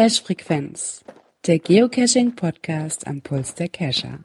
Cache 0.00 0.22
Frequenz, 0.22 1.04
der 1.46 1.58
Geocaching 1.58 2.34
Podcast 2.34 3.06
am 3.06 3.20
Puls 3.20 3.54
der 3.54 3.68
Cacher. 3.68 4.20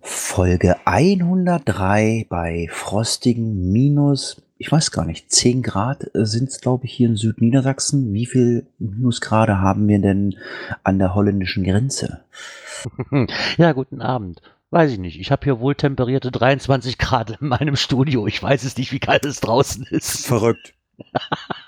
Folge 0.00 0.74
103 0.86 2.26
bei 2.28 2.66
frostigen 2.68 3.70
minus, 3.70 4.42
ich 4.56 4.72
weiß 4.72 4.90
gar 4.90 5.04
nicht, 5.04 5.30
10 5.30 5.62
Grad 5.62 6.10
sind 6.14 6.48
es, 6.48 6.60
glaube 6.60 6.86
ich, 6.86 6.94
hier 6.94 7.10
in 7.10 7.14
Südniedersachsen. 7.14 8.12
Wie 8.12 8.26
viel 8.26 8.66
Minusgrade 8.80 9.60
haben 9.60 9.86
wir 9.86 10.00
denn 10.00 10.34
an 10.82 10.98
der 10.98 11.14
holländischen 11.14 11.62
Grenze? 11.62 12.24
Ja, 13.56 13.70
guten 13.74 14.02
Abend. 14.02 14.42
Weiß 14.70 14.90
ich 14.90 14.98
nicht. 14.98 15.20
Ich 15.20 15.30
habe 15.30 15.44
hier 15.44 15.60
wohl 15.60 15.76
temperierte 15.76 16.32
23 16.32 16.98
Grad 16.98 17.40
in 17.40 17.46
meinem 17.46 17.76
Studio. 17.76 18.26
Ich 18.26 18.42
weiß 18.42 18.64
es 18.64 18.76
nicht, 18.76 18.90
wie 18.90 18.98
kalt 18.98 19.24
es 19.24 19.38
draußen 19.38 19.86
ist. 19.90 20.26
Verrückt. 20.26 20.74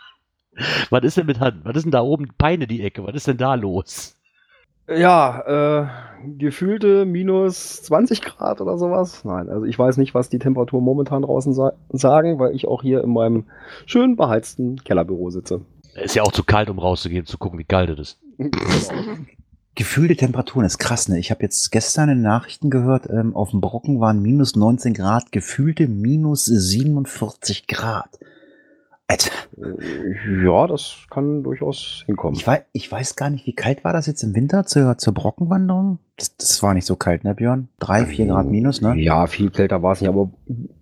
Was 0.90 1.04
ist 1.04 1.16
denn 1.16 1.26
mit 1.26 1.40
Hand? 1.40 1.64
Was 1.64 1.76
ist 1.76 1.84
denn 1.84 1.92
da 1.92 2.02
oben 2.02 2.28
Beine 2.36 2.66
die 2.66 2.82
Ecke? 2.82 3.04
Was 3.04 3.14
ist 3.14 3.26
denn 3.26 3.38
da 3.38 3.54
los? 3.54 4.16
Ja, 4.88 5.84
äh, 5.84 6.28
gefühlte 6.38 7.04
minus 7.04 7.82
20 7.82 8.22
Grad 8.22 8.60
oder 8.60 8.76
sowas. 8.76 9.24
Nein, 9.24 9.48
also 9.48 9.64
ich 9.64 9.78
weiß 9.78 9.96
nicht, 9.98 10.14
was 10.14 10.28
die 10.28 10.40
Temperaturen 10.40 10.84
momentan 10.84 11.22
draußen 11.22 11.54
sa 11.54 11.72
sagen, 11.90 12.38
weil 12.40 12.54
ich 12.54 12.66
auch 12.66 12.82
hier 12.82 13.04
in 13.04 13.12
meinem 13.12 13.44
schön 13.86 14.16
beheizten 14.16 14.82
Kellerbüro 14.82 15.30
sitze. 15.30 15.60
Ist 15.94 16.16
ja 16.16 16.22
auch 16.22 16.32
zu 16.32 16.42
kalt, 16.42 16.70
um 16.70 16.78
rauszugehen, 16.78 17.26
zu 17.26 17.38
gucken, 17.38 17.58
wie 17.58 17.64
kalt 17.64 17.90
es 17.90 17.98
ist. 17.98 18.20
Gefühlte 19.76 20.16
Temperaturen 20.16 20.66
ist 20.66 20.78
krass, 20.78 21.08
ne? 21.08 21.18
Ich 21.20 21.30
habe 21.30 21.42
jetzt 21.42 21.70
gestern 21.70 22.08
in 22.08 22.16
den 22.16 22.22
Nachrichten 22.22 22.70
gehört, 22.70 23.08
ähm, 23.08 23.36
auf 23.36 23.50
dem 23.50 23.60
Brocken 23.60 24.00
waren 24.00 24.20
minus 24.20 24.56
19 24.56 24.94
Grad, 24.94 25.30
gefühlte 25.30 25.86
minus 25.86 26.44
47 26.44 27.68
Grad. 27.68 28.18
Äh, 29.10 30.44
Ja, 30.44 30.66
das 30.66 31.06
kann 31.10 31.42
durchaus 31.42 32.02
hinkommen. 32.06 32.36
Ich 32.38 32.46
weiß, 32.46 32.62
ich 32.72 32.90
weiß 32.90 33.16
gar 33.16 33.30
nicht, 33.30 33.46
wie 33.46 33.54
kalt 33.54 33.84
war 33.84 33.92
das 33.92 34.06
jetzt 34.06 34.22
im 34.22 34.34
Winter 34.34 34.64
zur, 34.66 34.98
zur 34.98 35.14
Brockenwanderung? 35.14 35.98
Das, 36.16 36.36
das 36.36 36.62
war 36.62 36.74
nicht 36.74 36.86
so 36.86 36.96
kalt, 36.96 37.24
ne, 37.24 37.34
Björn? 37.34 37.68
Drei, 37.78 38.04
vier 38.06 38.26
Grad 38.26 38.46
minus, 38.46 38.80
ne? 38.80 38.94
Ja, 38.96 39.26
viel 39.26 39.50
kälter 39.50 39.82
war 39.82 39.92
es 39.92 40.00
nicht, 40.00 40.08
aber 40.10 40.30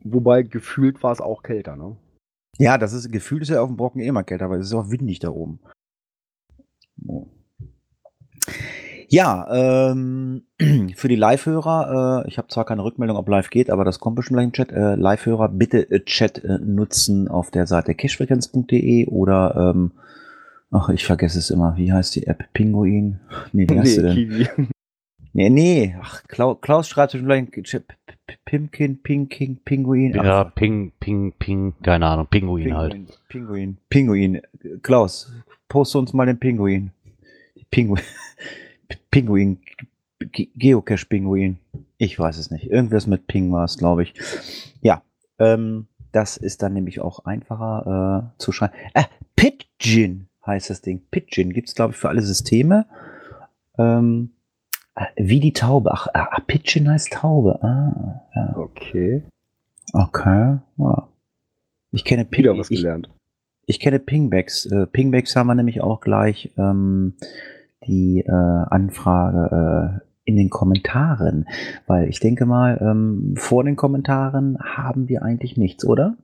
wobei 0.04 0.42
gefühlt 0.42 1.02
war 1.02 1.12
es 1.12 1.20
auch 1.20 1.42
kälter, 1.42 1.76
ne? 1.76 1.96
Ja, 2.58 2.76
das 2.76 2.92
ist, 2.92 3.12
gefühlt 3.12 3.42
ist 3.42 3.50
ja 3.50 3.62
auf 3.62 3.68
dem 3.68 3.76
Brocken 3.76 4.00
eh 4.00 4.10
mal 4.10 4.24
kälter, 4.24 4.46
aber 4.46 4.56
es 4.56 4.66
ist 4.66 4.74
auch 4.74 4.90
windig 4.90 5.20
da 5.20 5.30
oben. 5.30 5.60
Oh. 7.06 7.26
Ja, 9.10 9.90
ähm, 9.90 10.42
für 10.94 11.08
die 11.08 11.16
Live-Hörer, 11.16 12.24
äh, 12.24 12.28
ich 12.28 12.36
habe 12.36 12.48
zwar 12.48 12.66
keine 12.66 12.84
Rückmeldung, 12.84 13.16
ob 13.16 13.28
live 13.28 13.48
geht, 13.48 13.70
aber 13.70 13.84
das 13.84 14.00
kommt 14.00 14.16
bestimmt 14.16 14.36
gleich 14.36 14.44
im 14.46 14.52
Chat. 14.52 14.70
Äh, 14.70 14.96
Live-Hörer 14.96 15.48
bitte 15.48 15.90
äh, 15.90 16.04
Chat 16.04 16.44
äh, 16.44 16.58
nutzen 16.58 17.26
auf 17.28 17.50
der 17.50 17.66
Seite 17.66 17.94
cashfrequenz.de 17.94 19.06
oder, 19.06 19.72
ähm, 19.74 19.92
ach, 20.70 20.90
ich 20.90 21.06
vergesse 21.06 21.38
es 21.38 21.48
immer, 21.48 21.76
wie 21.78 21.90
heißt 21.92 22.14
die 22.16 22.26
App? 22.26 22.52
Pinguin? 22.52 23.20
Nee, 23.52 23.66
wie 23.68 23.78
heißt 23.78 23.94
sie 23.94 24.02
denn? 24.02 24.14
Kiwi. 24.14 24.48
Nee, 25.32 25.50
nee, 25.50 25.96
ach, 26.02 26.22
Klaus, 26.24 26.58
Klaus 26.60 26.88
schreibt 26.88 27.12
schon 27.12 27.24
gleich 27.24 27.46
Pimkin, 28.44 29.02
Pinking, 29.02 29.58
Pinguin. 29.64 30.18
Ach, 30.18 30.24
Ja, 30.24 30.44
Ping, 30.44 30.92
Ping, 31.00 31.32
Ping, 31.38 31.74
keine 31.82 32.06
Ahnung, 32.06 32.26
Pinguin 32.28 32.76
halt. 32.76 32.96
Pinguin, 33.28 33.78
Pinguin. 33.88 34.42
Klaus, 34.82 35.32
poste 35.68 35.98
uns 35.98 36.12
mal 36.12 36.26
den 36.26 36.38
Pinguin. 36.38 36.90
Pinguin. 37.70 38.02
Pinguin. 39.10 39.58
Ge- 40.20 40.48
Geocache-Pinguin. 40.56 41.58
Ich 41.96 42.18
weiß 42.18 42.38
es 42.38 42.50
nicht. 42.50 42.70
Irgendwas 42.70 43.06
mit 43.06 43.26
Ping 43.26 43.52
war 43.52 43.64
es, 43.64 43.78
glaube 43.78 44.02
ich. 44.02 44.14
Ja, 44.82 45.02
ähm, 45.38 45.86
das 46.12 46.36
ist 46.36 46.62
dann 46.62 46.72
nämlich 46.72 47.00
auch 47.00 47.24
einfacher 47.24 48.32
äh, 48.34 48.40
zu 48.42 48.52
schreiben. 48.52 48.74
Äh, 48.94 49.04
Pidgin 49.36 50.28
heißt 50.46 50.70
das 50.70 50.80
Ding. 50.80 51.02
Pidgin 51.10 51.52
gibt's 51.52 51.74
glaube 51.74 51.92
ich, 51.92 51.98
für 51.98 52.08
alle 52.08 52.22
Systeme. 52.22 52.86
Ähm, 53.78 54.30
äh, 54.94 55.04
wie 55.16 55.40
die 55.40 55.52
Taube. 55.52 55.92
Ach, 55.92 56.08
ah, 56.14 56.40
Pidgin 56.46 56.88
heißt 56.90 57.12
Taube. 57.12 57.62
Ah, 57.62 58.22
ja. 58.34 58.56
Okay. 58.56 59.22
Okay. 59.92 60.58
Ja. 60.78 61.08
Ich 61.92 62.04
kenne 62.04 62.24
Ping, 62.24 62.40
Wieder 62.44 62.58
was 62.58 62.70
ich, 62.70 62.78
gelernt. 62.80 63.08
ich 63.66 63.80
kenne 63.80 63.98
Pingbacks. 63.98 64.66
Äh, 64.66 64.86
Pingbacks 64.86 65.34
haben 65.36 65.46
wir 65.46 65.54
nämlich 65.54 65.80
auch 65.80 66.00
gleich 66.00 66.52
ähm, 66.58 67.14
die 67.88 68.20
äh, 68.20 68.30
Anfrage 68.30 70.00
äh, 70.04 70.08
in 70.24 70.36
den 70.36 70.50
Kommentaren. 70.50 71.46
Weil 71.86 72.08
ich 72.08 72.20
denke 72.20 72.46
mal, 72.46 72.78
ähm, 72.80 73.34
vor 73.36 73.64
den 73.64 73.76
Kommentaren 73.76 74.58
haben 74.60 75.08
wir 75.08 75.22
eigentlich 75.22 75.56
nichts, 75.56 75.84
oder? 75.84 76.16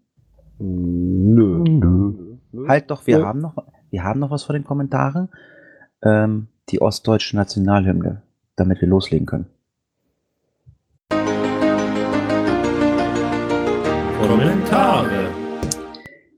Nö. 0.59 1.65
Nö. 1.67 2.13
Nö. 2.53 2.69
Halt 2.69 2.91
doch, 2.91 3.07
wir 3.07 3.19
Ja. 3.21 3.27
haben 3.27 3.41
noch, 3.41 3.57
wir 3.91 4.05
haben 4.05 4.21
noch 4.21 4.31
was 4.31 4.45
vor 4.45 4.53
den 4.53 4.65
Kommentaren. 4.65 5.29
Ähm, 6.03 6.47
die 6.69 6.81
ostdeutsche 6.81 7.37
Nationalhymne, 7.37 8.23
damit 8.57 8.81
wir 8.81 8.89
loslegen 8.89 9.27
können. 9.27 9.47
Kommentare. 14.21 15.44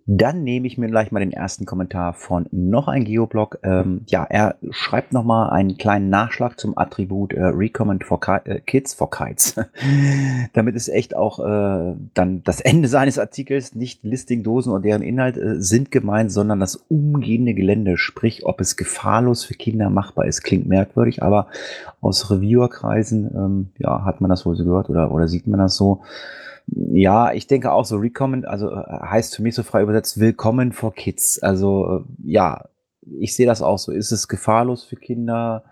Dann 0.09 0.45
nehme 0.45 0.69
ich 0.69 0.79
mir 0.79 0.87
gleich 0.87 1.11
mal 1.11 1.19
den 1.19 1.33
ersten 1.33 1.67
Kommentar 1.67 2.15
von 2.15 2.47
noch 2.53 2.87
ein 2.87 3.05
Geoblog. 3.05 3.59
Ähm, 3.65 4.03
ja, 4.07 4.23
er 4.23 4.55
schreibt 4.71 5.13
noch 5.13 5.25
mal 5.25 5.49
einen 5.51 5.79
kleinen 5.79 6.11
Nachschlag 6.11 6.61
zum 6.61 6.79
Attribut 6.79 7.33
äh, 7.33 7.43
Recommend 7.47 8.05
for 8.05 8.21
Ki 8.21 8.39
äh, 8.45 8.61
Kids 8.61 8.95
for 8.95 9.11
Kites. 9.11 9.57
Damit 10.53 10.77
ist 10.77 10.89
echt 10.89 11.17
auch 11.17 11.41
äh, 11.41 11.97
dann 12.15 12.45
das 12.45 12.61
Ende 12.61 12.87
seines 12.87 13.19
Artikels 13.19 13.75
nicht 13.75 14.05
Listingdosen 14.05 14.73
und 14.73 14.85
deren 14.85 15.03
Inhalt 15.03 15.37
äh, 15.37 15.61
sind 15.61 15.91
gemeint, 15.91 16.31
sondern 16.31 16.61
das 16.61 16.77
umgehende 16.77 17.55
Gelände, 17.55 17.99
sprich, 17.99 18.47
ob 18.47 18.61
es 18.61 18.77
gefahrlos 18.77 19.45
für 19.45 19.55
Kinder 19.55 19.91
machbar 19.91 20.27
ist. 20.27 20.43
Klingt 20.43 20.69
merkwürdig, 20.69 21.25
aber 21.25 21.49
aus 22.01 22.31
Reviewerkreisen 22.31 23.33
ähm, 23.35 23.69
ja, 23.79 24.05
hat 24.05 24.21
man 24.21 24.31
das 24.31 24.47
wohl 24.47 24.55
so 24.55 24.65
gehört 24.65 24.89
oder, 24.89 25.11
oder 25.11 25.27
sieht 25.27 25.49
man 25.49 25.59
das 25.59 25.77
so. 25.77 26.03
Ja, 26.67 27.33
ich 27.33 27.47
denke 27.47 27.73
auch 27.73 27.85
so 27.85 27.97
Recommend, 27.97 28.47
also 28.47 28.71
äh, 28.71 28.85
heißt 28.89 29.37
für 29.37 29.43
mich 29.43 29.55
so 29.55 29.63
frei 29.63 29.83
übersetzt 29.83 30.19
Willkommen 30.19 30.73
for 30.73 30.93
Kids. 30.93 31.39
Also 31.39 32.05
äh, 32.05 32.31
ja, 32.31 32.65
ich 33.21 33.37
sehe 33.37 33.47
das 33.47 33.63
auch 33.63 33.79
so. 33.79 33.93
Ist 33.93 34.11
es 34.11 34.27
gefahrlos 34.27 34.83
für 34.83 34.97
Kinder? 34.97 35.65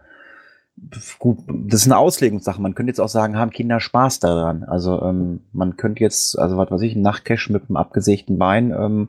Gut, 1.18 1.38
das 1.48 1.82
ist 1.82 1.86
eine 1.86 1.98
Auslegungssache. 1.98 2.60
Man 2.60 2.74
könnte 2.74 2.90
jetzt 2.90 3.00
auch 3.00 3.08
sagen, 3.08 3.36
haben 3.36 3.50
Kinder 3.50 3.80
Spaß 3.80 4.20
daran? 4.20 4.64
Also 4.64 5.02
ähm, 5.02 5.40
man 5.52 5.76
könnte 5.76 6.02
jetzt, 6.02 6.38
also 6.38 6.56
was 6.56 6.70
weiß 6.70 6.82
ich, 6.82 6.94
ein 6.94 7.02
Nachtcash 7.02 7.50
mit 7.50 7.64
einem 7.68 7.76
abgesägten 7.76 8.38
Bein, 8.38 8.70
ähm, 8.70 9.08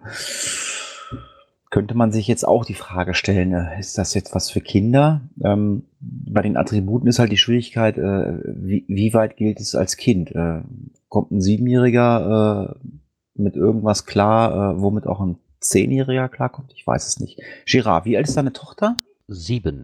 könnte 1.76 1.94
man 1.94 2.14
sich 2.14 2.30
jetzt 2.30 2.48
auch 2.48 2.64
die 2.64 2.74
Frage 2.74 3.14
stellen, 3.14 3.52
äh, 3.52 3.78
ist 3.82 3.98
das 3.98 4.14
jetzt 4.14 4.34
was 4.34 4.50
für 4.50 4.62
Kinder? 4.62 5.20
Ähm, 5.44 5.84
bei 6.00 6.42
den 6.42 6.56
Attributen 6.56 7.10
ist 7.10 7.20
halt 7.20 7.34
die 7.34 7.38
Schwierigkeit, 7.38 7.98
äh, 7.98 8.40
wie, 8.46 8.86
wie 8.88 9.14
weit 9.14 9.36
gilt 9.36 9.60
es 9.60 9.76
als 9.76 9.98
Kind? 9.98 10.32
Äh, 10.34 10.62
kommt 11.10 11.32
ein 11.32 11.42
Siebenjähriger 11.42 12.78
äh, 12.80 12.88
mit 13.34 13.58
irgendwas 13.58 14.06
klar, 14.06 14.78
äh, 14.78 14.82
womit 14.82 15.06
auch 15.06 15.20
ein 15.20 15.36
Zehnjähriger 15.60 16.30
klarkommt? 16.30 16.72
Ich 16.74 16.88
weiß 16.88 17.08
es 17.08 17.20
nicht. 17.20 17.42
Girard, 17.66 18.06
wie 18.06 18.16
alt 18.16 18.30
ist 18.30 18.38
deine 18.38 18.54
Tochter? 18.54 18.96
Sieben. 19.28 19.84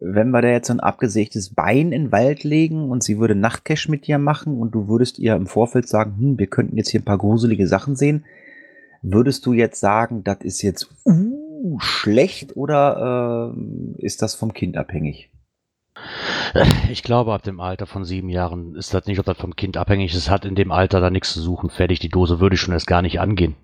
Wenn 0.00 0.30
wir 0.30 0.42
da 0.42 0.48
jetzt 0.48 0.66
so 0.66 0.74
ein 0.74 0.80
abgesägtes 0.80 1.54
Bein 1.54 1.92
in 1.92 2.06
den 2.06 2.12
Wald 2.12 2.42
legen 2.42 2.90
und 2.90 3.04
sie 3.04 3.20
würde 3.20 3.36
Nachtcash 3.36 3.88
mit 3.88 4.08
dir 4.08 4.18
machen 4.18 4.58
und 4.58 4.72
du 4.72 4.88
würdest 4.88 5.20
ihr 5.20 5.36
im 5.36 5.46
Vorfeld 5.46 5.86
sagen, 5.86 6.16
hm, 6.18 6.38
wir 6.40 6.48
könnten 6.48 6.76
jetzt 6.76 6.88
hier 6.88 6.98
ein 6.98 7.04
paar 7.04 7.18
gruselige 7.18 7.68
Sachen 7.68 7.94
sehen, 7.94 8.24
würdest 9.02 9.44
du 9.46 9.52
jetzt 9.52 9.80
sagen, 9.80 10.24
das 10.24 10.38
ist 10.40 10.62
jetzt 10.62 10.88
uh, 11.04 11.78
schlecht 11.80 12.56
oder 12.56 13.52
äh, 13.54 14.04
ist 14.04 14.22
das 14.22 14.34
vom 14.34 14.52
Kind 14.52 14.76
abhängig? 14.76 15.30
Ich 16.90 17.02
glaube, 17.02 17.32
ab 17.32 17.42
dem 17.42 17.60
Alter 17.60 17.86
von 17.86 18.04
sieben 18.04 18.28
Jahren 18.28 18.74
ist 18.76 18.94
das 18.94 19.06
nicht, 19.06 19.18
ob 19.18 19.26
das 19.26 19.36
vom 19.38 19.56
Kind 19.56 19.76
abhängig 19.76 20.12
ist. 20.12 20.18
Es 20.18 20.30
hat 20.30 20.44
in 20.44 20.54
dem 20.54 20.72
Alter 20.72 21.00
da 21.00 21.10
nichts 21.10 21.32
zu 21.32 21.40
suchen. 21.40 21.70
Fertig, 21.70 21.98
die 22.00 22.08
Dose 22.08 22.40
würde 22.40 22.54
ich 22.54 22.60
schon 22.60 22.74
erst 22.74 22.86
gar 22.86 23.02
nicht 23.02 23.20
angehen. 23.20 23.56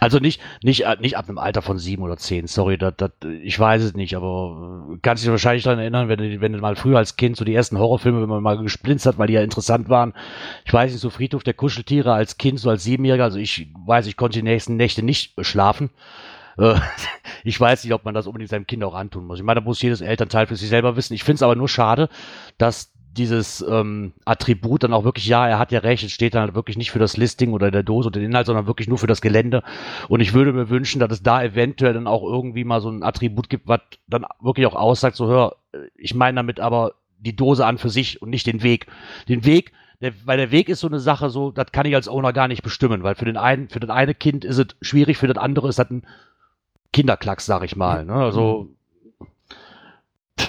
Also 0.00 0.18
nicht, 0.18 0.40
nicht, 0.62 0.84
nicht 1.00 1.16
ab 1.16 1.28
einem 1.28 1.38
Alter 1.38 1.62
von 1.62 1.78
sieben 1.78 2.02
oder 2.02 2.16
zehn, 2.16 2.46
sorry, 2.46 2.78
das, 2.78 2.94
das, 2.96 3.10
ich 3.42 3.58
weiß 3.58 3.82
es 3.82 3.94
nicht, 3.94 4.16
aber 4.16 4.88
äh, 4.92 4.98
kannst 5.02 5.24
dich 5.24 5.30
wahrscheinlich 5.30 5.64
daran 5.64 5.78
erinnern, 5.78 6.08
wenn 6.08 6.18
du, 6.18 6.40
wenn 6.40 6.52
du 6.52 6.58
mal 6.58 6.76
früher 6.76 6.98
als 6.98 7.16
Kind 7.16 7.36
so 7.36 7.44
die 7.44 7.54
ersten 7.54 7.78
Horrorfilme, 7.78 8.22
wenn 8.22 8.28
man 8.28 8.42
mal 8.42 8.58
gesplinzt 8.58 9.06
hat, 9.06 9.18
weil 9.18 9.26
die 9.26 9.34
ja 9.34 9.42
interessant 9.42 9.88
waren. 9.88 10.14
Ich 10.64 10.72
weiß 10.72 10.92
nicht, 10.92 11.00
so 11.00 11.10
Friedhof 11.10 11.42
der 11.42 11.54
Kuscheltiere 11.54 12.12
als 12.12 12.38
Kind, 12.38 12.60
so 12.60 12.70
als 12.70 12.84
Siebenjähriger, 12.84 13.24
also 13.24 13.38
ich 13.38 13.68
weiß, 13.86 14.06
ich 14.06 14.16
konnte 14.16 14.38
die 14.38 14.44
nächsten 14.44 14.76
Nächte 14.76 15.02
nicht 15.02 15.34
schlafen. 15.44 15.90
Äh, 16.58 16.74
Ich 17.46 17.60
weiß 17.60 17.84
nicht, 17.84 17.92
ob 17.92 18.06
man 18.06 18.14
das 18.14 18.26
unbedingt 18.26 18.50
seinem 18.50 18.66
Kind 18.66 18.82
auch 18.84 18.94
antun 18.94 19.26
muss. 19.26 19.38
Ich 19.38 19.44
meine, 19.44 19.60
da 19.60 19.64
muss 19.64 19.82
jedes 19.82 20.00
Elternteil 20.00 20.46
für 20.46 20.56
sich 20.56 20.70
selber 20.70 20.96
wissen. 20.96 21.12
Ich 21.12 21.24
finde 21.24 21.36
es 21.36 21.42
aber 21.42 21.56
nur 21.56 21.68
schade, 21.68 22.08
dass 22.56 22.93
dieses 23.16 23.64
ähm, 23.68 24.12
Attribut 24.24 24.82
dann 24.82 24.92
auch 24.92 25.04
wirklich, 25.04 25.26
ja, 25.26 25.46
er 25.46 25.58
hat 25.58 25.72
ja 25.72 25.80
recht, 25.80 26.04
es 26.04 26.12
steht 26.12 26.34
dann 26.34 26.42
halt 26.42 26.54
wirklich 26.54 26.76
nicht 26.76 26.90
für 26.90 26.98
das 26.98 27.16
Listing 27.16 27.52
oder 27.52 27.70
der 27.70 27.82
Dose 27.82 28.08
oder 28.08 28.20
den 28.20 28.30
Inhalt, 28.30 28.46
sondern 28.46 28.66
wirklich 28.66 28.88
nur 28.88 28.98
für 28.98 29.06
das 29.06 29.20
Gelände. 29.20 29.62
Und 30.08 30.20
ich 30.20 30.34
würde 30.34 30.52
mir 30.52 30.68
wünschen, 30.68 30.98
dass 30.98 31.12
es 31.12 31.22
da 31.22 31.42
eventuell 31.42 31.94
dann 31.94 32.06
auch 32.06 32.22
irgendwie 32.22 32.64
mal 32.64 32.80
so 32.80 32.90
ein 32.90 33.02
Attribut 33.02 33.48
gibt, 33.48 33.68
was 33.68 33.80
dann 34.08 34.26
wirklich 34.40 34.66
auch 34.66 34.74
aussagt, 34.74 35.16
so 35.16 35.28
hör, 35.28 35.56
ich 35.96 36.14
meine 36.14 36.36
damit 36.36 36.60
aber 36.60 36.94
die 37.18 37.36
Dose 37.36 37.64
an 37.64 37.78
für 37.78 37.90
sich 37.90 38.20
und 38.20 38.30
nicht 38.30 38.46
den 38.46 38.62
Weg. 38.62 38.86
Den 39.28 39.44
Weg, 39.44 39.72
der, 40.00 40.12
weil 40.24 40.36
der 40.36 40.50
Weg 40.50 40.68
ist 40.68 40.80
so 40.80 40.88
eine 40.88 41.00
Sache, 41.00 41.30
so, 41.30 41.50
das 41.50 41.72
kann 41.72 41.86
ich 41.86 41.94
als 41.94 42.08
Owner 42.08 42.32
gar 42.32 42.48
nicht 42.48 42.62
bestimmen, 42.62 43.02
weil 43.02 43.14
für 43.14 43.24
den 43.24 43.36
einen, 43.36 43.68
für 43.68 43.80
das 43.80 43.90
eine 43.90 44.14
Kind 44.14 44.44
ist 44.44 44.58
es 44.58 44.66
schwierig, 44.82 45.18
für 45.18 45.28
das 45.28 45.38
andere 45.38 45.68
ist 45.68 45.78
das 45.78 45.90
ein 45.90 46.02
Kinderklacks, 46.92 47.46
sag 47.46 47.64
ich 47.64 47.76
mal. 47.76 48.04
Ne? 48.04 48.14
Also 48.14 48.68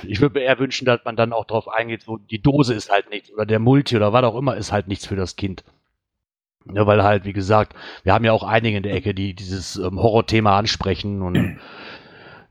ich 0.04 0.22
würde 0.22 0.40
mir 0.40 0.46
eher 0.46 0.60
wünschen, 0.60 0.86
dass 0.86 1.02
man 1.06 1.16
dann 1.16 1.34
auch 1.34 1.46
darauf 1.46 1.68
eingeht, 1.68 2.04
so 2.04 2.18
die 2.18 2.42
Dose 2.42 2.74
ist 2.74 2.92
halt 2.92 3.10
nichts 3.10 3.32
oder 3.32 3.46
der 3.46 3.60
Multi 3.60 3.96
oder 3.96 4.14
was 4.14 4.24
auch 4.24 4.36
immer 4.36 4.56
ist 4.56 4.72
halt 4.72 4.88
nichts 4.88 5.06
für 5.06 5.16
das 5.16 5.36
Kind. 5.36 5.64
Ja, 6.74 6.88
weil 6.88 7.04
halt, 7.04 7.26
wie 7.26 7.34
gesagt, 7.34 7.76
wir 8.04 8.14
haben 8.14 8.26
ja 8.26 8.32
auch 8.32 8.44
einige 8.44 8.78
in 8.78 8.84
der 8.84 8.94
Ecke, 8.94 9.14
die 9.14 9.36
dieses 9.36 9.76
ähm, 9.76 10.02
Horrorthema 10.02 10.58
ansprechen 10.58 11.22
und 11.22 11.60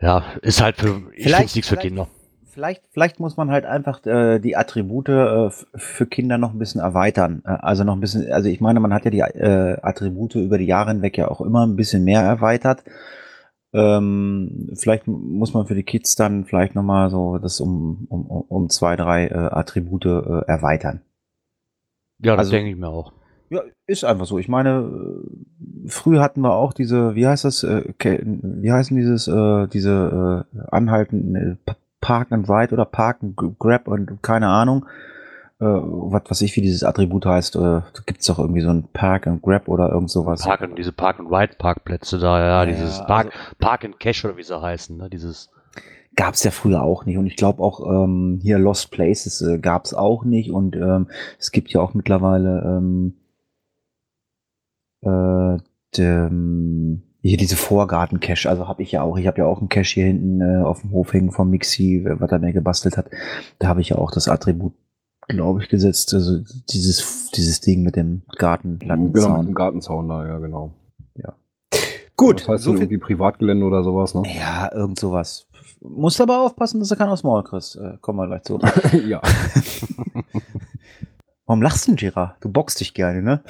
ja, 0.01 0.25
ist 0.43 0.63
halt 0.63 0.77
für 0.77 1.03
ich 1.15 1.37
nichts 1.39 1.69
für 1.69 1.77
Kinder. 1.77 2.09
Vielleicht, 2.55 2.85
vielleicht 2.93 3.19
muss 3.19 3.37
man 3.37 3.51
halt 3.51 3.65
einfach 3.65 4.07
äh, 4.07 4.39
die 4.39 4.57
Attribute 4.57 5.09
äh, 5.09 5.51
für 5.75 6.07
Kinder 6.07 6.39
noch 6.39 6.53
ein 6.53 6.59
bisschen 6.61 6.81
erweitern. 6.81 7.43
Äh, 7.45 7.57
also 7.61 7.83
noch 7.83 7.95
ein 7.95 8.01
bisschen, 8.01 8.31
also 8.31 8.49
ich 8.49 8.61
meine, 8.61 8.79
man 8.79 8.95
hat 8.95 9.05
ja 9.05 9.11
die 9.11 9.19
äh, 9.19 9.77
Attribute 9.83 10.37
über 10.37 10.57
die 10.57 10.67
Jahre 10.67 10.91
hinweg 10.91 11.19
ja 11.19 11.27
auch 11.29 11.41
immer 11.41 11.67
ein 11.67 11.75
bisschen 11.75 12.05
mehr 12.05 12.21
erweitert. 12.21 12.85
Ähm, 13.75 14.71
vielleicht 14.75 15.07
muss 15.09 15.53
man 15.53 15.67
für 15.67 15.75
die 15.75 15.83
Kids 15.83 16.15
dann 16.15 16.45
vielleicht 16.45 16.75
nochmal 16.77 17.11
so 17.11 17.39
das 17.39 17.61
um, 17.61 18.07
um, 18.09 18.25
um 18.27 18.71
zwei, 18.71 18.95
drei 18.97 19.27
äh, 19.27 19.35
Attribute 19.35 20.07
äh, 20.07 20.41
erweitern. 20.47 21.01
Ja, 22.23 22.33
das 22.37 22.47
also- 22.47 22.53
denke 22.53 22.71
ich 22.71 22.77
mir 22.77 22.89
auch. 22.89 23.13
Ja, 23.51 23.61
ist 23.87 24.05
einfach 24.05 24.25
so. 24.27 24.39
Ich 24.39 24.49
meine, 24.49 24.91
äh, 25.85 25.89
früher 25.89 26.23
hatten 26.23 26.41
wir 26.41 26.55
auch 26.55 26.73
diese, 26.73 27.15
wie 27.15 27.27
heißt 27.27 27.45
das, 27.45 27.63
äh, 27.63 27.83
wie 27.99 28.73
heißen 28.73 28.97
dieses, 28.97 29.29
äh, 29.29 29.67
diese 29.69 30.47
äh, 30.55 30.59
anhalten, 30.71 31.59
Pa- 31.67 31.77
Park 32.01 32.33
and 32.33 32.49
Ride 32.49 32.73
oder 32.73 32.85
Park 32.85 33.19
and 33.23 33.37
Grab 33.59 33.87
und 33.89 34.23
keine 34.23 34.49
Ahnung, 34.49 34.87
äh, 35.61 35.65
was 35.65 36.23
weiß 36.29 36.41
ich, 36.43 36.57
wie 36.57 36.61
dieses 36.63 36.85
Attribut 36.85 37.27
heißt. 37.27 37.57
Äh, 37.57 37.59
da 37.61 37.85
gibt's 38.07 38.27
doch 38.27 38.39
irgendwie 38.39 38.61
so 38.61 38.71
ein 38.71 38.89
Park 38.93 39.27
and 39.27 39.43
Grab 39.43 39.69
oder 39.69 39.91
irgend 39.91 40.11
sowas. 40.11 40.43
Park 40.43 40.63
and, 40.63 40.79
diese 40.79 40.93
Park 40.93 41.21
and 41.21 41.31
Ride 41.31 41.55
Parkplätze 41.59 42.19
da, 42.19 42.39
ja, 42.39 42.65
Ja, 42.65 42.67
dieses 42.67 42.95
also- 43.01 43.05
Park, 43.05 43.33
Park 43.59 43.85
and 43.85 44.01
Cash 44.01 44.25
oder 44.25 44.37
wie 44.37 44.43
sie 44.43 44.61
heißen, 44.61 44.97
ne, 44.97 45.09
dieses 45.11 45.51
Gab's 46.17 46.45
ja 46.45 46.53
früher 46.53 46.83
auch 46.83 47.07
nicht. 47.07 47.19
Und 47.19 47.27
ich 47.27 47.35
glaube 47.35 47.61
auch 47.63 47.81
ähm, 47.91 48.39
hier 48.41 48.59
Lost 48.59 48.93
Places 48.93 49.43
äh, 49.43 49.59
gab's 49.59 49.95
auch 49.95 50.25
nicht. 50.25 50.51
Und 50.53 50.77
ähm, 50.77 51.09
es 51.41 51.51
gibt 51.51 51.71
ja 51.73 51.81
auch 51.81 51.93
mittlerweile 51.95 52.63
ähm, 52.65 53.15
äh, 55.03 55.59
dem, 55.97 57.03
hier 57.21 57.37
diese 57.37 57.57
Vorgarten-Cache. 57.57 58.49
Also 58.49 58.69
habe 58.69 58.83
ich 58.83 58.93
ja 58.93 59.03
auch. 59.03 59.17
Ich 59.17 59.27
habe 59.27 59.39
ja 59.39 59.47
auch 59.47 59.59
einen 59.59 59.69
Cache 59.69 59.95
hier 59.95 60.05
hinten 60.07 60.41
äh, 60.41 60.63
auf 60.63 60.83
dem 60.83 60.93
Hof 60.93 61.13
hängen 61.13 61.33
vom 61.33 61.51
Mixi, 61.51 62.05
was 62.07 62.31
er 62.31 62.39
mir 62.39 62.53
gebastelt 62.53 62.97
hat. 62.97 63.11
Da 63.59 63.69
habe 63.69 63.81
ich 63.81 63.89
ja 63.89 63.97
auch 63.99 64.11
das 64.13 64.29
Attribut, 64.29 64.75
glaube 65.29 65.63
ich, 65.63 65.69
gesetzt. 65.69 66.15
Also 66.15 66.39
dieses, 66.71 67.31
dieses 67.31 67.61
Ding 67.61 67.83
mit 67.83 67.97
dem 67.97 68.23
Garten. 68.37 68.79
Genau, 68.79 68.97
mit 68.97 69.49
dem 69.49 69.55
Gartenzaun 69.55 70.09
da, 70.09 70.27
ja, 70.27 70.39
genau. 70.39 70.73
Gut, 72.17 72.43
Das 72.43 72.49
heißt 72.49 72.65
so 72.65 72.75
irgendwie 72.75 72.99
Privatgelände 72.99 73.67
oder 73.67 73.83
sowas, 73.83 74.15
ne? 74.15 74.23
ja, 74.33 74.73
irgend 74.73 74.99
sowas. 74.99 75.49
Musst 75.81 76.21
aber 76.21 76.43
aufpassen, 76.43 76.79
dass 76.79 76.89
du 76.89 76.97
keinen 76.97 77.09
aufs 77.09 77.25
Maul 77.25 77.43
kriegst. 77.43 77.77
Äh, 77.77 77.99
kommen 78.01 78.19
wir 78.19 78.27
gleich 78.29 78.43
zu. 78.43 78.61
ja. 79.07 79.21
Warum 81.47 81.61
lachst 81.61 81.87
du 81.87 81.91
denn, 81.91 81.97
Gira? 81.97 82.37
Du 82.41 82.49
boxst 82.49 82.81
dich 82.81 82.95
gerne, 82.95 83.21
ne? 83.21 83.43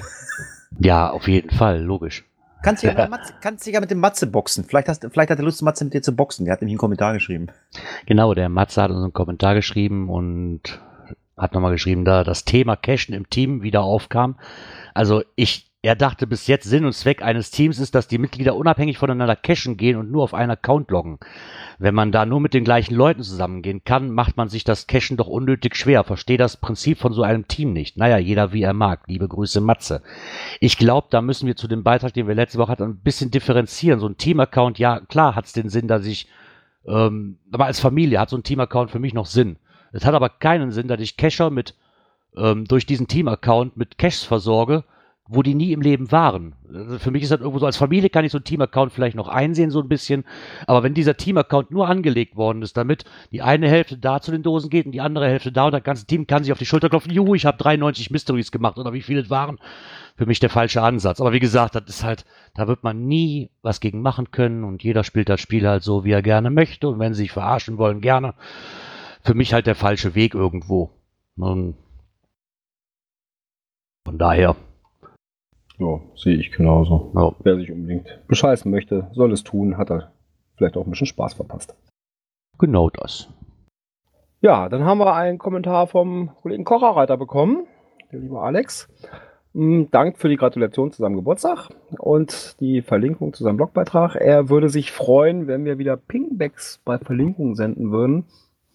Ja, 0.78 1.10
auf 1.10 1.28
jeden 1.28 1.50
Fall, 1.50 1.82
logisch. 1.82 2.24
Kannst 2.62 2.82
dich 2.82 2.90
ja, 2.90 3.02
mit 3.02 3.10
Matze, 3.10 3.34
kannst 3.40 3.66
ja 3.66 3.80
mit 3.80 3.90
dem 3.90 4.00
Matze 4.00 4.26
boxen. 4.26 4.64
Vielleicht, 4.64 4.88
hast, 4.88 5.06
vielleicht 5.10 5.30
hat 5.30 5.38
er 5.38 5.44
Lust, 5.44 5.62
Matze 5.62 5.84
mit 5.84 5.92
dir 5.92 6.02
zu 6.02 6.16
boxen. 6.16 6.46
Der 6.46 6.52
hat 6.52 6.62
nämlich 6.62 6.72
einen 6.72 6.78
Kommentar 6.78 7.12
geschrieben. 7.12 7.48
Genau, 8.06 8.32
der 8.32 8.48
Matze 8.48 8.80
hat 8.82 8.90
uns 8.90 9.02
einen 9.02 9.12
Kommentar 9.12 9.54
geschrieben 9.54 10.08
und 10.08 10.80
hat 11.36 11.54
nochmal 11.54 11.72
geschrieben, 11.72 12.04
da 12.04 12.25
das 12.25 12.44
Thema 12.44 12.76
Cashen 12.76 13.14
im 13.14 13.28
Team 13.28 13.62
wieder 13.62 13.82
aufkam. 13.82 14.36
Also 14.94 15.22
ich, 15.34 15.70
er 15.82 15.96
dachte 15.96 16.26
bis 16.26 16.46
jetzt 16.46 16.64
Sinn 16.64 16.84
und 16.84 16.92
Zweck 16.92 17.22
eines 17.22 17.50
Teams 17.50 17.78
ist, 17.78 17.94
dass 17.94 18.08
die 18.08 18.19
Mitglieder 18.19 18.54
unabhängig 18.54 18.98
voneinander 18.98 19.36
cashen 19.36 19.76
gehen 19.76 19.96
und 19.96 20.10
nur 20.10 20.22
auf 20.22 20.32
einen 20.32 20.52
Account 20.52 20.90
loggen. 20.90 21.19
Wenn 21.78 21.94
man 21.94 22.12
da 22.12 22.25
nur 22.25 22.40
mit 22.40 22.54
den 22.54 22.64
gleichen 22.64 22.94
Leuten 22.94 23.22
zusammengehen 23.22 23.82
kann, 23.84 24.10
macht 24.10 24.36
man 24.36 24.48
sich 24.48 24.62
das 24.62 24.86
Cashen 24.86 25.16
doch 25.16 25.26
unnötig 25.26 25.76
schwer. 25.76 26.04
Verstehe 26.04 26.38
das 26.38 26.56
Prinzip 26.56 26.98
von 26.98 27.12
so 27.12 27.22
einem 27.22 27.48
Team 27.48 27.72
nicht. 27.72 27.96
Naja, 27.96 28.16
jeder 28.16 28.52
wie 28.52 28.62
er 28.62 28.72
mag. 28.72 29.02
Liebe 29.08 29.26
Grüße, 29.26 29.60
Matze. 29.60 30.02
Ich 30.60 30.78
glaube, 30.78 31.08
da 31.10 31.20
müssen 31.20 31.48
wir 31.48 31.56
zu 31.56 31.66
dem 31.66 31.82
Beitrag, 31.82 32.14
den 32.14 32.28
wir 32.28 32.34
letzte 32.36 32.58
Woche 32.58 32.70
hatten, 32.70 32.84
ein 32.84 33.00
bisschen 33.00 33.32
differenzieren. 33.32 33.98
So 33.98 34.06
ein 34.06 34.16
Team-Account, 34.16 34.78
ja, 34.78 35.00
klar 35.00 35.34
hat 35.34 35.46
es 35.46 35.52
den 35.52 35.69
Sinn, 35.69 35.88
dass 35.88 36.06
ich 36.06 36.28
ähm, 36.86 37.38
aber 37.50 37.66
als 37.66 37.81
Familie 37.81 38.20
hat 38.20 38.31
so 38.31 38.36
ein 38.36 38.42
Team-Account 38.42 38.90
für 38.90 38.98
mich 38.98 39.14
noch 39.14 39.26
Sinn. 39.26 39.56
Es 39.94 40.05
hat 40.05 40.14
aber 40.14 40.29
keinen 40.29 40.73
Sinn, 40.73 40.88
dass 40.88 41.00
ich 41.00 41.17
Cacher 41.17 41.50
mit 41.50 41.75
ähm, 42.37 42.64
durch 42.64 42.85
diesen 42.85 43.06
Team-Account 43.06 43.76
mit 43.76 43.96
Caches 43.96 44.25
versorge, 44.25 44.82
wo 45.29 45.43
die 45.43 45.55
nie 45.55 45.73
im 45.73 45.81
Leben 45.81 46.11
waren. 46.11 46.56
Also 46.69 46.99
für 46.99 47.12
mich 47.12 47.23
ist 47.23 47.31
das 47.31 47.38
irgendwo 47.38 47.61
so, 47.61 47.67
als 47.67 47.76
Familie 47.76 48.11
kann 48.11 48.25
ich 48.25 48.32
so 48.32 48.38
einen 48.38 48.44
Team-Account 48.44 48.93
vielleicht 48.93 49.14
noch 49.17 49.29
einsehen, 49.29 49.70
so 49.70 49.81
ein 49.81 49.88
bisschen. 49.88 50.25
Aber 50.67 50.82
wenn 50.82 50.94
dieser 50.94 51.17
Team-Account 51.17 51.70
nur 51.70 51.88
angelegt 51.88 52.35
worden 52.35 52.61
ist, 52.62 52.76
damit 52.76 53.05
die 53.31 53.41
eine 53.41 53.69
Hälfte 53.69 53.96
da 53.96 54.20
zu 54.20 54.32
den 54.32 54.43
Dosen 54.43 54.69
geht 54.69 54.85
und 54.85 54.93
die 54.93 55.00
andere 55.00 55.29
Hälfte 55.29 55.52
da 55.52 55.67
und 55.67 55.73
das 55.73 55.85
ganze 55.85 56.06
Team 56.06 56.26
kann 56.26 56.43
sich 56.43 56.50
auf 56.50 56.58
die 56.58 56.67
Schulter 56.67 56.91
klopfen, 56.91 57.12
juhu, 57.12 57.37
ich 57.37 57.46
habe 57.46 57.56
93 57.56 58.11
Mysteries 58.11 58.50
gemacht 58.50 58.76
oder 58.79 58.93
wie 58.93 59.00
viele 59.00 59.20
es 59.20 59.31
waren, 59.31 59.58
für 60.17 60.26
mich 60.26 60.41
der 60.41 60.50
falsche 60.50 60.82
Ansatz. 60.82 61.20
Aber 61.20 61.32
wie 61.32 61.41
gesagt, 61.41 61.76
das 61.76 61.85
ist 61.87 62.02
halt, 62.02 62.25
da 62.56 62.67
wird 62.67 62.82
man 62.82 63.06
nie 63.06 63.49
was 63.62 63.79
gegen 63.79 64.02
machen 64.02 64.32
können 64.32 64.64
und 64.64 64.82
jeder 64.82 65.05
spielt 65.05 65.29
das 65.29 65.41
Spiel 65.41 65.69
halt 65.69 65.85
so, 65.85 66.05
wie 66.05 66.11
er 66.11 66.23
gerne 66.23 66.50
möchte 66.50 66.88
und 66.88 66.99
wenn 66.99 67.14
sie 67.14 67.23
sich 67.23 67.32
verarschen 67.32 67.79
wollen, 67.79 68.00
gerne. 68.00 68.35
Für 69.24 69.34
mich 69.34 69.52
halt 69.54 69.66
der 69.66 69.74
falsche 69.74 70.14
Weg 70.14 70.34
irgendwo. 70.34 70.90
Und 71.36 71.74
von 74.06 74.18
daher, 74.18 74.54
Ja, 75.78 76.00
sehe 76.14 76.36
ich 76.36 76.52
genauso. 76.52 77.10
ja. 77.14 77.32
Wer 77.42 77.56
sich 77.56 77.72
unbedingt 77.72 78.20
bescheißen 78.28 78.70
möchte, 78.70 79.10
soll 79.12 79.32
es 79.32 79.42
tun, 79.42 79.76
hat 79.78 79.90
er 79.90 80.12
vielleicht 80.56 80.76
auch 80.76 80.84
ein 80.84 80.90
bisschen 80.90 81.06
Spaß 81.06 81.34
verpasst. 81.34 81.74
genau 82.58 82.90
das. 82.90 83.28
Ja, 84.40 84.68
dann 84.68 84.84
haben 84.84 84.98
wir 84.98 85.14
einen 85.14 85.38
Kommentar 85.38 85.86
vom 85.86 86.30
Kollegen 86.42 86.64
Kocherreiter 86.64 87.16
bekommen, 87.16 87.66
der 88.12 88.20
liebe 88.20 88.38
Alex. 88.38 88.88
Mm, 89.54 89.84
Dank 89.90 90.18
für 90.18 90.28
die 90.28 90.36
Gratulation 90.36 90.92
zu 90.92 91.00
seinem 91.00 91.16
Geburtstag 91.16 91.70
und 91.98 92.60
die 92.60 92.82
Verlinkung 92.82 93.32
zu 93.32 93.42
seinem 93.42 93.56
Blogbeitrag. 93.56 94.16
Er 94.16 94.50
würde 94.50 94.68
sich 94.68 94.92
freuen, 94.92 95.46
wenn 95.46 95.64
wir 95.64 95.78
wieder 95.78 95.96
Pingbacks 95.96 96.80
bei 96.84 96.98
Verlinkungen 96.98 97.54
senden 97.54 97.90
würden. 97.90 98.26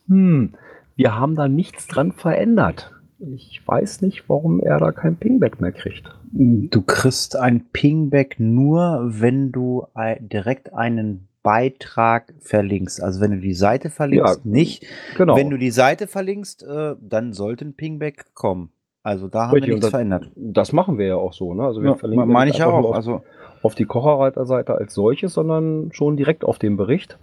Hm, 0.09 0.53
wir 0.95 1.15
haben 1.17 1.35
da 1.35 1.47
nichts 1.47 1.87
dran 1.87 2.11
verändert. 2.11 2.91
Ich 3.19 3.61
weiß 3.65 4.01
nicht, 4.01 4.27
warum 4.27 4.59
er 4.59 4.79
da 4.79 4.91
kein 4.91 5.15
Pingback 5.17 5.59
mehr 5.61 5.71
kriegt. 5.71 6.13
Du 6.31 6.81
kriegst 6.81 7.35
ein 7.35 7.65
Pingback 7.71 8.39
nur, 8.39 9.01
wenn 9.07 9.51
du 9.51 9.85
direkt 10.19 10.73
einen 10.73 11.27
Beitrag 11.43 12.33
verlinkst. 12.39 13.01
Also 13.01 13.21
wenn 13.21 13.31
du 13.31 13.37
die 13.39 13.53
Seite 13.53 13.89
verlinkst, 13.89 14.41
Ja, 14.45 14.49
nicht. 14.51 14.85
Genau. 15.17 15.35
Wenn 15.35 15.49
du 15.49 15.57
die 15.57 15.71
Seite 15.71 16.07
verlinkst, 16.07 16.63
äh, 16.63 16.95
dann 17.01 17.33
sollte 17.33 17.65
ein 17.65 17.73
Pingback 17.73 18.33
kommen. 18.33 18.69
Also 19.03 19.27
da 19.27 19.47
haben 19.47 19.53
Richtig, 19.53 19.69
wir 19.69 19.75
nichts 19.75 19.89
verändert. 19.89 20.29
das 20.35 20.73
machen 20.73 20.97
wir 20.97 21.07
ja 21.07 21.15
auch 21.15 21.33
so, 21.33 21.53
ne? 21.53 21.63
Also 21.63 21.81
wir 21.81 21.89
Ja, 21.91 21.95
verlinken 21.95 22.27
meine 22.29 22.49
nicht 22.49 22.55
ich 22.55 22.59
ja 22.59 22.67
auch. 22.67 22.89
auf, 22.89 22.95
Also 22.95 23.21
auf 23.63 23.73
die 23.75 23.85
Kocherreiter-Seite 23.85 24.75
als 24.75 24.93
solches, 24.93 25.33
sondern 25.33 25.91
schon 25.93 26.17
direkt 26.17 26.43
auf 26.43 26.59
den 26.59 26.75
Bericht. 26.77 27.17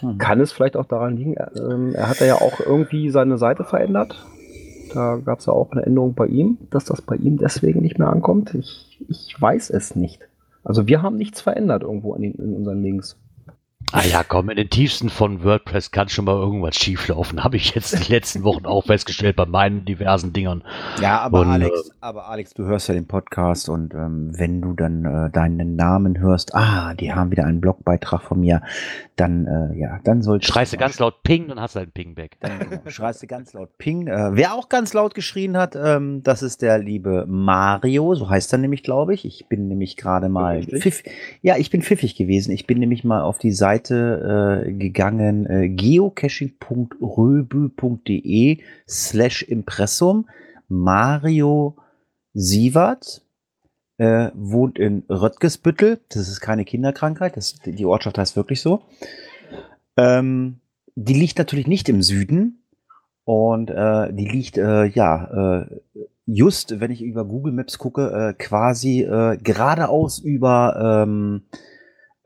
Hm. 0.00 0.18
Kann 0.18 0.40
es 0.40 0.52
vielleicht 0.52 0.76
auch 0.76 0.86
daran 0.86 1.16
liegen, 1.16 1.34
er, 1.34 1.54
ähm, 1.56 1.94
er 1.94 2.08
hat 2.08 2.20
ja 2.20 2.36
auch 2.36 2.60
irgendwie 2.60 3.10
seine 3.10 3.38
Seite 3.38 3.64
verändert. 3.64 4.26
Da 4.92 5.16
gab 5.16 5.40
es 5.40 5.46
ja 5.46 5.52
auch 5.52 5.72
eine 5.72 5.84
Änderung 5.84 6.14
bei 6.14 6.26
ihm, 6.26 6.58
dass 6.70 6.84
das 6.84 7.02
bei 7.02 7.16
ihm 7.16 7.36
deswegen 7.36 7.80
nicht 7.80 7.98
mehr 7.98 8.08
ankommt. 8.08 8.54
Ich, 8.54 9.04
ich 9.08 9.40
weiß 9.40 9.70
es 9.70 9.96
nicht. 9.96 10.28
Also 10.64 10.86
wir 10.86 11.02
haben 11.02 11.16
nichts 11.16 11.40
verändert 11.40 11.82
irgendwo 11.82 12.14
in, 12.14 12.34
in 12.34 12.54
unseren 12.54 12.82
Links. 12.82 13.16
Ah 13.92 14.02
ja, 14.04 14.24
komm, 14.24 14.50
in 14.50 14.56
den 14.56 14.68
tiefsten 14.68 15.10
von 15.10 15.44
WordPress 15.44 15.92
kann 15.92 16.08
schon 16.08 16.24
mal 16.24 16.34
irgendwas 16.34 16.74
schieflaufen. 16.74 17.44
Habe 17.44 17.56
ich 17.56 17.74
jetzt 17.74 18.06
die 18.06 18.12
letzten 18.12 18.42
Wochen 18.42 18.66
auch 18.66 18.84
festgestellt 18.84 19.36
bei 19.36 19.46
meinen 19.46 19.84
diversen 19.84 20.32
Dingern. 20.32 20.64
Ja, 21.00 21.20
aber 21.20 21.40
Und, 21.40 21.48
Alex, 21.48 21.92
aber 22.00 22.28
Alex, 22.28 22.52
du 22.54 22.64
hörst 22.64 22.88
ja 22.88 22.94
den 22.94 23.06
Podcast 23.06 23.68
und 23.68 23.94
ähm, 23.94 24.32
wenn 24.36 24.60
du 24.60 24.72
dann 24.72 25.04
äh, 25.04 25.30
deinen 25.30 25.76
Namen 25.76 26.18
hörst, 26.18 26.54
ah, 26.54 26.94
die 26.94 27.14
haben 27.14 27.30
wieder 27.30 27.44
einen 27.44 27.60
Blogbeitrag 27.60 28.22
von 28.22 28.40
mir, 28.40 28.60
dann 29.14 29.46
äh, 29.46 29.78
ja, 29.78 30.00
dann 30.02 30.20
sollst 30.20 30.46
Schreist 30.46 30.72
du 30.72 30.76
ganz 30.76 30.98
laut 30.98 31.22
Ping, 31.22 31.48
dann 31.48 31.60
hast 31.60 31.76
du 31.76 31.78
halt 31.78 31.90
ein 31.90 31.92
Pingback. 31.92 32.38
Dann 32.40 32.58
genau, 32.58 32.80
schreist 32.88 33.22
du 33.22 33.28
ganz 33.28 33.52
laut 33.52 33.78
Ping. 33.78 34.08
Äh, 34.08 34.30
wer 34.32 34.54
auch 34.54 34.68
ganz 34.68 34.94
laut 34.94 35.14
geschrien 35.14 35.56
hat, 35.56 35.76
ähm, 35.76 36.22
das 36.24 36.42
ist 36.42 36.60
der 36.60 36.78
liebe 36.78 37.24
Mario, 37.28 38.14
so 38.16 38.28
heißt 38.28 38.52
er 38.52 38.58
nämlich, 38.58 38.82
glaube 38.82 39.14
ich. 39.14 39.24
Ich 39.24 39.46
bin 39.48 39.68
nämlich 39.68 39.96
gerade 39.96 40.28
mal 40.28 40.64
pfiff, 40.64 41.04
ja, 41.40 41.56
ich 41.56 41.70
bin 41.70 41.82
pfiffig 41.82 42.16
gewesen. 42.16 42.50
Ich 42.50 42.66
bin 42.66 42.78
nämlich 42.78 43.04
mal 43.04 43.22
auf 43.22 43.38
die 43.38 43.52
Seite 43.52 43.75
äh, 43.84 44.72
gegangen, 44.72 45.46
äh, 45.46 45.68
geocaching.röbü.de 45.68 48.58
slash 48.88 49.42
Impressum. 49.42 50.28
Mario 50.68 51.76
Sievert 52.34 53.22
äh, 53.98 54.30
wohnt 54.34 54.78
in 54.78 55.04
Röttgesbüttel. 55.08 56.00
Das 56.08 56.28
ist 56.28 56.40
keine 56.40 56.64
Kinderkrankheit, 56.64 57.36
das, 57.36 57.56
die 57.64 57.84
Ortschaft 57.84 58.18
heißt 58.18 58.36
wirklich 58.36 58.60
so. 58.60 58.82
Ähm, 59.96 60.60
die 60.94 61.14
liegt 61.14 61.38
natürlich 61.38 61.66
nicht 61.66 61.88
im 61.88 62.02
Süden 62.02 62.62
und 63.24 63.70
äh, 63.70 64.12
die 64.12 64.28
liegt 64.28 64.58
äh, 64.58 64.86
ja 64.86 65.62
äh, 65.62 65.66
just, 66.26 66.80
wenn 66.80 66.90
ich 66.90 67.02
über 67.02 67.24
Google 67.24 67.52
Maps 67.52 67.78
gucke, 67.78 68.10
äh, 68.10 68.34
quasi 68.34 69.02
äh, 69.02 69.38
geradeaus 69.38 70.18
über 70.18 71.04
ähm, 71.06 71.42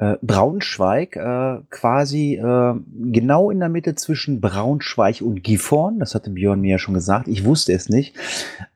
äh, 0.01 0.17
Braunschweig, 0.23 1.17
äh, 1.17 1.59
quasi 1.69 2.37
äh, 2.37 2.75
genau 3.13 3.51
in 3.51 3.61
der 3.61 3.69
Mitte 3.69 3.95
zwischen 3.95 4.41
Braunschweig 4.41 5.21
und 5.21 5.45
Gifhorn. 5.45 5.99
Das 5.99 6.15
hatte 6.15 6.31
Björn 6.31 6.63
mir 6.63 6.73
ja 6.73 6.79
schon 6.79 6.95
gesagt. 6.95 7.29
Ich 7.29 7.45
wusste 7.45 7.75
es 7.75 7.91
nicht. 7.91 8.17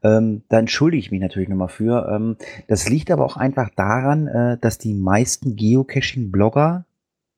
Ähm, 0.02 0.42
da 0.50 0.58
entschuldige 0.58 1.00
ich 1.00 1.10
mich 1.10 1.22
natürlich 1.22 1.48
nochmal 1.48 1.68
für. 1.68 2.10
Ähm, 2.14 2.36
das 2.68 2.90
liegt 2.90 3.10
aber 3.10 3.24
auch 3.24 3.38
einfach 3.38 3.70
daran, 3.74 4.26
äh, 4.28 4.58
dass 4.60 4.76
die 4.76 4.92
meisten 4.92 5.56
Geocaching-Blogger, 5.56 6.84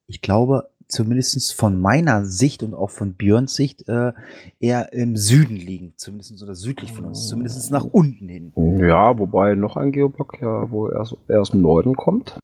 ich 0.08 0.20
glaube, 0.20 0.68
zumindest 0.88 1.54
von 1.54 1.80
meiner 1.80 2.24
Sicht 2.24 2.64
und 2.64 2.74
auch 2.74 2.90
von 2.90 3.14
Björns 3.14 3.54
Sicht 3.54 3.88
äh, 3.88 4.12
eher 4.58 4.92
im 4.94 5.16
Süden 5.16 5.56
liegen, 5.56 5.92
zumindest 5.96 6.42
oder 6.42 6.56
südlich 6.56 6.92
von 6.92 7.04
uns, 7.04 7.28
zumindest 7.28 7.70
nach 7.70 7.84
unten 7.84 8.28
hin. 8.28 8.52
Ja, 8.80 9.16
wobei 9.16 9.54
noch 9.54 9.76
ein 9.76 9.92
Geoblock 9.92 10.40
ja 10.40 10.70
wohl 10.72 10.92
erst, 10.92 11.16
erst 11.28 11.54
im 11.54 11.62
Norden 11.62 11.94
kommt. 11.94 12.36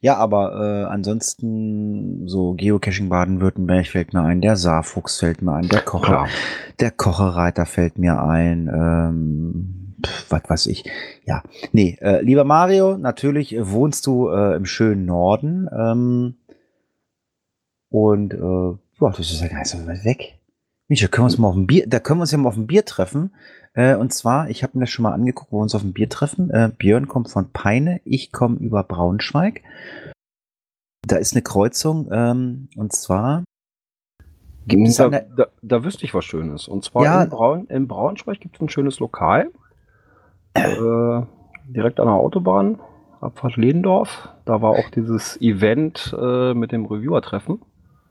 Ja, 0.00 0.16
aber 0.16 0.54
äh, 0.54 0.84
ansonsten 0.92 2.26
so 2.28 2.54
Geocaching 2.54 3.08
Baden-Württemberg 3.08 3.86
fällt 3.86 4.14
mir 4.14 4.22
ein, 4.22 4.40
der 4.40 4.56
Saarfuchs 4.56 5.18
fällt 5.20 5.42
mir 5.42 5.52
ein, 5.54 5.68
der 5.68 5.82
Kocher, 5.82 6.12
Ja. 6.12 6.26
der 6.80 6.90
Kochereiter 6.90 7.66
fällt 7.66 7.98
mir 7.98 8.22
ein, 8.22 8.68
ähm, 8.72 9.96
was 10.28 10.42
weiß 10.48 10.66
ich. 10.68 10.84
Ja, 11.24 11.42
nee, 11.72 11.98
äh, 12.00 12.22
lieber 12.22 12.44
Mario, 12.44 12.96
natürlich 12.96 13.54
wohnst 13.58 14.06
du 14.06 14.28
äh, 14.28 14.56
im 14.56 14.64
schönen 14.64 15.04
Norden 15.04 15.68
ähm, 15.76 16.36
und 17.90 18.34
äh, 18.34 18.38
ja, 18.38 19.10
das 19.10 19.18
ist 19.30 19.40
ja 19.40 19.48
gar 19.48 19.58
nicht 19.58 19.68
so 19.68 19.86
weit 19.86 20.04
weg. 20.04 20.38
Mensch, 20.88 21.00
da 21.02 21.08
können 21.08 21.22
wir 21.24 21.30
uns 21.30 21.38
mal 21.38 21.48
auf 21.48 21.56
ein 21.56 21.66
Bier, 21.66 21.86
da 21.86 21.98
können 21.98 22.18
wir 22.20 22.22
uns 22.22 22.32
ja 22.32 22.38
mal 22.38 22.48
auf 22.48 22.56
ein 22.56 22.66
Bier 22.66 22.84
treffen. 22.84 23.34
Äh, 23.76 23.94
und 23.94 24.12
zwar, 24.12 24.48
ich 24.50 24.62
habe 24.62 24.76
mir 24.78 24.84
das 24.84 24.90
schon 24.90 25.04
mal 25.04 25.12
angeguckt, 25.12 25.52
wo 25.52 25.58
wir 25.58 25.62
uns 25.62 25.74
auf 25.74 25.84
ein 25.84 25.92
Bier 25.92 26.08
treffen. 26.08 26.50
Äh, 26.50 26.72
Björn 26.76 27.06
kommt 27.06 27.30
von 27.30 27.50
Peine, 27.52 28.00
ich 28.04 28.32
komme 28.32 28.56
über 28.56 28.82
Braunschweig. 28.82 29.62
Da 31.06 31.16
ist 31.16 31.34
eine 31.34 31.42
Kreuzung, 31.42 32.08
ähm, 32.10 32.68
und 32.76 32.92
zwar 32.92 33.44
da, 35.10 35.20
da, 35.36 35.46
da 35.62 35.84
wüsste 35.84 36.04
ich 36.04 36.14
was 36.14 36.24
Schönes. 36.24 36.66
Und 36.66 36.84
zwar 36.84 37.04
Ja. 37.04 37.22
in, 37.22 37.30
Braun, 37.30 37.66
in 37.68 37.86
Braunschweig 37.86 38.40
gibt 38.40 38.56
es 38.56 38.60
ein 38.62 38.68
schönes 38.68 38.98
Lokal. 38.98 39.50
äh, 40.54 41.22
direkt 41.68 42.00
an 42.00 42.06
der 42.06 42.14
Autobahn, 42.14 42.80
Abfahrt 43.20 43.56
Ledendorf. 43.56 44.30
Da 44.46 44.62
war 44.62 44.70
auch 44.70 44.90
dieses 44.90 45.40
Event 45.40 46.16
äh, 46.18 46.54
mit 46.54 46.72
dem 46.72 46.86
Reviewer-Treffen. 46.86 47.60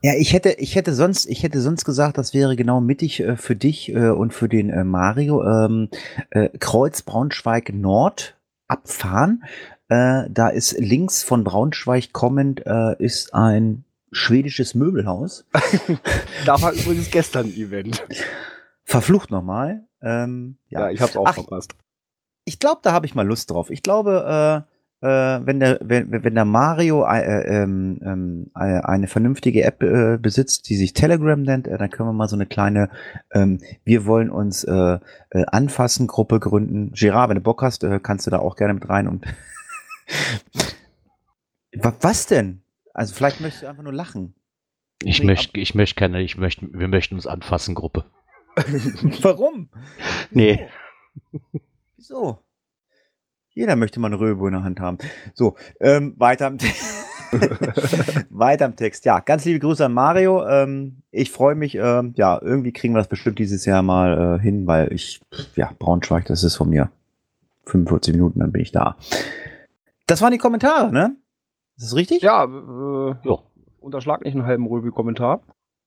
Ja, 0.06 0.12
ich 0.14 0.32
hätte, 0.32 0.52
ich 0.52 0.76
hätte 0.76 0.94
sonst, 0.94 1.26
ich 1.26 1.42
hätte 1.42 1.60
sonst 1.60 1.84
gesagt, 1.84 2.16
das 2.16 2.32
wäre 2.32 2.54
genau 2.54 2.80
mittig 2.80 3.18
äh, 3.18 3.36
für 3.36 3.56
dich 3.56 3.88
äh, 3.88 4.10
und 4.10 4.32
für 4.32 4.48
den 4.48 4.70
äh, 4.70 4.84
Mario. 4.84 5.42
Ähm, 5.42 5.88
äh, 6.30 6.48
Kreuz 6.60 7.02
Braunschweig 7.02 7.74
Nord 7.74 8.36
abfahren. 8.68 9.42
Äh, 9.88 10.30
da 10.30 10.46
ist 10.50 10.78
links 10.78 11.24
von 11.24 11.42
Braunschweig 11.42 12.12
kommend 12.12 12.64
äh, 12.64 12.94
ist 13.02 13.34
ein 13.34 13.84
schwedisches 14.12 14.76
Möbelhaus. 14.76 15.44
Da 16.44 16.62
war 16.62 16.70
übrigens 16.70 17.10
gestern 17.10 17.46
ein 17.46 17.56
Event. 17.56 18.06
Verflucht 18.84 19.32
nochmal. 19.32 19.88
Ähm, 20.00 20.56
Ja, 20.68 20.82
ja, 20.82 20.90
ich 20.92 21.00
hab's 21.00 21.16
auch 21.16 21.26
Ach, 21.26 21.34
verpasst. 21.34 21.74
ich 22.44 22.60
glaube, 22.60 22.78
da 22.84 22.92
habe 22.92 23.06
ich 23.06 23.16
mal 23.16 23.26
Lust 23.26 23.50
drauf. 23.50 23.70
Ich 23.70 23.82
glaube, 23.82 24.64
äh, 25.02 25.06
wenn 25.46 25.60
der 25.60 25.78
wenn, 25.82 26.10
wenn 26.24 26.34
der 26.34 26.44
Mario 26.44 27.04
äh, 27.04 27.20
äh, 27.20 27.62
ähm, 27.62 28.00
ähm, 28.02 28.50
äh, 28.54 28.80
eine 28.80 29.06
vernünftige 29.08 29.62
App 29.64 29.82
äh, 29.82 30.16
besitzt, 30.18 30.68
die 30.68 30.76
sich 30.76 30.94
Telegram 30.94 31.40
nennt, 31.40 31.66
äh, 31.68 31.76
dann 31.78 31.90
können 31.90 32.08
wir 32.08 32.12
mal 32.14 32.28
so 32.28 32.36
eine 32.36 32.46
kleine 32.46 32.90
ähm, 33.32 33.60
Wir 33.84 34.06
wollen 34.06 34.30
uns 34.30 34.64
äh, 34.64 34.98
äh, 35.30 35.44
anfassen 35.48 36.06
Gruppe 36.06 36.40
gründen. 36.40 36.92
Gerard, 36.92 37.28
wenn 37.28 37.36
du 37.36 37.42
Bock 37.42 37.62
hast, 37.62 37.84
äh, 37.84 38.00
kannst 38.02 38.26
du 38.26 38.30
da 38.30 38.38
auch 38.38 38.56
gerne 38.56 38.74
mit 38.74 38.88
rein 38.88 39.06
und 39.08 39.24
Wa- 41.74 41.94
was 42.00 42.26
denn? 42.26 42.62
Also 42.94 43.14
vielleicht 43.14 43.40
möchtest 43.40 43.64
du 43.64 43.66
einfach 43.68 43.82
nur 43.82 43.92
lachen. 43.92 44.34
Ich 45.02 45.20
Nee, 45.20 45.26
möchte, 45.26 45.60
ich 45.60 45.74
möchte 45.74 45.96
keine, 45.98 46.22
ich 46.22 46.38
möchte, 46.38 46.66
wir 46.72 46.88
möchten 46.88 47.16
uns 47.16 47.26
anfassen, 47.26 47.74
Gruppe. 47.74 48.06
Warum? 49.20 49.68
Nee. 50.30 50.66
Wieso? 51.96 52.38
Jeder 53.56 53.74
möchte 53.74 53.98
mal 54.00 54.08
eine 54.08 54.20
Röbe 54.20 54.46
in 54.48 54.52
der 54.52 54.64
Hand 54.64 54.80
haben. 54.80 54.98
So, 55.32 55.56
ähm, 55.80 56.14
weiter 56.18 56.46
am, 56.46 56.58
Te- 56.58 56.66
weiter 58.28 58.66
am 58.66 58.76
Text. 58.76 59.06
Ja, 59.06 59.20
ganz 59.20 59.46
liebe 59.46 59.60
Grüße 59.60 59.86
an 59.86 59.94
Mario. 59.94 60.46
Ähm, 60.46 60.98
ich 61.10 61.30
freue 61.32 61.54
mich. 61.54 61.74
Ähm, 61.74 62.12
ja, 62.16 62.38
irgendwie 62.42 62.72
kriegen 62.72 62.92
wir 62.92 62.98
das 62.98 63.08
bestimmt 63.08 63.38
dieses 63.38 63.64
Jahr 63.64 63.80
mal 63.82 64.36
äh, 64.38 64.42
hin, 64.42 64.66
weil 64.66 64.92
ich, 64.92 65.22
ja, 65.54 65.72
Braunschweig, 65.78 66.26
das 66.26 66.44
ist 66.44 66.54
von 66.56 66.68
mir 66.68 66.90
45 67.64 68.12
Minuten, 68.14 68.40
dann 68.40 68.52
bin 68.52 68.60
ich 68.60 68.72
da. 68.72 68.96
Das 70.06 70.20
waren 70.20 70.32
die 70.32 70.38
Kommentare, 70.38 70.92
ne? 70.92 71.16
Ist 71.78 71.86
das 71.86 71.96
richtig? 71.96 72.20
Ja, 72.22 72.44
äh, 72.44 73.14
Ja. 73.24 73.38
unterschlag 73.80 74.22
nicht 74.22 74.34
einen 74.34 74.44
halben 74.44 74.66
Röbi-Kommentar. 74.66 75.40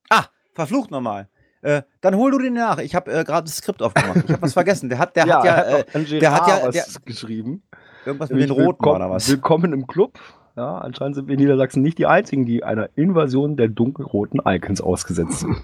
Ah, 0.10 0.26
verflucht 0.56 0.90
nochmal. 0.90 1.30
Äh, 1.62 1.82
dann 2.02 2.16
hol 2.16 2.32
du 2.32 2.38
den 2.40 2.54
nach. 2.54 2.78
Ich 2.80 2.96
habe 2.96 3.12
äh, 3.12 3.24
gerade 3.24 3.46
das 3.46 3.58
Skript 3.58 3.82
aufgemacht. 3.82 4.24
Ich 4.26 4.32
habe 4.32 4.42
was 4.42 4.54
vergessen. 4.54 4.90
Der 4.90 4.98
hat, 5.00 5.16
der 5.16 5.24
hat 5.24 5.30
ja 5.44 5.56
er 5.56 5.96
äh, 5.96 6.20
der 6.20 6.32
hat 6.34 6.48
ja- 6.48 6.60
was 6.68 6.74
der- 6.74 7.02
geschrieben. 7.06 7.64
irgendwas 8.06 8.30
mit 8.30 8.42
den 8.42 8.52
Roten 8.52 8.66
willkommen, 8.68 8.96
oder 8.96 9.10
was. 9.10 9.28
Willkommen 9.30 9.74
im 9.74 9.86
Club. 9.88 10.18
Ja, 10.56 10.78
anscheinend 10.78 11.16
sind 11.16 11.28
wir 11.28 11.34
in 11.36 11.40
Niedersachsen 11.40 11.82
nicht 11.82 11.98
die 11.98 12.06
einzigen, 12.06 12.46
die 12.46 12.64
einer 12.64 12.90
Invasion 12.96 13.56
der 13.58 13.68
dunkelroten 13.70 14.42
Icons 14.46 14.82
ausgesetzt 14.82 15.40
sind. 15.42 15.58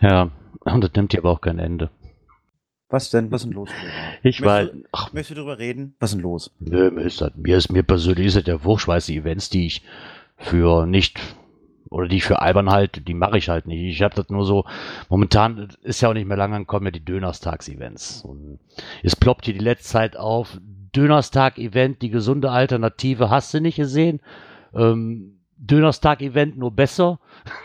Ja, 0.00 0.30
und 0.64 0.82
das 0.84 0.90
nimmt 0.96 1.12
hier 1.12 1.20
aber 1.20 1.30
auch 1.30 1.40
kein 1.40 1.58
Ende. 1.58 1.90
Was 2.88 3.10
denn? 3.10 3.30
Was 3.32 3.42
ist 3.42 3.46
denn 3.48 3.54
los? 3.54 3.68
Ich 4.22 4.38
du- 4.38 4.84
ach, 4.92 5.12
Möchtest 5.12 5.30
du 5.30 5.34
drüber 5.42 5.58
reden? 5.58 5.96
Was 5.98 6.10
ist 6.10 6.14
denn 6.16 6.22
los? 6.22 6.50
nö, 6.60 6.90
mir 6.90 7.02
ist 7.02 7.20
das, 7.20 7.32
mir 7.36 7.56
ist 7.58 7.72
mir 7.72 7.82
persönlich 7.82 8.26
ist 8.28 8.36
das 8.36 8.44
der 8.44 8.64
Wurscht, 8.64 8.86
weiß 8.86 9.06
die 9.06 9.16
Events, 9.16 9.50
die 9.50 9.66
ich 9.66 9.82
für 10.36 10.86
nicht 10.86 11.18
oder 11.90 12.08
die 12.08 12.16
ich 12.16 12.24
für 12.24 12.40
albern 12.40 12.70
halte, 12.70 13.00
die 13.00 13.14
mache 13.14 13.38
ich 13.38 13.48
halt 13.48 13.66
nicht. 13.66 13.80
Ich 13.82 14.02
habe 14.02 14.14
das 14.14 14.28
nur 14.28 14.44
so, 14.44 14.64
momentan 15.08 15.68
ist 15.82 16.00
ja 16.00 16.08
auch 16.08 16.14
nicht 16.14 16.26
mehr 16.26 16.36
lange, 16.36 16.54
dann 16.54 16.66
kommen 16.66 16.86
ja 16.86 16.92
die 16.92 17.04
Dönerstags-Events. 17.04 18.22
Und 18.22 18.58
es 19.02 19.16
ploppt 19.16 19.44
hier 19.46 19.54
die 19.54 19.60
letzte 19.60 19.88
Zeit 19.88 20.16
auf, 20.16 20.58
Dönerstag-Event, 20.94 22.02
die 22.02 22.10
gesunde 22.10 22.50
Alternative, 22.50 23.30
hast 23.30 23.52
du 23.54 23.60
nicht 23.60 23.76
gesehen? 23.76 24.20
Ähm, 24.74 25.32
Dönerstag-Event 25.58 26.58
nur 26.58 26.70
besser. 26.70 27.18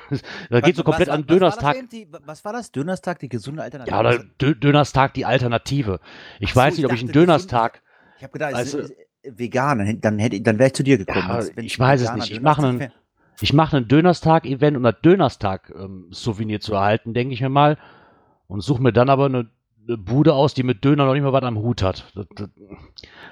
da 0.49 0.61
geht 0.61 0.75
so 0.75 0.83
komplett 0.83 1.09
an 1.09 1.25
Dönerstag. 1.25 1.63
Was 1.63 1.75
war, 1.75 1.81
das, 1.81 1.89
die, 1.89 2.07
was 2.25 2.45
war 2.45 2.53
das? 2.53 2.71
Dönerstag, 2.71 3.19
die 3.19 3.29
gesunde 3.29 3.63
Alternative? 3.63 3.95
Ja, 3.95 3.99
oder 3.99 4.23
Dö 4.41 4.55
Dönerstag 4.55 5.13
die 5.13 5.25
Alternative. 5.25 5.99
Ich 6.39 6.53
so, 6.53 6.59
weiß 6.59 6.73
ich 6.73 6.79
nicht, 6.79 6.85
ob 6.85 6.93
ich 6.93 7.01
einen 7.01 7.11
Dönerstag. 7.11 7.81
Ich 8.17 8.23
habe 8.23 8.33
gedacht, 8.33 8.53
Also- 8.53 8.79
äh, 8.79 8.89
vegan, 9.23 9.99
dann, 10.01 10.17
hätte- 10.19 10.41
dann, 10.41 10.57
wäre 10.57 10.67
ich 10.67 10.73
zu 10.73 10.83
dir 10.83 10.97
gekommen. 10.97 11.27
Ja, 11.27 11.43
ich 11.57 11.77
weiß 11.77 12.01
es 12.01 12.13
nicht. 12.13 12.31
Ich 12.31 12.41
mache 12.41 12.65
einen- 12.65 12.91
Ich 13.41 13.53
mache 13.53 13.77
einen 13.77 13.87
Dönerstag-Event, 13.87 14.77
um 14.77 14.83
das 14.83 14.95
Dönerstag-Souvenir 15.03 16.59
zu 16.61 16.73
erhalten, 16.73 17.13
denke 17.13 17.33
ich 17.33 17.41
mir 17.41 17.49
mal. 17.49 17.77
Und 18.47 18.61
suche 18.61 18.81
mir 18.83 18.91
dann 18.93 19.09
aber 19.09 19.25
eine, 19.25 19.49
eine 19.87 19.97
Bude 19.97 20.33
aus, 20.33 20.53
die 20.53 20.63
mit 20.63 20.83
Döner 20.83 21.05
noch 21.05 21.13
nicht 21.13 21.23
mal 21.23 21.33
was 21.33 21.43
am 21.43 21.57
Hut 21.57 21.81
hat. 21.83 22.11
Das, 22.15 22.25
das, 22.35 22.49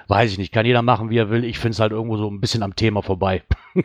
weiß 0.08 0.32
ich 0.32 0.38
nicht. 0.38 0.52
Kann 0.52 0.66
jeder 0.66 0.82
machen, 0.82 1.10
wie 1.10 1.18
er 1.18 1.30
will. 1.30 1.44
Ich 1.44 1.58
finde 1.58 1.74
es 1.74 1.80
halt 1.80 1.92
irgendwo 1.92 2.16
so 2.16 2.28
ein 2.28 2.40
bisschen 2.40 2.62
am 2.62 2.74
Thema 2.76 3.02
vorbei. 3.02 3.42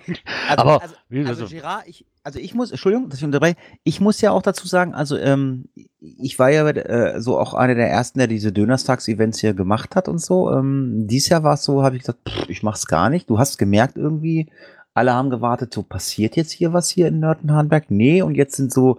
Also, 0.50 0.62
Aber- 0.63 0.82
also, 0.82 0.96
also, 1.12 1.44
also- 1.44 1.55
Gerard, 1.55 1.84
ich, 1.86 2.05
also 2.24 2.39
ich 2.39 2.55
muss, 2.55 2.72
Entschuldigung, 2.72 3.08
dass 3.10 3.20
ich 3.20 3.25
unterbreche, 3.25 3.55
ich 3.84 4.01
muss 4.01 4.20
ja 4.20 4.32
auch 4.32 4.41
dazu 4.41 4.67
sagen, 4.67 4.96
also 4.96 5.15
ähm, 5.15 5.65
ich 6.00 6.39
war 6.39 6.50
ja 6.50 6.67
äh, 6.67 7.22
so 7.22 7.38
auch 7.39 7.53
einer 7.53 7.75
der 7.75 7.89
ersten, 7.89 8.17
der 8.17 8.27
diese 8.27 8.51
Dönerstags-Events 8.51 9.39
hier 9.39 9.53
gemacht 9.53 9.96
hat 9.96 10.08
und 10.08 10.20
so. 10.20 10.51
Ähm, 10.51 11.05
dieses 11.08 11.29
Jahr 11.29 11.44
war 11.44 11.53
es 11.53 11.63
so, 11.63 11.84
habe 11.84 11.96
ich 11.98 12.01
gesagt, 12.01 12.27
pff, 12.27 12.50
ich 12.50 12.63
mach's 12.63 12.88
gar 12.88 13.12
nicht. 13.12 13.29
Du 13.29 13.38
hast 13.38 13.60
gemerkt 13.60 13.96
irgendwie, 13.98 14.50
alle 14.96 15.14
haben 15.14 15.30
gewartet, 15.30 15.74
so 15.74 15.84
passiert 15.84 16.36
jetzt 16.38 16.52
hier 16.52 16.74
was 16.74 16.90
hier 16.90 17.10
in 17.10 17.20
Nörtenharnberg? 17.20 17.92
Nee, 17.92 18.22
und 18.22 18.34
jetzt 18.34 18.56
sind 18.56 18.74
so, 18.74 18.98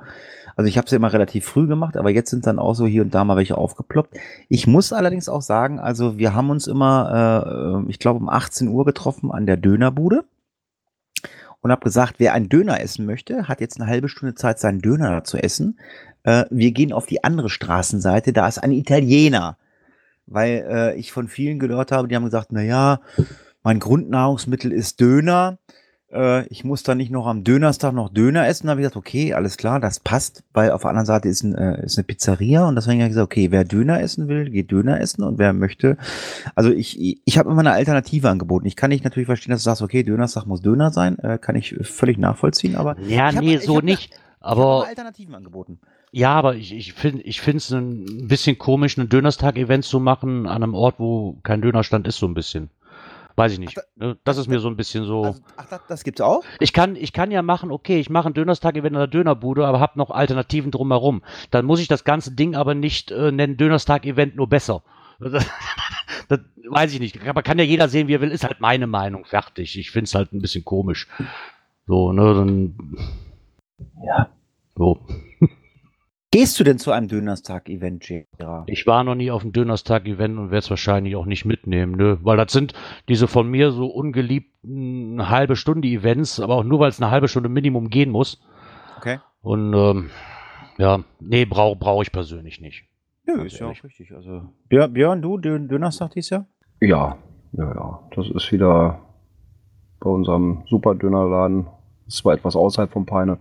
also 0.55 0.69
ich 0.69 0.77
habe 0.77 0.85
es 0.85 0.91
ja 0.91 0.97
immer 0.97 1.13
relativ 1.13 1.47
früh 1.47 1.67
gemacht, 1.67 1.97
aber 1.97 2.11
jetzt 2.11 2.31
sind 2.31 2.47
dann 2.47 2.59
auch 2.59 2.75
so 2.75 2.87
hier 2.87 3.03
und 3.03 3.15
da 3.15 3.25
mal 3.25 3.37
welche 3.37 3.57
aufgeploppt. 3.57 4.15
Ich 4.51 4.67
muss 4.67 4.93
allerdings 4.93 5.29
auch 5.29 5.41
sagen, 5.41 5.81
also 5.81 6.19
wir 6.19 6.35
haben 6.35 6.51
uns 6.51 6.67
immer, 6.67 7.83
äh, 7.87 7.91
ich 7.91 7.99
glaube 7.99 8.21
um 8.21 8.29
18 8.29 8.69
Uhr 8.69 8.85
getroffen 8.85 9.33
an 9.33 9.47
der 9.47 9.57
Dönerbude 9.57 10.25
und 11.63 11.73
habe 11.73 11.83
gesagt, 11.83 12.17
wer 12.19 12.35
einen 12.35 12.51
Döner 12.51 12.81
essen 12.81 13.07
möchte, 13.07 13.49
hat 13.49 13.63
jetzt 13.63 13.81
eine 13.81 13.91
halbe 13.91 14.11
Stunde 14.11 14.35
Zeit, 14.35 14.61
seinen 14.61 14.81
Döner 14.81 15.25
zu 15.25 15.39
essen. 15.39 15.81
Äh, 16.25 16.45
wir 16.51 16.73
gehen 16.73 16.93
auf 16.93 17.07
die 17.07 17.25
andere 17.25 17.49
Straßenseite, 17.49 18.35
da 18.35 18.47
ist 18.47 18.59
ein 18.59 18.73
Italiener. 18.73 19.57
Weil 20.27 20.67
äh, 20.69 20.95
ich 20.97 21.11
von 21.11 21.29
vielen 21.29 21.59
gehört 21.59 21.91
habe, 21.91 22.07
die 22.07 22.17
haben 22.17 22.25
gesagt, 22.25 22.49
na 22.51 22.61
ja, 22.61 23.01
mein 23.63 23.81
Grundnahrungsmittel 23.81 24.73
ist 24.73 25.01
Döner. 25.01 25.59
Äh, 26.13 26.47
ich 26.47 26.65
muss 26.65 26.83
dann 26.83 26.99
nicht 26.99 27.11
noch 27.11 27.27
am 27.27 27.43
Dönerstag 27.45 27.93
noch 27.93 28.09
Döner 28.09 28.47
essen. 28.47 28.67
Da 28.67 28.73
habe 28.73 28.81
ich 28.81 28.85
gesagt, 28.85 28.97
okay, 28.97 29.35
alles 29.35 29.57
klar, 29.57 29.81
das 29.81 30.01
passt, 30.01 30.45
weil 30.53 30.71
auf 30.71 30.83
der 30.83 30.91
anderen 30.91 31.07
Seite 31.07 31.29
ist, 31.29 31.43
ein, 31.43 31.55
äh, 31.55 31.85
ist 31.85 31.99
eine 31.99 32.05
Pizzeria 32.05 32.67
und 32.69 32.77
deswegen 32.77 33.01
habe 33.01 33.09
ich 33.09 33.15
gesagt, 33.15 33.27
okay, 33.33 33.51
wer 33.51 33.65
Döner 33.65 34.01
essen 34.01 34.29
will, 34.29 34.51
geht 34.51 34.71
Döner 34.71 35.01
essen 35.01 35.25
und 35.25 35.39
wer 35.39 35.53
möchte, 35.53 35.97
also 36.55 36.71
ich, 36.71 36.99
ich, 37.25 37.39
habe 37.39 37.51
immer 37.51 37.61
eine 37.61 37.73
Alternative 37.73 38.29
angeboten. 38.31 38.67
Ich 38.67 38.77
kann 38.77 38.91
nicht 38.91 39.05
natürlich 39.05 39.27
verstehen, 39.27 39.51
dass 39.51 39.63
du 39.63 39.65
sagst, 39.65 39.83
okay, 39.83 40.03
Dönerstag 40.03 40.47
muss 40.47 40.63
Döner 40.63 40.91
sein, 40.91 41.19
äh, 41.19 41.39
kann 41.39 41.57
ich 41.57 41.75
völlig 41.83 42.19
nachvollziehen, 42.19 42.77
aber 42.77 42.97
Ja, 43.01 43.33
hab- 43.35 43.43
nee, 43.43 43.59
so 43.59 43.81
nicht. 43.81 44.13
immer 44.13 44.21
Aber 44.41 44.87
Alternativen 44.87 45.35
angeboten. 45.35 45.81
ja, 46.13 46.33
aber 46.35 46.55
ich, 46.55 46.73
ich 46.73 46.93
finde 46.93 47.23
ich 47.23 47.41
finde 47.41 47.59
es 47.59 47.71
ein 47.73 48.29
bisschen 48.29 48.59
komisch, 48.59 48.97
ein 48.97 49.09
Dönerstag-Event 49.09 49.85
zu 49.85 49.99
machen 49.99 50.47
an 50.47 50.63
einem 50.63 50.75
Ort, 50.75 50.97
wo 50.99 51.39
kein 51.43 51.63
Dönerstand 51.63 52.07
ist, 52.07 52.19
so 52.19 52.27
ein 52.27 52.35
bisschen. 52.35 52.71
Weiß 53.37 53.53
ich 53.53 53.59
nicht. 53.59 53.79
Ne? 53.97 54.17
Das 54.25 54.39
ist 54.39 54.49
mir 54.49 54.61
so 54.61 54.69
ein 54.69 54.77
bisschen 54.77 55.05
so. 55.05 55.25
Also, 55.25 55.41
ach, 55.59 55.67
das, 55.69 55.81
das 55.89 56.05
gibt's 56.05 56.23
auch? 56.23 56.43
Ich 56.59 56.73
kann, 56.73 56.97
ich 56.97 57.13
kann 57.13 57.31
ja 57.31 57.43
machen, 57.43 57.71
okay, 57.71 58.01
ich 58.01 58.09
mache 58.09 58.31
ein 58.31 58.35
Dönerstag-Event 58.35 58.95
in 58.95 58.99
der 58.99 59.07
Dönerbude, 59.07 59.67
aber 59.67 59.79
habe 59.79 59.99
noch 59.99 60.11
Alternativen 60.11 60.71
drumherum. 60.71 61.23
Dann 61.51 61.67
muss 61.67 61.81
ich 61.81 61.87
das 61.87 62.05
ganze 62.05 62.35
Ding 62.35 62.57
aber 62.57 62.75
nicht 62.75 63.11
äh, 63.11 63.31
nennen 63.33 63.59
Dönerstag-Event 63.59 64.37
nur 64.37 64.49
besser. 64.49 64.83
Das, 65.19 65.47
das 66.29 66.41
weiß 66.69 66.93
ich 66.93 67.01
nicht. 67.01 67.27
Aber 67.27 67.43
kann 67.43 67.59
ja 67.59 67.65
jeder 67.65 67.89
sehen, 67.89 68.09
wie 68.09 68.15
er 68.15 68.21
will. 68.21 68.31
Ist 68.31 68.45
halt 68.45 68.61
meine 68.61 68.87
Meinung. 68.87 69.25
Fertig. 69.25 69.79
Ich 69.79 69.91
finde 69.91 70.05
es 70.05 70.15
halt 70.15 70.33
ein 70.33 70.43
bisschen 70.43 70.65
komisch. 70.65 71.09
So, 71.87 72.13
ne, 72.13 72.35
dann. 72.35 72.97
Ja. 74.05 74.29
So. 74.75 74.99
Gehst 76.37 76.61
du 76.61 76.65
denn 76.65 76.77
zu 76.77 76.93
einem 76.93 77.09
Dönerstag-Event, 77.09 78.03
Gera? 78.03 78.65
Ich 78.67 78.87
war 78.87 79.05
noch 79.05 79.15
nie 79.15 79.31
auf 79.31 79.41
einem 79.41 79.53
Dönerstag-Event 79.53 80.37
und 80.37 80.51
werde 80.51 80.59
es 80.59 80.69
wahrscheinlich 80.69 81.17
auch 81.17 81.25
nicht 81.25 81.47
mitnehmen, 81.47 81.97
ne? 81.97 82.19
Weil 82.21 82.37
das 82.37 82.53
sind 82.53 82.75
diese 83.09 83.27
von 83.27 83.49
mir 83.49 83.71
so 83.71 83.87
ungeliebten 83.87 85.31
halbe 85.31 85.57
Stunde 85.57 85.89
Events, 85.89 86.39
aber 86.39 86.57
auch 86.57 86.63
nur, 86.63 86.79
weil 86.79 86.91
es 86.91 87.01
eine 87.01 87.11
halbe 87.11 87.29
Stunde 87.29 87.49
Minimum 87.49 87.89
gehen 87.89 88.11
muss. 88.11 88.39
Okay. 88.99 89.19
Und 89.41 89.73
ähm, 89.73 90.11
ja, 90.77 91.05
nee, 91.21 91.47
brauche 91.47 91.75
brauch 91.75 92.03
ich 92.03 92.13
persönlich 92.13 92.61
nicht. 92.61 92.85
Ja, 93.27 93.41
ist 93.41 93.59
ja 93.59 93.69
auch 93.69 93.85
richtig. 93.85 94.13
Also, 94.13 94.43
Björn, 94.69 94.93
Björn 94.93 95.23
du, 95.23 95.39
Dön 95.39 95.69
Dönerstag 95.69 96.11
dieses 96.11 96.29
Jahr? 96.29 96.47
Ja, 96.83 97.17
ja, 97.53 97.75
ja. 97.75 98.09
Das 98.15 98.29
ist 98.29 98.53
wieder 98.53 99.01
bei 100.01 100.11
unserem 100.11 100.65
Superdönerladen. 100.67 101.67
Ist 102.07 102.19
zwar 102.19 102.35
etwas 102.35 102.57
außerhalb 102.57 102.93
von 102.93 103.07
Peine, 103.07 103.39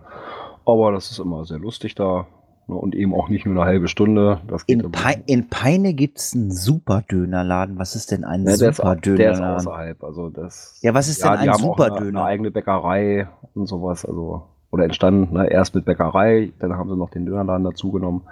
aber 0.64 0.92
das 0.92 1.10
ist 1.10 1.18
immer 1.18 1.44
sehr 1.44 1.58
lustig 1.58 1.94
da. 1.94 2.26
Ne, 2.66 2.74
Und 2.74 2.94
eben 2.94 3.14
auch 3.14 3.28
nicht 3.28 3.46
nur 3.46 3.54
eine 3.54 3.64
halbe 3.64 3.88
Stunde. 3.88 4.40
Das 4.46 4.62
In, 4.64 4.90
Pei 4.90 5.22
in 5.26 5.48
Peine 5.48 5.94
gibt 5.94 6.18
es 6.18 6.34
einen 6.34 6.50
Super-Dönerladen. 6.50 7.78
Was 7.78 7.94
ist 7.96 8.10
denn 8.10 8.24
ein 8.24 8.44
ja, 8.44 8.52
ist, 8.52 8.60
der 8.60 8.70
ist 8.70 8.76
Super-Dönerladen? 8.78 9.68
außerhalb. 9.68 10.02
Also 10.04 10.28
das, 10.30 10.78
Ja, 10.82 10.94
was 10.94 11.08
ist 11.08 11.22
ja, 11.22 11.30
denn 11.36 11.40
ein 11.40 11.48
auch 11.50 11.54
eine, 11.54 11.62
Superdöner? 11.62 12.20
eine 12.20 12.24
eigene 12.24 12.50
Bäckerei 12.50 13.28
und 13.54 13.66
sowas. 13.66 14.04
Also, 14.04 14.42
oder 14.70 14.84
entstanden, 14.84 15.34
ne, 15.34 15.48
erst 15.50 15.74
mit 15.74 15.84
Bäckerei, 15.84 16.52
dann 16.58 16.74
haben 16.74 16.90
sie 16.90 16.96
noch 16.96 17.10
den 17.10 17.24
Dönerladen 17.26 17.64
dazu 17.64 17.92
genommen. 17.92 18.22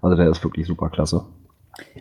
Also 0.00 0.16
der 0.16 0.28
ist 0.30 0.42
wirklich 0.42 0.66
super 0.66 0.88
klasse. 0.90 1.24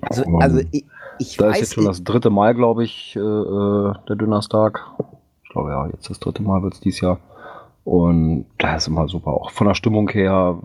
Also, 0.01 0.23
Um, 0.23 0.41
also 0.41 0.59
ich, 0.71 0.85
ich 1.19 1.37
Da 1.37 1.47
weiß 1.47 1.55
ist 1.55 1.61
jetzt 1.61 1.73
schon 1.75 1.85
das 1.85 2.03
dritte 2.03 2.29
Mal, 2.29 2.53
glaube 2.55 2.83
ich, 2.83 3.15
äh, 3.15 3.19
äh, 3.19 3.93
der 4.07 4.15
Dönerstag. 4.15 4.81
Ich 5.43 5.49
glaube 5.49 5.69
ja, 5.71 5.87
jetzt 5.87 6.09
das 6.09 6.19
dritte 6.19 6.41
Mal 6.43 6.61
wird 6.63 6.73
es 6.73 6.79
dieses 6.79 7.01
Jahr. 7.01 7.19
Und 7.83 8.45
da 8.59 8.75
ist 8.75 8.87
immer 8.87 9.07
super, 9.07 9.31
auch 9.31 9.49
von 9.51 9.67
der 9.67 9.73
Stimmung 9.73 10.07
her. 10.09 10.61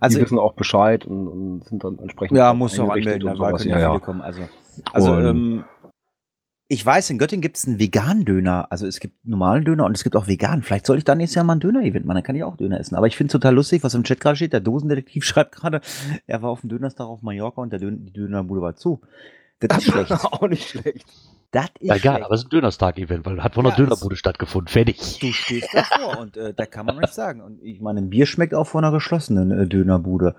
Also- 0.00 0.18
die 0.18 0.24
wissen 0.24 0.38
auch 0.38 0.54
Bescheid 0.54 1.04
und, 1.06 1.28
und 1.28 1.64
sind 1.64 1.84
dann 1.84 1.98
entsprechend. 1.98 2.36
Ja, 2.36 2.52
muss 2.54 2.78
auch 2.80 2.88
eingerichtet 2.90 3.22
anmelden, 3.22 3.28
und 3.28 3.38
da 3.40 3.48
sowas. 3.50 3.62
können 3.62 3.70
Ja, 3.74 3.78
ja 3.80 3.92
ja. 3.94 3.98
kommen. 4.00 4.20
Also, 4.20 4.40
also 4.92 5.12
Und- 5.12 5.24
ähm, 5.26 5.64
ich 6.70 6.84
weiß, 6.84 7.08
in 7.08 7.16
Göttingen 7.16 7.40
gibt 7.40 7.56
es 7.56 7.66
einen 7.66 7.78
veganen 7.78 8.26
Döner. 8.26 8.66
Also 8.70 8.86
es 8.86 9.00
gibt 9.00 9.24
normalen 9.26 9.64
Döner 9.64 9.86
und 9.86 9.96
es 9.96 10.04
gibt 10.04 10.16
auch 10.16 10.26
veganen. 10.26 10.62
Vielleicht 10.62 10.84
soll 10.84 10.98
ich 10.98 11.04
da 11.04 11.14
nächstes 11.14 11.36
Jahr 11.36 11.44
mal 11.46 11.54
ein 11.54 11.60
Döner-Event 11.60 12.04
machen, 12.04 12.16
dann 12.16 12.24
kann 12.24 12.36
ich 12.36 12.44
auch 12.44 12.56
Döner 12.58 12.78
essen. 12.78 12.94
Aber 12.94 13.06
ich 13.06 13.16
finde 13.16 13.28
es 13.28 13.32
total 13.32 13.54
lustig, 13.54 13.82
was 13.84 13.94
im 13.94 14.04
Chat 14.04 14.20
gerade 14.20 14.36
steht. 14.36 14.52
Der 14.52 14.60
Dosendetektiv 14.60 15.24
schreibt 15.24 15.52
gerade, 15.56 15.80
er 16.26 16.42
war 16.42 16.50
auf 16.50 16.60
dem 16.60 16.68
Dönerstag 16.68 17.06
auf 17.06 17.22
Mallorca 17.22 17.62
und 17.62 17.72
der 17.72 17.78
Dön 17.78 18.04
die 18.04 18.12
Dönerbude 18.12 18.60
war 18.60 18.74
zu. 18.76 19.00
Das 19.60 19.78
ist 19.78 19.84
schlecht. 19.92 20.10
auch 20.12 20.46
nicht 20.48 20.68
schlecht. 20.68 21.06
Das 21.50 21.64
ist 21.80 21.88
Ja, 21.88 21.94
egal, 21.96 22.12
schlecht. 22.14 22.24
aber 22.26 22.34
es 22.34 22.40
ist 22.42 22.46
ein 22.46 22.50
Dönerstag-Event, 22.50 23.24
weil 23.24 23.42
hat 23.42 23.54
von 23.54 23.64
der 23.64 23.70
Ja, 23.72 23.76
Dönerbude 23.78 24.16
stattgefunden. 24.16 24.68
Fertig. 24.68 25.18
Du 25.20 25.32
stehst 25.32 25.68
davor 25.72 26.18
und 26.18 26.36
äh, 26.36 26.52
da 26.54 26.66
kann 26.66 26.84
man 26.84 26.96
nichts 26.98 27.14
sagen. 27.14 27.40
Und 27.40 27.62
ich 27.62 27.80
meine, 27.80 28.00
ein 28.00 28.10
Bier 28.10 28.26
schmeckt 28.26 28.54
auch 28.54 28.66
von 28.66 28.84
einer 28.84 28.92
geschlossenen 28.92 29.50
äh, 29.50 29.66
Dönerbude. 29.66 30.34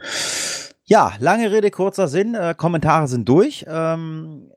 Ja, 0.86 1.14
lange 1.20 1.52
Rede, 1.52 1.72
kurzer 1.72 2.08
Sinn. 2.08 2.36
Äh, 2.36 2.54
Kommentare 2.56 3.08
sind 3.08 3.28
durch. 3.28 3.66
Ähm, 3.68 4.52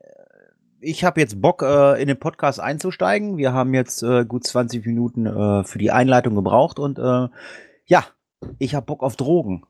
ich 0.79 1.03
habe 1.03 1.21
jetzt 1.21 1.41
Bock, 1.41 1.63
äh, 1.63 1.99
in 1.99 2.07
den 2.07 2.19
Podcast 2.19 2.59
einzusteigen. 2.59 3.37
Wir 3.37 3.51
haben 3.53 3.73
jetzt 3.73 4.03
äh, 4.03 4.23
gut 4.23 4.45
20 4.45 4.85
Minuten 4.85 5.25
äh, 5.25 5.63
für 5.63 5.79
die 5.79 5.91
Einleitung 5.91 6.35
gebraucht 6.35 6.77
und 6.77 6.99
äh, 6.99 7.29
ja, 7.85 8.03
ich 8.59 8.75
habe 8.75 8.85
Bock 8.85 9.01
auf 9.01 9.15
Drogen. 9.15 9.63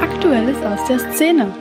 Aktuelles 0.00 0.56
aus 0.64 0.84
der 0.88 0.98
Szene. 1.12 1.52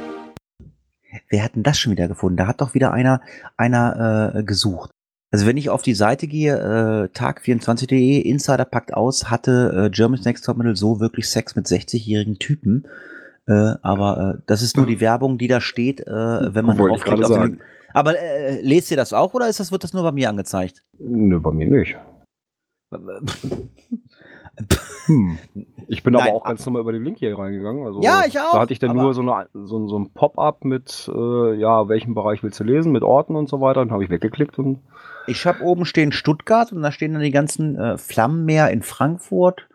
Wer 1.30 1.44
hat 1.44 1.56
denn 1.56 1.64
das 1.64 1.78
schon 1.78 1.92
wieder 1.92 2.08
gefunden? 2.08 2.38
Da 2.38 2.48
hat 2.48 2.62
doch 2.62 2.74
wieder 2.74 2.92
einer, 2.92 3.22
einer 3.58 4.34
äh, 4.36 4.44
gesucht. 4.44 4.92
Also 5.32 5.48
wenn 5.48 5.58
ich 5.58 5.70
auf 5.72 5.82
die 5.82 5.96
Seite 5.96 6.28
gehe, 6.28 6.56
äh, 6.56 7.18
tag24.de, 7.18 8.20
Insider 8.20 8.66
packt 8.66 8.94
aus, 8.94 9.32
hatte 9.32 9.86
äh, 9.86 9.90
Germany's 9.90 10.26
Next 10.26 10.46
Topmodel 10.46 10.76
so 10.76 11.00
wirklich 11.00 11.28
Sex 11.28 11.56
mit 11.56 11.66
60-jährigen 11.66 12.38
Typen. 12.38 12.88
Äh, 13.48 13.74
aber 13.82 14.36
äh, 14.38 14.42
das 14.46 14.62
ist 14.62 14.78
nur 14.78 14.86
die 14.86 15.02
Werbung, 15.02 15.40
die 15.40 15.48
da 15.48 15.60
steht, 15.60 16.02
äh, 16.02 16.06
wenn 16.54 16.66
man 16.66 16.78
Wollte 16.78 17.04
draufklickt. 17.04 17.32
auf 17.32 17.42
den. 17.42 17.62
Aber 17.94 18.18
äh, 18.18 18.62
lest 18.62 18.92
ihr 18.92 18.98
das 18.98 19.12
auch 19.12 19.34
oder 19.34 19.50
ist 19.50 19.60
das, 19.60 19.72
wird 19.72 19.84
das 19.84 19.94
nur 19.94 20.04
bei 20.04 20.12
mir 20.12 20.30
angezeigt? 20.30 20.84
Nö, 21.00 21.40
bei 21.40 21.52
mir 21.52 21.68
nicht. 21.68 21.98
Hm. 25.06 25.38
Ich 25.88 26.04
bin 26.04 26.14
Nein, 26.14 26.28
aber 26.28 26.36
auch 26.36 26.44
ganz 26.44 26.66
normal 26.66 26.82
über 26.82 26.92
den 26.92 27.04
Link 27.04 27.18
hier 27.18 27.38
reingegangen. 27.38 27.86
Also, 27.86 28.02
Ja, 28.02 28.24
ich 28.26 28.40
auch, 28.40 28.54
Da 28.54 28.60
hatte 28.62 28.74
ich 28.74 28.80
dann 28.80 28.96
nur 28.96 29.14
so, 29.14 29.22
eine, 29.22 29.48
so, 29.54 29.88
so 29.88 30.00
ein 30.00 30.12
Pop-up 30.12 30.64
mit, 30.64 31.10
äh, 31.14 31.54
ja, 31.56 31.90
welchen 31.90 32.14
Bereich 32.14 32.44
willst 32.44 32.60
du 32.60 32.64
lesen, 32.64 32.92
mit 32.92 33.04
Orten 33.04 33.36
und 33.36 33.50
so 33.50 33.62
weiter. 33.62 33.82
Dann 33.82 33.92
habe 33.92 34.04
ich 34.04 34.10
weggeklickt 34.10 34.60
und 34.60 34.80
Ich 35.28 35.46
habe 35.46 35.64
oben 35.64 35.86
stehen 35.86 36.12
Stuttgart 36.12 36.72
und 36.72 36.82
da 36.82 36.92
stehen 36.92 37.14
dann 37.14 37.24
die 37.24 37.32
ganzen 37.32 37.78
äh, 37.78 37.98
Flammenmeer 37.98 38.70
in 38.70 38.82
Frankfurt. 38.82 39.68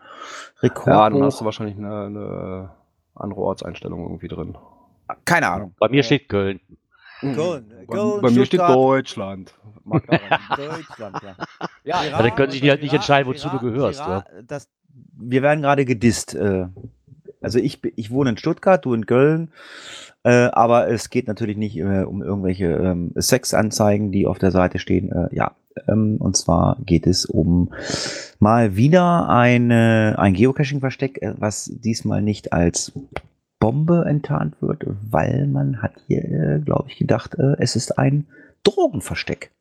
Rekord. 0.61 0.87
ja, 0.87 1.09
dann 1.09 1.23
hast 1.23 1.41
du 1.41 1.45
wahrscheinlich 1.45 1.77
eine, 1.77 2.05
eine 2.05 2.69
andere 3.15 3.41
Ortseinstellung 3.41 4.01
irgendwie 4.03 4.27
drin. 4.27 4.57
Keine 5.25 5.49
Ahnung. 5.49 5.75
Bei 5.79 5.89
mir 5.89 6.03
steht 6.03 6.29
Köln. 6.29 6.59
Köln, 7.19 7.65
Bei, 7.87 7.95
Köln, 7.95 8.21
bei 8.21 8.31
mir 8.31 8.45
steht. 8.45 8.59
Deutschland. 8.61 9.53
Deutschland, 9.85 11.17
ja. 11.23 11.35
ja, 11.83 12.03
Ja, 12.03 12.21
dann 12.21 12.35
können 12.35 12.51
sich 12.51 12.61
die 12.61 12.69
halt 12.69 12.81
nicht 12.81 12.93
entscheiden, 12.93 13.27
wozu 13.27 13.49
du 13.49 13.59
gehörst, 13.59 14.01
das, 14.47 14.69
wir 15.17 15.41
werden 15.41 15.61
gerade 15.61 15.85
gedisst. 15.85 16.35
Äh, 16.35 16.67
also 17.41 17.59
ich, 17.59 17.79
ich 17.95 18.11
wohne 18.11 18.31
in 18.31 18.37
Stuttgart, 18.37 18.83
du 18.83 18.93
in 18.93 19.05
Köln. 19.05 19.51
Äh, 20.23 20.49
aber 20.51 20.89
es 20.89 21.09
geht 21.09 21.27
natürlich 21.27 21.57
nicht 21.57 21.77
äh, 21.77 22.03
um 22.03 22.21
irgendwelche 22.21 22.65
ähm, 22.65 23.13
Sexanzeigen, 23.17 24.11
die 24.11 24.27
auf 24.27 24.37
der 24.37 24.51
Seite 24.51 24.79
stehen. 24.79 25.29
Ja, 25.31 25.55
ähm, 25.87 26.17
und 26.19 26.35
zwar 26.35 26.77
geht 26.85 27.07
es 27.07 27.25
um 27.25 27.73
mal 28.39 28.75
wieder 28.75 29.29
eine, 29.29 30.15
ein 30.17 30.33
Geocaching-Versteck, 30.33 31.21
was 31.37 31.71
diesmal 31.73 32.21
nicht 32.21 32.53
als 32.53 32.91
Bombe 33.59 34.05
enttarnt 34.07 34.61
wird, 34.61 34.85
weil 35.09 35.47
man 35.47 35.81
hat 35.81 35.93
hier, 36.07 36.23
äh, 36.23 36.59
glaube 36.59 36.89
ich, 36.89 36.97
gedacht, 36.97 37.35
äh, 37.35 37.55
es 37.59 37.75
ist 37.75 37.97
ein 37.99 38.25
Drogenversteck. 38.63 39.51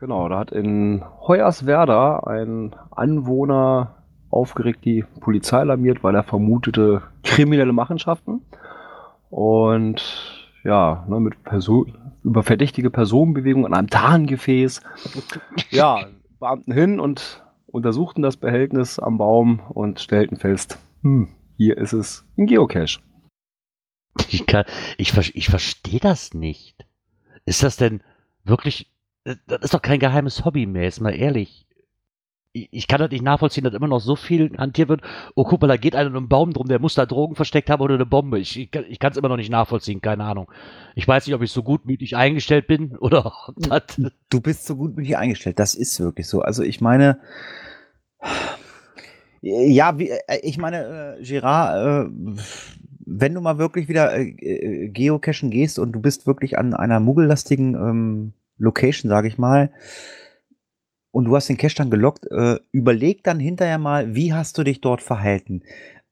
Genau, 0.00 0.28
da 0.28 0.38
hat 0.40 0.52
in 0.52 1.04
Hoyerswerda 1.26 2.20
ein 2.20 2.74
Anwohner 2.90 3.94
aufgeregt 4.30 4.84
die 4.84 5.04
Polizei 5.20 5.58
alarmiert, 5.58 6.02
weil 6.02 6.14
er 6.14 6.22
vermutete 6.22 7.02
kriminelle 7.22 7.72
Machenschaften. 7.72 8.42
Und 9.30 10.02
ja, 10.64 11.04
ne, 11.08 11.20
mit 11.20 11.42
Person, 11.44 11.96
über 12.24 12.42
verdächtige 12.42 12.90
Personenbewegungen 12.90 13.72
an 13.72 13.78
einem 13.78 13.90
Tarngefäß. 13.90 14.80
Ja, 15.70 16.06
Beamten 16.38 16.72
hin 16.72 17.00
und 17.00 17.42
untersuchten 17.66 18.22
das 18.22 18.36
Behältnis 18.36 18.98
am 18.98 19.18
Baum 19.18 19.60
und 19.68 20.00
stellten 20.00 20.36
fest, 20.36 20.78
hm, 21.02 21.28
hier 21.56 21.78
ist 21.78 21.92
es 21.92 22.24
ein 22.36 22.46
Geocache. 22.46 23.00
Ich, 24.30 24.46
kann, 24.46 24.64
ich, 24.98 25.16
ich 25.36 25.48
verstehe 25.48 26.00
das 26.00 26.34
nicht. 26.34 26.84
Ist 27.44 27.62
das 27.62 27.76
denn 27.76 28.02
wirklich. 28.44 28.90
äh, 29.24 29.36
Das 29.46 29.60
ist 29.62 29.74
doch 29.74 29.82
kein 29.82 30.00
geheimes 30.00 30.44
Hobby 30.44 30.66
mehr, 30.66 30.88
ist 30.88 31.00
mal 31.00 31.14
ehrlich. 31.14 31.66
Ich, 32.52 32.68
ich 32.72 32.88
kann 32.88 33.00
das 33.00 33.10
nicht 33.10 33.22
nachvollziehen, 33.22 33.64
dass 33.64 33.74
immer 33.74 33.86
noch 33.88 34.00
so 34.00 34.16
viel 34.16 34.56
hantiert 34.56 34.88
wird. 34.88 35.02
Oh, 35.34 35.44
guck 35.44 35.60
mal, 35.60 35.68
da 35.68 35.76
geht 35.76 35.94
einer 35.94 36.08
in 36.10 36.16
einem 36.16 36.28
Baum 36.28 36.52
drum, 36.54 36.68
der 36.68 36.78
muss 36.78 36.94
da 36.94 37.04
Drogen 37.04 37.34
versteckt 37.36 37.68
haben 37.68 37.82
oder 37.82 37.94
eine 37.96 38.06
Bombe. 38.06 38.38
Ich, 38.38 38.58
ich, 38.58 38.70
kann- 38.70 38.86
ich 38.88 38.98
kann 38.98 39.12
es 39.12 39.18
immer 39.18 39.28
noch 39.28 39.36
nicht 39.36 39.50
nachvollziehen, 39.50 40.00
keine 40.00 40.24
Ahnung. 40.24 40.50
Ich 40.94 41.06
weiß 41.06 41.26
nicht, 41.26 41.34
ob 41.34 41.42
ich 41.42 41.52
so 41.52 41.62
gutmütig 41.62 42.16
eingestellt 42.16 42.66
bin 42.66 42.96
oder 43.00 43.26
ob 43.48 43.54
das. 43.58 44.00
Du 44.30 44.40
bist 44.40 44.66
so 44.66 44.76
gut 44.76 44.96
mit 44.96 45.06
dir 45.06 45.18
eingestellt. 45.18 45.58
Das 45.58 45.74
ist 45.74 46.00
wirklich 46.00 46.26
so. 46.28 46.40
Also 46.40 46.62
ich 46.62 46.80
meine, 46.80 47.18
ja, 49.42 49.98
wie, 49.98 50.08
äh, 50.10 50.40
ich 50.42 50.58
meine, 50.58 51.16
äh, 51.18 51.22
Girard, 51.22 52.08
äh, 52.08 52.40
wenn 53.06 53.34
du 53.34 53.40
mal 53.40 53.56
wirklich 53.58 53.88
wieder 53.88 54.14
äh, 54.14 54.28
äh, 54.28 54.88
geocachen 54.88 55.50
gehst 55.50 55.78
und 55.78 55.92
du 55.92 56.00
bist 56.00 56.26
wirklich 56.26 56.58
an 56.58 56.74
einer 56.74 57.00
muggellastigen 57.00 57.74
ähm, 57.74 58.32
Location, 58.58 59.08
sage 59.08 59.28
ich 59.28 59.38
mal, 59.38 59.70
und 61.12 61.24
du 61.24 61.36
hast 61.36 61.48
den 61.48 61.56
Cache 61.56 61.76
dann 61.76 61.90
gelockt, 61.90 62.26
äh, 62.30 62.58
überleg 62.72 63.22
dann 63.22 63.38
hinterher 63.40 63.78
mal, 63.78 64.14
wie 64.14 64.34
hast 64.34 64.58
du 64.58 64.64
dich 64.64 64.80
dort 64.80 65.00
verhalten. 65.00 65.62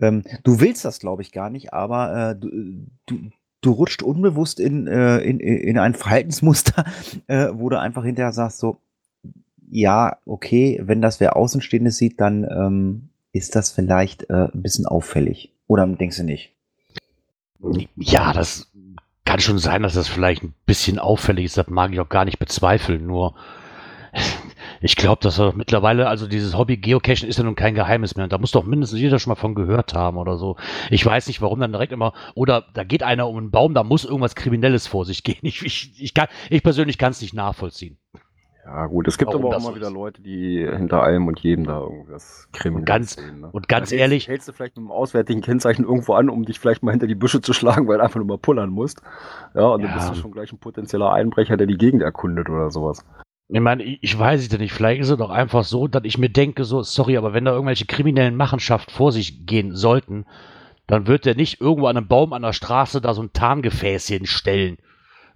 Ähm, 0.01 0.23
du 0.45 0.61
willst 0.61 0.85
das, 0.85 1.01
glaube 1.01 1.23
ich, 1.23 1.33
gar 1.33 1.51
nicht, 1.51 1.75
aber 1.75 2.31
äh, 2.31 2.37
du, 2.37 2.87
du, 3.07 3.19
du 3.61 3.71
rutscht 3.73 4.03
unbewusst 4.03 4.61
in, 4.61 4.87
äh, 4.87 5.19
in, 5.19 5.41
in 5.41 5.79
ein 5.79 5.95
Verhaltensmuster, 5.95 6.85
äh, 7.27 7.49
wo 7.53 7.69
du 7.69 7.79
einfach 7.79 8.05
hinterher 8.05 8.33
sagst, 8.33 8.59
so, 8.59 8.79
ja, 9.69 10.19
okay, 10.27 10.81
wenn 10.83 11.03
das 11.03 11.19
wer 11.19 11.37
Außenstehendes 11.37 11.97
sieht, 11.99 12.21
dann 12.21 12.45
ähm, 12.45 13.09
ist 13.33 13.57
das 13.57 13.73
vielleicht 13.73 14.31
ein 14.31 14.63
bisschen 14.63 14.87
auffällig. 14.87 15.53
Oder 15.67 15.87
denkst 15.89 16.19
du 16.19 16.23
nicht? 16.23 16.54
Ja, 17.96 18.33
das 18.33 18.70
kann 19.24 19.40
schon 19.40 19.59
sein, 19.59 19.83
dass 19.83 19.94
das 19.94 20.09
vielleicht 20.09 20.42
ein 20.42 20.55
bisschen 20.66 20.98
auffällig 20.98 21.46
ist. 21.46 21.57
Das 21.57 21.68
mag 21.68 21.92
ich 21.92 22.00
auch 22.00 22.09
gar 22.09 22.24
nicht 22.24 22.38
bezweifeln. 22.38 23.07
Nur 23.07 23.35
ich 24.81 24.96
glaube, 24.96 25.22
dass 25.22 25.38
er 25.38 25.55
mittlerweile, 25.55 26.09
also 26.09 26.27
dieses 26.27 26.57
Hobby 26.57 26.77
Geocachen 26.77 27.29
ist 27.29 27.38
ja 27.38 27.44
nun 27.44 27.55
kein 27.55 27.74
Geheimnis 27.74 28.16
mehr. 28.16 28.24
Und 28.24 28.33
da 28.33 28.38
muss 28.38 28.53
doch 28.53 28.64
mindestens 28.64 29.00
jeder 29.00 29.18
schon 29.18 29.31
mal 29.31 29.37
von 29.37 29.55
gehört 29.55 29.94
haben 29.94 30.18
oder 30.18 30.37
so. 30.37 30.57
Ich 30.90 31.05
weiß 31.05 31.27
nicht, 31.27 31.40
warum 31.40 31.61
dann 31.61 31.72
direkt 31.72 31.92
immer, 31.92 32.12
oder 32.35 32.64
da 32.74 32.85
geht 32.85 33.03
einer 33.03 33.29
um 33.29 33.37
einen 33.38 33.50
Baum, 33.50 33.74
da 33.74 33.83
muss 33.83 34.05
irgendwas 34.05 34.35
Kriminelles 34.35 34.87
vor 34.87 35.05
sich 35.05 35.22
gehen. 35.22 35.35
Ich, 35.42 35.62
ich, 35.62 36.03
ich, 36.03 36.14
kann, 36.14 36.29
ich 36.50 36.62
persönlich 36.62 36.98
kann 36.98 37.12
es 37.12 37.20
nicht 37.20 37.35
nachvollziehen. 37.35 37.98
Ja, 38.64 38.87
gut, 38.87 39.07
es 39.09 39.18
gibt 39.18 39.29
Warum 39.31 39.44
aber 39.46 39.57
auch 39.57 39.61
so 39.61 39.77
wieder. 39.77 39.90
Leute, 39.90 40.22
die 40.22 40.66
hinter 40.66 41.03
allem 41.03 41.27
und 41.27 41.38
jedem 41.40 41.66
da 41.66 41.81
irgendwas 41.81 42.48
kriminelles 42.53 42.81
Und 42.81 42.87
ganz- 42.87 43.14
sehen. 43.14 43.40
Ne? 43.42 43.48
und 43.53 43.68
ganz 43.68 43.90
hältst- 43.90 44.00
ehrlich- 44.00 44.29
Hältst 44.29 44.48
du 44.48 44.53
vielleicht 44.53 44.77
mit 44.77 44.83
einem 44.85 44.90
auswärtigen 44.90 45.42
Kennzeichen 45.42 45.85
irgendwo 45.85 46.14
an, 46.14 46.31
um 46.31 46.44
dich 46.46 46.59
vielleicht 46.59 46.83
mal 46.83 46.92
hinter 46.92 47.07
die 47.07 47.14
Büsche 47.14 47.42
zu 47.42 47.53
schlagen, 47.53 47.87
weil 47.88 47.98
du 47.98 48.05
einfach 48.05 48.16
nur 48.16 48.27
mal 48.27 48.38
pullern 48.38 48.70
musst. 48.70 49.03
Ja, 49.55 49.66
und 49.66 49.83
Ja. 49.83 49.88
dann 49.88 49.96
bist 49.98 50.11
du 50.11 50.14
schon 50.14 50.33
gleich 50.33 50.50
ein 50.50 50.59
potenzieller 50.59 51.12
Einbrecher, 51.12 51.57
der 51.59 51.66
die 51.66 51.77
Gegend 51.77 52.03
erkundet 52.03 52.48
oder 52.48 52.70
sowas. 52.70 53.05
Ich 53.48 53.61
meine, 53.61 53.83
ich, 53.83 54.18
weiß 54.18 54.40
es 54.40 54.50
ja 54.50 54.57
nicht. 54.57 54.72
Vielleicht 54.72 55.03
ist 55.03 55.11
es 55.11 55.18
doch 55.18 55.29
einfach 55.29 55.64
so, 55.64 55.87
dass 55.87 56.03
ich 56.05 56.16
mir 56.16 56.31
denke, 56.31 56.64
so, 56.64 56.83
sorry, 56.83 57.18
aber 57.18 57.35
wenn 57.35 57.44
da 57.44 57.53
irgendwelche 57.53 57.85
kriminellen 57.85 58.35
Machenschaften 58.37 58.90
vor 58.94 59.12
sich 59.12 59.44
gehen 59.44 59.77
sollten, 59.77 60.24
dann 60.87 61.07
wird 61.07 61.27
der 61.27 61.35
nicht 61.35 61.61
irgendwo 61.61 61.87
an 61.88 61.98
einem 61.98 62.09
Baum 62.09 62.33
an 62.33 62.40
der 62.42 62.55
Straße 62.55 63.03
da 63.03 63.12
so 63.12 63.22
ein 63.22 63.35
Tarngefäß 63.35 64.07
hinstellen. 64.07 64.79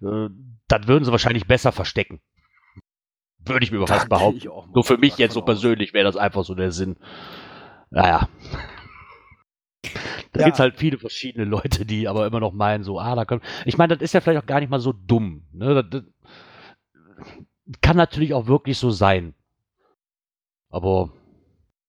Äh, 0.00 0.28
das 0.68 0.88
würden 0.88 1.04
sie 1.04 1.10
wahrscheinlich 1.12 1.46
besser 1.46 1.72
verstecken. 1.72 2.20
Würde 3.44 3.64
ich 3.64 3.72
mir 3.72 3.87
fast 3.87 4.09
behaupten. 4.09 4.38
ich 4.38 4.48
auch 4.48 4.66
mal 4.66 4.72
So 4.74 4.83
für 4.83 4.98
mich 4.98 5.16
jetzt 5.18 5.35
so 5.35 5.42
persönlich 5.42 5.94
wäre 5.94 6.05
das 6.05 6.16
einfach 6.16 6.44
so 6.44 6.55
der 6.55 6.72
Sinn. 6.72 6.96
Naja. 7.90 8.29
Da 10.33 10.40
Ja. 10.40 10.46
gibt's 10.46 10.61
halt 10.61 10.77
viele 10.77 10.98
verschiedene 10.98 11.46
Leute, 11.46 11.87
die 11.87 12.07
aber 12.07 12.27
immer 12.27 12.38
noch 12.40 12.53
meinen, 12.53 12.85
so, 12.85 13.01
ah, 13.01 13.14
da 13.14 13.24
können. 13.24 13.40
Ich 13.64 13.79
meine, 13.79 13.94
das 13.96 14.03
ist 14.03 14.12
ja 14.12 14.20
vielleicht 14.20 14.42
auch 14.42 14.46
gar 14.46 14.61
nicht 14.61 14.68
mal 14.68 14.79
so 14.81 14.92
dumm. 14.92 15.46
Ne? 15.53 15.83
Das, 15.83 16.03
das 17.64 17.81
kann 17.81 17.96
natürlich 17.96 18.35
auch 18.35 18.46
wirklich 18.46 18.77
so 18.77 18.90
sein. 18.90 19.35
Aber 20.68 21.11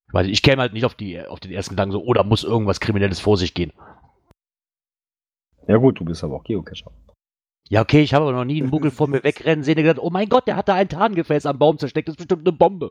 ich, 0.08 0.14
weiß, 0.14 0.28
ich 0.28 0.42
käme 0.42 0.62
halt 0.62 0.72
nicht 0.72 0.86
auf, 0.86 0.96
die, 0.96 1.20
auf 1.22 1.42
den 1.42 1.52
ersten 1.52 1.72
Gedanken 1.74 1.92
so, 1.92 2.02
oh, 2.02 2.14
da 2.14 2.24
muss 2.24 2.46
irgendwas 2.46 2.80
Kriminelles 2.80 3.20
vor 3.20 3.36
sich 3.36 3.54
gehen. 3.54 3.74
Ja 5.68 5.76
gut, 5.76 6.00
du 6.00 6.06
bist 6.06 6.24
aber 6.24 6.36
auch 6.38 6.44
Geocacher. 6.46 6.92
Ja, 7.70 7.82
okay, 7.82 8.02
ich 8.02 8.16
habe 8.16 8.26
aber 8.26 8.34
noch 8.34 8.46
nie 8.46 8.62
einen 8.62 8.72
Muggel 8.72 8.90
vor 8.90 9.08
mir 9.08 9.24
wegrennen 9.24 9.64
sehen, 9.64 9.76
der 9.76 9.84
gedacht, 9.84 10.04
oh 10.04 10.10
mein 10.10 10.28
Gott, 10.28 10.48
der 10.48 10.56
hat 10.56 10.68
da 10.68 10.74
ein 10.74 10.90
Tarngefäß 10.90 11.46
am 11.46 11.60
Baum 11.60 11.78
zersteckt, 11.78 12.08
das 12.08 12.14
ist 12.14 12.18
bestimmt 12.18 12.48
eine 12.48 12.58
Bombe. 12.58 12.90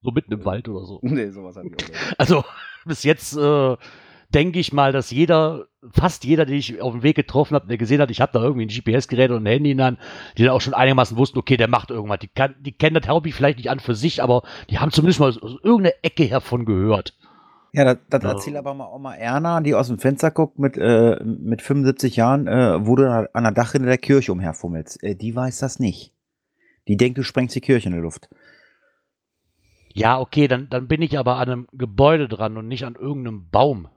So 0.00 0.12
mitten 0.12 0.32
im 0.32 0.44
Wald 0.44 0.68
oder 0.68 0.86
so. 0.86 1.00
Nee, 1.02 1.30
sowas 1.30 1.56
hatte 1.56 1.66
ich 1.66 1.74
auch 1.74 1.88
nicht. 1.88 2.14
Also 2.16 2.44
bis 2.84 3.02
jetzt 3.02 3.36
äh, 3.36 3.76
denke 4.32 4.60
ich 4.60 4.72
mal, 4.72 4.92
dass 4.92 5.10
jeder, 5.10 5.66
fast 5.90 6.24
jeder, 6.24 6.46
den 6.46 6.56
ich 6.56 6.80
auf 6.80 6.92
dem 6.92 7.02
Weg 7.02 7.16
getroffen 7.16 7.56
habe, 7.56 7.66
der 7.66 7.78
gesehen 7.78 8.00
hat, 8.00 8.12
ich 8.12 8.20
habe 8.20 8.32
da 8.32 8.42
irgendwie 8.42 8.66
ein 8.66 8.68
GPS-Gerät 8.68 9.32
und 9.32 9.42
ein 9.42 9.46
Handy 9.46 9.72
in 9.72 9.78
der 9.78 9.86
Hand, 9.86 9.98
die 10.38 10.44
dann 10.44 10.52
auch 10.52 10.60
schon 10.60 10.74
einigermaßen 10.74 11.16
wussten, 11.16 11.38
okay, 11.38 11.56
der 11.56 11.68
macht 11.68 11.90
irgendwas. 11.90 12.20
Die, 12.20 12.28
kann, 12.28 12.54
die 12.60 12.72
kennen 12.72 12.94
das 12.94 13.08
Hobby 13.08 13.32
vielleicht 13.32 13.58
nicht 13.58 13.70
an 13.70 13.80
für 13.80 13.96
sich, 13.96 14.22
aber 14.22 14.42
die 14.70 14.78
haben 14.78 14.92
zumindest 14.92 15.18
mal 15.18 15.30
aus, 15.30 15.42
aus 15.42 15.56
irgendeiner 15.64 15.96
Ecke 16.02 16.22
hervon 16.24 16.64
gehört. 16.64 17.15
Ja, 17.76 17.84
das, 17.84 17.98
das 18.08 18.22
Ja. 18.22 18.30
erzähl 18.30 18.56
aber 18.56 18.72
mal 18.72 18.90
Oma 18.90 19.14
Erna, 19.14 19.60
die 19.60 19.74
aus 19.74 19.88
dem 19.88 19.98
Fenster 19.98 20.30
guckt 20.30 20.58
mit, 20.58 20.78
äh, 20.78 21.22
mit 21.22 21.60
75 21.60 22.16
Jahren, 22.16 22.46
äh, 22.46 22.86
wo 22.86 22.96
du 22.96 23.28
an 23.30 23.42
der 23.44 23.52
Dachrinne 23.52 23.86
der 23.86 23.98
Kirche 23.98 24.32
umherfummelst. 24.32 25.02
Äh, 25.02 25.14
die 25.14 25.36
weiß 25.36 25.58
das 25.58 25.78
nicht. 25.78 26.14
Die 26.88 26.96
denkt, 26.96 27.18
du 27.18 27.22
sprengst 27.22 27.54
die 27.54 27.60
Kirche 27.60 27.90
in 27.90 27.94
die 27.94 28.00
Luft. 28.00 28.30
Ja, 29.92 30.18
okay, 30.18 30.48
dann, 30.48 30.70
dann 30.70 30.88
bin 30.88 31.02
ich 31.02 31.18
aber 31.18 31.36
an 31.36 31.50
einem 31.50 31.68
Gebäude 31.72 32.28
dran 32.28 32.56
und 32.56 32.66
nicht 32.66 32.84
an 32.86 32.94
irgendeinem 32.94 33.50
Baum. 33.50 33.88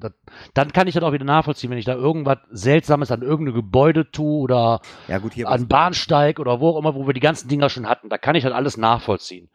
Das, 0.00 0.12
dann 0.54 0.72
kann 0.72 0.88
ich 0.88 0.94
das 0.94 1.04
auch 1.04 1.12
wieder 1.12 1.24
nachvollziehen, 1.24 1.70
wenn 1.70 1.78
ich 1.78 1.84
da 1.84 1.94
irgendwas 1.94 2.38
Seltsames 2.50 3.12
an 3.12 3.22
irgendeinem 3.22 3.54
Gebäude 3.54 4.10
tue 4.10 4.40
oder 4.40 4.80
Ja, 5.06 5.18
gut, 5.18 5.34
hier 5.34 5.48
an 5.48 5.68
Bahnsteig 5.68 6.40
oder 6.40 6.60
wo 6.60 6.70
auch 6.70 6.78
immer, 6.80 6.96
wo 6.96 7.06
wir 7.06 7.14
die 7.14 7.20
ganzen 7.20 7.48
Dinger 7.48 7.68
schon 7.68 7.88
hatten. 7.88 8.08
Da 8.08 8.18
kann 8.18 8.34
ich 8.34 8.42
halt 8.44 8.54
alles 8.54 8.76
nachvollziehen. 8.76 9.50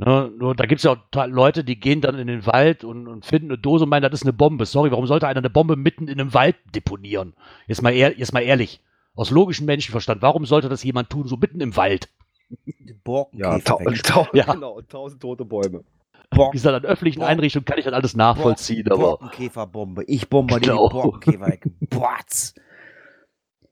Ne, 0.00 0.30
nur 0.38 0.54
da 0.54 0.66
gibt 0.66 0.78
es 0.78 0.84
ja 0.84 0.92
auch 0.92 0.98
ta- 1.10 1.24
Leute, 1.24 1.64
die 1.64 1.78
gehen 1.80 2.00
dann 2.00 2.16
in 2.18 2.28
den 2.28 2.46
Wald 2.46 2.84
und, 2.84 3.08
und 3.08 3.26
finden 3.26 3.48
eine 3.50 3.58
Dose 3.58 3.82
und 3.84 3.90
meinen, 3.90 4.02
das 4.04 4.12
ist 4.20 4.22
eine 4.22 4.32
Bombe. 4.32 4.64
Sorry, 4.64 4.92
warum 4.92 5.06
sollte 5.08 5.26
einer 5.26 5.38
eine 5.40 5.50
Bombe 5.50 5.74
mitten 5.76 6.06
in 6.06 6.20
einem 6.20 6.34
Wald 6.34 6.54
deponieren? 6.74 7.34
Jetzt 7.66 7.82
mal, 7.82 7.92
ehr, 7.92 8.16
jetzt 8.16 8.32
mal 8.32 8.40
ehrlich. 8.42 8.80
Aus 9.16 9.30
logischem 9.30 9.66
Menschenverstand, 9.66 10.22
warum 10.22 10.46
sollte 10.46 10.68
das 10.68 10.84
jemand 10.84 11.10
tun, 11.10 11.26
so 11.26 11.36
mitten 11.36 11.60
im 11.60 11.76
Wald? 11.76 12.08
Borkenkäfer 13.04 13.78
Ja, 13.80 13.90
weg. 13.90 14.02
tau 14.04 14.26
Ja. 14.32 14.44
genau, 14.54 14.80
tausend 14.82 15.20
tote 15.20 15.44
Bäume. 15.44 15.82
Borken- 16.30 16.52
gesagt, 16.52 16.76
an 16.76 16.84
öffentlichen 16.88 17.20
Boah. 17.20 17.26
Einrichtungen 17.28 17.64
kann 17.64 17.78
ich 17.78 17.84
das 17.84 17.94
alles 17.94 18.14
nachvollziehen, 18.14 18.84
Borken- 18.84 19.02
aber 19.02 19.16
Borkenkäferbombe. 19.18 20.04
Ich 20.04 20.28
bombardiere 20.28 20.76
Genau. 20.76 20.88
die 20.88 20.94
Borkenkäfer 20.94 21.46
weg. 21.46 21.66
Boats. 21.90 22.54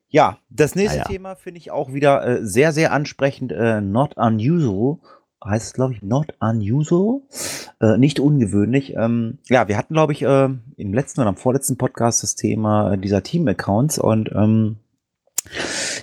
Ja, 0.09 0.39
das 0.51 0.75
nächste 0.75 0.99
Naja. 0.99 1.09
Thema 1.09 1.35
finde 1.37 1.59
ich 1.59 1.71
auch 1.71 1.93
wieder 1.93 2.27
äh, 2.27 2.45
sehr, 2.45 2.73
sehr 2.73 2.93
ansprechend. 2.93 3.53
Äh, 3.53 3.81
not 3.81 4.17
unusual. 4.17 4.99
Heißt 5.47 5.67
es, 5.67 5.73
glaube 5.73 5.95
ich, 5.95 6.03
not 6.03 6.35
unusual. 6.41 7.21
Äh, 7.81 7.99
nicht 7.99 8.21
ungewöhnlich. 8.21 8.95
Ähm, 8.97 9.39
ja, 9.49 9.69
wir 9.69 9.77
hatten, 9.77 9.95
glaube 9.95 10.13
ich, 10.13 10.23
äh, 10.23 10.49
im 10.77 10.95
letzten 10.95 11.21
oder 11.21 11.29
am 11.29 11.37
vorletzten 11.37 11.77
Podcast 11.77 12.23
das 12.23 12.35
Thema 12.35 12.93
äh, 12.93 12.99
dieser 12.99 13.23
Team-Accounts 13.23 13.99
und 13.99 14.31
ähm, 14.35 14.77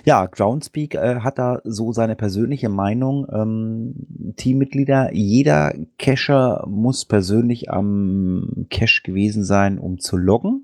ja, 0.04 0.26
Groundspeak 0.26 0.94
äh, 0.94 1.20
hat 1.20 1.38
da 1.38 1.60
so 1.64 1.92
seine 1.92 2.16
persönliche 2.16 2.68
Meinung. 2.68 3.26
Ähm, 3.32 4.34
Teammitglieder, 4.36 5.14
jeder 5.14 5.74
Cacher 5.98 6.64
muss 6.68 7.04
persönlich 7.04 7.70
am 7.70 8.66
Cache 8.70 9.02
gewesen 9.02 9.44
sein, 9.44 9.78
um 9.78 9.98
zu 9.98 10.16
loggen. 10.16 10.62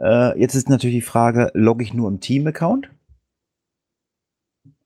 Äh, 0.00 0.38
jetzt 0.38 0.54
ist 0.54 0.68
natürlich 0.68 0.96
die 0.96 1.02
Frage, 1.02 1.50
logge 1.54 1.84
ich 1.84 1.94
nur 1.94 2.08
im 2.08 2.20
Team-Account? 2.20 2.90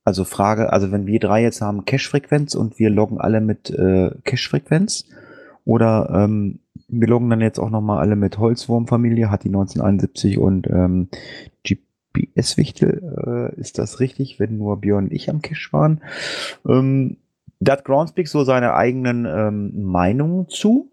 Also 0.04 0.24
Frage, 0.24 0.72
also 0.72 0.92
wenn 0.92 1.06
wir 1.06 1.18
drei 1.18 1.42
jetzt 1.42 1.62
haben 1.62 1.86
Cache-Frequenz 1.86 2.54
und 2.54 2.78
wir 2.78 2.90
loggen 2.90 3.18
alle 3.18 3.40
mit 3.40 3.70
äh, 3.70 4.10
Cache-Frequenz 4.24 5.06
oder 5.64 6.10
ähm, 6.14 6.60
wir 6.88 7.08
loggen 7.08 7.30
dann 7.30 7.40
jetzt 7.40 7.58
auch 7.58 7.70
nochmal 7.70 8.00
alle 8.00 8.14
mit 8.14 8.38
Holzwurmfamilie, 8.38 9.30
hat 9.30 9.44
die 9.44 9.48
1971 9.48 10.38
und 10.38 10.66
ähm, 10.66 11.08
GPS-Wichtel, 12.14 13.52
äh, 13.56 13.60
ist 13.60 13.78
das 13.78 14.00
richtig, 14.00 14.38
wenn 14.38 14.58
nur 14.58 14.80
Björn 14.80 15.04
und 15.04 15.12
ich 15.12 15.30
am 15.30 15.40
Cache 15.40 15.72
waren? 15.72 16.02
Ähm, 16.68 17.16
da 17.60 17.72
hat 17.72 17.84
Groundspeak 17.84 18.28
so 18.28 18.44
seine 18.44 18.74
eigenen 18.74 19.24
ähm, 19.26 19.84
Meinungen 19.84 20.48
zu. 20.48 20.90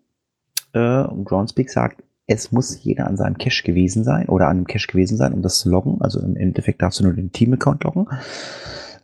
Äh, 0.74 1.04
und 1.04 1.26
Groundspeak 1.26 1.69
sagt, 1.69 2.04
es 2.28 2.52
muss 2.52 2.82
jeder 2.84 3.08
an 3.08 3.17
seinem 3.17 3.38
Cache 3.38 3.63
gewesen 3.63 4.04
sein 4.06 4.30
oder 4.30 4.47
an 4.47 4.58
einem 4.58 4.67
Cache 4.67 4.88
gewesen 4.88 5.17
sein, 5.17 5.34
um 5.34 5.41
das 5.41 5.60
zu 5.60 5.69
loggen. 5.69 6.02
Also 6.02 6.21
im 6.21 6.38
Endeffekt 6.38 6.82
darfst 6.82 7.00
du 7.00 7.04
nur 7.04 7.13
den 7.13 7.32
Team-Account 7.32 7.84
loggen. 7.84 8.08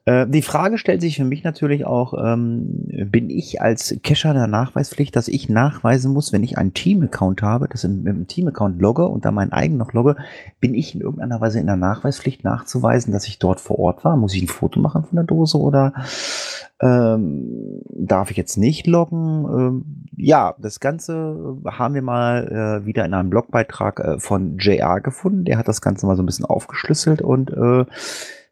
Äh, 0.08 0.26
die 0.26 0.42
Frage 0.42 0.78
stellt 0.78 1.02
sich 1.02 1.18
für 1.18 1.26
mich 1.26 1.44
natürlich 1.44 1.86
auch, 1.86 2.14
ähm, 2.14 2.88
bin 3.12 3.30
ich 3.30 3.62
als 3.62 3.94
Cacher 4.04 4.34
der 4.34 4.48
Nachweispflicht, 4.48 5.14
dass 5.14 5.28
ich 5.28 5.50
nachweisen 5.50 6.14
muss, 6.14 6.32
wenn 6.32 6.44
ich 6.44 6.58
einen 6.58 6.74
Team-Account 6.74 7.42
habe, 7.42 7.68
das 7.68 7.84
im, 7.84 8.08
im 8.08 8.26
Team-Account 8.26 8.82
logge 8.82 9.06
und 9.06 9.26
da 9.26 9.32
meinen 9.32 9.52
eigenen 9.52 9.80
noch 9.80 9.92
logge, 9.92 10.16
bin 10.62 10.76
ich 10.76 10.96
in 10.96 11.02
irgendeiner 11.02 11.42
Weise 11.42 11.60
in 11.60 11.66
der 11.66 11.76
Nachweispflicht 11.76 12.46
nachzuweisen, 12.46 13.12
dass 13.12 13.28
ich 13.28 13.38
dort 13.38 13.60
vor 13.60 13.80
Ort 13.80 14.06
war? 14.06 14.16
Muss 14.16 14.34
ich 14.34 14.44
ein 14.44 14.48
Foto 14.48 14.80
machen 14.80 15.04
von 15.04 15.18
der 15.18 15.26
Dose 15.26 15.58
oder 15.58 15.92
ähm, 16.80 17.82
darf 17.94 18.32
ich 18.32 18.38
jetzt 18.38 18.56
nicht 18.56 18.88
loggen? 18.88 19.46
Ähm, 19.46 19.86
ja, 20.16 20.56
das 20.58 20.80
Ganze 20.80 21.58
haben 21.66 21.96
wir 21.96 22.02
mal 22.02 22.82
äh, 22.82 22.86
wieder 22.86 23.04
in 23.04 23.14
einem 23.14 23.30
Blogbeitrag 23.30 24.00
äh, 24.00 24.20
von 24.20 24.58
JR 24.58 25.02
gefunden. 25.02 25.44
Der 25.44 25.58
hat 25.58 25.68
das 25.68 25.82
Ganze 25.82 26.06
mal 26.06 26.16
so 26.16 26.24
ein 26.24 26.28
bisschen 26.28 26.46
aufgeschlüsselt 26.46 27.22
und 27.22 27.52
äh, 27.52 27.84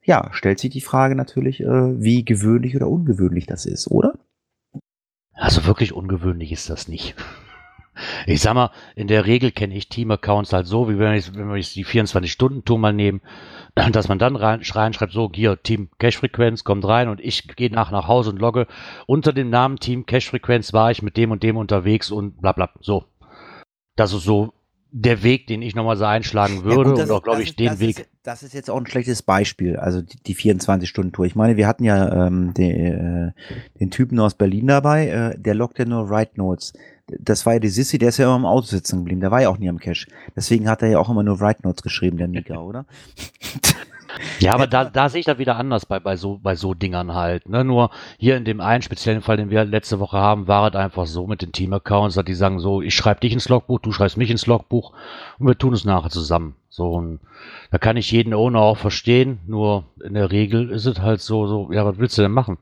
ja, 0.05 0.29
stellt 0.31 0.59
sich 0.59 0.69
die 0.71 0.81
Frage 0.81 1.15
natürlich, 1.15 1.61
äh, 1.61 2.01
wie 2.01 2.23
gewöhnlich 2.23 2.75
oder 2.75 2.87
ungewöhnlich 2.87 3.45
das 3.47 3.65
ist, 3.65 3.87
oder? 3.89 4.13
Also 5.33 5.65
wirklich 5.65 5.93
ungewöhnlich 5.93 6.51
ist 6.51 6.69
das 6.69 6.87
nicht. 6.87 7.15
Ich 8.27 8.41
sag 8.41 8.55
mal, 8.55 8.71
in 8.97 9.07
der 9.07 9.25
Regel 9.25 9.51
kenne 9.51 9.73
ich 9.73 9.87
Team-Accounts 9.87 10.51
halt 10.51 10.67
so, 10.67 10.89
wie 10.89 10.99
wenn 10.99 11.13
jetzt- 11.13 11.33
wenn 11.33 11.47
wir 11.47 11.55
jetzt 11.55 11.77
die 11.77 11.85
24-Stunden-Tour 11.85 12.77
mal 12.77 12.91
nehmen, 12.91 13.21
dass 13.93 14.09
man 14.09 14.19
dann 14.19 14.35
rein, 14.35 14.59
reinschreibt, 14.69 15.13
so, 15.13 15.31
hier, 15.33 15.63
Team 15.63 15.87
Cache-Frequenz 15.97 16.65
kommt 16.65 16.83
rein 16.85 17.07
und 17.07 17.21
ich 17.21 17.47
gehe 17.55 17.71
nach 17.71 17.91
nach 17.91 18.09
Hause 18.09 18.31
und 18.31 18.39
logge. 18.39 18.67
Unter 19.07 19.31
dem 19.31 19.49
Namen 19.49 19.77
Team 19.79 20.05
Cache-Frequenz 20.05 20.73
war 20.73 20.91
ich 20.91 21.03
mit 21.03 21.15
dem 21.15 21.31
und 21.31 21.41
dem 21.41 21.55
unterwegs 21.55 22.11
und 22.11 22.41
bla 22.41 22.51
bla. 22.51 22.69
So. 22.81 23.05
Das 23.95 24.11
ist 24.11 24.23
so 24.23 24.53
der 24.97 25.23
Weg, 25.23 25.45
den 25.47 25.61
ich 25.61 25.75
nochmal 25.75 25.97
so 25.97 26.05
einschlagen 26.05 26.63
würde 26.63 26.91
gut, 26.91 26.99
das 26.99 27.09
und 27.09 27.17
auch, 27.17 27.21
glaube 27.21 27.43
ich, 27.43 27.57
den 27.57 27.67
das 27.67 27.79
Weg. 27.81 27.99
Ist, 27.99 28.09
das 28.23 28.43
ist 28.43 28.53
jetzt 28.53 28.69
auch 28.69 28.77
ein 28.77 28.87
schlechtes 28.87 29.21
Beispiel, 29.23 29.75
also 29.75 30.01
die, 30.01 30.15
die 30.25 30.35
24-Stunden-Tour. 30.35 31.25
Ich 31.25 31.35
meine, 31.35 31.57
wir 31.57 31.67
hatten 31.67 31.83
ja 31.83 32.27
ähm, 32.27 32.53
den, 32.53 32.71
äh, 32.71 33.31
den 33.77 33.91
Typen 33.91 34.17
aus 34.21 34.35
Berlin 34.35 34.67
dabei, 34.67 35.07
äh, 35.09 35.37
der 35.37 35.55
ja 35.55 35.85
nur 35.85 36.09
Write 36.09 36.37
Notes. 36.37 36.71
Das 37.07 37.45
war 37.45 37.55
ja 37.55 37.59
die 37.59 37.67
Sissy, 37.67 37.97
der 37.97 38.09
ist 38.09 38.19
ja 38.19 38.25
immer 38.25 38.37
im 38.37 38.45
Auto 38.45 38.67
sitzen 38.67 38.99
geblieben, 38.99 39.19
der 39.19 39.31
war 39.31 39.41
ja 39.41 39.49
auch 39.49 39.57
nie 39.57 39.67
am 39.67 39.79
Cache. 39.79 40.07
Deswegen 40.33 40.69
hat 40.69 40.81
er 40.81 40.87
ja 40.87 40.99
auch 40.99 41.09
immer 41.09 41.23
nur 41.23 41.41
Write 41.41 41.63
Notes 41.63 41.83
geschrieben, 41.83 42.15
der 42.15 42.29
Mika, 42.29 42.57
oder? 42.61 42.85
Ja, 44.39 44.53
aber 44.53 44.67
da, 44.67 44.85
da 44.85 45.09
sehe 45.09 45.19
ich 45.19 45.25
das 45.25 45.37
wieder 45.37 45.57
anders 45.57 45.85
bei, 45.85 45.99
bei, 45.99 46.15
so, 46.15 46.39
bei 46.41 46.55
so 46.55 46.73
Dingern 46.73 47.13
halt. 47.13 47.47
Ne? 47.49 47.63
Nur 47.63 47.89
hier 48.17 48.37
in 48.37 48.45
dem 48.45 48.61
einen 48.61 48.81
speziellen 48.81 49.21
Fall, 49.21 49.37
den 49.37 49.49
wir 49.49 49.65
letzte 49.65 49.99
Woche 49.99 50.17
haben, 50.17 50.47
war 50.47 50.67
es 50.69 50.75
einfach 50.75 51.05
so 51.05 51.27
mit 51.27 51.41
den 51.41 51.51
Team-Accounts, 51.51 52.15
dass 52.15 52.25
die 52.25 52.33
sagen 52.33 52.59
so, 52.59 52.81
ich 52.81 52.95
schreibe 52.95 53.19
dich 53.21 53.33
ins 53.33 53.49
Logbuch, 53.49 53.79
du 53.79 53.91
schreibst 53.91 54.17
mich 54.17 54.29
ins 54.31 54.45
Logbuch 54.47 54.93
und 55.39 55.47
wir 55.47 55.57
tun 55.57 55.73
es 55.73 55.85
nachher 55.85 56.09
zusammen. 56.09 56.55
So, 56.69 56.91
und 56.91 57.19
da 57.71 57.77
kann 57.77 57.97
ich 57.97 58.11
jeden 58.11 58.33
Owner 58.33 58.59
auch 58.59 58.77
verstehen, 58.77 59.39
nur 59.47 59.85
in 60.03 60.13
der 60.13 60.31
Regel 60.31 60.69
ist 60.69 60.85
es 60.85 60.99
halt 60.99 61.21
so, 61.21 61.47
so, 61.47 61.71
ja, 61.71 61.85
was 61.85 61.97
willst 61.97 62.17
du 62.17 62.21
denn 62.21 62.31
machen? 62.31 62.57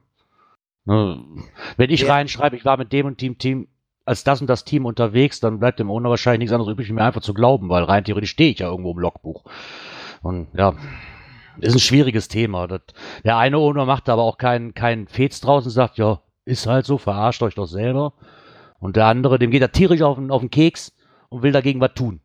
Ne? 0.85 1.19
Wenn 1.77 1.89
ich 1.89 2.01
Ja. 2.01 2.13
reinschreibe, 2.13 2.55
ich 2.55 2.65
war 2.65 2.77
mit 2.77 2.93
dem 2.93 3.07
und 3.07 3.21
dem 3.21 3.37
Team 3.37 3.67
als 4.05 4.23
das 4.23 4.41
und 4.41 4.47
das 4.47 4.65
Team 4.65 4.85
unterwegs, 4.85 5.39
dann 5.39 5.59
bleibt 5.59 5.79
dem 5.79 5.89
Owner 5.89 6.09
wahrscheinlich 6.09 6.39
nichts 6.39 6.53
anderes 6.53 6.73
übrig, 6.73 6.91
mir 6.91 7.03
einfach 7.03 7.21
zu 7.21 7.33
glauben, 7.33 7.69
weil 7.69 7.83
rein 7.83 8.03
theoretisch 8.03 8.31
stehe 8.31 8.51
ich 8.51 8.59
ja 8.59 8.67
irgendwo 8.67 8.91
im 8.91 8.99
Logbuch. 8.99 9.45
Und 10.21 10.47
ja, 10.53 10.73
ist 11.59 11.73
ein 11.75 11.79
schwieriges 11.79 12.27
Thema. 12.27 12.67
Das, 12.67 12.81
der 13.23 13.37
eine 13.37 13.57
Owner 13.57 13.85
macht 13.85 14.09
aber 14.09 14.23
auch 14.23 14.37
keinen 14.37 14.73
keinen 14.73 15.07
Fets 15.07 15.41
draus 15.41 15.65
und 15.65 15.71
sagt, 15.71 15.97
ja, 15.97 16.21
ist 16.45 16.67
halt 16.67 16.85
so, 16.85 16.97
verarscht 16.97 17.43
euch 17.43 17.55
doch 17.55 17.67
selber. 17.67 18.13
Und 18.79 18.95
der 18.95 19.05
andere, 19.05 19.39
dem 19.39 19.51
geht 19.51 19.61
er 19.61 19.71
tierisch 19.71 20.01
auf 20.01 20.17
den, 20.17 20.31
auf 20.31 20.41
den 20.41 20.49
Keks 20.49 20.93
und 21.29 21.41
will 21.41 21.51
dagegen 21.51 21.79
was 21.79 21.93
tun. 21.93 22.19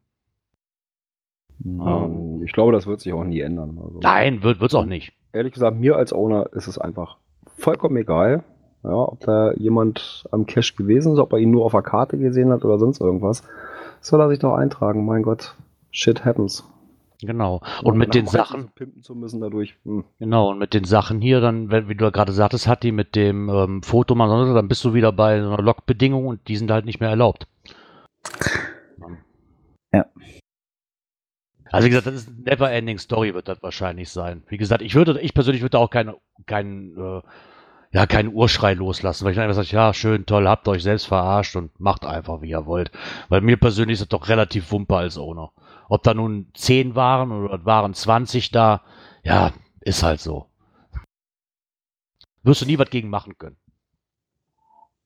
Ähm, 1.65 2.43
ich 2.45 2.53
glaube, 2.53 2.73
das 2.73 2.87
wird 2.87 3.01
sich 3.01 3.13
auch 3.13 3.25
nie 3.25 3.41
ändern. 3.41 3.79
Also, 3.83 4.01
Nein, 4.03 4.43
wird 4.43 4.61
wird's 4.61 4.75
auch 4.75 4.85
nicht. 4.85 5.13
Ehrlich 5.33 5.53
gesagt, 5.53 5.77
mir 5.77 5.97
als 5.97 6.13
Owner 6.13 6.47
ist 6.53 6.67
es 6.67 6.79
einfach 6.79 7.17
vollkommen 7.57 7.97
egal, 7.97 8.45
ja, 8.85 8.91
ob 8.91 9.21
da 9.21 9.53
jemand 9.55 10.27
am 10.31 10.47
Cache 10.47 10.75
gewesen 10.77 11.13
ist, 11.13 11.19
ob 11.19 11.33
er 11.33 11.39
ihn 11.39 11.51
nur 11.51 11.65
auf 11.65 11.73
der 11.73 11.83
Karte 11.83 12.17
gesehen 12.17 12.51
hat 12.51 12.65
oder 12.65 12.79
sonst 12.79 13.01
irgendwas. 13.01 13.43
Soll 14.01 14.21
er 14.21 14.29
sich 14.29 14.39
doch 14.39 14.55
eintragen, 14.55 15.05
mein 15.05 15.23
Gott. 15.23 15.57
Shit 15.91 16.25
happens. 16.25 16.65
Genau. 17.21 17.63
Und 17.83 17.99
mit 17.99 18.15
den 18.15 18.27
Sachen, 18.27 18.69
Pimpen 18.71 19.03
zu 19.03 19.17
müssen 19.17 19.41
dadurch. 19.41 19.75
Hm. 19.85 20.05
genau, 20.21 20.51
und 20.51 20.59
mit 20.59 20.73
den 20.73 20.85
Sachen 20.85 21.21
hier, 21.21 21.41
dann, 21.41 21.71
wie 21.89 21.95
du 21.97 22.05
ja 22.05 22.11
gerade 22.11 22.33
sagtest, 22.33 22.69
hat 22.69 22.85
die 22.85 22.93
mit 22.93 23.17
dem 23.17 23.49
ähm, 23.49 23.83
Foto 23.83 24.15
mal, 24.15 24.29
sonst, 24.29 24.55
dann 24.55 24.69
bist 24.69 24.85
du 24.85 24.95
wieder 24.95 25.11
bei 25.11 25.37
einer 25.37 25.59
Logbedingung 25.59 26.27
und 26.27 26.47
die 26.47 26.57
sind 26.57 26.71
halt 26.71 26.85
nicht 26.85 27.01
mehr 27.01 27.11
erlaubt. 27.11 27.49
Ja. 29.93 30.07
Also 31.71 31.87
wie 31.87 31.91
gesagt, 31.91 32.07
das 32.07 32.15
ist 32.15 32.29
eine 32.29 32.43
never-ending 32.45 32.99
Story, 32.99 33.35
wird 33.35 33.49
das 33.49 33.63
wahrscheinlich 33.63 34.11
sein. 34.11 34.45
Wie 34.49 34.57
gesagt, 34.57 34.83
ich 34.83 34.95
würde, 34.95 35.21
ich 35.21 35.35
persönlich 35.35 35.63
würde 35.63 35.79
auch 35.79 35.91
keinen, 35.91 36.15
keinen, 36.47 36.97
äh, 36.97 37.23
ja, 37.91 38.07
keinen 38.07 38.33
Urschrei 38.33 38.75
loslassen, 38.75 39.25
weil 39.25 39.33
ich 39.33 39.37
dann 39.37 39.49
einfach 39.49 39.63
sage, 39.63 39.75
ja, 39.75 39.93
schön, 39.93 40.25
toll, 40.25 40.47
habt 40.47 40.69
euch 40.69 40.83
selbst 40.83 41.07
verarscht 41.07 41.57
und 41.57 41.79
macht 41.81 42.07
einfach, 42.07 42.43
wie 42.43 42.51
ihr 42.51 42.67
wollt. 42.67 42.91
Weil 43.29 43.41
mir 43.41 43.57
persönlich 43.57 43.95
ist 43.95 44.03
das 44.03 44.09
doch 44.09 44.29
relativ 44.29 44.71
wumpe 44.71 44.97
als 44.97 45.19
Owner. 45.19 45.51
Ob 45.89 46.03
da 46.03 46.15
nun 46.15 46.51
10 46.55 46.95
waren 46.95 47.33
oder 47.33 47.65
waren 47.65 47.95
20 47.95 48.51
da, 48.51 48.83
ja, 49.23 49.53
ist 49.81 50.03
halt 50.03 50.21
so. 50.21 50.47
Wirst 52.43 52.63
du 52.63 52.67
nie 52.67 52.79
was 52.79 52.91
gegen 52.91 53.11
machen 53.11 53.37
können. 53.39 53.57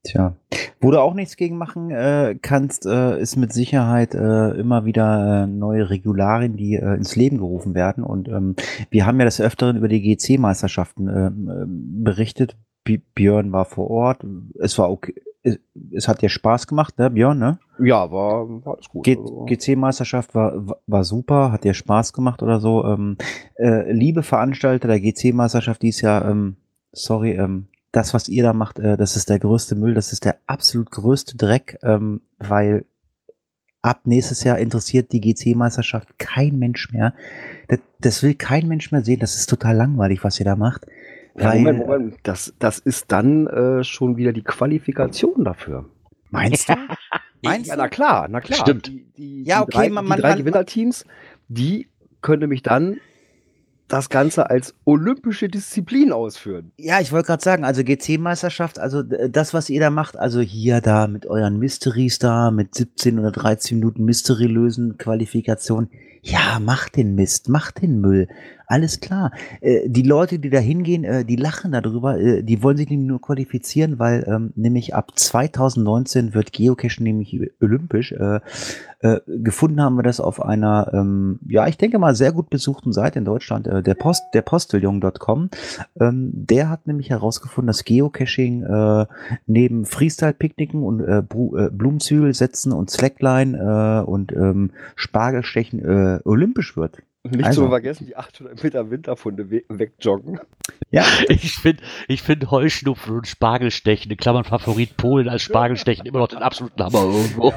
Tja, 0.05 0.37
wo 0.81 0.91
du 0.91 1.01
auch 1.01 1.15
nichts 1.15 1.37
gegen 1.37 1.57
machen 1.57 1.93
äh, 1.93 2.37
kannst, 2.43 2.87
äh, 2.87 3.21
ist 3.21 3.37
mit 3.37 3.53
Sicherheit 3.53 4.15
äh, 4.15 4.51
immer 4.51 4.85
wieder 4.85 5.45
äh, 5.45 5.47
neue 5.47 5.91
Regularien, 5.91 6.57
die 6.57 6.75
äh, 6.75 6.95
ins 6.95 7.15
Leben 7.15 7.39
gerufen 7.39 7.75
werden. 7.75 8.03
Und 8.03 8.29
ähm, 8.29 8.57
wir 8.91 9.07
haben 9.07 9.21
ja 9.21 9.25
des 9.25 9.41
Öfteren 9.41 9.77
über 9.77 9.87
die 9.87 10.03
GC-Meisterschaften 10.03 11.09
ähm, 11.09 11.49
ähm, 11.49 12.03
berichtet. 12.03 12.57
B 12.83 12.99
Björn 13.15 13.53
war 13.53 13.65
vor 13.65 13.91
Ort. 13.91 14.27
Es 14.59 14.77
war 14.77 14.91
okay. 14.91 15.15
Es, 15.43 15.59
es 15.93 16.07
hat 16.09 16.23
dir 16.23 16.29
Spaß 16.29 16.67
gemacht, 16.67 16.99
ne, 16.99 17.11
Björn, 17.11 17.39
ne? 17.39 17.59
Ja, 17.81 18.11
war, 18.13 18.49
war 18.65 18.75
alles 18.75 18.89
gut. 18.89 19.07
Also, 19.09 19.45
GC-Meisterschaft 19.47 20.35
war, 20.35 20.67
war- 20.69 20.77
war 20.87 21.05
super, 21.05 21.51
hat 21.53 21.65
dir 21.65 21.75
Spaß 21.75 22.13
gemacht 22.13 22.43
oder 22.43 22.61
so. 22.61 22.85
Ähm, 22.85 23.17
äh, 23.57 23.91
liebe 23.93 24.23
Veranstalter 24.23 24.87
der 24.89 25.01
GC-Meisterschaft 25.01 25.83
dies 25.83 26.01
Jahr, 26.01 26.29
ähm, 26.31 26.57
sorry, 26.93 27.33
ähm, 27.33 27.67
das, 27.91 28.15
was 28.15 28.29
ihr 28.29 28.43
da 28.45 28.53
macht, 28.53 28.79
äh, 28.79 28.97
das 28.97 29.17
ist 29.17 29.29
der 29.29 29.39
größte 29.41 29.75
Müll, 29.75 29.95
das 29.95 30.13
ist 30.13 30.25
der 30.25 30.37
absolut 30.47 30.91
größte 30.91 31.37
Dreck, 31.37 31.79
ähm, 31.83 32.21
weil 32.39 32.85
ab 33.83 34.03
nächstes 34.05 34.45
Jahr 34.45 34.59
interessiert 34.59 35.11
die 35.13 35.21
GC-Meisterschaft 35.21 36.19
kein 36.19 36.59
Mensch 36.59 36.93
mehr. 36.93 37.15
Das, 37.69 37.81
das 37.99 38.23
will 38.23 38.35
kein 38.35 38.69
Mensch 38.69 38.93
mehr 38.93 39.03
sehen, 39.03 39.19
das 39.21 39.35
ist 39.35 39.51
total 39.51 39.75
langweilig, 39.77 40.23
was 40.23 40.39
ihr 40.39 40.45
da 40.45 40.55
macht. 40.55 40.87
Weil, 41.35 41.59
Moment, 41.61 41.79
Moment. 41.87 42.15
Das, 42.23 42.55
das 42.59 42.79
ist 42.79 43.11
dann 43.13 43.47
äh, 43.47 43.85
schon 43.85 44.17
wieder 44.17 44.33
die 44.33 44.43
Qualifikation 44.43 45.45
dafür. 45.45 45.87
Meinst 46.31 46.69
du? 46.69 46.75
Meinst 47.43 47.69
ja, 47.69 47.75
du? 47.77 47.83
na 47.83 47.89
klar, 47.89 48.29
na 48.29 48.41
klar. 48.41 48.59
Stimmt. 48.61 48.87
Die, 48.87 49.05
die, 49.17 49.43
Ja, 49.45 49.59
die 49.59 49.63
okay, 49.63 49.73
drei, 49.73 49.91
man- 49.91 50.05
die 50.05 50.09
man- 50.11 50.21
drei 50.21 50.29
man- 50.31 50.39
Gewinnerteams, 50.39 51.05
die 51.49 51.89
können 52.21 52.41
nämlich 52.41 52.63
dann 52.63 52.99
das 53.89 54.09
Ganze 54.09 54.49
als 54.49 54.75
olympische 54.85 55.49
Disziplin 55.49 56.13
ausführen. 56.13 56.73
Ja, 56.79 57.01
ich 57.01 57.13
wollte 57.13 57.27
gerade 57.27 57.43
sagen, 57.45 57.65
also 57.65 57.83
GC-Meisterschaft, 57.85 58.79
also 58.79 59.03
das, 59.03 59.53
was 59.53 59.69
ihr 59.69 59.81
da 59.81 59.91
macht, 59.91 60.17
also 60.17 60.41
hier 60.41 60.81
da 60.81 61.07
mit 61.09 61.27
euren 61.27 61.59
Mysteries 61.59 62.19
da, 62.19 62.51
mit 62.51 62.75
17 62.75 63.19
oder 63.19 63.33
13 63.33 63.79
Minuten 63.79 64.05
Mystery 64.05 64.47
lösen, 64.47 64.97
Qualifikation. 64.97 65.91
Ja, 66.23 66.59
macht 66.61 66.97
den 66.97 67.17
Mist, 67.17 67.49
macht 67.51 67.83
den 67.83 68.01
Müll. 68.01 68.29
Alles 68.73 69.01
klar. 69.01 69.33
Äh, 69.61 69.87
die 69.87 70.01
Leute, 70.01 70.39
die 70.39 70.49
da 70.49 70.59
hingehen, 70.59 71.05
äh, 71.05 71.27
die 71.27 71.37
lachen 71.37 71.73
darüber, 71.73 72.19
äh, 72.19 72.43
die 72.43 72.63
wollen 72.63 72.79
sich 72.79 72.89
nämlich 72.89 73.07
nur 73.07 73.21
qualifizieren, 73.21 73.99
weil 73.99 74.25
ähm, 74.27 74.55
nämlich 74.57 74.95
ab 74.95 75.13
2019 75.15 76.33
wird 76.33 76.55
Geocaching 76.55 77.05
nämlich 77.05 77.39
olympisch. 77.61 78.13
Äh, 78.13 78.41
äh, 79.01 79.21
gefunden 79.27 79.83
haben 79.83 79.97
wir 79.97 80.03
das 80.03 80.21
auf 80.21 80.41
einer, 80.41 80.91
ähm, 80.95 81.39
ja, 81.47 81.67
ich 81.67 81.77
denke 81.77 81.99
mal, 81.99 82.15
sehr 82.15 82.33
gut 82.33 82.49
besuchten 82.49 82.95
Seite 82.95 83.19
in 83.19 83.27
Deutschland, 83.27 83.67
äh, 83.67 83.83
der 83.83 83.95
Post, 83.95 84.23
der 84.33 84.41
Posteljung.com. 84.41 85.51
Ähm, 86.01 86.31
der 86.33 86.71
hat 86.71 86.87
nämlich 86.87 87.11
herausgefunden, 87.11 87.67
dass 87.67 87.85
Geocaching 87.85 88.65
neben 89.47 89.85
Freestyle-Picknicken 89.85 90.83
und 90.83 91.01
äh, 91.01 91.21
Bru 91.21 91.69
Blumenzwiebel 91.71 92.33
setzen 92.33 92.73
und 92.73 92.91
Slackline 92.91 94.07
und 94.07 94.33
ähm, 94.33 94.71
Spargelstechen 94.97 96.23
olympisch 96.25 96.77
wird. 96.77 97.03
Nicht 97.25 97.45
Also. 97.45 97.63
zu 97.65 97.69
vergessen, 97.69 98.07
die 98.07 98.17
800 98.17 98.63
Meter 98.65 98.91
Winterfunde 98.91 99.49
we 99.51 99.63
wegjoggen. 99.69 100.41
Ja, 100.91 101.05
Ich 101.29 101.55
finde 101.57 101.83
ich 102.09 102.23
find 102.23 102.51
Heuschnupfen 102.51 103.15
und 103.17 103.29
Spargelstechen, 103.29 104.11
in 104.11 104.17
Klammern 104.17 104.45
Favorit 104.45 104.97
Polen 104.97 105.29
als 105.29 105.43
Spargelstechen, 105.43 106.05
immer 106.07 106.19
noch 106.19 106.29
den 106.29 106.39
absoluten 106.41 106.83
Hammer 106.83 107.05
irgendwo. 107.05 107.53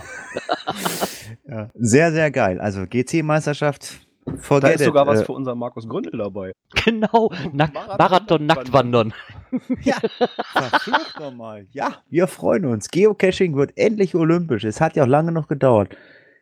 sehr, 1.76 2.12
sehr 2.12 2.32
geil. 2.32 2.60
Also 2.60 2.86
GC-Meisterschaft, 2.86 4.02
Da 4.26 4.68
ist 4.70 4.84
sogar 4.84 5.04
it. 5.06 5.10
was 5.14 5.22
Äh, 5.22 5.26
für 5.26 5.32
unseren 5.34 5.58
Markus 5.58 5.88
Gründel 5.88 6.18
dabei. 6.20 6.52
Genau, 6.84 7.32
Nack 7.54 7.74
Marathon- 7.74 7.98
Marathon 7.98 8.46
nackt 8.46 8.74
wandern. 8.74 9.14
Ja, 9.84 9.96
verflucht 10.52 11.18
nochmal. 11.20 11.66
Ja, 11.72 12.02
wir 12.10 12.28
freuen 12.28 12.66
uns. 12.66 12.90
Geocaching 12.90 13.56
wird 13.56 13.72
endlich 13.78 14.14
olympisch. 14.16 14.66
Es 14.66 14.82
hat 14.82 14.98
ja 14.98 15.04
auch 15.04 15.08
lange 15.08 15.32
noch 15.32 15.48
gedauert. 15.48 15.96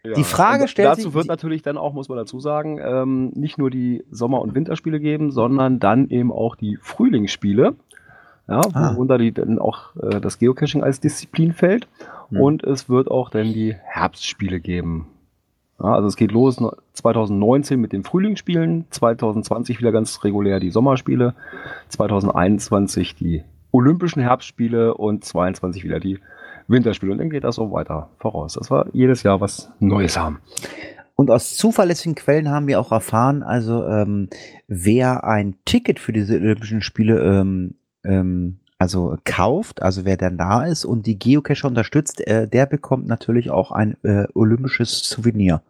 Die 0.06 0.24
Frage 0.26 0.64
Und 0.64 0.68
stellt 0.70 0.90
dazu 0.90 1.02
sich- 1.04 1.14
wird 1.14 1.28
natürlich 1.28 1.62
dann 1.62 1.78
auch, 1.78 1.94
muss 1.94 2.10
man 2.10 2.18
dazu 2.18 2.40
sagen, 2.40 2.78
ähm, 2.84 3.32
nicht 3.36 3.58
nur 3.58 3.70
die 3.70 4.04
Sommer- 4.12 4.42
und 4.42 4.54
Winterspiele 4.54 5.00
geben, 5.00 5.32
sondern 5.32 5.80
dann 5.80 6.10
eben 6.10 6.32
auch 6.32 6.56
die 6.56 6.78
Frühlingsspiele. 6.82 7.76
Ja, 8.50 8.60
Ah. 8.74 8.94
worunter 8.96 9.18
die 9.18 9.32
dann 9.32 9.60
auch 9.60 9.96
äh, 9.96 10.20
das 10.20 10.40
Geocaching 10.40 10.84
als 10.84 11.00
Disziplin 11.00 11.54
fällt. 11.54 11.88
Hm. 12.30 12.42
Und 12.42 12.64
es 12.66 12.90
wird 12.90 13.10
auch 13.10 13.30
dann 13.30 13.54
die 13.54 13.74
Herbstspiele 13.86 14.60
geben. 14.60 15.08
Ja, 15.80 15.94
also 15.96 16.08
es 16.10 16.18
geht 16.18 16.34
los 16.34 16.60
no- 16.60 16.74
2019 16.92 17.80
mit 17.80 17.94
den 17.94 18.04
Frühlingsspielen, 18.04 18.86
2020 18.90 19.80
wieder 19.80 19.94
ganz 19.94 20.22
regulär 20.26 20.60
die 20.60 20.70
Sommerspiele, 20.72 21.34
2021 21.88 23.16
die 23.16 23.44
Olympischen 23.72 24.22
Herbstspiele 24.22 24.94
und 24.96 25.24
22 25.24 25.84
wieder 25.84 26.00
die 26.00 26.20
Winterspiele. 26.74 27.12
Und 27.12 27.20
dann 27.20 27.30
geht 27.30 27.46
das 27.46 27.56
so 27.56 27.72
weiter 27.72 28.10
voraus. 28.20 28.54
Das 28.60 28.70
war 28.70 28.88
jedes 28.92 29.24
Jahr 29.24 29.40
was 29.40 29.72
Neues 29.80 30.18
haben. 30.18 30.40
Und 31.16 31.30
aus 31.30 31.56
zuverlässigen 31.56 32.16
Quellen 32.16 32.50
haben 32.50 32.68
wir 32.68 32.80
auch 32.80 32.92
erfahren, 32.92 33.44
also 33.44 33.86
ähm, 33.86 34.30
wer 34.68 35.24
ein 35.24 35.56
Ticket 35.64 36.00
für 36.00 36.12
diese 36.12 36.36
Olympischen 36.36 36.82
Spiele 36.82 37.22
ähm, 37.22 37.76
ähm, 38.04 38.58
also 38.80 39.16
kauft, 39.24 39.82
also 39.82 40.04
wer 40.04 40.18
dann 40.18 40.38
da 40.38 40.66
ist 40.66 40.84
und 40.84 41.06
die 41.06 41.18
Geocacher 41.18 41.68
unterstützt, 41.68 42.26
äh, 42.28 42.48
der 42.48 42.66
bekommt 42.66 43.08
natürlich 43.08 43.50
auch 43.50 43.72
ein 43.72 43.96
äh, 44.04 44.26
olympisches 44.34 45.08
Souvenir. 45.08 45.62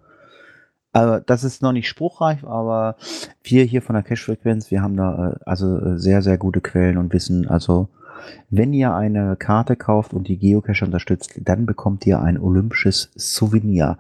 Also 0.94 1.20
das 1.26 1.44
ist 1.44 1.62
noch 1.62 1.74
nicht 1.74 1.88
spruchreif, 1.88 2.44
aber 2.44 2.96
wir 3.44 3.66
hier 3.66 3.82
von 3.82 3.96
der 3.96 4.04
Cache-Frequenz, 4.04 4.72
wir 4.72 4.82
haben 4.82 4.96
da 4.96 5.34
äh, 5.34 5.36
also 5.46 5.78
äh, 5.78 6.00
sehr, 6.00 6.22
sehr 6.22 6.38
gute 6.38 6.62
Quellen 6.62 6.98
und 6.98 7.14
wissen, 7.14 7.48
also 7.48 7.90
wenn 8.50 8.74
ihr 8.74 8.94
eine 8.94 9.36
Karte 9.36 9.76
kauft 9.76 10.14
und 10.14 10.28
die 10.28 10.38
Geocache 10.38 10.86
unterstützt, 10.86 11.40
dann 11.42 11.66
bekommt 11.66 12.06
ihr 12.06 12.22
ein 12.22 12.40
olympisches 12.40 13.12
Souvenir. 13.16 13.98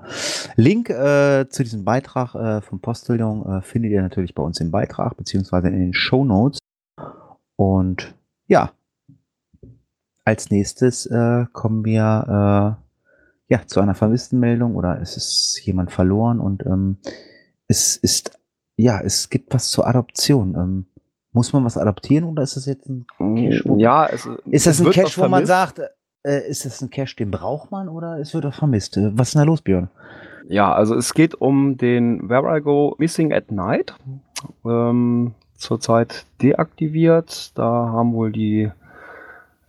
Link 0.56 0.90
äh, 0.90 1.48
zu 1.50 1.64
diesem 1.64 1.86
Beitrag 1.86 2.36
äh, 2.36 2.62
vom 2.62 2.80
Postillon 2.80 3.46
äh, 3.46 3.62
findet 3.62 3.92
ihr 3.92 4.02
natürlich 4.02 4.36
bei 4.36 4.44
uns 4.44 4.60
im 4.60 4.72
Beitrag, 4.72 5.18
beziehungsweise 5.18 5.68
in 5.68 5.80
den 5.80 5.94
Show 5.94 6.26
Notes. 6.26 6.60
Und 7.56 8.16
ja, 8.48 8.72
als 10.26 10.50
nächstes 10.50 11.06
äh, 11.06 11.46
kommen 11.52 11.86
wir 11.86 12.78
äh, 13.50 13.54
ja 13.54 13.68
zu 13.68 13.82
einer 13.82 13.96
Vermisstenmeldung 13.96 14.76
oder 14.76 15.02
es 15.02 15.18
ist 15.18 15.62
jemand 15.66 15.92
verloren 15.92 16.40
und 16.40 16.66
ähm, 16.66 16.98
es 17.68 17.98
ist 17.98 18.40
ja, 18.76 19.00
es 19.02 19.30
gibt 19.30 19.54
was 19.54 19.70
zur 19.70 19.88
Adoption. 19.88 20.56
Ähm, 20.56 20.86
muss 21.34 21.52
man 21.54 21.66
was 21.66 21.78
adoptieren 21.78 22.24
oder 22.26 22.44
ist 22.44 22.56
das 22.56 22.66
jetzt 22.66 22.88
ein 22.88 23.06
Cache? 23.18 23.62
wo- 23.66 23.78
Ja, 23.78 24.06
es, 24.08 24.28
Ist 24.46 24.68
das 24.68 24.80
ein 24.80 24.86
Cache, 24.92 25.04
was 25.06 25.18
wo 25.18 25.28
man 25.28 25.46
sagt, 25.46 25.82
äh, 26.24 26.48
ist 26.48 26.66
das 26.66 26.82
ein 26.82 26.90
Cache, 26.90 27.16
den 27.18 27.32
braucht 27.32 27.72
man 27.72 27.90
oder 27.90 28.20
es 28.20 28.34
wird 28.34 28.46
er 28.46 28.52
vermisst? 28.52 28.98
Was 28.98 29.30
ist 29.30 29.34
denn 29.36 29.40
da 29.42 29.46
los, 29.46 29.62
Björn? 29.62 29.90
Ja, 30.48 30.74
also 30.74 30.96
es 30.96 31.14
geht 31.14 31.36
um 31.36 31.78
den 31.78 32.30
Where 32.30 32.58
I 32.58 32.62
Go 32.62 32.96
Missing 32.98 33.34
at 33.34 33.52
Night. 33.52 33.96
Ähm, 34.66 35.34
zurzeit 35.56 36.26
deaktiviert. 36.42 37.58
Da 37.58 37.64
haben 37.64 38.14
wohl 38.14 38.32
die 38.32 38.70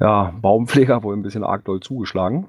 ja, 0.00 0.34
Baumpfleger 0.42 1.02
wohl 1.04 1.16
ein 1.16 1.22
bisschen 1.22 1.44
arg 1.44 1.64
doll 1.64 1.80
zugeschlagen. 1.80 2.48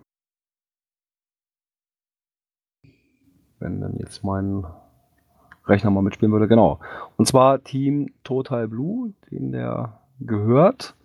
Wenn 3.60 3.80
dann 3.82 3.97
jetzt 3.99 4.23
mein 4.23 4.65
Rechner 5.67 5.91
mal 5.91 6.01
mitspielen 6.01 6.32
würde, 6.32 6.47
genau. 6.47 6.80
Und 7.17 7.28
zwar 7.28 7.63
Team 7.63 8.12
Total 8.23 8.67
Blue, 8.67 9.13
den 9.32 9.51
der 9.51 9.99
gehört. 10.19 10.95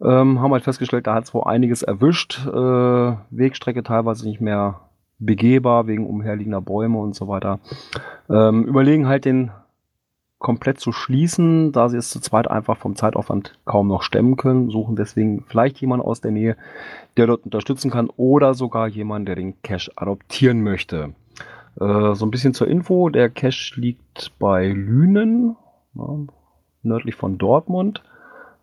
Ähm, 0.00 0.40
haben 0.40 0.52
halt 0.52 0.64
festgestellt, 0.64 1.06
da 1.06 1.14
hat 1.14 1.24
es 1.24 1.34
wohl 1.34 1.44
einiges 1.44 1.82
erwischt. 1.82 2.44
Äh, 2.46 3.16
Wegstrecke 3.30 3.82
teilweise 3.82 4.26
nicht 4.26 4.40
mehr 4.40 4.80
begehbar 5.18 5.86
wegen 5.86 6.06
umherliegender 6.06 6.60
Bäume 6.60 6.98
und 6.98 7.14
so 7.14 7.28
weiter. 7.28 7.60
Ähm, 8.28 8.64
überlegen 8.64 9.06
halt 9.06 9.24
den 9.24 9.52
komplett 10.42 10.80
zu 10.80 10.90
schließen, 10.90 11.70
da 11.70 11.88
sie 11.88 11.96
es 11.96 12.10
zu 12.10 12.20
zweit 12.20 12.50
einfach 12.50 12.76
vom 12.76 12.96
Zeitaufwand 12.96 13.56
kaum 13.64 13.86
noch 13.86 14.02
stemmen 14.02 14.36
können, 14.36 14.70
suchen 14.70 14.96
deswegen 14.96 15.44
vielleicht 15.46 15.80
jemanden 15.80 16.04
aus 16.04 16.20
der 16.20 16.32
Nähe, 16.32 16.56
der 17.16 17.28
dort 17.28 17.44
unterstützen 17.44 17.92
kann 17.92 18.10
oder 18.16 18.54
sogar 18.54 18.88
jemanden, 18.88 19.26
der 19.26 19.36
den 19.36 19.62
Cache 19.62 19.92
adoptieren 19.94 20.62
möchte. 20.62 21.14
Äh, 21.80 22.14
so 22.14 22.26
ein 22.26 22.30
bisschen 22.30 22.54
zur 22.54 22.68
Info, 22.68 23.08
der 23.08 23.30
Cache 23.30 23.80
liegt 23.80 24.32
bei 24.38 24.68
Lünen, 24.68 25.56
ja, 25.94 26.18
nördlich 26.82 27.14
von 27.14 27.38
Dortmund, 27.38 28.02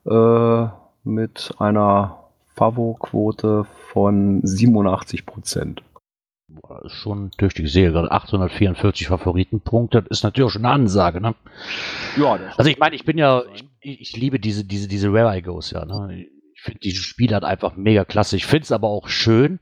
äh, 0.05 0.67
mit 1.03 1.53
einer 1.59 2.19
Favo-Quote 2.55 3.65
von 3.93 4.41
87 4.43 5.25
Prozent. 5.25 5.81
Boah, 6.49 6.81
das 6.83 6.93
ist 6.93 6.99
schon 6.99 7.31
tüchtig. 7.31 7.65
Ich 7.65 7.73
sehe 7.73 7.91
gerade 7.91 8.11
844 8.11 9.07
Favoritenpunkte. 9.07 10.01
Das 10.01 10.19
ist 10.19 10.23
natürlich 10.23 10.47
auch 10.47 10.53
schon 10.53 10.65
eine 10.65 10.73
Ansage, 10.73 11.21
ne? 11.21 11.35
Ja, 12.17 12.39
Also 12.57 12.69
ich 12.69 12.79
meine, 12.79 12.95
ich 12.95 13.05
bin 13.05 13.17
ja, 13.17 13.43
ich, 13.81 14.01
ich 14.01 14.17
liebe 14.17 14.39
diese, 14.39 14.65
diese, 14.65 14.87
diese 14.87 15.13
Rare 15.13 15.37
I 15.37 15.41
Goes, 15.41 15.71
ja, 15.71 15.85
ne? 15.85 16.25
Ich 16.53 16.61
finde 16.61 16.79
dieses 16.79 17.05
Spiel 17.05 17.33
hat 17.33 17.45
einfach 17.45 17.75
mega 17.77 18.03
klasse. 18.03 18.35
Ich 18.35 18.45
finde 18.45 18.63
es 18.63 18.71
aber 18.71 18.89
auch 18.89 19.07
schön, 19.07 19.59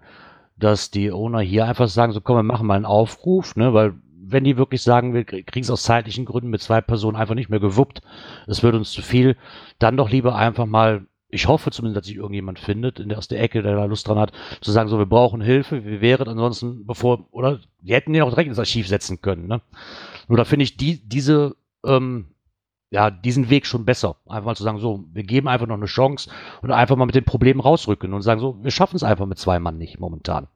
dass 0.58 0.92
die 0.92 1.12
Owner 1.12 1.40
hier 1.40 1.66
einfach 1.66 1.88
sagen, 1.88 2.14
so 2.14 2.22
komm, 2.22 2.38
wir 2.38 2.44
machen 2.44 2.68
mal 2.68 2.76
einen 2.76 2.86
Aufruf, 2.86 3.56
ne? 3.56 3.74
Weil 3.74 3.96
wenn 4.30 4.44
die 4.44 4.58
wirklich 4.58 4.82
sagen, 4.82 5.14
wir 5.14 5.24
kriegen 5.24 5.64
es 5.64 5.70
aus 5.70 5.84
zeitlichen 5.84 6.26
Gründen 6.26 6.50
mit 6.50 6.62
zwei 6.62 6.82
Personen 6.82 7.16
einfach 7.16 7.36
nicht 7.36 7.50
mehr 7.50 7.60
gewuppt, 7.60 8.02
es 8.46 8.62
wird 8.62 8.76
uns 8.76 8.92
zu 8.92 9.02
viel, 9.02 9.38
dann 9.80 9.96
doch 9.96 10.10
lieber 10.10 10.36
einfach 10.36 10.66
mal, 10.66 11.06
ich 11.30 11.48
hoffe 11.48 11.72
zumindest, 11.72 11.98
dass 11.98 12.08
sich 12.08 12.18
irgendjemand 12.18 12.60
findet, 12.60 13.00
in 13.00 13.10
der, 13.10 13.18
aus 13.18 13.28
der 13.28 13.42
Ecke, 13.42 13.62
der 13.62 13.76
da 13.76 13.86
Lust 13.86 14.08
dran 14.08 14.20
hat, 14.20 14.34
zu 14.62 14.72
sagen, 14.72 14.90
so, 14.90 14.98
wir 14.98 15.06
brauchen 15.06 15.42
Hilfe, 15.42 15.86
wie 15.86 16.02
wäre 16.02 16.24
es 16.24 16.30
ansonsten, 16.30 16.86
bevor, 16.86 17.28
oder, 17.32 17.60
die 17.82 17.94
hätten 17.94 18.14
den 18.14 18.24
auch 18.24 18.30
direkt 18.30 18.50
ins 18.50 18.60
Archiv 18.60 18.88
setzen 18.88 19.22
können, 19.22 19.48
ne? 19.48 19.62
Nur 20.28 20.38
da 20.38 20.44
finde 20.44 20.64
ich 20.64 20.76
die, 20.76 21.08
diese, 21.08 21.56
ähm, 21.86 22.28
ja, 22.90 23.12
diesen 23.12 23.50
Weg 23.50 23.66
schon 23.66 23.86
besser. 23.86 24.16
Einfach 24.28 24.46
mal 24.46 24.56
zu 24.56 24.64
sagen, 24.64 24.80
so, 24.80 25.04
wir 25.12 25.24
geben 25.24 25.48
einfach 25.48 25.68
noch 25.68 25.76
eine 25.76 25.86
Chance 25.86 26.30
und 26.62 26.72
einfach 26.72 26.96
mal 26.96 27.06
mit 27.06 27.16
den 27.16 27.26
Problemen 27.26 27.60
rausrücken 27.60 28.14
und 28.14 28.22
sagen, 28.22 28.40
so, 28.40 28.58
wir 28.64 28.72
schaffen 28.72 28.96
es 28.96 29.04
einfach 29.04 29.26
mit 29.26 29.38
zwei 29.38 29.60
Mann 29.60 29.78
nicht 29.78 30.00
momentan. 30.00 30.48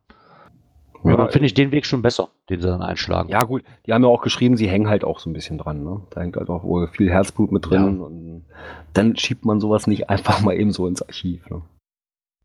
Ja, 1.04 1.18
dann 1.18 1.32
finde 1.32 1.48
ich 1.48 1.56
den 1.56 1.72
Weg 1.72 1.88
schon 1.88 2.04
besser, 2.04 2.30
den 2.50 2.62
sie 2.62 2.68
dann 2.68 2.84
einschlagen. 2.84 3.30
Ja, 3.30 3.40
gut, 3.40 3.64
die 3.86 3.94
haben 3.94 4.04
ja 4.04 4.10
auch 4.10 4.22
geschrieben, 4.22 4.56
sie 4.56 4.70
hängen 4.70 4.88
halt 4.88 5.04
auch 5.04 5.20
so 5.20 5.30
ein 5.30 5.34
bisschen 5.34 5.58
dran. 5.58 5.84
Ne? 5.84 6.02
Da 6.12 6.22
hängt 6.22 6.38
halt 6.38 6.50
auch 6.50 6.64
wohl 6.64 6.88
viel 6.90 7.10
Herzblut 7.10 7.52
mit 7.52 7.70
drin. 7.70 7.98
Ja. 7.98 8.06
Und 8.06 8.46
dann 8.94 9.18
schiebt 9.18 9.44
man 9.44 9.60
sowas 9.60 9.88
nicht 9.88 10.10
einfach 10.10 10.42
mal 10.42 10.56
eben 10.56 10.72
so 10.72 10.86
ins 10.88 11.02
Archiv. 11.02 11.50
Ne? 11.50 11.64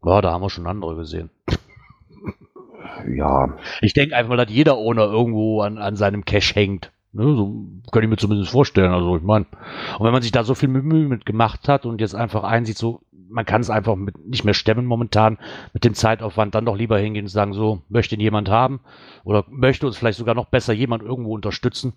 Ja, 0.04 0.22
da 0.22 0.32
haben 0.32 0.42
wir 0.42 0.50
schon 0.50 0.66
andere 0.66 0.96
gesehen. 0.96 1.30
Ja, 3.08 3.56
Ich 3.82 3.92
denke 3.92 4.16
einfach 4.16 4.30
mal, 4.30 4.36
dass 4.36 4.50
jeder 4.50 4.76
Owner 4.78 5.04
irgendwo 5.04 5.60
an, 5.60 5.76
an 5.78 5.96
seinem 5.96 6.24
Cash 6.24 6.54
hängt. 6.54 6.92
Ne, 7.16 7.34
so 7.34 7.66
kann 7.92 8.02
ich 8.02 8.10
mir 8.10 8.18
zumindest 8.18 8.50
vorstellen. 8.50 8.92
Also 8.92 9.16
ich 9.16 9.22
meine, 9.22 9.46
und 9.98 10.04
wenn 10.04 10.12
man 10.12 10.20
sich 10.20 10.32
da 10.32 10.44
so 10.44 10.54
viel 10.54 10.68
Mühe 10.68 11.08
mit 11.08 11.24
gemacht 11.24 11.66
hat 11.66 11.86
und 11.86 11.98
jetzt 11.98 12.14
einfach 12.14 12.44
einsieht, 12.44 12.76
so, 12.76 13.00
man 13.30 13.46
kann 13.46 13.62
es 13.62 13.70
einfach 13.70 13.96
mit, 13.96 14.18
nicht 14.26 14.44
mehr 14.44 14.52
stemmen 14.52 14.84
momentan 14.84 15.38
mit 15.72 15.84
dem 15.84 15.94
Zeitaufwand, 15.94 16.54
dann 16.54 16.66
doch 16.66 16.76
lieber 16.76 16.98
hingehen 16.98 17.24
und 17.24 17.30
sagen, 17.30 17.54
so, 17.54 17.80
möchte 17.88 18.16
ihn 18.16 18.20
jemand 18.20 18.50
haben 18.50 18.80
oder 19.24 19.46
möchte 19.48 19.86
uns 19.86 19.96
vielleicht 19.96 20.18
sogar 20.18 20.34
noch 20.34 20.48
besser 20.48 20.74
jemand 20.74 21.02
irgendwo 21.02 21.34
unterstützen. 21.34 21.94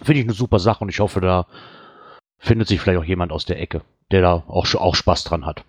Finde 0.00 0.20
ich 0.20 0.26
eine 0.26 0.34
super 0.34 0.60
Sache 0.60 0.84
und 0.84 0.88
ich 0.88 1.00
hoffe, 1.00 1.20
da 1.20 1.48
findet 2.38 2.68
sich 2.68 2.80
vielleicht 2.80 3.00
auch 3.00 3.04
jemand 3.04 3.32
aus 3.32 3.46
der 3.46 3.60
Ecke, 3.60 3.82
der 4.12 4.20
da 4.20 4.34
auch, 4.46 4.72
auch 4.76 4.94
Spaß 4.94 5.24
dran 5.24 5.46
hat. 5.46 5.64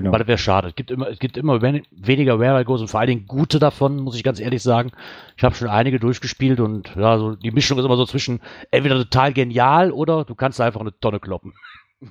Genau. 0.00 0.10
Aber 0.10 0.18
das 0.18 0.28
wäre 0.28 0.38
schade. 0.38 0.68
Es 0.68 0.74
gibt 0.74 0.90
immer, 0.90 1.08
es 1.08 1.18
gibt 1.18 1.36
immer 1.36 1.60
wen- 1.62 1.82
weniger 1.90 2.38
Rare 2.38 2.64
Goes 2.64 2.80
und 2.80 2.88
vor 2.88 3.00
allen 3.00 3.08
Dingen 3.08 3.26
gute 3.26 3.58
davon, 3.58 3.96
muss 3.98 4.16
ich 4.16 4.22
ganz 4.24 4.40
ehrlich 4.40 4.62
sagen. 4.62 4.90
Ich 5.36 5.44
habe 5.44 5.54
schon 5.54 5.68
einige 5.68 5.98
durchgespielt 6.00 6.60
und 6.60 6.94
ja, 6.96 7.18
so 7.18 7.34
die 7.36 7.50
Mischung 7.50 7.78
ist 7.78 7.84
immer 7.84 7.96
so 7.96 8.06
zwischen 8.06 8.40
entweder 8.70 8.96
total 8.96 9.32
genial 9.32 9.90
oder 9.92 10.24
du 10.24 10.34
kannst 10.34 10.60
einfach 10.60 10.80
eine 10.80 10.98
Tonne 11.00 11.20
kloppen. 11.20 11.54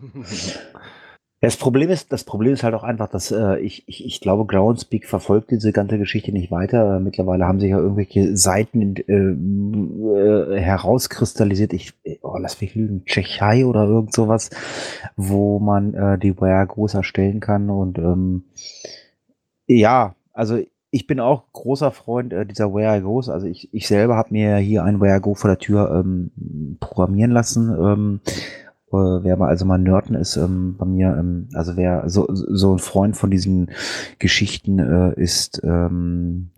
Das 1.40 1.56
Problem 1.56 1.90
ist, 1.92 2.12
das 2.12 2.24
Problem 2.24 2.54
ist 2.54 2.64
halt 2.64 2.74
auch 2.74 2.84
einfach, 2.84 3.08
dass 3.10 3.32
äh, 3.32 3.60
ich, 3.60 3.84
ich, 3.88 4.04
ich 4.04 4.22
glaube, 4.22 4.46
Groundspeak 4.46 5.06
verfolgt 5.06 5.52
diese 5.52 5.72
ganze 5.72 6.00
Geschichte 6.00 6.32
nicht 6.32 6.50
weiter. 6.50 6.96
Äh, 6.96 7.00
mittlerweile 7.00 7.46
haben 7.46 7.60
sich 7.60 7.70
ja 7.70 7.78
irgendwelche 7.78 8.36
Seiten 8.36 8.96
äh, 8.96 9.14
äh, 9.14 10.60
herauskristallisiert. 10.60 11.74
Ich, 11.74 11.94
oh, 12.24 12.38
lass 12.40 12.60
mich 12.60 12.74
lügen, 12.74 13.06
Tschechei 13.06 13.68
oder 13.68 13.86
irgend 13.86 14.14
sowas, 14.14 14.50
wo 15.16 15.60
man 15.60 15.94
äh, 15.94 16.18
die 16.18 16.36
Wire-Gos 16.36 16.96
erstellen 16.96 17.40
kann. 17.40 17.70
Und 17.70 18.00
ähm, 18.00 18.46
ja, 19.68 20.16
also 20.34 20.58
ich 20.90 21.06
bin 21.06 21.20
auch 21.20 21.44
großer 21.52 21.92
Freund 21.92 22.34
äh, 22.34 22.48
dieser 22.48 22.74
Where 22.74 22.98
I 22.98 23.02
Goes. 23.02 23.30
Also 23.30 23.46
ich, 23.46 23.72
ich 23.72 23.88
selber 23.88 24.16
habe 24.16 24.30
mir 24.32 24.58
hier 24.58 24.84
ein 24.84 25.00
Where 25.00 25.18
I 25.18 25.22
Go 25.22 25.36
vor 25.36 25.52
der 25.52 25.60
Tür 25.60 26.04
ähm, 26.04 26.78
programmieren 26.80 27.32
lassen. 27.32 27.70
Ähm, 27.70 28.22
äh, 28.26 28.67
wer 28.92 29.36
mal 29.38 29.50
also 29.50 29.66
mal 29.66 29.78
Nörden 29.78 30.16
ist 30.16 30.38
ähm, 30.38 30.76
bei 30.78 30.86
mir, 30.86 31.16
ähm, 31.20 31.48
also 31.54 31.76
wer 31.76 32.10
so, 32.10 32.26
so 32.30 32.74
ein 32.74 32.80
Freund 32.80 33.18
von 33.18 33.30
diesen 33.30 33.72
Geschichten 34.20 34.80
äh, 34.80 35.14
ist, 35.22 35.62
ähm, 35.64 36.50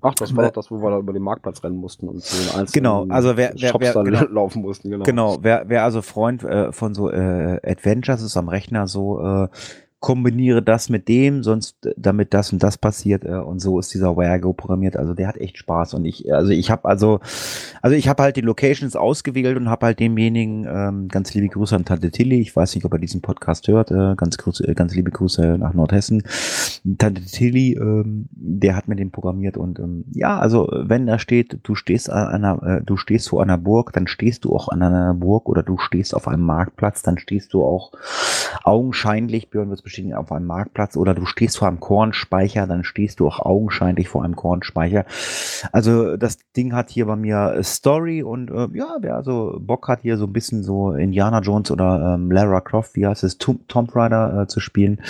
Ach, 0.00 0.14
das 0.14 0.36
war 0.36 0.44
doch 0.44 0.52
das, 0.52 0.70
wo 0.70 0.80
wir 0.80 0.90
da 0.90 0.98
über 0.98 1.12
den 1.12 1.22
Marktplatz 1.22 1.64
rennen 1.64 1.76
mussten 1.76 2.08
und 2.08 2.22
zu 2.22 2.36
den 2.36 2.46
einzelnen 2.60 2.66
Genau, 2.72 3.06
also 3.08 3.36
wer- 3.36 3.52
wer- 3.56 3.68
Shops 3.70 3.84
wer- 3.94 4.04
genau. 4.04 4.22
laufen 4.30 4.62
mussten. 4.62 4.90
Genau. 4.90 5.02
Genau, 5.04 5.38
wer, 5.42 5.64
wer 5.66 5.82
also 5.82 6.02
Freund 6.02 6.44
äh, 6.44 6.70
von 6.72 6.94
so 6.94 7.10
äh, 7.10 7.58
Adventures 7.68 8.22
ist 8.22 8.36
am 8.36 8.48
Rechner, 8.48 8.86
so 8.86 9.20
äh, 9.20 9.48
kombiniere 10.00 10.62
das 10.62 10.88
mit 10.88 11.08
dem, 11.08 11.42
sonst 11.42 11.84
äh, 11.84 11.94
damit 11.96 12.32
das 12.32 12.52
und 12.52 12.62
das 12.62 12.78
passiert 12.78 13.24
äh, 13.24 13.34
und 13.34 13.60
so 13.60 13.78
ist 13.80 13.92
dieser 13.92 14.16
Where 14.16 14.38
programmiert. 14.54 14.96
Also 14.96 15.12
der 15.12 15.26
hat 15.26 15.36
echt 15.36 15.58
Spaß 15.58 15.94
und 15.94 16.04
ich, 16.04 16.32
also 16.32 16.50
ich 16.50 16.70
habe 16.70 16.88
also, 16.88 17.20
also 17.82 17.96
ich 17.96 18.08
habe 18.08 18.22
halt 18.22 18.36
die 18.36 18.42
Locations 18.42 18.94
ausgewählt 18.94 19.56
und 19.56 19.68
habe 19.68 19.86
halt 19.86 19.98
demjenigen 19.98 20.66
ähm, 20.68 21.08
ganz 21.08 21.34
liebe 21.34 21.48
Grüße 21.48 21.74
an 21.74 21.84
Tante 21.84 22.10
Tilly. 22.10 22.40
Ich 22.40 22.54
weiß 22.54 22.74
nicht, 22.74 22.84
ob 22.84 22.92
er 22.92 23.00
diesen 23.00 23.22
Podcast 23.22 23.66
hört. 23.66 23.90
Äh, 23.90 24.14
ganz 24.16 24.38
Grüße, 24.38 24.68
äh, 24.68 24.74
ganz 24.74 24.94
liebe 24.94 25.10
Grüße 25.10 25.58
nach 25.58 25.74
Nordhessen. 25.74 26.22
Tante 26.98 27.24
Tilly, 27.24 27.72
ähm, 27.74 28.28
der 28.30 28.76
hat 28.76 28.86
mir 28.86 28.96
den 28.96 29.10
programmiert 29.10 29.56
und 29.56 29.80
ähm, 29.80 30.04
ja, 30.12 30.38
also 30.38 30.68
wenn 30.72 31.06
da 31.06 31.18
steht, 31.18 31.58
du 31.64 31.74
stehst 31.74 32.08
an 32.08 32.28
einer, 32.28 32.62
äh, 32.62 32.82
du 32.84 32.96
stehst 32.96 33.30
vor 33.30 33.42
einer 33.42 33.58
Burg, 33.58 33.92
dann 33.92 34.06
stehst 34.06 34.44
du 34.44 34.54
auch 34.54 34.68
an 34.68 34.82
einer 34.82 35.14
Burg 35.14 35.48
oder 35.48 35.64
du 35.64 35.76
stehst 35.78 36.14
auf 36.14 36.28
einem 36.28 36.44
Marktplatz, 36.44 37.02
dann 37.02 37.18
stehst 37.18 37.52
du 37.52 37.64
auch 37.64 37.92
augenscheinlich, 38.68 39.50
Björn 39.50 39.68
wird 39.68 39.78
es 39.78 39.82
bestätigen, 39.82 40.14
auf 40.14 40.30
einem 40.30 40.46
Marktplatz 40.46 40.96
oder 40.96 41.14
du 41.14 41.24
stehst 41.24 41.58
vor 41.58 41.68
einem 41.68 41.80
Kornspeicher, 41.80 42.66
dann 42.66 42.84
stehst 42.84 43.20
du 43.20 43.26
auch 43.26 43.40
augenscheinlich 43.40 44.08
vor 44.08 44.24
einem 44.24 44.36
Kornspeicher. 44.36 45.04
Also 45.72 46.16
das 46.16 46.38
Ding 46.56 46.74
hat 46.74 46.90
hier 46.90 47.06
bei 47.06 47.16
mir 47.16 47.54
äh, 47.56 47.62
Story 47.62 48.22
und 48.22 48.50
äh, 48.50 48.68
ja, 48.74 48.98
wer 49.00 49.16
also 49.16 49.58
Bock 49.60 49.88
hat 49.88 50.02
hier 50.02 50.16
so 50.16 50.26
ein 50.26 50.32
bisschen 50.32 50.62
so 50.62 50.92
Indiana 50.92 51.40
Jones 51.40 51.70
oder 51.70 52.14
ähm, 52.14 52.30
Lara 52.30 52.60
Croft, 52.60 52.94
wie 52.94 53.06
heißt 53.06 53.24
es, 53.24 53.38
Tom, 53.38 53.66
Tomb 53.68 53.94
Raider 53.96 54.42
äh, 54.42 54.46
zu 54.46 54.60
spielen, 54.60 55.00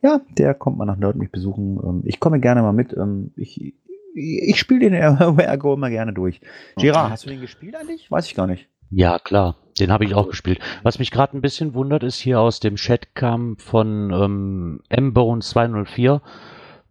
ja, 0.00 0.20
der 0.36 0.54
kommt 0.54 0.78
mal 0.78 0.84
nach 0.84 0.96
Nerd 0.96 1.16
mich 1.16 1.30
besuchen. 1.30 1.78
Ähm, 1.82 2.02
ich 2.04 2.20
komme 2.20 2.40
gerne 2.40 2.62
mal 2.62 2.72
mit. 2.72 2.92
Ähm, 2.96 3.32
ich 3.36 3.74
ich 4.14 4.58
spiele 4.58 4.80
den 4.80 4.94
Ergo 4.94 5.74
immer 5.74 5.90
gerne 5.90 6.12
durch. 6.12 6.40
Gerard, 6.76 7.10
hast 7.10 7.24
du 7.24 7.30
den 7.30 7.40
gespielt 7.40 7.76
eigentlich? 7.76 8.10
Weiß 8.10 8.26
ich 8.26 8.34
gar 8.34 8.46
nicht. 8.46 8.68
Ja, 8.90 9.18
klar, 9.18 9.56
den 9.80 9.92
habe 9.92 10.04
ich 10.04 10.14
auch 10.14 10.28
gespielt. 10.28 10.60
Was 10.82 10.98
mich 10.98 11.10
gerade 11.10 11.36
ein 11.36 11.40
bisschen 11.40 11.74
wundert, 11.74 12.02
ist 12.02 12.18
hier 12.18 12.40
aus 12.40 12.60
dem 12.60 12.76
Chat 12.76 13.14
kam 13.14 13.56
von 13.56 14.12
ähm, 14.12 14.80
M-Bone 14.88 15.40
204 15.40 16.20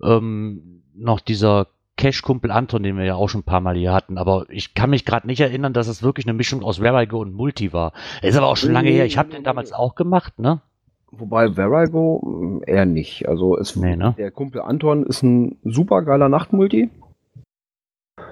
ähm, 0.03 0.83
noch 0.95 1.19
dieser 1.19 1.67
Cash-Kumpel 1.97 2.51
Anton, 2.51 2.83
den 2.83 2.97
wir 2.97 3.05
ja 3.05 3.15
auch 3.15 3.27
schon 3.27 3.41
ein 3.41 3.45
paar 3.45 3.61
Mal 3.61 3.75
hier 3.75 3.91
hatten. 3.91 4.17
Aber 4.17 4.45
ich 4.49 4.75
kann 4.75 4.91
mich 4.91 5.03
gerade 5.03 5.27
nicht 5.27 5.39
erinnern, 5.39 5.73
dass 5.73 5.87
es 5.87 6.03
wirklich 6.03 6.25
eine 6.27 6.33
Mischung 6.33 6.63
aus 6.63 6.79
Where 6.79 7.01
I 7.01 7.07
Go 7.07 7.19
und 7.19 7.33
Multi 7.33 7.73
war. 7.73 7.91
Ist 8.21 8.37
aber 8.37 8.47
auch 8.47 8.57
schon 8.57 8.71
lange 8.71 8.89
her. 8.89 9.05
Ich 9.05 9.17
habe 9.17 9.29
den 9.29 9.43
damals 9.43 9.73
auch 9.73 9.95
gemacht, 9.95 10.37
ne? 10.39 10.61
Wobei 11.11 11.55
Verago 11.55 12.21
mh, 12.23 12.65
eher 12.67 12.85
nicht. 12.85 13.27
Also 13.27 13.57
es, 13.57 13.75
Nee, 13.75 13.95
ne? 13.95 14.13
der 14.17 14.29
Kumpel 14.29 14.61
Anton 14.61 15.03
ist 15.03 15.23
ein 15.23 15.57
super 15.63 16.03
geiler 16.03 16.29
Nachtmulti. 16.29 16.89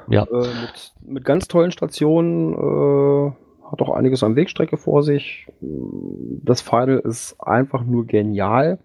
Ja. 0.07 0.23
Äh, 0.23 0.37
mit, 0.37 0.93
mit 1.01 1.25
ganz 1.25 1.47
tollen 1.47 1.71
Stationen. 1.71 2.53
Äh, 2.53 3.31
hat 3.71 3.81
auch 3.81 3.89
einiges 3.95 4.23
an 4.23 4.35
Wegstrecke 4.35 4.77
vor 4.77 5.03
sich. 5.03 5.47
Das 5.61 6.61
Final 6.61 6.99
ist 6.99 7.35
einfach 7.39 7.83
nur 7.83 8.05
genial. 8.05 8.79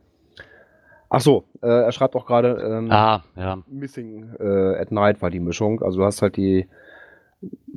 Ach 1.09 1.21
so, 1.21 1.45
äh, 1.63 1.67
er 1.67 1.93
schreibt 1.93 2.15
auch 2.15 2.25
gerade, 2.27 2.61
ähm, 2.63 2.91
Ah, 2.91 3.25
ja. 3.37 3.59
Missing 3.67 4.31
äh, 4.39 4.77
at 4.81 4.93
Night 4.93 5.21
war 5.23 5.31
die 5.31 5.41
Mischung. 5.41 5.83
Also 5.83 5.99
du 5.99 6.05
hast 6.05 6.23
halt 6.23 6.37
die 6.37 6.69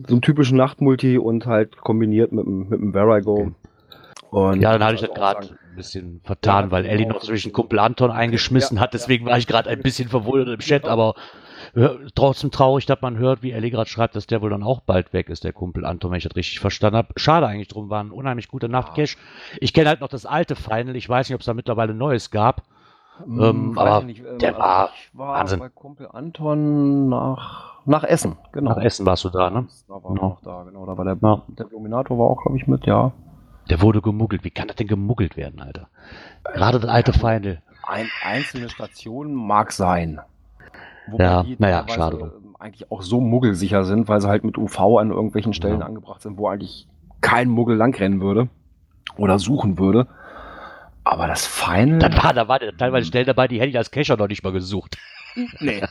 so 0.05 0.15
einen 0.15 0.21
typischen 0.21 0.57
Nachtmulti 0.57 1.17
und 1.17 1.45
halt 1.45 1.77
kombiniert 1.77 2.31
mit, 2.31 2.45
dem- 2.45 2.69
mit 2.69 2.79
dem 2.79 2.93
Where 2.93 3.17
I 3.17 3.21
Go. 3.21 3.51
Und 4.29 4.61
Ja, 4.61 4.71
dann 4.73 4.83
hatte 4.83 4.95
ich 4.95 5.01
das 5.01 5.13
gerade 5.13 5.39
ein 5.47 5.75
bisschen 5.75 6.21
vertan, 6.23 6.65
Ja, 6.65 6.71
weil 6.71 6.85
Ellie 6.85 7.07
noch 7.07 7.21
zwischen 7.21 7.53
Kumpel 7.53 7.79
Anton 7.79 8.11
eingeschmissen 8.11 8.77
Ja, 8.77 8.83
hat. 8.83 8.93
Deswegen 8.93 9.25
war 9.25 9.37
ich 9.37 9.47
gerade 9.47 9.69
ein 9.69 9.81
bisschen 9.81 10.09
verwundert 10.09 10.47
im 10.49 10.59
Chat, 10.59 10.87
aber 10.87 11.15
trotzdem 12.15 12.51
traurig, 12.51 12.85
dass 12.85 13.01
man 13.01 13.17
hört, 13.17 13.41
wie 13.41 13.51
Ellie 13.51 13.71
gerade 13.71 13.89
schreibt, 13.89 14.15
dass 14.15 14.27
der 14.27 14.41
wohl 14.41 14.49
dann 14.51 14.63
auch 14.63 14.81
bald 14.81 15.11
weg 15.13 15.29
ist, 15.29 15.43
der 15.43 15.53
Kumpel 15.53 15.85
Anton, 15.85 16.11
wenn 16.11 16.17
ich 16.17 16.23
das 16.23 16.35
richtig 16.35 16.59
verstanden 16.59 16.97
habe. 16.97 17.13
Schade 17.15 17.47
eigentlich 17.47 17.67
drum, 17.67 17.89
war 17.89 18.03
ein 18.03 18.11
unheimlich 18.11 18.47
guter 18.47 18.67
Nachtcash. 18.67 19.17
Ich 19.59 19.73
kenne 19.73 19.89
halt 19.89 20.01
noch 20.01 20.07
das 20.09 20.25
alte 20.25 20.55
Final. 20.55 20.95
Ich 20.95 21.09
weiß 21.09 21.27
nicht, 21.29 21.35
ob 21.35 21.41
es 21.41 21.45
da 21.47 21.53
mittlerweile 21.53 21.93
Neues 21.93 22.29
gab. 22.31 22.63
Hm, 23.23 23.41
Ähm, 23.41 23.77
aber 23.77 23.99
ich 23.99 24.05
nicht, 24.05 24.19
ähm, 24.25 24.39
der 24.39 24.57
war 24.57 24.89
ich 24.95 25.17
war 25.17 25.33
Wahnsinn. 25.35 25.59
bei 25.59 25.69
Kumpel 25.69 26.07
Anton 26.11 27.09
nach, 27.09 27.75
nach 27.85 28.03
Essen, 28.03 28.37
genau. 28.51 28.71
Nach 28.71 28.81
Essen 28.83 29.05
warst 29.05 29.23
du 29.23 29.29
da, 29.29 29.49
ne? 29.51 29.67
Da 29.87 29.93
war 29.93 30.13
Genau. 30.13 30.37
da, 30.43 30.63
genau. 30.63 30.85
Da 30.87 30.97
war 30.97 31.05
der, 31.05 31.17
Ja. 31.21 31.41
der 31.47 31.65
Dominator 31.67 32.17
war 32.17 32.25
auch, 32.25 32.41
glaube 32.41 32.57
ich, 32.57 32.65
mit, 32.67 32.85
ja. 32.87 33.11
Der 33.69 33.81
wurde 33.81 34.01
gemuggelt. 34.01 34.43
Wie 34.43 34.49
kann 34.51 34.67
das 34.67 34.77
denn 34.77 34.87
gemuggelt 34.87 35.37
werden, 35.37 35.61
Alter? 35.61 35.87
Gerade 36.53 36.79
das 36.79 36.89
alte 36.89 37.13
Final. 37.13 37.61
Ein, 37.83 38.07
einzelne 38.23 38.69
Stationen 38.69 39.33
mag 39.35 39.71
sein. 39.71 40.19
Ja, 41.17 41.43
die 41.43 41.55
naja, 41.59 41.85
schade 41.87 42.17
drum. 42.17 42.31
ähm, 42.35 42.55
eigentlich 42.59 42.91
auch 42.91 43.01
so 43.01 43.19
muggelsicher 43.19 43.83
sind, 43.83 44.07
weil 44.07 44.21
sie 44.21 44.27
halt 44.29 44.43
mit 44.43 44.57
UV 44.57 44.97
an 44.99 45.11
irgendwelchen 45.11 45.53
Stellen 45.53 45.81
Ja. 45.81 45.85
angebracht 45.85 46.21
sind, 46.21 46.37
wo 46.37 46.47
eigentlich 46.47 46.87
kein 47.21 47.49
Muggel 47.49 47.75
langrennen 47.75 48.21
würde 48.21 48.47
oder 49.17 49.39
suchen 49.39 49.77
würde. 49.77 50.07
Aber 51.03 51.27
das 51.27 51.45
Final. 51.45 51.99
Da 51.99 52.23
war, 52.23 52.33
da 52.33 52.47
war 52.47 52.59
der 52.59 52.75
teilweise 52.77 53.07
Stellen 53.07 53.25
dabei, 53.25 53.47
die 53.47 53.59
hätte 53.59 53.69
ich 53.69 53.77
als 53.77 53.91
Cacher 53.91 54.15
noch 54.15 54.27
nicht 54.27 54.43
mal 54.43 54.53
gesucht. 54.53 54.97
nee. 55.59 55.81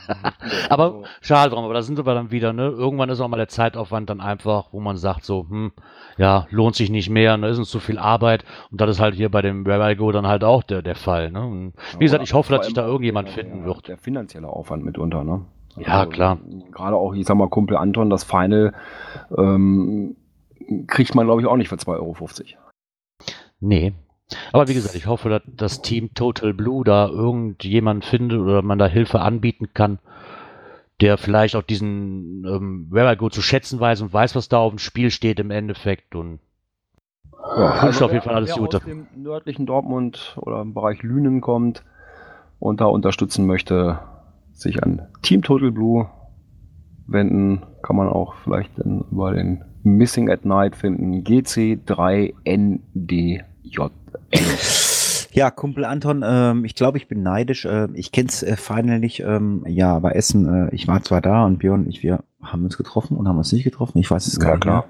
Aber 0.69 0.83
Also, 0.83 1.03
schade 1.21 1.49
drum, 1.51 1.63
aber 1.63 1.73
da 1.73 1.81
sind 1.81 1.97
wir 1.97 2.03
dann 2.03 2.31
wieder, 2.31 2.53
ne? 2.53 2.67
Irgendwann 2.67 3.09
ist 3.09 3.19
auch 3.19 3.27
mal 3.27 3.37
der 3.37 3.47
Zeitaufwand 3.47 4.09
dann 4.09 4.21
einfach, 4.21 4.69
wo 4.71 4.79
man 4.79 4.97
sagt 4.97 5.23
so, 5.23 5.45
hm, 5.49 5.71
ja, 6.17 6.47
lohnt 6.49 6.75
sich 6.75 6.89
nicht 6.89 7.09
mehr, 7.09 7.37
da 7.37 7.47
ist 7.47 7.57
uns 7.57 7.69
zu 7.69 7.79
viel 7.79 7.97
Arbeit. 7.97 8.45
Und 8.71 8.81
das 8.81 8.89
ist 8.89 8.99
halt 8.99 9.15
hier 9.15 9.29
bei 9.29 9.41
dem 9.41 9.63
Go 9.63 10.11
dann 10.11 10.27
halt 10.27 10.43
auch 10.43 10.63
der, 10.63 10.81
der 10.81 10.95
Fall, 10.95 11.31
ne? 11.31 11.45
Und 11.45 11.73
wie 11.99 12.05
gesagt, 12.05 12.23
ich 12.23 12.33
hoffe, 12.33 12.53
dass 12.53 12.65
sich 12.65 12.75
da 12.75 12.85
irgendjemand 12.85 13.29
der, 13.29 13.35
finden 13.35 13.57
der, 13.59 13.65
wird. 13.65 13.87
Der 13.87 13.97
finanzielle 13.97 14.47
Aufwand 14.47 14.83
mitunter, 14.83 15.23
ne? 15.23 15.45
Ja, 15.77 16.05
klar. 16.05 16.37
Gerade 16.71 16.95
auch, 16.95 17.13
ich 17.13 17.25
sag 17.25 17.35
mal, 17.35 17.49
Kumpel 17.49 17.77
Anton, 17.77 18.09
das 18.09 18.23
Final 18.23 18.73
ähm, 19.35 20.15
kriegt 20.87 21.15
man, 21.15 21.25
glaube 21.25 21.41
ich, 21.41 21.47
auch 21.47 21.55
nicht 21.55 21.69
für 21.69 21.75
2,50 21.75 21.89
Euro. 21.97 22.27
Nee. 23.59 23.93
Aber 24.51 24.67
wie 24.67 24.73
gesagt, 24.73 24.95
ich 24.95 25.07
hoffe, 25.07 25.29
dass 25.29 25.41
das 25.45 25.81
Team 25.81 26.13
Total 26.13 26.53
Blue 26.53 26.83
da 26.83 27.07
irgendjemand 27.07 28.05
findet 28.05 28.39
oder 28.39 28.61
man 28.61 28.79
da 28.79 28.87
Hilfe 28.87 29.21
anbieten 29.21 29.69
kann, 29.73 29.99
der 31.01 31.17
vielleicht 31.17 31.55
auch 31.55 31.63
diesen 31.63 32.45
ähm, 32.45 32.87
Where 32.89 33.13
I 33.13 33.17
Go 33.17 33.29
zu 33.29 33.41
schätzen 33.41 33.79
weiß 33.79 34.01
und 34.01 34.13
weiß, 34.13 34.35
was 34.35 34.49
da 34.49 34.59
auf 34.59 34.71
dem 34.71 34.79
Spiel 34.79 35.11
steht 35.11 35.39
im 35.39 35.51
Endeffekt. 35.51 36.15
Und 36.15 36.39
Ja, 37.57 37.83
Wünsche 37.83 38.05
auf 38.05 38.11
jeden 38.11 38.23
Fall 38.23 38.35
alles 38.35 38.55
Gute. 38.55 38.77
aus 38.77 38.83
dem 38.83 39.07
nördlichen 39.15 39.65
Dortmund 39.65 40.37
oder 40.41 40.61
im 40.61 40.73
Bereich 40.73 41.03
Lünen 41.03 41.41
kommt 41.41 41.83
und 42.59 42.81
da 42.81 42.85
unterstützen 42.85 43.45
möchte, 43.45 43.99
sich 44.53 44.81
an 44.81 45.07
Team 45.21 45.41
Total 45.41 45.71
Blue 45.71 46.09
wenden, 47.07 47.63
kann 47.81 47.97
man 47.97 48.07
auch 48.07 48.35
vielleicht 48.43 48.79
dann 48.79 49.03
über 49.11 49.33
den 49.33 49.63
Missing 49.83 50.29
at 50.29 50.45
Night 50.45 50.75
finden. 50.75 51.23
GC3NDJN. 51.23 53.43
Ja, 55.31 55.49
Kumpel 55.49 55.83
Anton, 55.83 56.23
ähm, 56.23 56.63
ich 56.63 56.75
glaube, 56.75 56.99
ich 56.99 57.07
bin 57.07 57.23
neidisch. 57.23 57.65
Äh, 57.65 57.87
ich 57.95 58.11
kenn's 58.11 58.43
äh, 58.43 58.55
Final 58.55 58.99
nicht. 58.99 59.21
Ähm, 59.21 59.63
ja, 59.67 59.97
bei 59.97 60.11
Essen, 60.11 60.67
äh, 60.69 60.75
ich 60.75 60.87
war 60.87 61.01
zwar 61.03 61.21
da 61.21 61.45
und 61.45 61.57
Björn 61.57 61.85
und 61.85 61.89
ich, 61.89 62.03
wir 62.03 62.23
haben 62.43 62.63
uns 62.65 62.77
getroffen 62.77 63.17
und 63.17 63.27
haben 63.27 63.37
uns 63.39 63.51
nicht 63.51 63.63
getroffen. 63.63 63.97
Ich 63.97 64.11
weiß 64.11 64.27
es 64.27 64.39
gar 64.39 64.49
Ja, 64.49 64.55
nicht. 64.55 64.61
klar. 64.61 64.85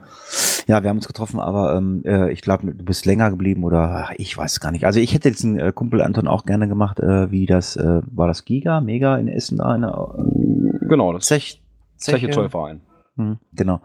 Ja, 0.67 0.83
wir 0.83 0.89
haben 0.89 0.97
uns 0.97 1.07
getroffen, 1.07 1.39
aber 1.39 1.75
ähm, 1.77 2.01
äh, 2.05 2.29
ich 2.33 2.41
glaube, 2.41 2.67
du 2.73 2.83
bist 2.83 3.05
länger 3.05 3.29
geblieben 3.29 3.63
oder 3.63 4.09
ich 4.17 4.37
weiß 4.37 4.51
es 4.53 4.59
gar 4.59 4.71
nicht. 4.71 4.85
Also 4.85 4.99
ich 4.99 5.13
hätte 5.13 5.29
jetzt 5.29 5.45
einen 5.45 5.59
äh, 5.59 5.71
Kumpel 5.73 6.01
Anton 6.01 6.27
auch 6.27 6.45
gerne 6.45 6.67
gemacht, 6.67 6.99
äh, 6.99 7.31
wie 7.31 7.45
das, 7.45 7.77
äh, 7.77 8.01
war 8.11 8.27
das 8.27 8.43
Giga, 8.43 8.81
Mega 8.81 9.15
in 9.17 9.29
Essen 9.29 9.59
da? 9.59 9.73
In 9.75 9.83
äh, 9.83 10.87
Genau, 10.89 11.13
das 11.13 11.25
Zech, 11.27 11.61
Zeche 11.95 12.29
Zollverein. 12.31 12.81
hm, 13.15 13.37
Genau. 13.53 13.79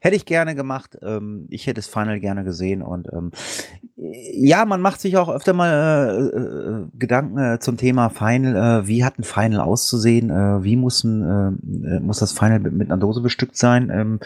Hätte 0.00 0.16
ich 0.16 0.24
gerne 0.24 0.54
gemacht. 0.54 0.96
Ähm, 1.02 1.46
ich 1.50 1.66
hätte 1.66 1.74
das 1.80 1.86
Final 1.86 2.18
gerne 2.20 2.44
gesehen 2.44 2.80
und 2.80 3.08
ähm, 3.12 3.30
ja, 4.00 4.64
man 4.64 4.80
macht 4.80 5.00
sich 5.00 5.16
auch 5.16 5.28
öfter 5.28 5.52
mal 5.54 6.30
äh, 6.32 6.38
äh, 6.38 6.98
Gedanken 6.98 7.38
äh, 7.38 7.58
zum 7.58 7.76
Thema 7.76 8.10
Final. 8.10 8.82
Äh, 8.82 8.86
wie 8.86 9.04
hat 9.04 9.18
ein 9.18 9.24
Final 9.24 9.60
auszusehen? 9.60 10.30
Äh, 10.30 10.62
wie 10.62 10.76
muss, 10.76 11.02
ein, 11.02 11.58
äh, 11.84 11.98
muss 11.98 12.20
das 12.20 12.32
Final 12.32 12.60
mit, 12.60 12.72
mit 12.74 12.90
einer 12.90 13.00
Dose 13.00 13.20
bestückt 13.20 13.56
sein? 13.56 13.90
Ähm, 13.90 14.20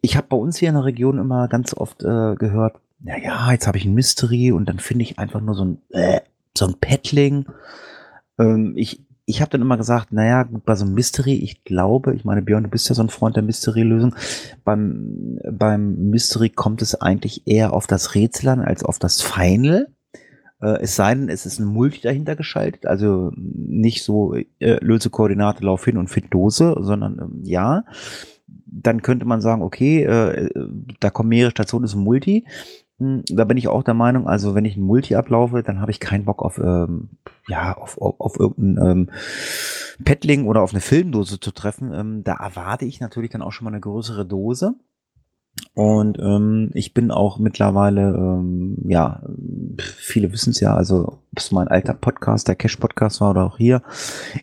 ich 0.00 0.16
habe 0.16 0.26
bei 0.28 0.36
uns 0.36 0.58
hier 0.58 0.70
in 0.70 0.74
der 0.74 0.84
Region 0.84 1.18
immer 1.18 1.46
ganz 1.46 1.72
oft 1.74 2.02
äh, 2.02 2.34
gehört, 2.34 2.80
na 2.98 3.16
ja, 3.18 3.52
jetzt 3.52 3.66
habe 3.66 3.78
ich 3.78 3.84
ein 3.84 3.94
Mystery 3.94 4.50
und 4.50 4.68
dann 4.68 4.78
finde 4.78 5.04
ich 5.04 5.18
einfach 5.18 5.40
nur 5.40 5.54
so 5.54 5.64
ein 5.64 5.78
äh, 5.90 6.20
so 6.56 6.66
ein 6.66 6.74
Paddling. 6.80 7.46
Ähm, 8.38 8.72
ich 8.76 9.02
ich 9.30 9.40
habe 9.40 9.50
dann 9.50 9.62
immer 9.62 9.76
gesagt, 9.76 10.12
naja, 10.12 10.42
gut, 10.42 10.64
bei 10.64 10.74
so 10.74 10.84
einem 10.84 10.94
Mystery, 10.94 11.34
ich 11.34 11.62
glaube, 11.64 12.14
ich 12.14 12.24
meine, 12.24 12.42
Björn, 12.42 12.64
du 12.64 12.68
bist 12.68 12.88
ja 12.88 12.94
so 12.96 13.02
ein 13.02 13.08
Freund 13.08 13.36
der 13.36 13.44
Mystery-Lösung. 13.44 14.14
Beim, 14.64 15.38
beim 15.50 16.10
Mystery 16.10 16.50
kommt 16.50 16.82
es 16.82 17.00
eigentlich 17.00 17.46
eher 17.46 17.72
auf 17.72 17.86
das 17.86 18.14
Rätsel 18.16 18.48
an 18.48 18.60
als 18.60 18.82
auf 18.84 18.98
das 18.98 19.22
Final. 19.22 19.88
Äh, 20.60 20.80
es 20.82 20.96
sei 20.96 21.14
denn, 21.14 21.28
es 21.28 21.46
ist 21.46 21.60
ein 21.60 21.66
Multi 21.66 22.00
dahinter 22.00 22.34
geschaltet, 22.34 22.86
also 22.86 23.30
nicht 23.36 24.02
so 24.02 24.34
äh, 24.34 24.84
löse 24.84 25.10
Koordinate, 25.10 25.64
lauf 25.64 25.84
hin 25.84 25.96
und 25.96 26.08
find 26.08 26.34
Dose, 26.34 26.76
sondern 26.80 27.18
ähm, 27.20 27.42
ja. 27.44 27.84
Dann 28.66 29.02
könnte 29.02 29.26
man 29.26 29.40
sagen, 29.40 29.62
okay, 29.62 30.02
äh, 30.04 30.50
da 31.00 31.10
kommen 31.10 31.28
mehrere 31.28 31.52
Stationen, 31.52 31.84
ist 31.84 31.94
ein 31.94 32.02
Multi. 32.02 32.44
Da 33.00 33.44
bin 33.44 33.56
ich 33.56 33.68
auch 33.68 33.82
der 33.82 33.94
Meinung, 33.94 34.28
also 34.28 34.54
wenn 34.54 34.66
ich 34.66 34.76
ein 34.76 34.82
Multi 34.82 35.14
ablaufe, 35.14 35.62
dann 35.62 35.80
habe 35.80 35.90
ich 35.90 36.00
keinen 36.00 36.26
Bock 36.26 36.42
auf, 36.42 36.58
ähm, 36.58 37.08
ja, 37.48 37.76
auf, 37.76 37.98
auf, 37.98 38.20
auf 38.20 38.38
irgendein 38.38 38.90
ähm, 38.90 39.10
Paddling 40.04 40.46
oder 40.46 40.60
auf 40.60 40.72
eine 40.72 40.82
Filmdose 40.82 41.40
zu 41.40 41.50
treffen. 41.50 41.92
Ähm, 41.94 42.24
da 42.24 42.34
erwarte 42.34 42.84
ich 42.84 43.00
natürlich 43.00 43.30
dann 43.30 43.40
auch 43.40 43.52
schon 43.52 43.64
mal 43.64 43.70
eine 43.70 43.80
größere 43.80 44.26
Dose. 44.26 44.74
Und 45.74 46.18
ähm, 46.18 46.70
ich 46.74 46.94
bin 46.94 47.10
auch 47.10 47.38
mittlerweile, 47.38 48.14
ähm, 48.14 48.76
ja, 48.86 49.22
viele 49.78 50.32
wissen 50.32 50.50
es 50.50 50.60
ja, 50.60 50.74
also 50.74 51.20
ob 51.32 51.38
es 51.38 51.52
mein 51.52 51.68
alter 51.68 51.94
Podcast, 51.94 52.48
der 52.48 52.56
Cash-Podcast 52.56 53.20
war 53.20 53.30
oder 53.30 53.44
auch 53.46 53.56
hier, 53.56 53.82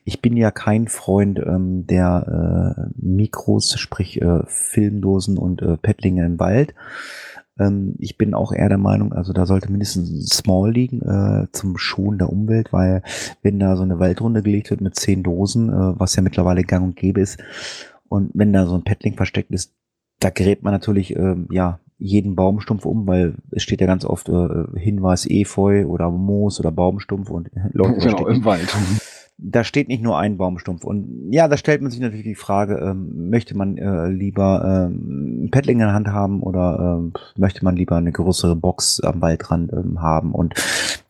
ich 0.03 0.21
bin 0.21 0.37
ja 0.37 0.51
kein 0.51 0.87
Freund 0.87 1.39
ähm, 1.39 1.85
der 1.85 2.75
äh, 2.77 2.91
Mikros, 2.95 3.77
sprich 3.79 4.21
äh, 4.21 4.43
Filmdosen 4.47 5.37
und 5.37 5.61
äh, 5.61 5.77
Paddlinge 5.77 6.25
im 6.25 6.39
Wald. 6.39 6.73
Ähm, 7.59 7.95
ich 7.99 8.17
bin 8.17 8.33
auch 8.33 8.51
eher 8.51 8.69
der 8.69 8.77
Meinung, 8.77 9.13
also 9.13 9.33
da 9.33 9.45
sollte 9.45 9.71
mindestens 9.71 10.09
ein 10.09 10.21
Small 10.21 10.71
liegen 10.71 11.01
äh, 11.01 11.47
zum 11.51 11.77
Schonen 11.77 12.19
der 12.19 12.29
Umwelt, 12.29 12.73
weil 12.73 13.01
wenn 13.41 13.59
da 13.59 13.75
so 13.75 13.83
eine 13.83 13.99
Waldrunde 13.99 14.43
gelegt 14.43 14.69
wird 14.69 14.81
mit 14.81 14.95
zehn 14.95 15.23
Dosen, 15.23 15.69
äh, 15.69 15.99
was 15.99 16.15
ja 16.15 16.21
mittlerweile 16.21 16.63
gang 16.63 16.83
und 16.83 16.95
gäbe 16.95 17.21
ist, 17.21 17.39
und 18.09 18.31
wenn 18.33 18.53
da 18.53 18.65
so 18.65 18.75
ein 18.75 18.83
Paddling 18.83 19.15
versteckt 19.15 19.51
ist, 19.51 19.73
da 20.19 20.29
gräbt 20.29 20.63
man 20.63 20.73
natürlich 20.73 21.15
ähm, 21.15 21.47
ja 21.51 21.79
jeden 21.99 22.35
Baumstumpf 22.35 22.85
um, 22.85 23.07
weil 23.07 23.35
es 23.51 23.63
steht 23.63 23.81
ja 23.81 23.87
ganz 23.87 24.05
oft 24.05 24.29
äh, 24.29 24.65
Hinweis 24.75 25.27
Efeu 25.27 25.85
oder 25.87 26.11
Moos 26.11 26.59
oder 26.59 26.71
Baumstumpf 26.71 27.29
und 27.29 27.49
Leute, 27.73 27.97
Genau, 27.99 28.27
im 28.27 28.45
Wald. 28.45 28.75
Da 29.39 29.63
steht 29.63 29.87
nicht 29.87 30.01
nur 30.01 30.17
ein 30.17 30.37
Baumstumpf. 30.37 30.83
Und 30.83 31.31
ja, 31.31 31.47
da 31.47 31.57
stellt 31.57 31.81
man 31.81 31.91
sich 31.91 31.99
natürlich 31.99 32.25
die 32.25 32.35
Frage, 32.35 32.77
ähm, 32.77 33.29
möchte 33.29 33.55
man 33.55 33.77
äh, 33.77 34.07
lieber 34.07 34.87
ähm, 34.89 35.45
ein 35.45 35.51
Paddling 35.51 35.77
in 35.77 35.85
der 35.85 35.93
Hand 35.93 36.07
haben 36.07 36.41
oder 36.41 36.97
ähm, 36.99 37.13
möchte 37.37 37.63
man 37.63 37.75
lieber 37.75 37.97
eine 37.97 38.11
größere 38.11 38.55
Box 38.55 38.99
am 38.99 39.21
Waldrand 39.21 39.71
ähm, 39.73 40.01
haben? 40.01 40.33
Und 40.33 40.55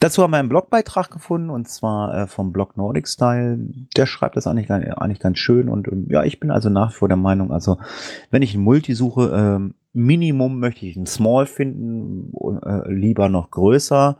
dazu 0.01 0.23
haben 0.23 0.31
wir 0.31 0.39
einen 0.39 0.49
Blogbeitrag 0.49 1.09
gefunden 1.09 1.49
und 1.49 1.69
zwar 1.69 2.13
äh, 2.13 2.27
vom 2.27 2.51
Blog 2.51 2.75
Nordic 2.75 3.07
Style. 3.07 3.59
Der 3.95 4.05
schreibt 4.05 4.35
das 4.35 4.45
eigentlich, 4.45 4.69
eigentlich 4.69 5.19
ganz 5.19 5.39
schön 5.39 5.69
und 5.69 5.87
ähm, 5.87 6.07
ja, 6.09 6.23
ich 6.23 6.41
bin 6.41 6.51
also 6.51 6.69
nach 6.69 6.91
wie 6.91 6.95
vor 6.95 7.07
der 7.07 7.17
Meinung, 7.17 7.53
also 7.53 7.77
wenn 8.29 8.41
ich 8.41 8.53
ein 8.53 8.61
Multi 8.61 8.93
suche, 8.93 9.31
ähm, 9.33 9.73
Minimum 9.93 10.59
möchte 10.59 10.85
ich 10.85 10.97
ein 10.97 11.07
Small 11.07 11.45
finden, 11.45 12.33
äh, 12.63 12.91
lieber 12.91 13.29
noch 13.29 13.49
größer. 13.51 14.17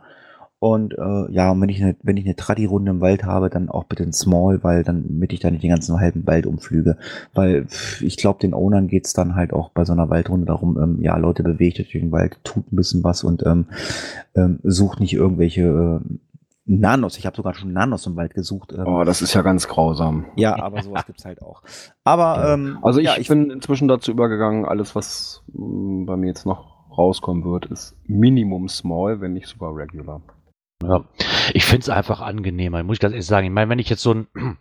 Und 0.60 0.94
äh, 0.98 1.30
ja, 1.30 1.52
und 1.52 1.60
wenn 1.60 1.68
ich 1.68 1.80
eine, 1.82 1.94
wenn 2.02 2.16
ich 2.16 2.24
eine 2.24 2.34
Tradi-Runde 2.34 2.90
im 2.90 3.00
Wald 3.00 3.22
habe, 3.22 3.48
dann 3.48 3.68
auch 3.68 3.84
bitte 3.84 4.02
ein 4.02 4.12
Small, 4.12 4.64
weil 4.64 4.82
dann 4.82 5.04
damit 5.06 5.32
ich 5.32 5.38
da 5.40 5.50
nicht 5.50 5.62
den 5.62 5.70
ganzen 5.70 6.00
halben 6.00 6.26
Wald 6.26 6.46
umflüge. 6.46 6.96
Weil 7.32 7.66
pff, 7.66 8.02
ich 8.02 8.16
glaube, 8.16 8.40
den 8.40 8.54
Ownern 8.54 8.88
geht's 8.88 9.12
dann 9.12 9.36
halt 9.36 9.52
auch 9.52 9.70
bei 9.70 9.84
so 9.84 9.92
einer 9.92 10.10
Waldrunde 10.10 10.46
darum, 10.46 10.76
ähm, 10.82 10.98
ja, 11.00 11.16
Leute, 11.16 11.42
bewegt 11.44 11.78
euch 11.78 11.90
durch 11.90 12.02
den 12.02 12.10
Wald, 12.12 12.38
tut 12.42 12.72
ein 12.72 12.76
bisschen 12.76 13.04
was 13.04 13.22
und 13.22 13.46
ähm, 13.46 13.66
ähm, 14.34 14.58
sucht 14.64 14.98
nicht 15.00 15.14
irgendwelche 15.14 15.62
äh, 16.02 16.14
Nanos. 16.70 17.16
Ich 17.16 17.24
habe 17.24 17.34
sogar 17.36 17.54
schon 17.54 17.72
Nanos 17.72 18.04
im 18.06 18.16
Wald 18.16 18.34
gesucht. 18.34 18.74
Ähm, 18.76 18.86
Oh, 18.86 19.02
das 19.04 19.22
ist 19.22 19.32
ja 19.34 19.42
ganz 19.42 19.68
grausam. 19.68 20.26
Ja, 20.36 20.60
aber 20.60 20.82
sowas 20.82 21.06
gibt's 21.06 21.24
halt 21.24 21.40
auch. 21.40 21.62
Aber 22.04 22.52
ähm, 22.52 22.78
Also 22.82 23.00
ich, 23.00 23.06
ja, 23.06 23.14
bin 23.28 23.50
inzwischen 23.50 23.88
dazu 23.88 24.10
übergegangen, 24.10 24.66
alles, 24.66 24.94
was 24.94 25.42
mh, 25.54 26.04
bei 26.04 26.16
mir 26.16 26.26
jetzt 26.26 26.44
noch 26.44 26.78
rauskommen 26.98 27.44
wird, 27.44 27.66
ist 27.66 27.96
Minimum 28.06 28.68
Small, 28.68 29.20
wenn 29.20 29.32
nicht 29.32 29.46
sogar 29.46 29.74
Regular. 29.74 30.20
Ja. 30.82 31.04
Ich 31.54 31.64
finde 31.64 31.82
es 31.82 31.88
einfach 31.88 32.20
angenehmer, 32.20 32.82
muss 32.82 32.96
ich 32.96 33.00
ganz 33.00 33.12
ehrlich 33.12 33.26
sagen. 33.26 33.46
Ich 33.46 33.52
meine, 33.52 33.70
wenn 33.70 33.78
ich 33.78 33.88
jetzt 33.88 34.02
so 34.02 34.14
ein, 34.14 34.26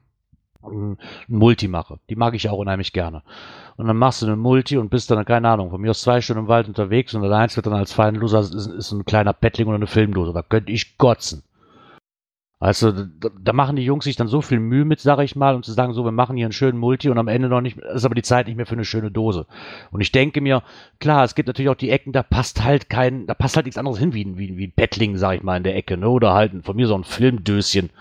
ein 0.63 0.97
Multi 1.27 1.67
mache, 1.67 1.99
die 2.09 2.15
mag 2.15 2.33
ich 2.33 2.49
auch 2.49 2.57
unheimlich 2.57 2.93
gerne. 2.93 3.23
Und 3.77 3.87
dann 3.87 3.97
machst 3.97 4.21
du 4.21 4.25
einen 4.25 4.39
Multi 4.39 4.77
und 4.77 4.89
bist 4.89 5.11
dann, 5.11 5.23
keine 5.25 5.49
Ahnung, 5.49 5.69
von 5.69 5.79
mir 5.79 5.91
aus 5.91 6.01
zwei 6.01 6.21
Stunden 6.21 6.43
im 6.43 6.47
Wald 6.47 6.67
unterwegs 6.67 7.13
und 7.13 7.23
eins 7.31 7.55
wird 7.55 7.67
dann 7.67 7.73
als 7.73 7.93
Feinloser 7.93 8.39
ist, 8.39 8.53
ist 8.53 8.91
ein 8.91 9.05
kleiner 9.05 9.33
Pettling 9.33 9.67
oder 9.67 9.75
eine 9.75 9.87
Filmdose. 9.87 10.33
Da 10.33 10.41
könnte 10.41 10.71
ich 10.71 10.97
kotzen. 10.97 11.43
Also 12.59 12.91
da, 12.91 13.29
da, 13.39 13.53
machen 13.53 13.75
die 13.75 13.83
Jungs 13.83 14.05
sich 14.05 14.15
dann 14.15 14.27
so 14.27 14.41
viel 14.41 14.59
Mühe 14.59 14.83
mit, 14.83 14.99
sage 14.99 15.23
ich 15.23 15.35
mal, 15.35 15.53
um 15.53 15.61
zu 15.61 15.73
sagen, 15.73 15.93
so, 15.93 16.03
wir 16.03 16.11
machen 16.11 16.35
hier 16.37 16.47
einen 16.47 16.53
schönen 16.53 16.79
Multi 16.79 17.07
und 17.09 17.19
am 17.19 17.27
Ende 17.27 17.49
noch 17.49 17.61
nicht, 17.61 17.77
ist 17.77 18.03
aber 18.03 18.15
die 18.15 18.23
Zeit 18.23 18.47
nicht 18.47 18.55
mehr 18.55 18.65
für 18.65 18.73
eine 18.73 18.83
schöne 18.83 19.11
Dose. 19.11 19.45
Und 19.91 20.01
ich 20.01 20.11
denke 20.11 20.41
mir, 20.41 20.63
klar, 20.99 21.23
es 21.23 21.35
gibt 21.35 21.45
natürlich 21.45 21.69
auch 21.69 21.75
die 21.75 21.91
Ecken, 21.91 22.13
da 22.13 22.23
passt 22.23 22.63
halt 22.63 22.89
kein, 22.89 23.27
da 23.27 23.35
passt 23.35 23.55
halt 23.57 23.67
nichts 23.67 23.77
anderes 23.77 23.99
hin 23.99 24.15
wie, 24.15 24.37
wie, 24.39 24.57
wie 24.57 24.67
ein 24.67 24.73
Bettling, 24.75 25.17
sag 25.17 25.35
ich 25.35 25.43
mal, 25.43 25.57
in 25.57 25.63
der 25.63 25.75
Ecke, 25.75 25.97
ne? 25.97 26.09
Oder 26.09 26.33
halt 26.33 26.51
von 26.65 26.75
mir 26.75 26.87
so 26.87 26.97
ein 26.97 27.03
Filmdöschen. 27.03 27.91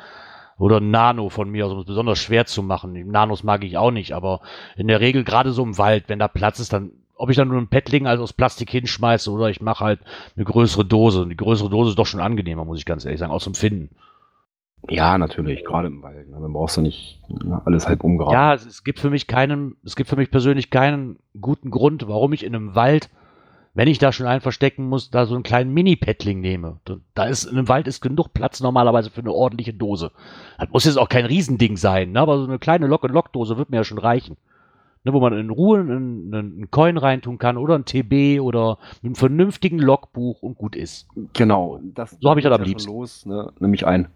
Oder 0.59 0.79
ein 0.79 0.91
Nano 0.91 1.29
von 1.29 1.51
mir, 1.51 1.65
also 1.65 1.75
um 1.75 1.83
es 1.83 1.87
besonders 1.87 2.19
schwer 2.19 2.47
zu 2.47 2.63
machen. 2.63 2.95
Nanos 3.11 3.45
mag 3.45 3.63
ich 3.63 3.77
auch 3.77 3.91
nicht, 3.91 4.13
aber 4.13 4.41
in 4.75 4.89
der 4.89 5.01
Regel 5.01 5.23
gerade 5.23 5.53
so 5.53 5.63
im 5.63 5.77
Wald, 5.77 6.05
wenn 6.09 6.19
da 6.19 6.29
Platz 6.29 6.61
ist, 6.61 6.73
dann 6.73 6.93
ob 7.19 7.31
ich 7.31 7.37
dann 7.37 7.49
nur 7.49 7.59
ein 7.59 7.69
Pettling 7.69 8.07
also 8.07 8.23
aus 8.23 8.33
Plastik 8.33 8.71
hinschmeiße 8.71 9.31
oder 9.31 9.49
ich 9.49 9.61
mache 9.61 9.85
halt 9.85 10.01
eine 10.35 10.45
größere 10.45 10.85
Dose. 10.85 11.23
Und 11.23 11.31
die 11.31 11.37
größere 11.37 11.71
Dose 11.71 11.91
ist 11.91 11.99
doch 11.99 12.07
schon 12.07 12.21
angenehmer, 12.21 12.65
muss 12.65 12.79
ich 12.79 12.87
ganz 12.87 13.05
ehrlich 13.05 13.21
sagen, 13.21 13.33
aus 13.33 13.45
dem 13.45 13.55
Finden. 13.55 13.91
Ja, 14.89 15.19
natürlich, 15.19 15.65
gerade 15.65 15.89
im 15.89 16.03
Wald. 16.03 16.29
Ne? 16.29 16.39
Dann 16.41 16.53
brauchst 16.53 16.77
du 16.77 16.81
nicht 16.81 17.21
ne, 17.29 17.61
alles 17.65 17.89
halb 17.89 18.05
umgraben. 18.05 18.33
Ja, 18.33 18.55
es, 18.55 18.67
es, 18.67 18.85
gibt 18.85 19.01
für 19.01 19.11
mich 19.11 19.27
keinen, 19.27 19.77
es 19.85 19.97
gibt 19.97 20.09
für 20.09 20.17
mich 20.17 20.31
persönlich 20.31 20.71
keinen 20.71 21.19
guten 21.41 21.71
Grund, 21.71 22.07
warum 22.09 22.33
ich 22.33 22.45
in 22.45 22.55
einem 22.55 22.75
Wald, 22.75 23.11
wenn 23.75 23.89
ich 23.89 23.99
da 23.99 24.13
schon 24.13 24.27
einen 24.27 24.41
verstecken 24.41 24.89
muss, 24.89 25.11
da 25.11 25.27
so 25.27 25.35
einen 25.35 25.43
kleinen 25.43 25.73
Mini-Paddling 25.75 26.41
nehme. 26.41 26.81
Da 27.15 27.25
ist, 27.25 27.45
in 27.45 27.59
einem 27.59 27.69
Wald 27.69 27.89
ist 27.89 28.01
genug 28.01 28.33
Platz 28.33 28.61
normalerweise 28.61 29.11
für 29.11 29.21
eine 29.21 29.33
ordentliche 29.33 29.75
Dose. 29.75 30.13
Das 30.59 30.71
muss 30.71 30.85
jetzt 30.85 30.99
auch 30.99 31.09
kein 31.09 31.27
Riesending 31.27 31.77
sein, 31.77 32.13
ne? 32.13 32.21
aber 32.21 32.39
so 32.39 32.45
eine 32.45 32.59
kleine 32.59 32.87
Lock-and-Lock-Dose 32.87 33.59
wird 33.59 33.71
mir 33.71 33.79
ja 33.79 33.85
schon 33.85 33.99
reichen. 33.99 34.37
Ne, 35.05 35.13
wo 35.13 35.21
man 35.21 35.35
in 35.35 35.51
Ruhe 35.51 35.79
einen, 35.79 36.35
einen 36.35 36.71
Coin 36.73 36.99
reintun 36.99 37.39
kann 37.39 37.59
oder 37.59 37.77
ein 37.77 37.85
TB 37.85 38.41
oder 38.41 38.79
einen 39.05 39.15
vernünftigen 39.15 39.79
Logbuch 39.79 40.43
und 40.43 40.59
gut 40.59 40.75
ist. 40.75 41.07
Genau, 41.33 41.79
das 41.95 42.17
so 42.21 42.29
habe 42.29 42.41
ich 42.41 42.45
das 42.45 42.59
am 42.59 42.65
liebsten. 42.65 42.91
Los, 42.91 43.25
ne? 43.25 43.53
Nämlich 43.61 43.87
ein 43.87 44.09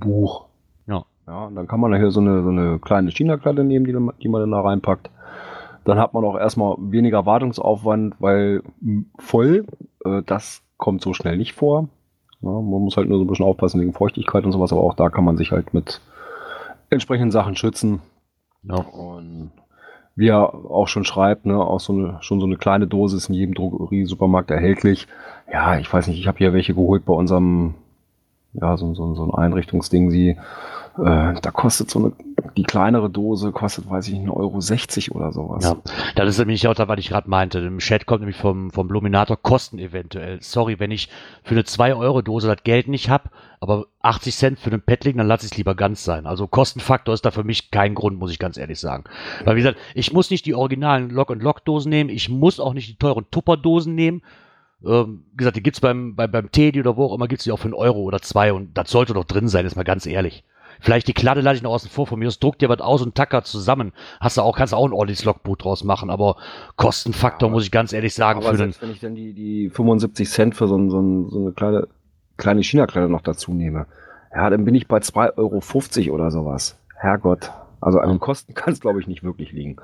Logbuch. 0.00 0.46
Ja. 0.86 1.04
Ja, 1.26 1.46
und 1.46 1.56
dann 1.56 1.66
kann 1.66 1.80
man 1.80 1.94
hier 1.94 2.10
so 2.10 2.20
eine, 2.20 2.42
so 2.42 2.50
eine 2.50 2.78
kleine 2.78 3.10
China-Klatte 3.10 3.64
nehmen, 3.64 3.84
die, 3.84 3.92
die 4.22 4.28
man 4.28 4.40
dann 4.40 4.52
da 4.52 4.60
reinpackt. 4.60 5.10
Dann 5.84 5.98
hat 5.98 6.14
man 6.14 6.24
auch 6.24 6.36
erstmal 6.36 6.76
weniger 6.78 7.26
Wartungsaufwand, 7.26 8.16
weil 8.18 8.62
voll, 9.18 9.66
äh, 10.04 10.22
das 10.24 10.62
kommt 10.76 11.02
so 11.02 11.14
schnell 11.14 11.36
nicht 11.36 11.54
vor. 11.54 11.88
Ja, 12.42 12.50
man 12.50 12.64
muss 12.64 12.96
halt 12.96 13.08
nur 13.08 13.18
so 13.18 13.24
ein 13.24 13.28
bisschen 13.28 13.46
aufpassen 13.46 13.80
wegen 13.80 13.92
Feuchtigkeit 13.92 14.44
und 14.44 14.52
sowas, 14.52 14.72
aber 14.72 14.82
auch 14.82 14.94
da 14.94 15.08
kann 15.08 15.24
man 15.24 15.36
sich 15.36 15.52
halt 15.52 15.74
mit 15.74 16.00
entsprechenden 16.90 17.30
Sachen 17.30 17.56
schützen. 17.56 18.00
Ja. 18.62 18.76
Und 18.76 19.52
wie 20.16 20.28
er 20.28 20.54
auch 20.54 20.88
schon 20.88 21.04
schreibt, 21.04 21.46
ne, 21.46 21.60
auch 21.60 21.80
so 21.80 21.92
eine, 21.92 22.18
schon 22.20 22.40
so 22.40 22.46
eine 22.46 22.56
kleine 22.56 22.86
Dose 22.86 23.16
ist 23.16 23.28
in 23.28 23.34
jedem 23.34 23.54
Drogerie-Supermarkt 23.54 24.50
erhältlich. 24.50 25.06
Ja, 25.52 25.78
ich 25.78 25.92
weiß 25.92 26.08
nicht, 26.08 26.18
ich 26.18 26.26
habe 26.26 26.38
hier 26.38 26.52
welche 26.52 26.74
geholt 26.74 27.04
bei 27.04 27.12
unserem, 27.12 27.74
ja, 28.60 28.76
so, 28.76 28.94
so, 28.94 29.14
so 29.14 29.24
ein 29.24 29.34
Einrichtungsding, 29.34 30.10
sie 30.10 30.36
äh, 30.98 31.34
da 31.40 31.50
kostet 31.50 31.90
so 31.90 31.98
eine, 31.98 32.12
die 32.56 32.62
kleinere 32.62 33.10
Dose 33.10 33.52
kostet, 33.52 33.88
weiß 33.90 34.08
ich 34.08 34.14
nicht, 34.14 34.28
1,60 34.28 35.10
Euro 35.10 35.18
oder 35.18 35.32
sowas. 35.32 35.64
Ja, 35.64 35.76
das 36.14 36.30
ist 36.30 36.38
nämlich 36.38 36.66
auch 36.68 36.74
da, 36.74 36.88
was 36.88 36.98
ich 36.98 37.08
gerade 37.08 37.28
meinte. 37.28 37.58
Im 37.58 37.78
Chat 37.78 38.06
kommt 38.06 38.20
nämlich 38.20 38.38
vom, 38.38 38.70
vom 38.70 38.88
Luminator 38.88 39.36
Kosten 39.36 39.78
eventuell. 39.78 40.40
Sorry, 40.40 40.80
wenn 40.80 40.90
ich 40.90 41.10
für 41.42 41.54
eine 41.54 41.62
2-Euro-Dose 41.62 42.48
das 42.48 42.64
Geld 42.64 42.88
nicht 42.88 43.10
habe, 43.10 43.30
aber 43.60 43.86
80 44.00 44.36
Cent 44.36 44.58
für 44.58 44.70
einen 44.70 44.80
Petling, 44.80 45.18
dann 45.18 45.26
lasse 45.26 45.44
ich 45.44 45.52
es 45.52 45.58
lieber 45.58 45.74
ganz 45.74 46.02
sein. 46.02 46.26
Also 46.26 46.46
Kostenfaktor 46.46 47.12
ist 47.12 47.26
da 47.26 47.30
für 47.30 47.44
mich 47.44 47.70
kein 47.70 47.94
Grund, 47.94 48.18
muss 48.18 48.30
ich 48.30 48.38
ganz 48.38 48.56
ehrlich 48.56 48.80
sagen. 48.80 49.04
Weil 49.44 49.56
wie 49.56 49.60
gesagt, 49.60 49.78
ich 49.94 50.12
muss 50.12 50.30
nicht 50.30 50.46
die 50.46 50.54
originalen 50.54 51.10
Lock-and-Lock-Dosen 51.10 51.90
nehmen, 51.90 52.08
ich 52.08 52.30
muss 52.30 52.58
auch 52.58 52.72
nicht 52.72 52.88
die 52.88 52.96
teuren 52.96 53.26
Tupper-Dosen 53.30 53.94
nehmen. 53.94 54.22
Ähm, 54.84 55.24
wie 55.32 55.36
gesagt, 55.38 55.56
die 55.56 55.62
gibt's 55.62 55.80
beim, 55.80 56.14
beim, 56.16 56.30
beim 56.30 56.52
Teddy 56.52 56.80
oder 56.80 56.96
wo 56.96 57.06
auch 57.06 57.14
immer, 57.14 57.28
gibt's 57.28 57.44
die 57.44 57.52
auch 57.52 57.58
für 57.58 57.64
einen 57.64 57.74
Euro 57.74 58.00
oder 58.00 58.20
zwei 58.20 58.52
und 58.52 58.76
das 58.76 58.90
sollte 58.90 59.14
doch 59.14 59.24
drin 59.24 59.48
sein, 59.48 59.66
ist 59.66 59.76
mal 59.76 59.84
ganz 59.84 60.06
ehrlich. 60.06 60.44
Vielleicht 60.80 61.08
die 61.08 61.14
Kladde 61.14 61.40
lasse 61.40 61.56
ich 61.56 61.62
noch 61.62 61.72
außen 61.72 61.90
vor 61.90 62.06
von 62.06 62.18
mir. 62.18 62.26
Das 62.26 62.38
druckt 62.38 62.60
dir 62.60 62.68
was 62.68 62.80
aus 62.80 63.02
und 63.02 63.14
tacker 63.14 63.42
zusammen. 63.42 63.92
Hast 64.20 64.36
du 64.36 64.42
auch, 64.42 64.56
kannst 64.56 64.72
du 64.72 64.76
auch 64.76 64.86
ein 64.86 64.92
ordentliches 64.92 65.24
Logbuch 65.24 65.56
draus 65.56 65.84
machen, 65.84 66.10
aber 66.10 66.36
Kostenfaktor, 66.76 67.48
ja, 67.48 67.52
muss 67.52 67.64
ich 67.64 67.70
ganz 67.70 67.92
ehrlich 67.92 68.14
sagen. 68.14 68.40
Aber 68.40 68.50
für 68.50 68.58
selbst 68.58 68.82
wenn 68.82 68.90
ich 68.90 69.00
dann 69.00 69.14
die, 69.14 69.32
die 69.32 69.70
75 69.70 70.28
Cent 70.28 70.54
für 70.54 70.68
so, 70.68 70.76
ein, 70.76 70.90
so, 70.90 71.00
ein, 71.00 71.30
so 71.30 71.40
eine 71.40 71.52
kleine, 71.52 71.88
kleine 72.36 72.62
China-Kleider 72.62 73.08
noch 73.08 73.22
dazu 73.22 73.52
nehme, 73.54 73.86
ja, 74.34 74.50
dann 74.50 74.64
bin 74.64 74.74
ich 74.74 74.86
bei 74.86 74.98
2,50 74.98 76.08
Euro 76.08 76.14
oder 76.14 76.30
sowas. 76.30 76.78
Herrgott. 76.94 77.52
Also 77.80 77.98
an 77.98 78.08
den 78.08 78.20
Kosten 78.20 78.54
kann 78.54 78.72
es, 78.72 78.80
glaube 78.80 79.00
ich, 79.00 79.06
nicht 79.06 79.22
wirklich 79.22 79.52
liegen. 79.52 79.76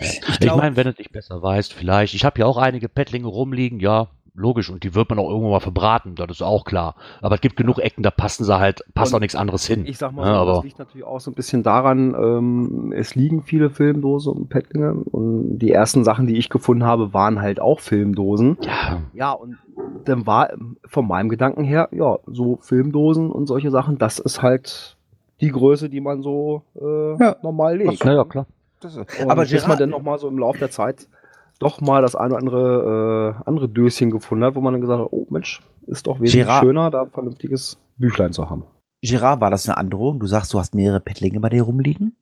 Ich, 0.00 0.20
ich 0.40 0.54
meine, 0.54 0.76
wenn 0.76 0.86
du 0.86 0.94
dich 0.94 1.10
besser 1.10 1.42
weißt, 1.42 1.72
vielleicht. 1.72 2.14
Ich 2.14 2.24
habe 2.24 2.40
ja 2.40 2.46
auch 2.46 2.56
einige 2.56 2.88
Pettlinge 2.88 3.26
rumliegen, 3.26 3.80
ja, 3.80 4.08
logisch. 4.34 4.70
Und 4.70 4.82
die 4.84 4.94
wird 4.94 5.08
man 5.10 5.18
auch 5.18 5.28
irgendwann 5.28 5.50
mal 5.50 5.60
verbraten, 5.60 6.14
das 6.14 6.30
ist 6.30 6.42
auch 6.42 6.64
klar. 6.64 6.94
Aber 7.20 7.36
es 7.36 7.40
gibt 7.40 7.56
genug 7.56 7.78
Ecken, 7.78 8.02
da 8.02 8.10
passen 8.10 8.44
sie 8.44 8.58
halt, 8.58 8.82
passt 8.94 9.12
und 9.12 9.16
auch 9.16 9.20
nichts 9.20 9.36
anderes 9.36 9.66
hin. 9.66 9.84
Ich 9.86 9.98
sag 9.98 10.12
mal, 10.12 10.26
ja, 10.26 10.44
so, 10.44 10.54
das 10.54 10.64
liegt 10.64 10.78
natürlich 10.78 11.06
auch 11.06 11.20
so 11.20 11.30
ein 11.30 11.34
bisschen 11.34 11.62
daran, 11.62 12.14
ähm, 12.14 12.92
es 12.96 13.14
liegen 13.14 13.42
viele 13.42 13.70
Filmdosen 13.70 14.32
und 14.32 14.48
Packlinge. 14.48 14.94
Und 14.94 15.58
die 15.58 15.70
ersten 15.70 16.04
Sachen, 16.04 16.26
die 16.26 16.36
ich 16.36 16.48
gefunden 16.48 16.84
habe, 16.84 17.12
waren 17.12 17.40
halt 17.40 17.60
auch 17.60 17.80
Filmdosen. 17.80 18.58
Ja. 18.62 19.02
Ja, 19.12 19.32
und 19.32 19.58
dann 20.04 20.26
war 20.26 20.50
von 20.86 21.06
meinem 21.06 21.28
Gedanken 21.28 21.64
her, 21.64 21.88
ja, 21.92 22.18
so 22.26 22.58
Filmdosen 22.62 23.30
und 23.30 23.46
solche 23.46 23.70
Sachen, 23.70 23.98
das 23.98 24.18
ist 24.18 24.42
halt 24.42 24.96
die 25.40 25.50
Größe, 25.50 25.88
die 25.88 26.00
man 26.00 26.22
so 26.22 26.62
äh, 26.80 27.16
ja. 27.18 27.36
normal 27.42 27.78
legt. 27.78 28.04
Ja, 28.04 28.12
ja, 28.12 28.24
klar. 28.24 28.46
Aber 29.28 29.44
bis 29.44 29.66
man 29.66 29.78
dann 29.78 29.90
noch 29.90 30.02
mal 30.02 30.18
so 30.18 30.28
im 30.28 30.38
Laufe 30.38 30.58
der 30.58 30.70
Zeit 30.70 31.08
doch 31.60 31.80
mal 31.80 32.02
das 32.02 32.16
eine 32.16 32.34
oder 32.34 32.38
andere, 32.38 33.36
äh, 33.38 33.42
andere 33.46 33.68
Döschen 33.68 34.10
gefunden 34.10 34.44
hat, 34.44 34.54
wo 34.56 34.60
man 34.60 34.72
dann 34.72 34.80
gesagt 34.80 35.00
hat, 35.00 35.08
oh 35.10 35.26
Mensch, 35.30 35.60
ist 35.86 36.06
doch 36.06 36.20
wesentlich 36.20 36.46
Gerard, 36.46 36.64
schöner, 36.64 36.90
da 36.90 37.02
ein 37.02 37.10
vernünftiges 37.10 37.78
Büchlein 37.98 38.32
zu 38.32 38.50
haben. 38.50 38.64
Gerard, 39.02 39.40
war 39.40 39.50
das 39.50 39.68
eine 39.68 39.76
Androhung? 39.76 40.18
Du 40.18 40.26
sagst, 40.26 40.52
du 40.52 40.58
hast 40.58 40.74
mehrere 40.74 41.00
Pettlinge 41.00 41.38
bei 41.38 41.50
dir 41.50 41.62
rumliegen? 41.62 42.16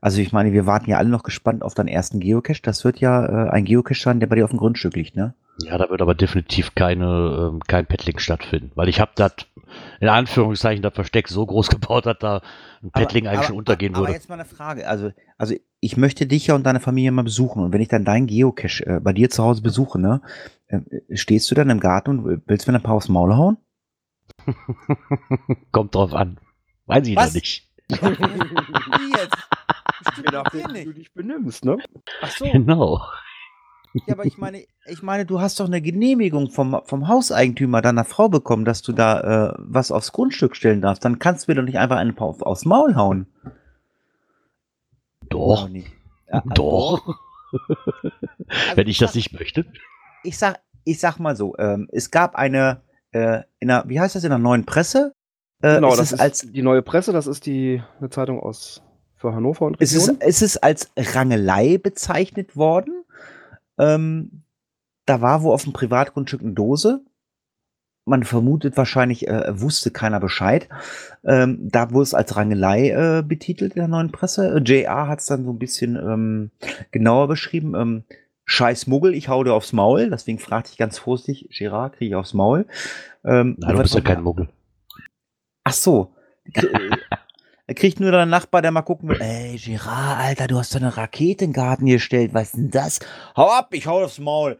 Also 0.00 0.20
ich 0.20 0.32
meine, 0.32 0.52
wir 0.52 0.66
warten 0.66 0.90
ja 0.90 0.98
alle 0.98 1.08
noch 1.08 1.22
gespannt 1.22 1.62
auf 1.62 1.74
deinen 1.74 1.88
ersten 1.88 2.20
Geocache. 2.20 2.60
Das 2.62 2.84
wird 2.84 3.00
ja 3.00 3.24
äh, 3.24 3.50
ein 3.50 3.64
Geocache 3.64 4.00
sein, 4.00 4.20
der 4.20 4.26
bei 4.26 4.36
dir 4.36 4.44
auf 4.44 4.50
dem 4.50 4.58
Grundstück 4.58 4.96
liegt, 4.96 5.16
ne? 5.16 5.34
Ja, 5.62 5.78
da 5.78 5.88
wird 5.88 6.02
aber 6.02 6.14
definitiv 6.14 6.74
keine, 6.74 7.52
ähm, 7.52 7.60
kein 7.60 7.86
Pettling 7.86 8.18
stattfinden, 8.18 8.72
weil 8.74 8.88
ich 8.88 9.00
habe 9.00 9.12
das 9.14 9.32
in 10.00 10.08
Anführungszeichen 10.08 10.82
das 10.82 10.94
Versteck 10.94 11.28
so 11.28 11.46
groß 11.46 11.68
gebaut, 11.70 12.06
dass 12.06 12.18
da 12.18 12.42
ein 12.82 12.90
Pettling 12.90 13.26
eigentlich 13.26 13.38
aber, 13.38 13.46
schon 13.46 13.56
untergehen 13.56 13.94
würde. 13.94 14.08
Aber 14.08 14.14
jetzt 14.14 14.28
mal 14.28 14.34
eine 14.34 14.44
Frage. 14.44 14.86
Also, 14.86 15.12
also 15.38 15.54
ich 15.84 15.98
möchte 15.98 16.26
dich 16.26 16.46
ja 16.46 16.54
und 16.54 16.64
deine 16.64 16.80
Familie 16.80 17.12
mal 17.12 17.24
besuchen. 17.24 17.62
Und 17.62 17.72
wenn 17.72 17.82
ich 17.82 17.88
dann 17.88 18.06
deinen 18.06 18.26
Geocache 18.26 18.86
äh, 18.86 19.00
bei 19.00 19.12
dir 19.12 19.28
zu 19.28 19.44
Hause 19.44 19.60
besuche, 19.60 20.00
ne, 20.00 20.22
äh, 20.68 20.80
stehst 21.10 21.50
du 21.50 21.54
dann 21.54 21.68
im 21.68 21.78
Garten 21.78 22.18
und 22.18 22.42
willst 22.46 22.66
mir 22.66 22.74
ein 22.74 22.82
paar 22.82 22.94
aufs 22.94 23.10
Maul 23.10 23.36
hauen? 23.36 23.58
Kommt 25.72 25.94
drauf 25.94 26.14
an. 26.14 26.40
Weiß 26.86 27.06
ich 27.06 27.16
Was? 27.16 27.26
noch 27.26 27.34
nicht. 27.34 27.70
Wie 27.90 29.12
jetzt? 29.12 29.36
Je 30.16 30.22
nachdem, 30.32 30.74
wie 30.74 30.84
du 30.84 30.92
dich 30.94 31.12
benimmst, 31.12 31.64
ne? 31.64 31.76
Ach 32.22 32.30
so. 32.30 32.50
Genau. 32.50 33.00
Ja, 34.06 34.14
aber 34.14 34.24
ich 34.24 34.38
meine, 34.38 34.64
ich 34.86 35.02
meine, 35.02 35.26
du 35.26 35.40
hast 35.40 35.60
doch 35.60 35.66
eine 35.66 35.82
Genehmigung 35.82 36.50
vom, 36.50 36.80
vom 36.84 37.08
Hauseigentümer 37.08 37.82
deiner 37.82 38.04
Frau 38.04 38.28
bekommen, 38.28 38.64
dass 38.64 38.82
du 38.82 38.92
da 38.92 39.20
äh, 39.50 39.54
was 39.58 39.92
aufs 39.92 40.12
Grundstück 40.12 40.56
stellen 40.56 40.80
darfst. 40.80 41.04
Dann 41.04 41.18
kannst 41.18 41.46
du 41.46 41.52
mir 41.52 41.56
doch 41.56 41.64
nicht 41.64 41.78
einfach 41.78 41.96
einen 41.96 42.16
auf, 42.18 42.42
aufs 42.42 42.64
Maul 42.64 42.96
hauen. 42.96 43.26
Doch. 45.28 45.68
Ja, 46.30 46.42
Doch. 46.54 47.18
Also 48.48 48.76
Wenn 48.76 48.88
ich 48.88 48.98
das 48.98 49.14
nicht 49.14 49.32
möchte. 49.32 49.64
Ich 50.24 50.38
sag, 50.38 50.60
ich 50.82 50.98
sag 50.98 51.18
mal 51.18 51.36
so, 51.36 51.56
ähm, 51.56 51.88
es 51.92 52.10
gab 52.10 52.34
eine, 52.34 52.82
äh, 53.12 53.42
in 53.60 53.68
der, 53.68 53.84
wie 53.86 54.00
heißt 54.00 54.16
das, 54.16 54.24
in 54.24 54.30
der 54.30 54.40
neuen 54.40 54.64
Presse? 54.66 55.14
Äh, 55.62 55.76
genau, 55.76 55.94
das 55.94 56.12
ist 56.12 56.20
als, 56.20 56.40
die 56.40 56.62
neue 56.62 56.82
Presse, 56.82 57.12
das 57.12 57.28
ist 57.28 57.46
die 57.46 57.80
eine 58.00 58.10
Zeitung 58.10 58.40
aus 58.40 58.82
für 59.16 59.34
Hannover 59.34 59.66
und 59.66 59.80
Region. 59.80 60.00
Es 60.02 60.08
ist, 60.08 60.16
es 60.20 60.42
ist 60.42 60.56
als 60.64 60.90
Rangelei 60.96 61.78
bezeichnet 61.78 62.56
worden. 62.56 63.04
Ähm, 63.78 64.42
da 65.06 65.20
war 65.20 65.42
wo 65.42 65.52
auf 65.52 65.64
dem 65.64 65.72
Privatgrundstück 65.72 66.42
eine 66.42 66.52
Dose. 66.52 67.04
Man 68.06 68.22
vermutet 68.22 68.76
wahrscheinlich, 68.76 69.28
äh, 69.28 69.60
wusste 69.60 69.90
keiner 69.90 70.20
Bescheid. 70.20 70.68
Ähm, 71.24 71.68
da 71.70 71.90
wurde 71.90 72.02
es 72.02 72.14
als 72.14 72.36
Rangelei 72.36 72.90
äh, 72.90 73.22
betitelt 73.22 73.74
in 73.74 73.80
der 73.80 73.88
neuen 73.88 74.12
Presse. 74.12 74.60
JR 74.62 75.08
hat 75.08 75.20
es 75.20 75.26
dann 75.26 75.44
so 75.44 75.50
ein 75.50 75.58
bisschen 75.58 75.96
ähm, 75.96 76.50
genauer 76.90 77.28
beschrieben. 77.28 77.74
Ähm, 77.74 78.04
Scheiß 78.44 78.86
Muggel, 78.88 79.14
ich 79.14 79.28
hau 79.30 79.42
dir 79.42 79.54
aufs 79.54 79.72
Maul. 79.72 80.10
Deswegen 80.10 80.38
fragte 80.38 80.70
ich 80.72 80.76
ganz 80.76 80.98
vorsichtig, 80.98 81.48
Gerard, 81.56 81.94
kriege 81.94 82.10
ich 82.10 82.14
aufs 82.14 82.34
Maul. 82.34 82.66
Ähm, 83.24 83.56
Nein, 83.58 83.76
du 83.76 83.82
bist 83.82 83.94
ja 83.94 84.02
kein 84.02 84.22
Muggel. 84.22 84.48
Ach 85.64 85.72
so. 85.72 86.14
Er 87.66 87.74
kriegt 87.74 87.98
nur 87.98 88.10
der 88.10 88.26
Nachbar, 88.26 88.60
der 88.60 88.70
mal 88.70 88.82
gucken 88.82 89.08
will. 89.08 89.20
Ey, 89.22 89.56
Girard, 89.56 90.18
Alter, 90.18 90.46
du 90.48 90.58
hast 90.58 90.72
so 90.72 90.78
eine 90.78 90.94
Rakete 90.98 91.46
in 91.46 91.52
den 91.52 91.54
Garten 91.54 91.86
gestellt. 91.86 92.34
Was 92.34 92.48
ist 92.48 92.56
denn 92.56 92.70
das? 92.70 93.00
Hau 93.34 93.50
ab, 93.50 93.68
ich 93.72 93.86
hau 93.86 94.04
aufs 94.04 94.18
Maul. 94.18 94.58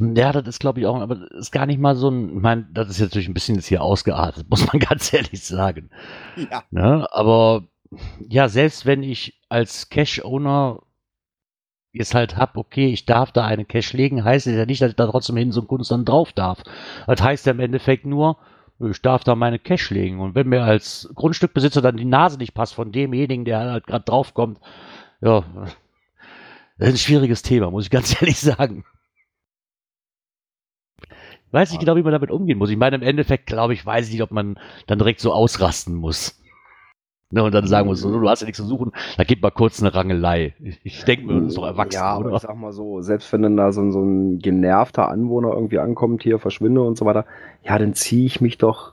Ja, 0.00 0.32
das 0.32 0.46
ist, 0.46 0.60
glaube 0.60 0.80
ich, 0.80 0.86
auch, 0.86 1.00
aber 1.00 1.16
das 1.16 1.30
ist 1.30 1.52
gar 1.52 1.66
nicht 1.66 1.80
mal 1.80 1.96
so 1.96 2.08
ein, 2.08 2.36
ich 2.36 2.42
meine, 2.42 2.66
das 2.72 2.88
ist 2.88 2.98
jetzt 2.98 3.10
natürlich 3.10 3.28
ein 3.28 3.34
bisschen 3.34 3.56
jetzt 3.56 3.66
hier 3.66 3.82
ausgeartet, 3.82 4.46
muss 4.50 4.66
man 4.66 4.80
ganz 4.80 5.12
ehrlich 5.12 5.42
sagen. 5.42 5.90
Ja. 6.50 6.62
Ne? 6.70 7.06
Aber 7.12 7.64
ja, 8.28 8.48
selbst 8.48 8.86
wenn 8.86 9.02
ich 9.02 9.40
als 9.48 9.88
Cash-Owner 9.88 10.80
jetzt 11.92 12.14
halt 12.14 12.36
hab, 12.36 12.56
okay, 12.56 12.88
ich 12.88 13.06
darf 13.06 13.32
da 13.32 13.44
eine 13.44 13.64
Cash 13.64 13.92
legen, 13.92 14.24
heißt 14.24 14.46
es 14.46 14.56
ja 14.56 14.66
nicht, 14.66 14.82
dass 14.82 14.90
ich 14.90 14.96
da 14.96 15.06
trotzdem 15.06 15.36
hin 15.36 15.52
so 15.52 15.62
ein 15.62 15.68
Kunst 15.68 15.90
dann 15.90 16.04
drauf 16.04 16.32
darf. 16.32 16.62
Das 17.06 17.22
heißt 17.22 17.46
ja 17.46 17.52
im 17.52 17.60
Endeffekt 17.60 18.04
nur, 18.04 18.36
ich 18.78 19.00
darf 19.00 19.24
da 19.24 19.34
meine 19.34 19.58
Cash 19.58 19.90
legen. 19.90 20.20
Und 20.20 20.34
wenn 20.34 20.48
mir 20.48 20.62
als 20.62 21.10
Grundstückbesitzer 21.14 21.80
dann 21.80 21.96
die 21.96 22.04
Nase 22.04 22.38
nicht 22.38 22.54
passt 22.54 22.74
von 22.74 22.92
demjenigen, 22.92 23.44
der 23.44 23.60
halt 23.60 23.86
gerade 23.86 24.04
draufkommt, 24.04 24.58
ja, 25.22 25.44
das 26.78 26.88
ist 26.88 26.94
ein 26.94 26.98
schwieriges 26.98 27.42
Thema, 27.42 27.70
muss 27.70 27.84
ich 27.84 27.90
ganz 27.90 28.14
ehrlich 28.20 28.38
sagen. 28.38 28.84
Ich 31.02 31.52
weiß 31.52 31.70
nicht 31.70 31.80
genau, 31.80 31.96
wie 31.96 32.02
man 32.02 32.12
damit 32.12 32.30
umgehen 32.30 32.58
muss. 32.58 32.70
Ich 32.70 32.76
meine, 32.76 32.96
im 32.96 33.02
Endeffekt, 33.02 33.46
glaube 33.46 33.72
ich, 33.72 33.84
weiß 33.86 34.06
ich 34.06 34.12
nicht, 34.12 34.22
ob 34.22 34.30
man 34.32 34.58
dann 34.86 34.98
direkt 34.98 35.20
so 35.20 35.32
ausrasten 35.32 35.94
muss. 35.94 36.40
Ne, 37.30 37.42
und 37.42 37.52
dann 37.52 37.66
sagen 37.66 37.88
muss, 37.88 38.00
so, 38.00 38.20
du 38.20 38.28
hast 38.28 38.40
ja 38.42 38.46
nichts 38.46 38.58
zu 38.58 38.66
suchen, 38.66 38.92
da 39.16 39.24
gibt 39.24 39.42
mal 39.42 39.50
kurz 39.50 39.80
eine 39.82 39.92
Rangelei. 39.92 40.54
Ich, 40.84 41.04
denke 41.04 41.26
mir, 41.26 41.40
das 41.40 41.48
ist 41.48 41.56
doch 41.56 41.66
erwachsen, 41.66 41.96
Ja, 41.96 42.04
aber 42.14 42.26
oder? 42.26 42.36
ich 42.36 42.42
sag 42.42 42.56
mal 42.56 42.72
so, 42.72 43.00
selbst 43.00 43.32
wenn 43.32 43.42
dann 43.42 43.56
da 43.56 43.72
so, 43.72 43.80
ein- 43.80 43.90
so 43.90 44.00
ein 44.00 44.38
genervter 44.38 45.08
Anwohner 45.08 45.52
irgendwie 45.52 45.80
ankommt, 45.80 46.22
hier 46.22 46.38
verschwinde 46.38 46.82
und 46.82 46.96
so 46.96 47.04
weiter, 47.04 47.24
ja, 47.64 47.78
dann 47.80 47.94
ziehe 47.94 48.26
ich 48.26 48.40
mich 48.40 48.58
doch 48.58 48.92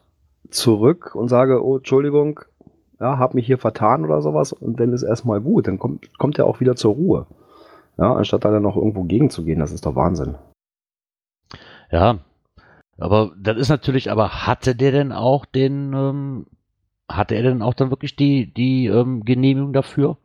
zurück 0.49 1.13
und 1.13 1.27
sage, 1.27 1.63
oh, 1.63 1.77
Entschuldigung, 1.77 2.39
ja, 2.99 3.19
hab 3.19 3.36
mich 3.36 3.45
hier 3.45 3.59
vertan 3.59 4.03
oder 4.03 4.21
sowas 4.23 4.51
und 4.51 4.79
dann 4.79 4.93
ist 4.93 5.03
erstmal 5.03 5.39
gut, 5.39 5.67
dann 5.67 5.77
kommt, 5.77 6.17
kommt 6.17 6.39
er 6.39 6.47
auch 6.47 6.59
wieder 6.59 6.75
zur 6.75 6.93
Ruhe. 6.95 7.27
Ja, 7.98 8.14
anstatt 8.14 8.44
da 8.46 8.52
dann 8.52 8.64
noch 8.64 8.76
irgendwo 8.76 9.04
gegenzugehen, 9.04 9.60
das 9.60 9.72
ist 9.72 9.86
doch 9.86 9.96
Wahnsinn. 9.96 10.36
Ja, 11.91 12.20
aber 12.98 13.32
das 13.38 13.58
ist 13.58 13.70
natürlich, 13.70 14.12
aber 14.12 14.48
hatte 14.48 14.76
der 14.76 14.91
denn 14.91 15.12
auch 15.12 15.46
den, 15.46 15.94
ähm, 15.94 16.46
hatte 17.10 17.36
er 17.36 17.44
denn 17.44 17.62
auch 17.62 17.74
dann 17.74 17.91
wirklich 17.91 18.16
die, 18.16 18.52
die 18.52 18.88
ähm, 18.88 19.24
Genehmigung 19.26 19.74
dafür? 19.74 20.18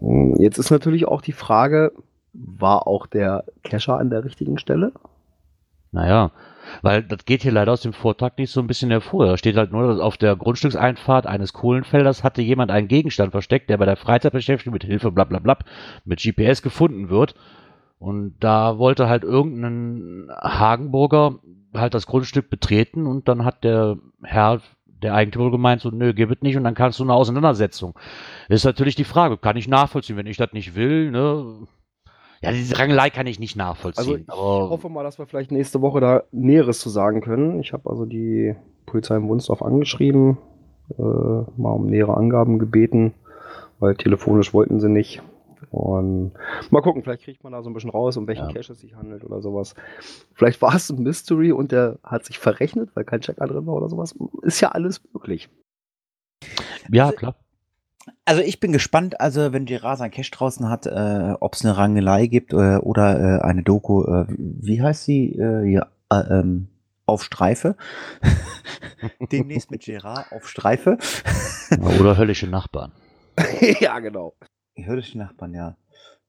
Hm, 0.00 0.36
Jetzt 0.40 0.58
ist 0.58 0.70
natürlich 0.70 1.06
auch 1.06 1.22
die 1.22 1.32
Frage, 1.32 1.92
war 2.32 2.86
auch 2.86 3.06
der 3.06 3.44
Cacher 3.62 3.98
an 3.98 4.10
der 4.10 4.24
richtigen 4.24 4.58
Stelle? 4.58 4.92
Naja, 5.92 6.32
weil 6.82 7.02
das 7.02 7.24
geht 7.24 7.42
hier 7.42 7.52
leider 7.52 7.72
aus 7.72 7.82
dem 7.82 7.92
Vortrag 7.92 8.38
nicht 8.38 8.50
so 8.50 8.60
ein 8.60 8.66
bisschen 8.66 8.90
hervor. 8.90 9.26
Da 9.26 9.36
steht 9.36 9.56
halt 9.56 9.72
nur, 9.72 9.86
dass 9.88 10.00
auf 10.00 10.16
der 10.16 10.36
Grundstückseinfahrt 10.36 11.26
eines 11.26 11.52
Kohlenfelders 11.52 12.24
hatte 12.24 12.42
jemand 12.42 12.70
einen 12.70 12.88
Gegenstand 12.88 13.32
versteckt, 13.32 13.70
der 13.70 13.78
bei 13.78 13.86
der 13.86 13.96
Freizeitbeschäftigung 13.96 14.72
mit 14.72 14.84
Hilfe 14.84 15.10
blablabla 15.10 15.58
mit 16.04 16.20
GPS 16.20 16.62
gefunden 16.62 17.10
wird. 17.10 17.34
Und 17.98 18.36
da 18.40 18.78
wollte 18.78 19.08
halt 19.08 19.24
irgendein 19.24 20.28
Hagenburger 20.40 21.40
halt 21.74 21.94
das 21.94 22.06
Grundstück 22.06 22.50
betreten 22.50 23.06
und 23.06 23.28
dann 23.28 23.44
hat 23.44 23.64
der 23.64 23.98
Herr, 24.22 24.60
der 24.86 25.14
Eigentümer 25.14 25.50
gemeint, 25.50 25.80
so, 25.80 25.90
nö, 25.90 26.12
gib 26.14 26.30
es 26.30 26.42
nicht 26.42 26.56
und 26.56 26.64
dann 26.64 26.74
kannst 26.74 26.98
du 26.98 27.04
eine 27.04 27.14
Auseinandersetzung. 27.14 27.94
Ist 28.48 28.64
natürlich 28.64 28.94
die 28.94 29.04
Frage, 29.04 29.36
kann 29.36 29.56
ich 29.56 29.68
nachvollziehen, 29.68 30.16
wenn 30.16 30.26
ich 30.26 30.36
das 30.36 30.52
nicht 30.52 30.74
will, 30.74 31.10
ne? 31.10 31.66
Ja, 32.40 32.52
diese 32.52 32.78
Rangelei 32.78 33.10
kann 33.10 33.26
ich 33.26 33.38
nicht 33.40 33.56
nachvollziehen. 33.56 33.98
Also 34.00 34.16
ich 34.16 34.28
hoffe 34.70 34.88
mal, 34.88 35.02
dass 35.02 35.18
wir 35.18 35.26
vielleicht 35.26 35.50
nächste 35.50 35.80
Woche 35.82 36.00
da 36.00 36.22
Näheres 36.30 36.78
zu 36.78 36.88
sagen 36.88 37.20
können. 37.20 37.58
Ich 37.60 37.72
habe 37.72 37.88
also 37.90 38.04
die 38.06 38.54
Polizei 38.86 39.16
in 39.16 39.28
Wunsdorf 39.28 39.62
angeschrieben, 39.62 40.38
äh, 40.96 41.02
mal 41.02 41.72
um 41.72 41.86
nähere 41.86 42.16
Angaben 42.16 42.58
gebeten, 42.58 43.12
weil 43.80 43.96
telefonisch 43.96 44.54
wollten 44.54 44.78
sie 44.80 44.88
nicht. 44.88 45.20
Und 45.70 46.32
mal 46.70 46.80
gucken, 46.80 47.02
vielleicht 47.02 47.24
kriegt 47.24 47.42
man 47.44 47.52
da 47.52 47.62
so 47.62 47.68
ein 47.68 47.74
bisschen 47.74 47.90
raus, 47.90 48.16
um 48.16 48.26
welchen 48.26 48.46
Ja. 48.48 48.54
Cache 48.54 48.72
es 48.72 48.80
sich 48.80 48.94
handelt 48.94 49.24
oder 49.24 49.42
sowas. 49.42 49.74
Vielleicht 50.32 50.62
war 50.62 50.74
es 50.74 50.88
ein 50.88 51.02
Mystery 51.02 51.52
und 51.52 51.72
der 51.72 51.98
hat 52.04 52.24
sich 52.24 52.38
verrechnet, 52.38 52.90
weil 52.94 53.04
kein 53.04 53.20
Check 53.20 53.36
drin 53.36 53.66
war 53.66 53.74
oder 53.74 53.88
sowas. 53.88 54.14
Ist 54.42 54.60
ja 54.60 54.68
alles 54.70 55.02
möglich. 55.12 55.50
ja, 56.90 57.06
Also- 57.06 57.16
klar. 57.16 57.34
Also 58.24 58.42
ich 58.42 58.60
bin 58.60 58.72
gespannt, 58.72 59.20
also 59.20 59.52
wenn 59.52 59.64
Gerard 59.64 59.98
sein 59.98 60.10
Cash 60.10 60.30
draußen 60.30 60.68
hat, 60.68 60.86
äh, 60.86 61.34
ob 61.40 61.54
es 61.54 61.64
eine 61.64 61.76
Rangelei 61.76 62.26
gibt 62.26 62.52
äh, 62.52 62.76
oder 62.76 63.38
äh, 63.38 63.42
eine 63.42 63.62
Doku, 63.62 64.04
äh, 64.04 64.26
wie 64.28 64.82
heißt 64.82 65.04
sie? 65.04 65.32
Äh, 65.38 65.70
ja, 65.70 65.86
äh, 66.10 66.40
ähm, 66.40 66.68
auf 67.06 67.22
Streife. 67.22 67.76
Demnächst 69.32 69.70
mit 69.70 69.82
Gerard 69.82 70.30
auf 70.32 70.48
Streife. 70.48 70.98
Oder 72.00 72.16
höllische 72.18 72.46
Nachbarn. 72.46 72.92
ja, 73.80 73.98
genau. 74.00 74.34
Die 74.76 74.86
höllischen 74.86 75.20
Nachbarn, 75.20 75.54
ja. 75.54 75.76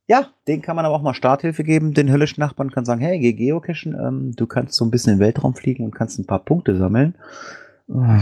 Ja, 0.07 0.33
den 0.47 0.63
kann 0.63 0.75
man 0.75 0.85
aber 0.85 0.95
auch 0.95 1.03
mal 1.03 1.13
Starthilfe 1.13 1.63
geben. 1.63 1.93
Den 1.93 2.09
höllischen 2.09 2.41
Nachbarn 2.41 2.71
kann 2.71 2.83
sagen, 2.83 3.01
hey, 3.01 3.19
geh 3.19 3.33
geocachen, 3.33 3.93
ähm, 3.93 4.35
du 4.35 4.47
kannst 4.47 4.73
so 4.73 4.83
ein 4.83 4.89
bisschen 4.89 5.13
in 5.13 5.19
den 5.19 5.25
Weltraum 5.25 5.53
fliegen 5.53 5.85
und 5.85 5.93
kannst 5.93 6.17
ein 6.17 6.25
paar 6.25 6.43
Punkte 6.43 6.75
sammeln. 6.77 7.15
Ja, 7.87 8.21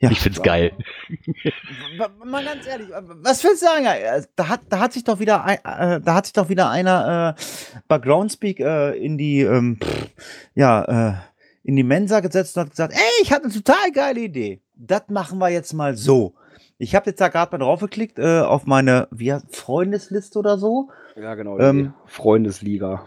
Ich 0.00 0.20
find's 0.20 0.42
geil. 0.42 0.72
Ma- 1.98 2.08
Mal 2.24 2.44
ganz 2.44 2.66
ehrlich, 2.66 2.88
was 3.22 3.44
willst 3.44 3.62
du 3.62 3.66
sagen? 3.66 3.84
Äh, 3.84 4.22
Da 4.36 4.48
hat, 4.48 4.60
da 4.70 4.78
hat 4.80 4.92
sich 4.94 5.04
doch 5.04 5.18
wieder, 5.20 5.44
ein, 5.44 5.58
äh, 5.58 6.00
da 6.00 6.14
hat 6.14 6.26
sich 6.26 6.32
doch 6.32 6.48
wieder 6.48 6.70
einer 6.70 7.36
äh, 7.38 7.42
bei 7.86 7.98
Groundspeak 7.98 8.60
äh, 8.60 8.96
in 8.96 9.18
die, 9.18 9.40
ähm, 9.42 9.78
pff, 9.82 10.08
ja, 10.54 11.10
äh, 11.10 11.14
in 11.62 11.76
die 11.76 11.82
Mensa 11.82 12.20
gesetzt 12.20 12.56
und 12.56 12.62
hat 12.64 12.70
gesagt, 12.70 12.94
ey, 12.94 13.22
ich 13.22 13.30
hatte 13.32 13.44
eine 13.44 13.52
total 13.52 13.92
geile 13.92 14.20
Idee. 14.20 14.60
Das 14.74 15.02
machen 15.08 15.38
wir 15.38 15.50
jetzt 15.50 15.74
mal 15.74 15.94
so. 15.96 16.34
Ich 16.78 16.94
habe 16.94 17.10
jetzt 17.10 17.20
da 17.20 17.28
gerade 17.28 17.52
mal 17.52 17.62
drauf 17.62 17.80
geklickt 17.80 18.18
äh, 18.18 18.40
auf 18.40 18.64
meine 18.64 19.06
wie 19.10 19.30
heißt- 19.34 19.54
Freundesliste 19.54 20.38
oder 20.38 20.56
so. 20.56 20.88
Ja, 21.14 21.34
genau. 21.34 21.58
Ähm, 21.58 21.92
Freundesliga. 22.06 23.06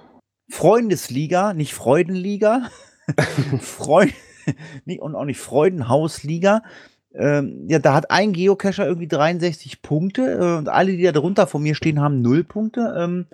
Freundesliga, 0.52 1.54
nicht 1.56 1.74
Freudenliga. 1.74 2.70
Freund 3.60 4.14
und 5.00 5.16
auch 5.16 5.26
nicht 5.26 5.40
Freudenhausliga. 5.40 6.64
Ähm, 7.16 7.66
ja, 7.68 7.80
da 7.80 7.94
hat 7.94 8.10
ein 8.10 8.34
Geocacher 8.34 8.88
irgendwie 8.88 9.08
63 9.08 9.82
Punkte 9.82 10.32
äh, 10.34 10.58
und 10.58 10.70
alle, 10.70 10.98
die 10.98 11.04
da 11.04 11.12
drunter 11.12 11.46
von 11.46 11.62
mir 11.62 11.76
stehen, 11.76 12.02
haben 12.02 12.22
null 12.22 12.44
Punkte. 12.44 12.96
Ähm, 12.98 13.28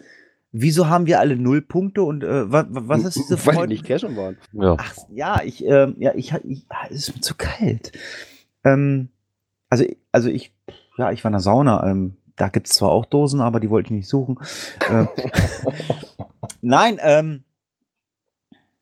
wieso 0.52 0.90
haben 0.90 1.06
wir 1.06 1.20
alle 1.20 1.38
null 1.38 1.62
Punkte 1.62 2.04
und 2.04 2.24
äh, 2.24 2.52
was, 2.52 2.66
was 2.70 3.04
ist 3.06 3.16
diese 3.18 3.46
Weil 3.46 3.68
die 3.68 3.76
nicht 3.76 3.86
cashen 3.86 4.18
waren. 4.18 4.38
Ja. 4.52 4.76
Ach, 4.78 4.94
ja, 5.10 5.42
ich, 5.44 5.64
ähm, 5.64 5.96
ja, 6.00 6.12
ich, 6.14 6.34
ich, 6.44 6.66
ah, 6.70 6.88
es 6.90 7.08
ist 7.08 7.16
mir 7.16 7.22
zu 7.22 7.36
kalt. 7.36 7.94
Ähm, 8.66 9.10
also, 9.70 9.86
also 10.12 10.30
ich, 10.30 10.52
ja, 10.98 11.12
ich 11.12 11.24
war 11.24 11.30
in 11.30 11.34
der 11.34 11.42
Sauna. 11.42 11.90
Ähm, 11.90 12.18
da 12.36 12.50
gibt's 12.50 12.74
zwar 12.74 12.92
auch 12.92 13.06
Dosen, 13.06 13.42
aber 13.42 13.60
die 13.60 13.70
wollte 13.70 13.88
ich 13.88 13.92
nicht 13.92 14.10
suchen. 14.10 14.40
Ähm, 14.90 15.08
nein, 16.62 17.00
ähm, 17.02 17.44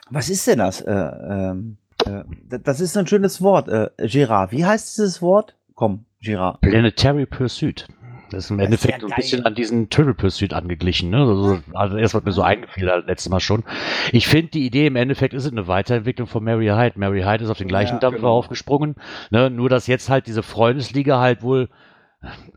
was 0.10 0.30
ist 0.30 0.48
denn 0.48 0.60
das? 0.60 0.82
Äh, 0.82 0.94
ähm, 0.94 1.78
äh, 2.08 2.60
das 2.64 2.80
ist 2.80 2.98
ein 2.98 3.08
schönes 3.08 3.42
Wort. 3.42 3.68
Äh, 3.68 3.90
Gerard, 4.08 4.52
wie 4.52 4.66
heißt 4.66 4.98
dieses 4.98 5.22
Wort? 5.22 5.56
Komm, 5.76 6.06
Gerard. 6.22 6.62
Planetary 6.62 7.26
Pursuit. 7.26 7.88
Das 8.30 8.46
ist 8.46 8.52
im 8.52 8.58
Das 8.58 8.66
ist 8.66 8.86
Endeffekt 8.86 8.94
ja 8.94 9.00
so 9.00 9.08
ein 9.08 9.16
bisschen 9.16 9.46
an 9.46 9.56
diesen 9.56 9.90
Triple 9.90 10.14
Pursuit 10.14 10.52
angeglichen. 10.54 11.10
Ne? 11.12 11.20
Also, 11.20 11.60
also 11.74 11.96
erst 11.98 12.14
was 12.14 12.24
mir 12.24 12.34
so 12.34 12.42
eingefiel 12.42 12.90
halt 12.92 13.08
letztes 13.08 13.30
Mal 13.30 13.40
schon. 13.40 13.64
Ich 14.12 14.28
finde 14.28 14.52
die 14.52 14.66
Idee 14.66 14.88
im 14.88 14.98
Endeffekt 14.98 15.34
ist 15.34 15.50
eine 15.50 15.68
Weiterentwicklung 15.68 16.28
von 16.28 16.44
Mary 16.44 16.68
Hyde. 16.68 17.00
Mary 17.00 17.22
Hyde 17.22 17.46
ist 17.46 17.50
auf 17.50 17.58
den 17.58 17.70
gleichen 17.70 17.96
Ja, 17.96 18.00
Dampfer 18.00 18.20
genau. 18.20 18.34
aufgesprungen. 18.34 18.96
Ne? 19.30 19.50
Nur 19.50 19.70
dass 19.70 19.88
jetzt 19.88 20.10
halt 20.10 20.28
diese 20.28 20.44
Freundesliga 20.44 21.20
halt 21.22 21.42
wohl 21.42 21.70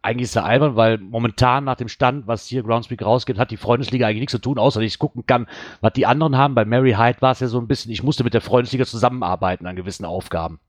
eigentlich 0.03 0.25
ist 0.25 0.37
er 0.37 0.45
albern, 0.45 0.77
weil 0.77 0.99
momentan 0.99 1.65
nach 1.65 1.77
dem 1.77 1.89
Stand, 1.89 2.27
was 2.27 2.47
hier 2.47 2.63
Groundspeak 2.63 3.03
rausgeht, 3.03 3.39
hat 3.39 3.51
die 3.51 3.57
Freundesliga 3.57 4.07
eigentlich 4.07 4.21
nichts 4.21 4.33
zu 4.33 4.39
tun, 4.41 4.59
außer 4.59 4.81
dass 4.81 4.87
ich 4.87 4.99
gucken 4.99 5.27
kann, 5.27 5.47
was 5.81 5.93
die 5.93 6.07
anderen 6.07 6.37
haben. 6.37 6.55
Bei 6.55 6.65
Mary 6.65 6.93
Hyde 6.93 7.21
war 7.21 7.33
es 7.33 7.41
ja 7.41 7.49
so 7.49 7.59
ein 7.61 7.67
bisschen, 7.69 7.93
ich 7.93 8.03
musste 8.03 8.25
mit 8.25 8.35
der 8.35 8.41
Freundesliga 8.41 8.85
zusammenarbeiten 8.87 9.67
an 9.67 9.77
gewissen 9.77 10.05
Aufgaben. 10.05 10.61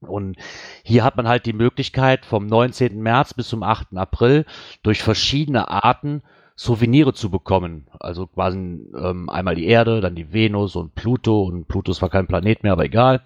Und 0.00 0.36
hier 0.82 1.04
hat 1.04 1.16
man 1.16 1.28
halt 1.28 1.46
die 1.46 1.52
Möglichkeit, 1.52 2.24
vom 2.26 2.46
19. 2.46 3.00
März 3.00 3.34
bis 3.34 3.48
zum 3.48 3.62
8. 3.62 3.96
April 3.96 4.46
durch 4.82 5.02
verschiedene 5.02 5.68
Arten 5.68 6.22
Souvenire 6.56 7.12
zu 7.14 7.30
bekommen. 7.30 7.86
Also 8.00 8.26
quasi 8.26 8.58
ähm, 8.58 9.30
einmal 9.30 9.54
die 9.54 9.66
Erde, 9.66 10.00
dann 10.00 10.14
die 10.14 10.32
Venus 10.32 10.76
und 10.76 10.94
Pluto. 10.94 11.42
Und 11.44 11.68
Pluto 11.68 11.92
ist 11.92 11.98
zwar 11.98 12.10
kein 12.10 12.26
Planet 12.26 12.62
mehr, 12.62 12.72
aber 12.72 12.84
egal. 12.84 13.22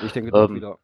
Ich 0.00 0.12
denke 0.12 0.32
doch 0.32 0.48
Ähm, 0.48 0.54
wieder. 0.56 0.78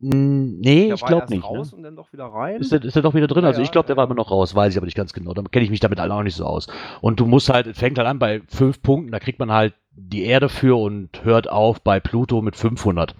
Hm, 0.00 0.58
nee, 0.60 0.86
Der 0.86 0.94
ich 0.94 1.04
glaube 1.04 1.26
nicht. 1.28 1.44
raus 1.44 1.72
Ne? 1.72 1.76
und 1.76 1.82
dann 1.82 1.96
doch 1.96 2.12
wieder 2.12 2.24
rein. 2.24 2.60
Ist 2.60 2.72
der, 2.72 2.82
ist 2.82 2.96
der 2.96 3.02
doch 3.02 3.14
wieder 3.14 3.26
drin? 3.26 3.42
Ja, 3.42 3.48
also 3.50 3.60
ich 3.60 3.70
glaube, 3.70 3.86
der 3.86 3.94
ja. 3.94 3.98
war 3.98 4.06
immer 4.06 4.14
noch 4.14 4.30
raus, 4.30 4.54
weiß 4.54 4.72
ich 4.72 4.78
aber 4.78 4.86
nicht 4.86 4.96
ganz 4.96 5.12
genau. 5.12 5.34
Da 5.34 5.42
kenne 5.42 5.64
ich 5.64 5.70
mich 5.70 5.80
damit 5.80 6.00
auch 6.00 6.22
nicht 6.22 6.36
so 6.36 6.44
aus. 6.46 6.68
Und 7.00 7.20
du 7.20 7.26
musst 7.26 7.50
halt, 7.50 7.66
es 7.66 7.78
fängt 7.78 7.98
halt 7.98 8.08
an 8.08 8.18
bei 8.18 8.40
fünf 8.48 8.82
Punkten, 8.82 9.12
da 9.12 9.18
kriegt 9.18 9.38
man 9.38 9.52
halt 9.52 9.74
die 9.92 10.24
Erde 10.24 10.48
für 10.48 10.80
und 10.80 11.24
hört 11.24 11.50
auf 11.50 11.82
bei 11.82 12.00
Pluto 12.00 12.40
mit 12.40 12.56
500 12.56 13.14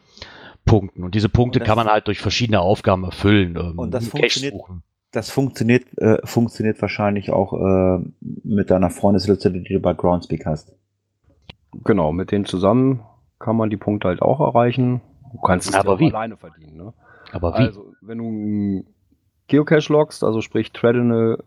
Punkten. 0.64 1.04
Und 1.04 1.14
diese 1.14 1.28
Punkte 1.28 1.58
Und 1.58 1.66
kann 1.66 1.76
man 1.76 1.86
halt 1.88 2.06
durch 2.06 2.20
verschiedene 2.20 2.60
Aufgaben 2.60 3.04
erfüllen. 3.04 3.56
Ähm, 3.56 3.78
Und 3.78 3.92
das 3.92 4.08
funktioniert-. 4.08 4.54
Das 5.12 5.28
funktioniert, 5.28 5.86
äh, 5.98 6.18
funktioniert 6.24 6.80
wahrscheinlich 6.80 7.30
auch 7.32 7.52
äh, 7.52 7.98
mit 8.44 8.70
deiner 8.70 8.90
Freundesliste, 8.90 9.50
die 9.50 9.64
du 9.64 9.80
bei 9.80 9.92
Groundspeak 9.92 10.46
hast. 10.46 10.72
Genau, 11.84 12.12
mit 12.12 12.30
denen 12.30 12.44
zusammen 12.44 13.00
kann 13.40 13.56
man 13.56 13.70
die 13.70 13.76
Punkte 13.76 14.08
halt 14.08 14.22
auch 14.22 14.38
erreichen. 14.40 15.00
Du 15.32 15.38
kannst 15.38 15.68
es 15.68 15.74
Aber 15.74 15.92
auch 15.92 16.00
wie? 16.00 16.10
alleine 16.10 16.36
verdienen. 16.36 16.76
Ne? 16.76 16.92
Aber 17.32 17.54
wie? 17.54 17.62
Also, 17.62 17.94
wenn 18.00 18.18
du 18.18 18.24
einen 18.24 18.86
Geocache 19.46 19.92
loggst, 19.92 20.24
also 20.24 20.40
sprich 20.40 20.72
Traditional, 20.72 21.42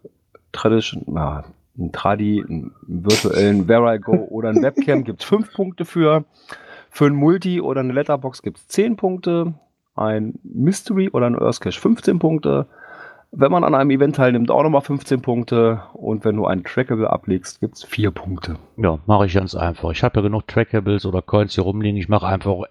Tradition, 0.52 1.04
ja, 1.14 1.44
einen 1.78 1.92
Tradi, 1.92 2.44
einen 2.48 2.72
virtuellen 2.84 3.68
Where 3.68 3.96
I 3.96 4.00
Go 4.00 4.28
oder 4.30 4.50
ein 4.50 4.62
Webcam 4.62 5.04
gibt 5.04 5.22
es 5.22 5.28
5 5.28 5.54
Punkte 5.54 5.86
für. 5.86 6.24
Für 6.90 7.06
ein 7.08 7.16
Multi 7.16 7.60
oder 7.60 7.80
eine 7.80 7.94
Letterbox 7.94 8.44
gibt 8.44 8.60
es 8.60 8.68
10 8.68 8.96
Punkte. 8.96 9.56
Ein 9.96 10.40
Mystery 10.44 11.10
oder 11.10 11.26
ein 11.26 11.38
Earth 11.40 11.62
Cache 11.62 11.80
15 11.80 12.20
Punkte. 12.20 12.68
Wenn 13.32 13.52
man 13.52 13.64
an 13.64 13.74
einem 13.74 13.90
Event 13.90 14.16
teilnimmt, 14.16 14.52
auch 14.52 14.62
nochmal 14.62 14.82
15 14.82 15.22
Punkte. 15.22 15.82
Und 15.94 16.24
wenn 16.24 16.36
du 16.36 16.46
ein 16.46 16.64
Trackable 16.64 17.10
ablegst, 17.10 17.60
gibt 17.60 17.78
es 17.78 17.84
4 17.84 18.12
Punkte. 18.12 18.58
Ja, 18.78 19.00
mache 19.08 19.26
ich 19.26 19.34
ganz 19.34 19.56
einfach. 19.56 19.90
Ich 19.92 20.04
habe 20.04 20.18
ja 20.18 20.22
genug 20.22 20.48
Trackables 20.48 21.08
oder 21.08 21.24
Coins 21.24 21.56
hier 21.56 21.64
rumliegen. 21.64 21.98
Ich 21.98 22.10
mache 22.10 22.28
einfach 22.28 22.66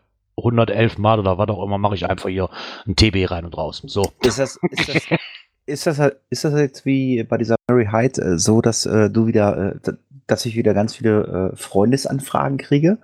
111 0.45 0.99
Mal 0.99 1.19
oder 1.19 1.39
was 1.39 1.49
auch 1.49 1.65
immer, 1.65 1.79
mache 1.79 1.95
ich 1.95 2.09
einfach 2.09 2.29
hier 2.29 2.49
ein 2.87 2.97
TB 2.97 3.31
rein 3.31 3.45
und 3.45 3.57
raus. 3.57 3.83
So. 3.87 4.13
Ist 4.23 4.39
das, 4.39 4.59
ist 4.71 4.89
das, 4.89 5.03
ist 5.67 5.87
das, 5.87 6.13
ist 6.31 6.45
das 6.45 6.61
jetzt 6.61 6.85
wie 6.85 7.23
bei 7.25 7.39
dieser 7.39 7.57
Mary 7.69 7.89
Hyde 7.91 8.21
äh, 8.23 8.39
so, 8.39 8.61
dass 8.61 8.87
äh, 8.87 9.11
du 9.11 9.27
wieder, 9.27 9.75
äh, 9.75 9.93
dass 10.27 10.47
ich 10.47 10.57
wieder 10.57 10.75
ganz 10.75 10.95
viele 10.95 11.53
äh, 11.53 11.57
Freundesanfragen 11.57 12.59
kriege? 12.59 12.99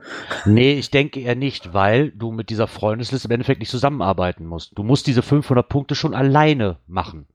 Nee, 0.45 0.75
ich 0.75 0.91
denke 0.91 1.21
eher 1.21 1.37
nicht, 1.37 1.75
weil 1.75 2.11
du 2.11 2.33
mit 2.33 2.51
dieser 2.51 2.67
Freundesliste 2.67 3.29
im 3.29 3.33
Endeffekt 3.33 3.61
nicht 3.61 3.71
zusammenarbeiten 3.71 4.47
musst. 4.47 4.77
Du 4.77 4.83
musst 4.83 5.07
diese 5.07 5.23
500 5.23 5.69
Punkte 5.69 5.95
schon 5.95 6.15
alleine 6.15 6.79
machen. 6.87 7.27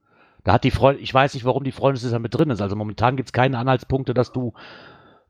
Da 0.44 0.52
hat 0.52 0.64
die 0.64 0.70
Freund, 0.70 1.00
ich 1.00 1.12
weiß 1.12 1.34
nicht, 1.34 1.46
warum 1.46 1.64
die 1.64 1.72
Freundesliste 1.72 2.18
mit 2.18 2.34
drin 2.34 2.50
ist. 2.50 2.60
Also 2.60 2.76
momentan 2.76 3.16
gibt 3.16 3.30
es 3.30 3.32
keine 3.32 3.58
Anhaltspunkte, 3.58 4.12
dass 4.12 4.30
du 4.30 4.52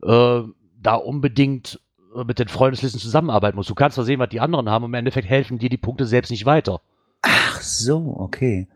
äh, 0.03 0.43
da 0.81 0.95
unbedingt 0.97 1.81
mit 2.27 2.39
den 2.39 2.49
Freundeslisten 2.49 3.01
zusammenarbeiten 3.01 3.57
musst. 3.57 3.71
Du 3.71 3.75
kannst 3.75 3.97
zwar 3.97 4.05
sehen, 4.05 4.21
was 4.21 4.29
die 4.29 4.41
anderen 4.41 4.69
haben, 4.71 4.85
und 4.85 4.91
im 4.91 4.95
Endeffekt 4.95 5.29
helfen 5.29 5.59
dir 5.59 5.69
die 5.69 5.77
Punkte 5.77 6.07
selbst 6.07 6.31
nicht 6.31 6.47
weiter. 6.47 6.81
Ach 7.23 7.61
so, 7.61 8.15
okay. 8.19 8.69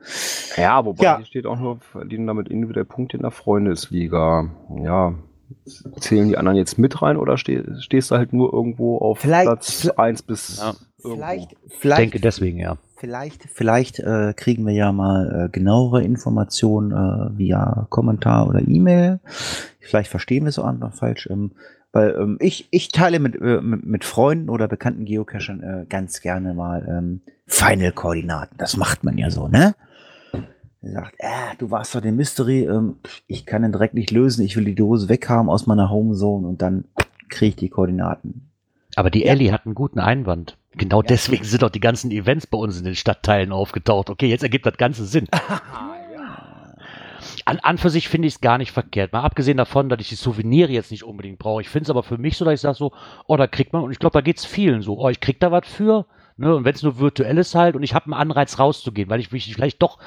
Ja, 0.56 0.84
wobei 0.84 1.04
Ja. 1.04 1.16
hier 1.18 1.26
steht 1.26 1.46
auch 1.46 1.58
nur, 1.58 1.78
verdienen 1.92 2.26
damit 2.26 2.48
individuell 2.48 2.86
Punkte 2.86 3.16
in 3.16 3.22
der 3.22 3.30
Freundesliga. 3.30 4.48
Ja, 4.82 5.14
zählen 6.00 6.28
die 6.28 6.36
anderen 6.38 6.56
jetzt 6.58 6.78
mit 6.78 7.00
rein 7.02 7.16
oder 7.16 7.36
steh, 7.38 7.62
stehst 7.80 8.10
du 8.10 8.16
halt 8.16 8.32
nur 8.32 8.52
irgendwo 8.52 8.98
auf 8.98 9.20
Vielleicht- 9.20 9.46
Platz 9.46 9.84
vi- 9.84 9.96
1 9.98 10.22
bis 10.22 10.58
Ja. 10.58 10.74
irgendwo? 11.04 11.14
Vielleicht, 11.14 11.52
Ich 11.66 11.74
vielleicht, 11.74 12.00
denke 12.00 12.20
deswegen, 12.20 12.58
ja. 12.58 12.76
vielleicht, 12.96 13.44
vielleicht 13.44 13.98
äh, 14.00 14.32
kriegen 14.36 14.66
wir 14.66 14.74
ja 14.74 14.92
mal 14.92 15.44
äh, 15.46 15.48
genauere 15.50 16.02
Informationen 16.02 16.90
äh, 16.92 17.38
via 17.38 17.86
Kommentar 17.90 18.48
oder 18.48 18.60
E-Mail. 18.66 19.20
Vielleicht 19.80 20.10
verstehen 20.10 20.44
wir 20.44 20.48
es 20.50 20.58
auch 20.58 20.66
einfach 20.66 20.92
falsch. 20.94 21.28
Ähm, 21.30 21.52
weil 21.98 22.14
ähm, 22.16 22.36
ich, 22.40 22.68
ich 22.70 22.88
teile 22.90 23.18
mit, 23.18 23.34
äh, 23.40 23.60
mit, 23.60 23.84
mit 23.84 24.04
Freunden 24.04 24.50
oder 24.50 24.68
bekannten 24.68 25.04
Geocachern 25.04 25.62
äh, 25.62 25.86
ganz 25.88 26.20
gerne 26.20 26.54
mal 26.54 26.86
ähm, 26.88 27.22
Final-Koordinaten. 27.48 28.56
Das 28.56 28.76
macht 28.76 29.02
man 29.02 29.18
ja 29.18 29.30
so, 29.30 29.48
ne? 29.48 29.74
Er 30.80 30.92
sagt, 30.92 31.14
äh, 31.18 31.26
du 31.58 31.72
warst 31.72 31.96
doch 31.96 32.00
den 32.00 32.14
Mystery, 32.14 32.62
ähm, 32.64 32.98
ich 33.26 33.46
kann 33.46 33.62
den 33.62 33.72
Dreck 33.72 33.94
nicht 33.94 34.12
lösen, 34.12 34.44
ich 34.44 34.56
will 34.56 34.64
die 34.64 34.76
Dose 34.76 35.08
weghaben 35.08 35.50
aus 35.50 35.66
meiner 35.66 35.90
Homezone 35.90 36.46
und 36.46 36.62
dann 36.62 36.84
kriege 37.28 37.48
ich 37.48 37.56
die 37.56 37.68
Koordinaten. 37.68 38.48
Aber 38.94 39.10
die 39.10 39.24
Ja. 39.24 39.32
Ellie 39.32 39.50
hat 39.52 39.66
einen 39.66 39.74
guten 39.74 39.98
Einwand. 39.98 40.56
Genau 40.76 41.02
Ja. 41.02 41.08
deswegen 41.08 41.42
sind 41.42 41.64
auch 41.64 41.70
die 41.70 41.80
ganzen 41.80 42.12
Events 42.12 42.46
bei 42.46 42.58
uns 42.58 42.78
in 42.78 42.84
den 42.84 42.94
Stadtteilen 42.94 43.50
aufgetaucht. 43.50 44.08
Okay, 44.08 44.28
jetzt 44.28 44.44
ergibt 44.44 44.66
das 44.66 44.76
Ganze 44.76 45.04
Sinn. 45.04 45.26
An, 47.48 47.60
an 47.60 47.78
für 47.78 47.88
sich 47.88 48.10
finde 48.10 48.28
ich 48.28 48.34
es 48.34 48.40
gar 48.42 48.58
nicht 48.58 48.72
verkehrt. 48.72 49.14
Mal 49.14 49.22
abgesehen 49.22 49.56
davon, 49.56 49.88
dass 49.88 50.00
ich 50.00 50.10
die 50.10 50.16
Souvenire 50.16 50.70
jetzt 50.70 50.90
nicht 50.90 51.02
unbedingt 51.02 51.38
brauche. 51.38 51.62
Ich 51.62 51.70
finde 51.70 51.84
es 51.84 51.90
aber 51.90 52.02
für 52.02 52.18
mich 52.18 52.36
so, 52.36 52.44
dass 52.44 52.52
ich 52.52 52.60
sage 52.60 52.76
so, 52.76 52.92
oh, 53.26 53.38
da 53.38 53.46
kriegt 53.46 53.72
man, 53.72 53.82
und 53.82 53.90
ich 53.90 53.98
glaube, 53.98 54.12
da 54.12 54.20
geht 54.20 54.36
es 54.36 54.44
vielen 54.44 54.82
so, 54.82 54.98
oh, 54.98 55.08
ich 55.08 55.20
krieg 55.20 55.40
da 55.40 55.50
was 55.50 55.66
für. 55.66 56.04
Ne? 56.36 56.54
Und 56.54 56.66
wenn 56.66 56.74
es 56.74 56.82
nur 56.82 56.98
virtuell 56.98 57.38
ist 57.38 57.54
halt, 57.54 57.74
und 57.74 57.82
ich 57.82 57.94
habe 57.94 58.04
einen 58.04 58.12
Anreiz 58.12 58.58
rauszugehen, 58.58 59.08
weil 59.08 59.20
ich 59.20 59.32
mich 59.32 59.50
vielleicht 59.50 59.80
doch, 59.80 59.98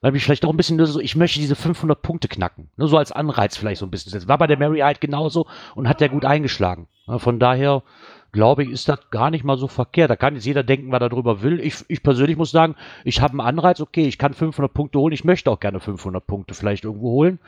weil 0.00 0.10
mich 0.10 0.24
vielleicht 0.24 0.42
doch 0.42 0.50
ein 0.50 0.56
bisschen 0.56 0.84
so, 0.86 0.98
ich 0.98 1.14
möchte 1.14 1.38
diese 1.38 1.54
500 1.54 2.02
Punkte 2.02 2.26
knacken. 2.26 2.68
Ne? 2.76 2.88
So 2.88 2.98
als 2.98 3.12
Anreiz 3.12 3.56
vielleicht 3.56 3.78
so 3.78 3.86
ein 3.86 3.92
bisschen. 3.92 4.10
Das 4.10 4.26
war 4.26 4.38
bei 4.38 4.48
der 4.48 4.58
Mary 4.58 4.80
halt 4.80 5.00
genauso 5.00 5.46
und 5.76 5.88
hat 5.88 6.00
der 6.00 6.08
gut 6.08 6.24
eingeschlagen. 6.24 6.88
Ne? 7.06 7.20
Von 7.20 7.38
daher 7.38 7.84
glaube 8.32 8.62
ich, 8.62 8.70
ist 8.70 8.88
das 8.88 9.10
gar 9.10 9.30
nicht 9.30 9.44
mal 9.44 9.58
so 9.58 9.68
verkehrt. 9.68 10.10
Da 10.10 10.16
kann 10.16 10.34
jetzt 10.34 10.46
jeder 10.46 10.62
denken, 10.62 10.92
was 10.92 11.00
er 11.00 11.08
darüber 11.08 11.42
will. 11.42 11.60
Ich, 11.60 11.84
ich 11.88 12.02
persönlich 12.02 12.36
muss 12.36 12.50
sagen, 12.50 12.76
ich 13.04 13.20
habe 13.20 13.32
einen 13.32 13.40
Anreiz, 13.40 13.80
okay, 13.80 14.06
ich 14.06 14.18
kann 14.18 14.34
500 14.34 14.72
Punkte 14.72 14.98
holen, 14.98 15.12
ich 15.12 15.24
möchte 15.24 15.50
auch 15.50 15.60
gerne 15.60 15.80
500 15.80 16.26
Punkte 16.26 16.54
vielleicht 16.54 16.84
irgendwo 16.84 17.10
holen. 17.10 17.38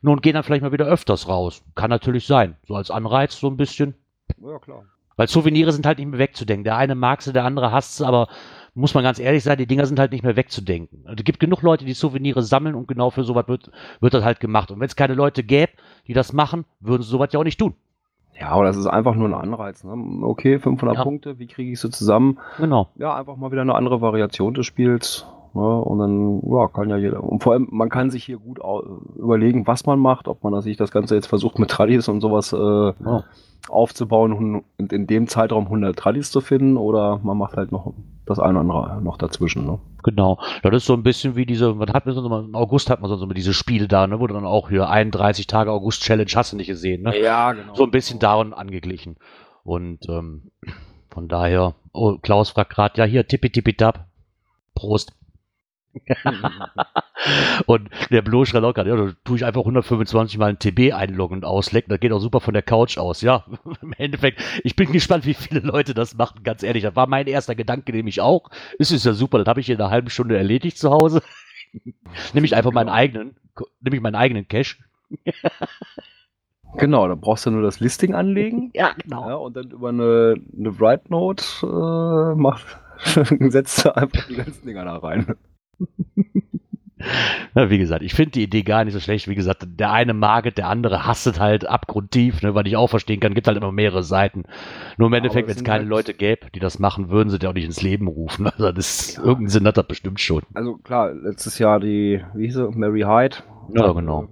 Nun 0.00 0.20
gehen 0.20 0.34
dann 0.34 0.42
vielleicht 0.42 0.62
mal 0.62 0.72
wieder 0.72 0.86
öfters 0.86 1.28
raus. 1.28 1.62
Kann 1.74 1.90
natürlich 1.90 2.26
sein. 2.26 2.56
So 2.66 2.74
als 2.74 2.90
Anreiz 2.90 3.38
so 3.38 3.48
ein 3.48 3.56
bisschen. 3.56 3.94
Ja, 4.42 4.58
klar. 4.58 4.84
Weil 5.16 5.28
Souvenire 5.28 5.72
sind 5.72 5.86
halt 5.86 5.98
nicht 5.98 6.08
mehr 6.08 6.18
wegzudenken. 6.18 6.64
Der 6.64 6.76
eine 6.76 6.94
mag 6.94 7.22
sie, 7.22 7.32
der 7.32 7.44
andere 7.44 7.70
hasst 7.70 7.98
sie, 7.98 8.06
aber 8.06 8.28
muss 8.74 8.94
man 8.94 9.04
ganz 9.04 9.18
ehrlich 9.18 9.44
sein, 9.44 9.58
die 9.58 9.66
Dinger 9.66 9.86
sind 9.86 9.98
halt 9.98 10.12
nicht 10.12 10.24
mehr 10.24 10.36
wegzudenken. 10.36 11.04
Es 11.06 11.22
gibt 11.24 11.38
genug 11.38 11.62
Leute, 11.62 11.84
die 11.84 11.92
Souvenire 11.92 12.42
sammeln 12.42 12.74
und 12.74 12.88
genau 12.88 13.10
für 13.10 13.22
sowas 13.22 13.46
wird, 13.46 13.70
wird 14.00 14.14
das 14.14 14.24
halt 14.24 14.40
gemacht. 14.40 14.70
Und 14.70 14.80
wenn 14.80 14.86
es 14.86 14.96
keine 14.96 15.14
Leute 15.14 15.44
gäbe, 15.44 15.72
die 16.06 16.14
das 16.14 16.32
machen, 16.32 16.64
würden 16.80 17.02
sie 17.02 17.10
sowas 17.10 17.28
ja 17.32 17.38
auch 17.38 17.44
nicht 17.44 17.58
tun. 17.58 17.74
Ja, 18.40 18.48
aber 18.48 18.64
das 18.64 18.76
ist 18.76 18.86
einfach 18.86 19.14
nur 19.14 19.28
ein 19.28 19.34
Anreiz. 19.34 19.84
Ne? 19.84 19.92
Okay, 20.22 20.58
500 20.58 20.96
Ja. 20.96 21.02
Punkte, 21.02 21.38
wie 21.38 21.46
kriege 21.46 21.70
ich 21.72 21.80
sie 21.80 21.90
zusammen? 21.90 22.38
Genau. 22.58 22.88
Ja, 22.96 23.14
einfach 23.14 23.36
mal 23.36 23.52
wieder 23.52 23.60
eine 23.62 23.74
andere 23.74 24.00
Variation 24.00 24.54
des 24.54 24.66
Spiels. 24.66 25.26
Ne? 25.54 25.60
Und 25.60 25.98
dann 25.98 26.42
ja, 26.50 26.68
kann 26.68 26.88
ja 26.88 26.96
jeder. 26.96 27.22
Und 27.22 27.42
vor 27.42 27.52
allem, 27.52 27.68
man 27.70 27.88
kann 27.88 28.10
sich 28.10 28.24
hier 28.24 28.38
gut 28.38 28.58
überlegen, 29.16 29.66
was 29.66 29.86
man 29.86 29.98
macht, 29.98 30.28
ob 30.28 30.42
man 30.42 30.60
sich 30.62 30.76
das 30.76 30.90
Ganze 30.90 31.14
jetzt 31.14 31.26
versucht 31.26 31.58
mit 31.58 31.70
Tradis 31.70 32.08
und 32.08 32.20
sowas 32.20 32.52
äh, 32.52 32.56
Ja. 32.56 33.24
Aufzubauen 33.68 34.64
und 34.78 34.92
in 34.92 35.06
dem 35.06 35.28
Zeitraum 35.28 35.64
100 35.64 35.96
Tradis 35.96 36.30
zu 36.30 36.40
finden 36.40 36.76
oder 36.76 37.20
man 37.22 37.38
macht 37.38 37.56
halt 37.56 37.72
noch 37.72 37.94
das 38.26 38.38
eine 38.38 38.60
oder 38.60 38.60
andere 38.60 39.02
noch 39.02 39.16
dazwischen. 39.16 39.66
Ne? 39.66 39.78
Genau. 40.02 40.38
Das 40.62 40.74
ist 40.74 40.86
so 40.86 40.94
ein 40.94 41.02
bisschen 41.02 41.36
wie 41.36 41.46
diese, 41.46 41.78
was 41.78 41.92
hat 41.92 42.06
man 42.06 42.14
sonst 42.14 42.26
immer, 42.26 42.40
im 42.40 42.54
August 42.54 42.90
hat 42.90 43.00
man 43.00 43.08
sonst 43.08 43.22
immer 43.22 43.34
diese 43.34 43.54
Spiele 43.54 43.88
da, 43.88 44.06
ne, 44.06 44.20
wo 44.20 44.26
du 44.26 44.34
dann 44.34 44.46
auch 44.46 44.68
hier 44.68 44.88
31 44.88 45.46
Tage 45.46 45.70
August 45.70 46.02
Challenge 46.02 46.30
hast 46.34 46.52
du 46.52 46.56
nicht 46.56 46.68
gesehen, 46.68 47.02
ne? 47.02 47.18
Ja, 47.20 47.52
genau. 47.52 47.74
So 47.74 47.84
ein 47.84 47.90
bisschen 47.90 48.18
daran 48.18 48.52
angeglichen. 48.52 49.16
Und 49.64 50.08
ähm, 50.08 50.50
von 51.10 51.28
daher, 51.28 51.74
oh, 51.92 52.18
Klaus 52.18 52.50
fragt 52.50 52.74
gerade, 52.74 52.98
ja 52.98 53.04
hier, 53.04 53.26
tippi 53.26 53.50
tippi 53.50 53.74
tap. 53.74 54.06
Prost. 54.74 55.12
und 57.66 57.90
der 58.10 58.22
Blo 58.22 58.44
schreibt 58.44 58.64
auch 58.64 58.74
gerade, 58.74 58.90
ja, 58.90 58.96
da 58.96 59.12
tue 59.24 59.36
ich 59.36 59.44
einfach 59.44 59.60
125 59.60 60.38
mal 60.38 60.50
ein 60.50 60.58
TB 60.58 60.94
einloggen 60.94 61.38
und 61.38 61.44
auslecken. 61.44 61.90
Das 61.90 62.00
geht 62.00 62.12
auch 62.12 62.18
super 62.18 62.40
von 62.40 62.54
der 62.54 62.62
Couch 62.62 62.98
aus. 62.98 63.20
Ja, 63.20 63.44
im 63.82 63.92
Endeffekt, 63.96 64.42
ich 64.64 64.76
bin 64.76 64.92
gespannt, 64.92 65.26
wie 65.26 65.34
viele 65.34 65.60
Leute 65.60 65.94
das 65.94 66.16
machen, 66.16 66.42
ganz 66.42 66.62
ehrlich. 66.62 66.82
Das 66.82 66.96
war 66.96 67.06
mein 67.06 67.26
erster 67.26 67.54
Gedanke, 67.54 67.92
nämlich 67.92 68.20
auch. 68.20 68.50
Es 68.78 68.90
ist 68.90 69.04
ja 69.04 69.12
super, 69.12 69.38
das 69.38 69.46
habe 69.46 69.60
ich 69.60 69.70
in 69.70 69.80
einer 69.80 69.90
halben 69.90 70.10
Stunde 70.10 70.36
erledigt 70.36 70.78
zu 70.78 70.90
Hause. 70.90 71.22
Nämlich 72.34 72.54
einfach 72.54 72.72
meinen 72.72 72.90
eigenen, 72.90 73.34
nämlich 73.80 74.02
meinen 74.02 74.14
eigenen 74.14 74.46
Cache. 74.46 74.76
Genau, 76.76 77.06
da 77.06 77.14
brauchst 77.14 77.46
du 77.46 77.50
nur 77.50 77.62
das 77.62 77.80
Listing 77.80 78.14
anlegen. 78.14 78.70
Ja, 78.74 78.92
genau. 79.02 79.28
Ja, 79.28 79.34
und 79.36 79.56
dann 79.56 79.70
über 79.70 79.90
eine, 79.90 80.36
eine 80.56 80.80
Write 80.80 81.10
Note 81.10 81.44
äh, 81.62 82.34
macht, 82.34 82.78
setzt 83.50 83.84
du 83.84 83.94
einfach 83.94 84.26
die 84.26 84.36
ganzen 84.36 84.66
Dinger 84.66 84.84
da 84.84 84.96
rein. 84.96 85.36
Ja, 87.54 87.68
wie 87.68 87.78
gesagt, 87.78 88.02
ich 88.02 88.14
finde 88.14 88.30
die 88.32 88.42
Idee 88.44 88.62
gar 88.62 88.84
nicht 88.84 88.94
so 88.94 89.00
schlecht. 89.00 89.28
Wie 89.28 89.34
gesagt, 89.34 89.66
der 89.68 89.92
eine 89.92 90.14
mag 90.14 90.46
es, 90.46 90.54
der 90.54 90.68
andere 90.68 91.06
hasst 91.06 91.26
es 91.26 91.38
halt 91.38 91.66
abgrundtief, 91.66 92.40
ne, 92.42 92.54
weil 92.54 92.66
ich 92.66 92.76
auch 92.76 92.88
verstehen 92.88 93.20
kann, 93.20 93.34
gibt 93.34 93.46
halt 93.46 93.56
immer 93.58 93.72
mehrere 93.72 94.02
Seiten. 94.02 94.44
Nur 94.96 95.08
im 95.08 95.12
Ja, 95.12 95.18
Endeffekt, 95.18 95.48
wenn 95.48 95.56
es 95.56 95.64
keine 95.64 95.80
halt- 95.80 95.88
Leute 95.88 96.14
gäbe, 96.14 96.46
die 96.54 96.60
das 96.60 96.78
machen, 96.78 97.10
würden 97.10 97.28
sie 97.30 97.38
ja 97.42 97.50
auch 97.50 97.54
nicht 97.54 97.66
ins 97.66 97.82
Leben 97.82 98.06
rufen. 98.08 98.46
Also 98.52 98.72
das 98.72 99.16
irgendeinen 99.18 99.48
Sinn 99.48 99.66
hat 99.66 99.76
das 99.76 99.86
bestimmt 99.86 100.20
schon. 100.20 100.42
Also 100.54 100.76
klar, 100.76 101.12
letztes 101.12 101.58
Jahr 101.58 101.80
die, 101.80 102.22
wie 102.34 102.46
hieß 102.46 102.54
sie, 102.54 102.68
Mary 102.70 103.00
Hyde. 103.02 103.36
Ja, 103.74 103.92
genau. 103.92 104.28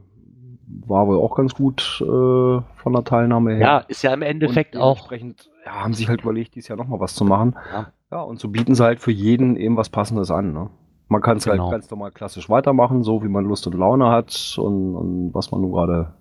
War 0.86 1.06
wohl 1.06 1.18
auch 1.18 1.34
ganz 1.36 1.54
gut 1.54 2.00
äh, 2.00 2.04
von 2.04 2.92
der 2.92 3.04
Teilnahme 3.04 3.52
her. 3.54 3.60
Ja, 3.60 3.78
ist 3.88 4.02
ja 4.02 4.14
im 4.14 4.22
Endeffekt 4.22 4.76
auch. 4.76 5.08
Dementsprechend 5.08 5.50
ja, 5.66 5.72
haben 5.82 5.94
sich 5.94 6.08
halt 6.08 6.22
überlegt, 6.22 6.54
dieses 6.54 6.68
Jahr 6.68 6.78
nochmal 6.78 7.00
was 7.00 7.14
zu 7.14 7.24
machen. 7.24 7.56
Ja. 7.72 7.92
Ja, 8.12 8.22
und 8.22 8.40
so 8.40 8.48
bieten 8.48 8.74
sie 8.74 8.82
halt 8.84 8.98
für 9.00 9.12
jeden 9.12 9.56
eben 9.56 9.76
was 9.76 9.88
Passendes 9.88 10.30
an. 10.30 10.52
Ne? 10.52 10.70
Man 11.11 11.20
kann 11.22 11.36
es 11.38 11.44
Genau. 11.44 11.64
halt 11.64 11.72
ganz 11.72 11.90
normal 11.90 12.12
klassisch 12.12 12.48
weitermachen, 12.48 13.02
so 13.02 13.22
wie 13.22 13.28
man 13.28 13.44
Lust 13.44 13.66
und 13.66 13.74
Laune 13.76 14.11
hat 14.11 14.56
und, 14.58 14.94
und 14.96 15.34
was 15.34 15.50
man 15.50 15.61
nun 15.61 15.72
gerade 15.72 16.14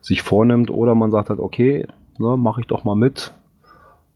sich 0.00 0.22
vornimmt. 0.22 0.70
Oder 0.70 0.94
man 0.94 1.10
sagt 1.10 1.28
halt, 1.28 1.40
okay, 1.40 1.86
ne, 2.18 2.36
mache 2.36 2.60
ich 2.60 2.66
doch 2.68 2.84
mal 2.84 2.94
mit 2.94 3.34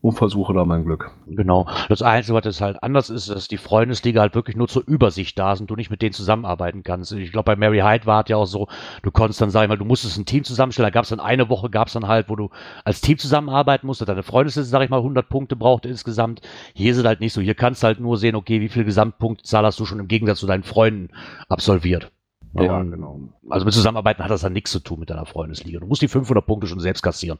und 0.03 0.15
versuche 0.15 0.53
da 0.53 0.65
mein 0.65 0.85
Glück. 0.85 1.13
Genau. 1.29 1.69
Das 1.89 2.03
Einzige, 2.03 2.35
was 2.35 2.61
halt 2.61 2.83
anders 2.83 3.09
ist, 3.09 3.31
dass 3.31 3.47
die 3.47 3.57
Freundesliga 3.57 4.21
halt 4.21 4.35
wirklich 4.35 4.57
nur 4.57 4.67
zur 4.67 4.83
Übersicht 4.85 5.39
da 5.39 5.55
sind, 5.55 5.71
du 5.71 5.77
nicht 5.77 5.91
mit 5.91 6.03
denen 6.03 6.13
zusammenarbeiten 6.13 6.83
kannst. 6.83 7.13
Ich 7.13 7.31
glaube, 7.31 7.45
bei 7.45 7.57
Mary 7.57 7.79
Hyde 7.79 8.05
war 8.05 8.25
es 8.25 8.29
ja 8.29 8.37
auch 8.37 8.47
so, 8.47 8.67
du 9.03 9.13
konntest 9.13 9.41
dann 9.41 9.51
sagen, 9.51 9.71
weil 9.71 9.79
du 9.79 9.85
musstest 9.85 10.19
ein 10.19 10.27
Team 10.27 10.43
zusammenstellen, 10.43 10.89
da 10.89 10.91
gab 10.91 11.05
es 11.05 11.11
dann 11.11 11.21
eine 11.21 11.49
Woche, 11.49 11.71
gab 11.71 11.87
es 11.87 11.95
dann 11.95 12.09
halt, 12.09 12.29
wo 12.29 12.35
du 12.35 12.51
als 12.85 13.01
Team 13.01 13.17
zusammenarbeiten 13.17 13.87
musst, 13.87 14.07
deine 14.07 14.25
Freundesliste, 14.25 14.69
sag 14.69 14.83
ich 14.83 14.91
mal, 14.91 14.99
100 14.99 15.29
Punkte 15.29 15.55
brauchte 15.55 15.89
insgesamt. 15.89 16.41
Hier 16.75 16.91
ist 16.91 16.99
es 16.99 17.05
halt 17.05 17.21
nicht 17.21 17.33
so. 17.33 17.41
Hier 17.41 17.55
kannst 17.55 17.85
du 17.85 17.87
halt 17.87 18.01
nur 18.01 18.19
sehen, 18.19 18.35
okay, 18.35 18.61
wie 18.61 18.69
viel 18.69 18.85
Gesamtpunktzahl 18.85 19.65
hast 19.65 19.79
du 19.79 19.85
schon 19.85 20.01
im 20.01 20.09
Gegensatz 20.09 20.41
zu 20.41 20.49
deinen 20.49 20.65
Freunden 20.65 21.11
absolviert. 21.49 22.11
Und 22.55 22.91
genau. 22.91 23.21
Also 23.49 23.65
mit 23.65 23.73
Zusammenarbeiten 23.73 24.23
hat 24.23 24.31
das 24.31 24.43
dann 24.43 24.53
nichts 24.53 24.73
zu 24.73 24.81
tun 24.81 24.99
mit 24.99 25.11
deiner 25.11 25.27
Freundesliga. 25.27 25.79
Du 25.79 25.87
musst 25.87 26.03
die 26.03 26.09
500 26.09 26.45
Punkte 26.45 26.67
schon 26.67 26.81
selbst 26.81 27.03
kassieren. 27.03 27.39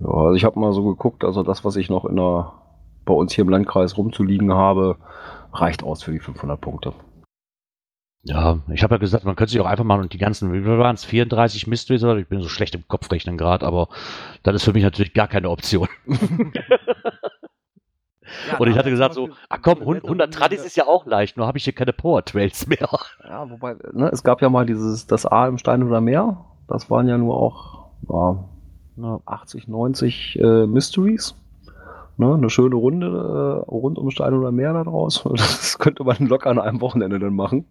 Ja, 0.00 0.08
also 0.08 0.34
ich 0.34 0.44
habe 0.44 0.58
mal 0.58 0.72
so 0.72 0.84
geguckt, 0.84 1.24
also 1.24 1.42
das, 1.42 1.64
was 1.64 1.76
ich 1.76 1.90
noch 1.90 2.04
in 2.04 2.16
der, 2.16 2.52
bei 3.04 3.14
uns 3.14 3.32
hier 3.32 3.42
im 3.42 3.50
Landkreis 3.50 3.96
rumzuliegen 3.96 4.52
habe, 4.52 4.96
reicht 5.52 5.82
aus 5.82 6.02
für 6.02 6.12
die 6.12 6.20
500 6.20 6.60
Punkte. 6.60 6.92
Ja, 8.22 8.58
ich 8.70 8.82
habe 8.82 8.96
ja 8.96 8.98
gesagt, 8.98 9.24
man 9.24 9.34
könnte 9.34 9.52
sich 9.52 9.60
auch 9.60 9.66
einfach 9.66 9.84
mal 9.84 9.98
und 9.98 10.12
die 10.12 10.18
ganzen, 10.18 10.52
wie 10.52 10.64
waren 10.64 10.94
es, 10.94 11.06
34 11.06 11.66
Mysteries 11.66 12.04
oder 12.04 12.18
ich 12.18 12.28
bin 12.28 12.42
so 12.42 12.48
schlecht 12.48 12.74
im 12.74 12.86
Kopfrechnen 12.86 13.38
gerade, 13.38 13.66
aber 13.66 13.88
das 14.42 14.56
ist 14.56 14.64
für 14.64 14.74
mich 14.74 14.82
natürlich 14.82 15.14
gar 15.14 15.28
keine 15.28 15.48
Option. 15.48 15.88
und 18.58 18.68
ich 18.68 18.76
hatte 18.76 18.90
gesagt 18.90 19.14
so, 19.14 19.30
ach 19.48 19.60
komm, 19.62 19.80
100 19.80 20.32
Tradis 20.32 20.64
ist 20.64 20.76
ja 20.76 20.86
auch 20.86 21.06
leicht, 21.06 21.38
nur 21.38 21.46
habe 21.46 21.56
ich 21.56 21.64
hier 21.64 21.72
keine 21.72 21.94
Power 21.94 22.24
Trails 22.24 22.66
mehr. 22.66 22.88
Ja, 23.24 23.50
wobei, 23.50 23.76
ne, 23.92 24.10
es 24.12 24.22
gab 24.22 24.42
ja 24.42 24.50
mal 24.50 24.66
dieses, 24.66 25.06
das 25.06 25.24
A 25.24 25.48
im 25.48 25.56
Stein 25.56 25.82
oder 25.82 26.02
Meer, 26.02 26.44
das 26.68 26.90
waren 26.90 27.08
ja 27.08 27.16
nur 27.16 27.36
auch 27.36 27.86
ja, 28.08 28.49
80, 29.04 29.68
90 29.68 30.38
äh, 30.40 30.66
Mysteries. 30.66 31.34
Ne, 32.16 32.34
eine 32.34 32.50
schöne 32.50 32.74
Runde 32.74 33.06
äh, 33.06 33.70
rund 33.70 33.96
um 33.96 34.10
Stein 34.10 34.34
oder 34.34 34.52
Meer 34.52 34.74
da 34.74 34.84
draus. 34.84 35.24
Das 35.36 35.78
könnte 35.78 36.04
man 36.04 36.26
locker 36.26 36.50
an 36.50 36.58
einem 36.58 36.80
Wochenende 36.80 37.18
dann 37.18 37.34
machen. 37.34 37.64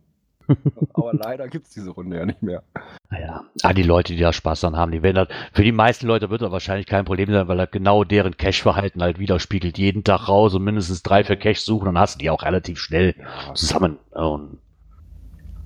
Aber 0.93 1.13
leider 1.13 1.47
gibt 1.47 1.67
es 1.67 1.73
diese 1.73 1.91
Runde 1.91 2.17
ja 2.17 2.25
nicht 2.25 2.41
mehr. 2.41 2.63
Naja, 3.09 3.43
ah, 3.61 3.73
die 3.73 3.83
Leute, 3.83 4.13
die 4.13 4.19
da 4.19 4.33
Spaß 4.33 4.61
dran 4.61 4.75
haben, 4.75 4.91
die 4.91 5.03
werden 5.03 5.17
halt, 5.17 5.29
für 5.53 5.63
die 5.63 5.71
meisten 5.71 6.07
Leute 6.07 6.29
wird 6.29 6.41
das 6.41 6.51
wahrscheinlich 6.51 6.87
kein 6.87 7.05
Problem 7.05 7.31
sein, 7.31 7.47
weil 7.47 7.59
er 7.59 7.67
genau 7.67 8.03
deren 8.03 8.37
Cache-Verhalten 8.37 9.01
halt 9.01 9.19
widerspiegelt. 9.19 9.77
Jeden 9.77 10.03
Tag 10.03 10.27
raus 10.27 10.55
und 10.55 10.63
mindestens 10.63 11.03
drei 11.03 11.23
für 11.23 11.37
Cache 11.37 11.59
suchen, 11.59 11.85
dann 11.85 11.99
hast 11.99 12.15
du 12.15 12.19
die 12.19 12.29
auch 12.29 12.43
relativ 12.43 12.79
schnell 12.79 13.15
zusammen. 13.53 13.97
Und 14.11 14.57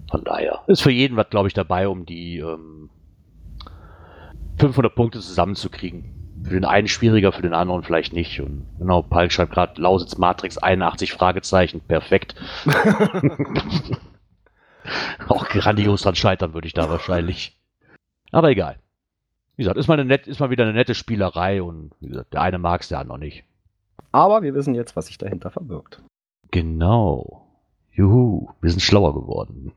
von 0.09 0.23
daher 0.23 0.61
ist 0.67 0.81
für 0.81 0.91
jeden 0.91 1.17
was, 1.17 1.29
glaube 1.29 1.47
ich, 1.47 1.53
dabei, 1.53 1.87
um 1.87 2.05
die 2.05 2.39
ähm, 2.39 2.89
500 4.57 4.93
Punkte 4.95 5.19
zusammenzukriegen. 5.19 6.43
Für 6.43 6.53
den 6.53 6.65
einen 6.65 6.87
schwieriger, 6.87 7.31
für 7.31 7.41
den 7.41 7.53
anderen 7.53 7.83
vielleicht 7.83 8.13
nicht. 8.13 8.41
Und 8.41 8.67
genau, 8.77 9.01
Palk 9.01 9.31
schreibt 9.31 9.53
gerade 9.53 9.81
Lausitz 9.81 10.17
Matrix 10.17 10.57
81 10.57 11.13
Fragezeichen, 11.13 11.79
perfekt. 11.81 12.35
Auch 15.29 15.47
grandios 15.47 16.01
dran 16.01 16.15
scheitern 16.15 16.53
würde 16.53 16.67
ich 16.67 16.73
da 16.73 16.89
wahrscheinlich. 16.89 17.57
Aber 18.31 18.49
egal. 18.49 18.79
Wie 19.55 19.63
gesagt, 19.63 19.77
ist 19.77 19.87
mal, 19.87 19.93
eine 19.93 20.05
net, 20.05 20.27
ist 20.27 20.39
mal 20.39 20.49
wieder 20.49 20.63
eine 20.63 20.73
nette 20.73 20.95
Spielerei 20.95 21.61
und 21.61 21.91
wie 21.99 22.07
gesagt, 22.07 22.33
der 22.33 22.41
eine 22.41 22.57
mag 22.57 22.81
es, 22.81 22.89
der 22.89 22.99
andere 22.99 23.19
nicht. 23.19 23.45
Aber 24.11 24.41
wir 24.41 24.53
wissen 24.53 24.75
jetzt, 24.75 24.95
was 24.95 25.07
sich 25.07 25.17
dahinter 25.17 25.51
verbirgt. 25.51 26.01
Genau. 26.51 27.47
Juhu, 27.91 28.49
wir 28.61 28.71
sind 28.71 28.81
schlauer 28.81 29.13
geworden. 29.13 29.73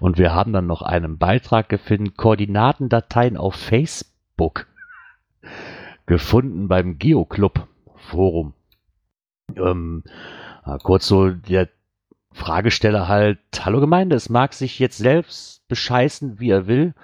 Und 0.00 0.18
wir 0.18 0.34
haben 0.34 0.52
dann 0.52 0.66
noch 0.66 0.82
einen 0.82 1.18
Beitrag 1.18 1.68
gefunden, 1.68 2.14
Koordinatendateien 2.14 3.36
auf 3.36 3.54
Facebook. 3.54 4.66
Gefunden 6.06 6.68
beim 6.68 6.98
Geoclub 6.98 7.68
Forum. 7.96 8.54
Ähm, 9.56 10.04
kurz 10.82 11.06
so 11.06 11.30
der 11.30 11.68
Fragesteller 12.32 13.08
halt, 13.08 13.38
hallo 13.60 13.80
Gemeinde, 13.80 14.16
es 14.16 14.28
mag 14.28 14.54
sich 14.54 14.78
jetzt 14.78 14.98
selbst 14.98 15.66
bescheißen, 15.68 16.38
wie 16.38 16.50
er 16.50 16.66
will, 16.66 16.94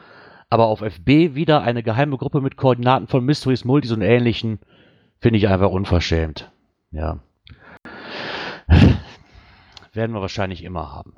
aber 0.51 0.66
auf 0.66 0.82
FB 0.82 1.34
wieder 1.34 1.62
eine 1.62 1.82
geheime 1.82 2.16
Gruppe 2.16 2.40
mit 2.40 2.57
Koordinaten 2.57 3.09
von 3.09 3.24
Mysteries, 3.24 3.64
Multis 3.64 3.92
und 3.92 4.03
ähnlichen, 4.03 4.61
finde 5.18 5.38
ich 5.38 5.49
einfach 5.49 5.70
unverschämt. 5.70 6.51
Ja. 6.90 7.18
Werden 9.92 10.14
wir 10.14 10.20
wahrscheinlich 10.20 10.62
immer 10.62 10.92
haben. 10.92 11.14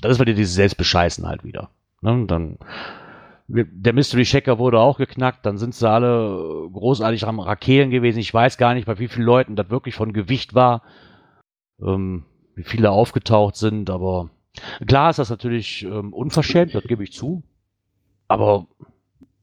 Da, 0.00 0.08
das 0.08 0.16
ist 0.16 0.20
wieder 0.20 0.34
dieses 0.34 0.54
Selbstbescheißen 0.54 1.26
halt 1.26 1.44
wieder. 1.44 1.70
Ne? 2.00 2.24
Dann, 2.26 2.58
der 3.48 3.92
Mystery 3.92 4.24
Checker 4.24 4.58
wurde 4.58 4.78
auch 4.78 4.98
geknackt, 4.98 5.44
dann 5.44 5.58
sind 5.58 5.74
sie 5.74 5.88
alle 5.88 6.68
großartig 6.72 7.26
am 7.26 7.40
Rakelen 7.40 7.90
gewesen. 7.90 8.18
Ich 8.18 8.32
weiß 8.32 8.58
gar 8.58 8.74
nicht, 8.74 8.86
bei 8.86 8.98
wie 8.98 9.08
vielen 9.08 9.26
Leuten 9.26 9.56
das 9.56 9.70
wirklich 9.70 9.94
von 9.94 10.12
Gewicht 10.12 10.54
war. 10.54 10.82
Ähm, 11.80 12.24
wie 12.54 12.64
viele 12.64 12.90
aufgetaucht 12.90 13.56
sind, 13.56 13.90
aber 13.90 14.30
klar 14.86 15.10
ist 15.10 15.18
das 15.18 15.30
natürlich 15.30 15.82
ähm, 15.84 16.12
unverschämt, 16.12 16.74
das 16.74 16.84
gebe 16.84 17.02
ich 17.02 17.12
zu. 17.12 17.42
Aber 18.28 18.66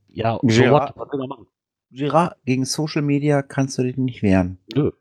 ja, 0.07 0.39
so 0.41 0.47
Gerard, 0.47 0.93
was, 0.95 1.07
was 1.09 1.27
machen? 1.27 1.47
Gerard, 1.91 2.37
gegen 2.45 2.65
Social 2.65 3.01
Media 3.01 3.41
kannst 3.41 3.77
du 3.77 3.83
dich 3.83 3.97
nicht 3.97 4.21
wehren. 4.23 4.59
Nö. 4.75 4.91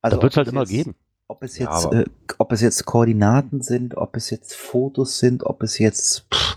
Also 0.00 0.16
das 0.16 0.22
wird 0.22 0.32
es 0.32 0.36
halt 0.38 0.48
immer 0.48 0.64
geben. 0.64 0.94
Ob 1.30 1.44
es 1.44 1.58
jetzt, 1.58 1.84
ja, 1.84 2.00
äh, 2.00 2.04
ob 2.38 2.50
es 2.50 2.60
jetzt 2.60 2.84
Koordinaten 2.86 3.62
sind, 3.62 3.96
ob 3.96 4.16
es 4.16 4.30
jetzt 4.30 4.52
Fotos 4.52 5.20
sind, 5.20 5.46
ob 5.46 5.62
es 5.62 5.78
jetzt 5.78 6.26
pff, 6.34 6.56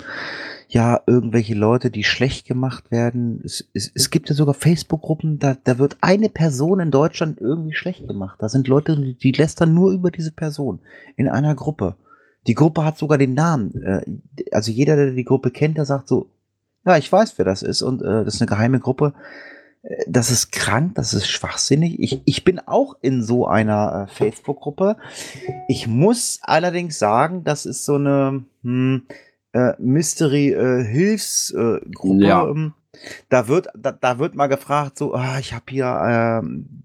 ja, 0.67 0.99
irgendwelche 1.05 1.53
Leute, 1.53 1.91
die 1.91 2.03
schlecht 2.03 2.47
gemacht 2.47 2.89
werden. 2.89 3.39
Es, 3.45 3.69
es, 3.75 3.91
es 3.93 4.09
gibt 4.09 4.29
ja 4.29 4.35
sogar 4.35 4.55
Facebook-Gruppen, 4.55 5.37
da, 5.37 5.55
da 5.63 5.77
wird 5.77 5.97
eine 6.01 6.27
Person 6.27 6.79
in 6.79 6.89
Deutschland 6.89 7.39
irgendwie 7.39 7.75
schlecht 7.75 8.07
gemacht. 8.07 8.37
Da 8.39 8.49
sind 8.49 8.67
Leute, 8.67 8.99
die, 9.13 9.31
lästern 9.31 9.75
nur 9.75 9.91
über 9.91 10.09
diese 10.09 10.31
Person 10.31 10.79
in 11.17 11.29
einer 11.29 11.53
Gruppe. 11.53 11.95
Die 12.47 12.55
Gruppe 12.55 12.83
hat 12.83 12.97
sogar 12.97 13.19
den 13.19 13.35
Namen. 13.35 13.79
Äh, 13.83 14.01
also 14.51 14.71
jeder, 14.71 14.95
der 14.95 15.11
die 15.11 15.23
Gruppe 15.23 15.51
kennt, 15.51 15.77
der 15.77 15.85
sagt 15.85 16.07
so, 16.07 16.31
ja, 16.83 16.97
ich 16.97 17.11
weiß, 17.11 17.37
wer 17.37 17.45
das 17.45 17.61
ist 17.61 17.83
und 17.83 18.01
äh, 18.01 18.25
das 18.25 18.33
ist 18.33 18.41
eine 18.41 18.49
geheime 18.49 18.79
Gruppe. 18.79 19.13
Äh, 19.83 20.03
das 20.07 20.31
ist 20.31 20.51
krank, 20.51 20.95
das 20.95 21.13
ist 21.13 21.27
schwachsinnig. 21.27 21.99
Ich, 21.99 22.21
ich 22.25 22.43
bin 22.43 22.59
auch 22.59 22.95
in 23.01 23.21
so 23.21 23.47
einer 23.47 24.07
äh, 24.07 24.11
Facebook-Gruppe. 24.11 24.97
Ich 25.67 25.87
muss 25.87 26.39
allerdings 26.41 26.97
sagen, 26.97 27.43
das 27.43 27.65
ist 27.65 27.85
so 27.85 27.95
eine, 27.95 28.45
hm, 28.63 29.05
äh, 29.53 29.73
Mystery-Hilfsgruppe. 29.77 32.23
Äh, 32.23 32.27
ja. 32.27 32.47
Ähm, 32.47 32.73
da 33.29 33.47
wird, 33.47 33.67
da, 33.75 33.91
da, 33.91 34.19
wird 34.19 34.35
mal 34.35 34.47
gefragt, 34.47 34.97
so, 34.97 35.13
ah, 35.13 35.37
ich 35.39 35.53
habe 35.53 35.65
hier 35.69 35.85
äh, 35.85 36.41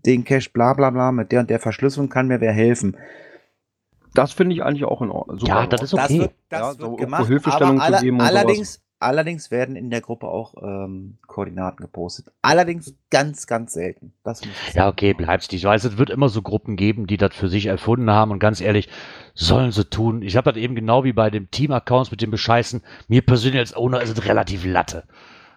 den 0.07 0.25
Cache, 0.25 0.51
bla 0.53 0.75
bla 0.75 0.91
bla, 0.91 1.11
mit 1.13 1.33
der 1.33 1.41
und 1.41 1.51
der 1.51 1.61
Verschlüsselung 1.61 2.09
kann 2.09 2.29
mir 2.29 2.41
wer 2.41 2.53
helfen. 2.53 2.97
Das 4.15 4.33
finde 4.33 4.55
ich 4.55 4.63
eigentlich 4.63 4.85
auch 4.85 5.03
in 5.03 5.11
Ordnung. 5.11 5.39
Ja, 5.39 5.67
das 5.67 5.83
ist 5.83 5.95
okay. 5.95 6.07
Das 6.09 6.19
wird, 6.19 6.33
das 6.49 6.61
ja, 6.61 6.69
wird 6.69 6.81
so 6.81 6.97
gemacht, 6.97 7.27
Hilfestellung 7.27 7.81
aber 7.81 7.99
aller, 7.99 8.25
allerdings, 8.25 8.81
allerdings 9.01 9.51
werden 9.51 9.77
in 9.77 9.91
der 9.91 10.01
Gruppe 10.01 10.29
auch 10.29 10.55
ähm, 10.63 11.19
Koordinaten 11.27 11.83
gepostet. 11.83 12.33
Allerdings 12.43 12.95
ganz, 13.11 13.47
ganz 13.47 13.73
selten. 13.73 14.13
ja, 14.75 14.89
okay, 14.89 15.15
bleibst 15.15 15.53
Ich 15.53 15.65
weiß, 15.65 15.85
es 15.85 15.99
wird 15.99 16.11
immer 16.11 16.29
so 16.29 16.43
Gruppen 16.43 16.77
geben, 16.77 17.07
die 17.07 17.17
das 17.17 17.35
für 17.35 17.49
sich 17.49 17.67
erfunden 17.67 18.11
haben 18.11 18.31
und 18.31 18.39
ganz 18.39 18.61
ehrlich, 18.61 18.89
sollen 19.35 19.73
sie 19.73 19.85
tun. 19.85 20.23
Ich 20.23 20.37
habe 20.37 20.51
das 20.53 20.61
eben 20.61 20.75
genau 20.75 21.05
wie 21.05 21.13
bei 21.13 21.31
dem 21.31 21.51
Team-Accounts 21.51 22.11
mit 22.11 22.23
dem 22.23 22.31
Bescheißen. 22.31 22.83
Mir 23.09 23.23
persönlich 23.23 23.61
als 23.61 23.77
Owner 23.77 24.03
ist 24.03 24.17
es 24.17 24.25
relativ 24.27 24.65
Latte. 24.65 25.05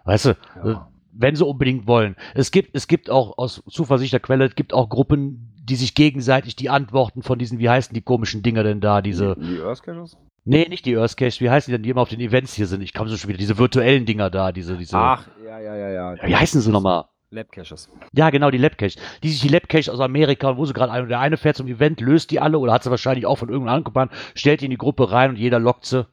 Weißt 0.03 0.25
du, 0.25 0.37
ja. 0.63 0.89
wenn 1.11 1.35
sie 1.35 1.45
unbedingt 1.45 1.87
wollen. 1.87 2.15
Es 2.33 2.51
gibt, 2.51 2.75
es 2.75 2.87
gibt 2.87 3.09
auch 3.09 3.37
aus 3.37 3.63
Zuversicht 3.69 4.13
der 4.13 4.19
Quelle, 4.19 4.45
es 4.45 4.55
gibt 4.55 4.73
auch 4.73 4.89
Gruppen, 4.89 5.51
die 5.63 5.75
sich 5.75 5.93
gegenseitig 5.93 6.55
die 6.55 6.69
Antworten 6.69 7.21
von 7.21 7.37
diesen, 7.37 7.59
wie 7.59 7.69
heißen 7.69 7.93
die 7.93 8.01
komischen 8.01 8.41
Dinger 8.41 8.63
denn 8.63 8.81
da, 8.81 9.01
diese. 9.01 9.35
Die, 9.39 9.55
die 9.55 9.61
Earth 9.61 9.83
Caches? 9.83 10.17
Nee, 10.43 10.67
nicht 10.69 10.85
die 10.85 10.97
Earth 10.97 11.17
Cache, 11.17 11.39
wie 11.39 11.49
heißen 11.49 11.71
die 11.71 11.77
denn, 11.77 11.83
die 11.83 11.89
immer 11.91 12.01
auf 12.01 12.09
den 12.09 12.19
Events 12.19 12.53
hier 12.53 12.65
sind? 12.65 12.81
Ich 12.81 12.93
komme 12.93 13.09
so 13.09 13.17
schon 13.17 13.29
wieder, 13.29 13.37
diese 13.37 13.57
virtuellen 13.57 14.05
Dinger 14.05 14.29
da, 14.29 14.51
diese, 14.51 14.75
diese. 14.77 14.97
Ach, 14.97 15.27
ja, 15.45 15.59
ja, 15.59 15.75
ja, 15.75 16.15
ja. 16.15 16.27
Wie 16.27 16.35
heißen 16.35 16.61
sie 16.61 16.71
nochmal? 16.71 17.05
Lab-Caches. 17.29 17.89
Ja, 18.13 18.29
genau, 18.29 18.51
die 18.51 18.57
Lab-Caches. 18.57 18.97
Die 19.23 19.29
sich 19.29 19.41
die 19.41 19.47
Lab-Caches 19.47 19.89
aus 19.89 19.99
Amerika, 19.99 20.57
wo 20.57 20.65
sie 20.65 20.73
gerade 20.73 20.91
ein, 20.91 21.07
der 21.07 21.19
eine 21.19 21.37
fährt 21.37 21.55
zum 21.55 21.67
Event, 21.67 22.01
löst 22.01 22.31
die 22.31 22.39
alle 22.39 22.59
oder 22.59 22.73
hat 22.73 22.83
sie 22.83 22.89
wahrscheinlich 22.89 23.25
auch 23.25 23.37
von 23.37 23.49
irgendeinem 23.49 23.83
Kumpel, 23.83 24.09
stellt 24.35 24.61
die 24.61 24.65
in 24.65 24.71
die 24.71 24.77
Gruppe 24.77 25.11
rein 25.11 25.29
und 25.29 25.37
jeder 25.37 25.59
lockt 25.59 25.85
sie. 25.85 26.07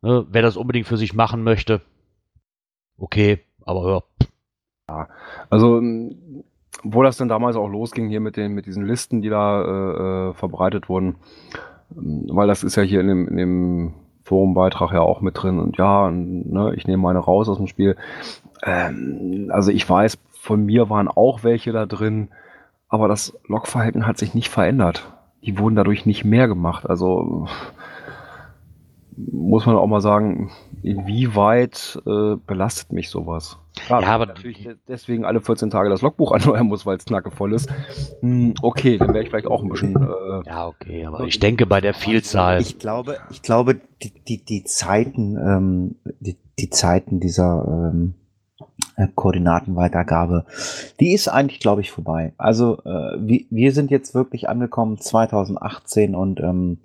Ne, 0.00 0.26
wer 0.30 0.42
das 0.42 0.56
unbedingt 0.56 0.86
für 0.86 0.96
sich 0.96 1.12
machen 1.12 1.42
möchte. 1.42 1.80
Okay, 2.96 3.40
aber 3.64 3.82
hör. 3.82 4.04
Ja, 4.88 5.08
also, 5.50 5.82
wo 6.82 7.02
das 7.02 7.16
dann 7.16 7.28
damals 7.28 7.56
auch 7.56 7.68
losging 7.68 8.08
hier 8.08 8.20
mit 8.20 8.36
den, 8.36 8.52
mit 8.52 8.66
diesen 8.66 8.86
Listen, 8.86 9.20
die 9.20 9.28
da 9.28 9.62
äh, 9.62 10.30
äh 10.30 10.34
verbreitet 10.34 10.88
wurden, 10.88 11.16
weil 11.90 12.48
das 12.48 12.64
ist 12.64 12.76
ja 12.76 12.82
hier 12.82 13.00
in 13.00 13.08
dem, 13.08 13.28
in 13.28 13.36
dem 13.36 13.94
Forumbeitrag 14.22 14.92
ja 14.92 15.00
auch 15.00 15.20
mit 15.20 15.42
drin 15.42 15.58
und 15.58 15.78
ja, 15.78 16.10
ne, 16.10 16.74
ich 16.76 16.86
nehme 16.86 17.02
meine 17.02 17.18
raus 17.18 17.48
aus 17.48 17.56
dem 17.56 17.66
Spiel. 17.66 17.96
Ähm, 18.62 19.50
also 19.52 19.70
ich 19.70 19.88
weiß, 19.88 20.18
von 20.40 20.64
mir 20.64 20.90
waren 20.90 21.08
auch 21.08 21.44
welche 21.44 21.72
da 21.72 21.86
drin, 21.86 22.28
aber 22.88 23.08
das 23.08 23.38
Logverhalten 23.46 24.06
hat 24.06 24.18
sich 24.18 24.34
nicht 24.34 24.48
verändert. 24.48 25.12
Die 25.42 25.58
wurden 25.58 25.76
dadurch 25.76 26.04
nicht 26.04 26.24
mehr 26.24 26.48
gemacht. 26.48 26.88
Also 26.88 27.46
muss 29.32 29.66
man 29.66 29.76
auch 29.76 29.86
mal 29.86 30.00
sagen, 30.00 30.50
inwieweit 30.82 32.00
äh, 32.06 32.36
belastet 32.46 32.92
mich 32.92 33.10
sowas? 33.10 33.58
Klar, 33.86 34.02
ja, 34.02 34.08
aber 34.08 34.26
natürlich 34.26 34.68
deswegen 34.86 35.24
alle 35.24 35.40
14 35.40 35.70
Tage 35.70 35.90
das 35.90 36.02
Logbuch 36.02 36.32
erneuern 36.38 36.66
muss, 36.66 36.86
weil 36.86 36.96
es 36.96 37.04
knackevoll 37.04 37.54
ist. 37.54 37.68
Hm, 38.20 38.54
okay, 38.62 38.98
dann 38.98 39.08
wäre 39.08 39.22
ich 39.22 39.30
vielleicht 39.30 39.46
auch 39.46 39.62
ein 39.62 39.68
bisschen. 39.68 39.96
Äh, 39.96 40.48
ja, 40.48 40.66
okay, 40.66 41.04
aber 41.06 41.20
ich 41.20 41.38
denke 41.40 41.66
bei 41.66 41.80
der 41.80 41.94
Vielzahl. 41.94 42.60
Ich 42.60 42.78
glaube, 42.78 43.16
ich 43.30 43.42
glaube, 43.42 43.80
die, 44.02 44.12
die, 44.24 44.44
die 44.44 44.64
Zeiten, 44.64 45.36
ähm, 45.36 45.96
die, 46.20 46.36
die 46.58 46.70
Zeiten 46.70 47.20
dieser 47.20 47.90
ähm, 47.92 48.14
äh, 48.96 49.08
Koordinatenweitergabe, 49.14 50.44
die 51.00 51.12
ist 51.12 51.28
eigentlich, 51.28 51.60
glaube 51.60 51.80
ich, 51.80 51.90
vorbei. 51.90 52.34
Also 52.36 52.78
äh, 52.84 53.16
wir, 53.18 53.44
wir 53.50 53.72
sind 53.72 53.90
jetzt 53.90 54.14
wirklich 54.14 54.48
angekommen 54.48 54.98
2018 54.98 56.14
und 56.14 56.40
ähm, 56.40 56.78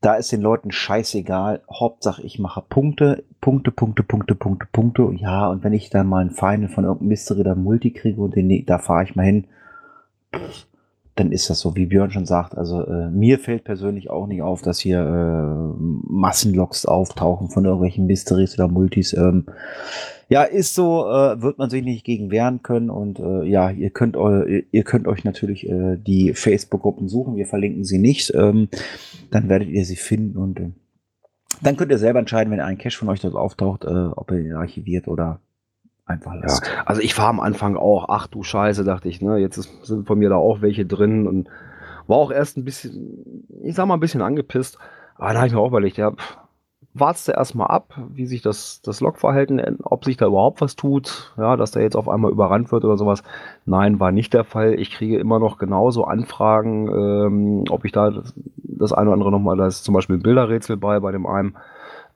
da 0.00 0.14
ist 0.14 0.30
den 0.30 0.42
Leuten 0.42 0.70
scheißegal. 0.70 1.62
Hauptsache, 1.72 2.22
ich 2.22 2.38
mache 2.38 2.62
Punkte, 2.68 3.24
Punkte, 3.40 3.70
Punkte, 3.70 4.02
Punkte, 4.02 4.34
Punkte, 4.34 4.66
Punkte. 4.70 5.10
Ja, 5.16 5.48
und 5.48 5.64
wenn 5.64 5.72
ich 5.72 5.90
dann 5.90 6.06
mal 6.06 6.20
einen 6.20 6.30
Final 6.30 6.68
von 6.68 6.84
irgendeinem 6.84 7.08
Mystery 7.08 7.40
oder 7.40 7.56
Multi 7.56 7.92
kriege 7.92 8.20
und 8.20 8.36
den, 8.36 8.64
da 8.66 8.78
fahre 8.78 9.04
ich 9.04 9.16
mal 9.16 9.24
hin, 9.24 9.46
dann 11.16 11.32
ist 11.32 11.50
das 11.50 11.60
so, 11.60 11.74
wie 11.74 11.86
Björn 11.86 12.12
schon 12.12 12.26
sagt. 12.26 12.56
Also 12.56 12.84
äh, 12.86 13.10
mir 13.10 13.40
fällt 13.40 13.64
persönlich 13.64 14.08
auch 14.08 14.28
nicht 14.28 14.42
auf, 14.42 14.62
dass 14.62 14.78
hier 14.78 15.00
äh, 15.00 15.82
Massenlogs 16.08 16.86
auftauchen 16.86 17.50
von 17.50 17.64
irgendwelchen 17.64 18.06
Mysteries 18.06 18.54
oder 18.54 18.68
Multis. 18.68 19.14
Ähm, 19.14 19.46
ja, 20.28 20.42
ist 20.42 20.74
so, 20.74 21.06
äh, 21.06 21.40
wird 21.40 21.58
man 21.58 21.70
sich 21.70 21.82
nicht 21.82 22.04
gegen 22.04 22.30
wehren 22.30 22.62
können 22.62 22.90
und 22.90 23.18
äh, 23.18 23.44
ja, 23.44 23.70
ihr 23.70 23.90
könnt, 23.90 24.16
eu 24.16 24.44
ihr 24.70 24.84
könnt 24.84 25.08
euch 25.08 25.24
natürlich 25.24 25.68
äh, 25.68 25.96
die 25.96 26.34
Facebook-Gruppen 26.34 27.08
suchen. 27.08 27.36
Wir 27.36 27.46
verlinken 27.46 27.84
sie 27.84 27.98
nicht. 27.98 28.34
Ähm, 28.34 28.68
dann 29.30 29.48
werdet 29.48 29.68
ihr 29.68 29.84
sie 29.84 29.96
finden 29.96 30.36
und 30.36 30.60
äh, 30.60 30.70
dann 31.62 31.76
könnt 31.76 31.90
ihr 31.90 31.98
selber 31.98 32.18
entscheiden, 32.18 32.52
wenn 32.52 32.60
ein 32.60 32.78
Cache 32.78 32.96
von 32.96 33.08
euch 33.08 33.20
dort 33.20 33.34
auftaucht, 33.34 33.84
äh, 33.84 33.88
ob 33.88 34.30
ihr 34.30 34.40
ihn 34.40 34.52
archiviert 34.52 35.08
oder 35.08 35.40
einfach 36.04 36.34
lasst. 36.34 36.64
Ja, 36.64 36.84
also 36.84 37.00
ich 37.00 37.16
war 37.16 37.28
am 37.28 37.40
Anfang 37.40 37.76
auch, 37.76 38.06
ach 38.08 38.26
du 38.26 38.42
Scheiße, 38.42 38.84
dachte 38.84 39.08
ich, 39.08 39.22
ne? 39.22 39.38
Jetzt 39.38 39.56
ist, 39.56 39.84
sind 39.84 40.06
von 40.06 40.18
mir 40.18 40.28
da 40.28 40.36
auch 40.36 40.60
welche 40.60 40.86
drin 40.86 41.26
und 41.26 41.48
war 42.06 42.18
auch 42.18 42.30
erst 42.30 42.56
ein 42.56 42.64
bisschen, 42.64 43.46
ich 43.62 43.74
sag 43.74 43.86
mal, 43.86 43.94
ein 43.94 44.00
bisschen 44.00 44.22
angepisst. 44.22 44.78
Aber 45.16 45.32
da 45.32 45.38
habe 45.38 45.48
ich 45.48 45.52
mir 45.52 45.60
auch 45.60 45.68
überlegt, 45.68 45.96
ja, 45.96 46.10
pff, 46.10 46.38
wartest 47.00 47.28
du 47.28 47.32
erstmal 47.32 47.68
ab, 47.68 47.98
wie 48.10 48.26
sich 48.26 48.42
das, 48.42 48.82
das 48.82 49.00
Logverhalten, 49.00 49.78
ob 49.82 50.04
sich 50.04 50.16
da 50.16 50.26
überhaupt 50.26 50.60
was 50.60 50.76
tut, 50.76 51.32
ja, 51.36 51.56
dass 51.56 51.72
der 51.72 51.82
jetzt 51.82 51.96
auf 51.96 52.08
einmal 52.08 52.30
überrannt 52.30 52.72
wird 52.72 52.84
oder 52.84 52.96
sowas. 52.96 53.22
Nein, 53.64 54.00
war 54.00 54.12
nicht 54.12 54.34
der 54.34 54.44
Fall. 54.44 54.74
Ich 54.74 54.90
kriege 54.90 55.18
immer 55.18 55.38
noch 55.38 55.58
genauso 55.58 56.04
Anfragen, 56.04 56.88
ähm, 56.88 57.64
ob 57.70 57.84
ich 57.84 57.92
da 57.92 58.10
das, 58.10 58.34
das 58.56 58.92
eine 58.92 59.08
oder 59.08 59.14
andere 59.14 59.30
nochmal, 59.30 59.56
da 59.56 59.66
ist 59.66 59.84
zum 59.84 59.94
Beispiel 59.94 60.16
ein 60.16 60.22
Bilderrätsel 60.22 60.76
bei, 60.76 61.00
bei 61.00 61.12
dem 61.12 61.26
einen. 61.26 61.56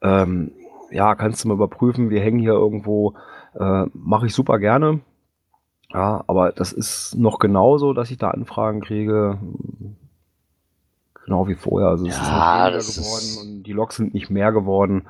Ähm, 0.03 0.53
ja, 0.91 1.15
kannst 1.15 1.45
du 1.45 1.49
mal 1.49 1.55
überprüfen, 1.55 2.11
wir 2.11 2.21
hängen 2.21 2.39
hier 2.39 2.53
irgendwo, 2.53 3.15
äh, 3.59 3.87
mache 3.95 4.27
ich 4.27 4.35
super 4.35 4.59
gerne. 4.59 5.01
Ja, 5.93 6.25
aber 6.27 6.53
das 6.53 6.73
ist 6.73 7.17
noch 7.17 7.39
genauso, 7.39 7.93
dass 7.93 8.11
ich 8.11 8.19
da 8.19 8.31
Anfragen 8.31 8.81
kriege, 8.81 9.39
genau 11.25 11.49
wie 11.49 11.55
vorher. 11.55 11.89
Also 11.91 12.07
es 12.07 12.17
Ja, 12.17 12.69
ist 12.69 12.97
nicht 12.99 13.07
weniger 13.07 13.33
geworden 13.35 13.57
und 13.59 13.63
die 13.65 13.73
Loks 13.73 13.97
sind 13.97 14.15
nicht 14.15 14.31
mehr 14.31 14.53
geworden. 14.53 15.09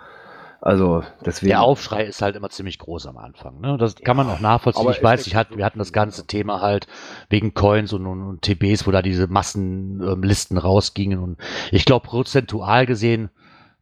Also 0.60 1.02
deswegen. 1.26 1.48
Der 1.48 1.62
Aufschrei 1.62 2.04
ist 2.04 2.22
halt 2.22 2.36
immer 2.36 2.48
ziemlich 2.48 2.78
groß 2.78 3.06
am 3.08 3.18
Anfang. 3.18 3.60
Ne? 3.60 3.76
Das 3.78 3.96
kann 3.96 4.16
man 4.16 4.30
auch 4.30 4.38
nachvollziehen. 4.38 4.82
aber 4.82 4.96
Ich 4.96 5.02
weiß, 5.02 5.26
ich 5.26 5.34
hatte, 5.34 5.56
wir 5.56 5.64
hatten 5.64 5.80
das 5.80 5.92
ganze 5.92 6.24
Thema 6.24 6.60
halt 6.60 6.86
wegen 7.28 7.52
Coins 7.52 7.92
und, 7.92 8.06
und, 8.06 8.22
und 8.22 8.42
TBs, 8.42 8.86
wo 8.86 8.92
da 8.92 9.02
diese 9.02 9.26
Massenlisten 9.26 10.58
rausgingen. 10.58 11.18
Und 11.18 11.38
ich 11.72 11.84
glaube, 11.84 12.06
prozentual 12.06 12.86
gesehen 12.86 13.30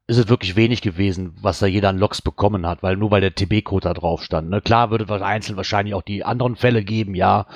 ist 0.06 0.16
es 0.16 0.28
wirklich 0.28 0.56
wenig 0.56 0.80
gewesen, 0.80 1.34
was 1.42 1.58
da 1.58 1.66
jeder 1.66 1.90
an 1.90 1.98
Loks 1.98 2.22
bekommen 2.22 2.66
hat, 2.66 2.82
weil 2.82 2.96
nur 2.96 3.10
weil 3.10 3.20
der 3.20 3.34
TB-Code 3.34 3.84
da 3.84 3.92
drauf 3.94 4.24
stand. 4.24 4.48
Ne? 4.48 4.62
Klar 4.62 4.90
würde 4.90 5.04
es 5.04 5.22
einzeln 5.22 5.56
wahrscheinlich 5.56 5.94
auch 5.94 6.02
die 6.02 6.24
anderen 6.24 6.56
Fälle 6.56 6.82
geben, 6.82 7.14
ja. 7.14 7.46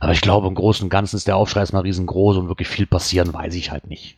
Aber 0.00 0.12
ich 0.12 0.22
glaube, 0.22 0.48
im 0.48 0.54
Großen 0.54 0.84
und 0.84 0.90
Ganzen 0.90 1.16
ist 1.16 1.28
der 1.28 1.36
Aufschrei 1.36 1.60
erstmal 1.60 1.82
riesengroß 1.82 2.38
und 2.38 2.48
wirklich 2.48 2.66
viel 2.66 2.86
passieren, 2.86 3.32
weiß 3.32 3.54
ich 3.56 3.70
halt 3.70 3.86
nicht. 3.88 4.16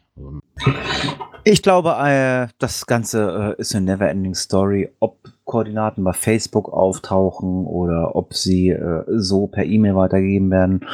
Ich 1.45 1.63
glaube, 1.63 1.97
äh, 1.99 2.47
das 2.59 2.87
Ganze 2.87 3.57
äh, 3.59 3.61
ist 3.61 3.75
eine 3.75 3.87
never-ending 3.87 4.35
Story. 4.35 4.91
Ob 5.01 5.19
Koordinaten 5.45 6.05
bei 6.05 6.13
Facebook 6.13 6.73
auftauchen 6.73 7.67
oder 7.67 8.15
ob 8.15 8.35
sie 8.35 8.69
äh, 8.71 9.03
so 9.09 9.49
per 9.49 9.65
E-Mail 9.65 9.97
weitergegeben 9.97 10.51
werden 10.53 10.87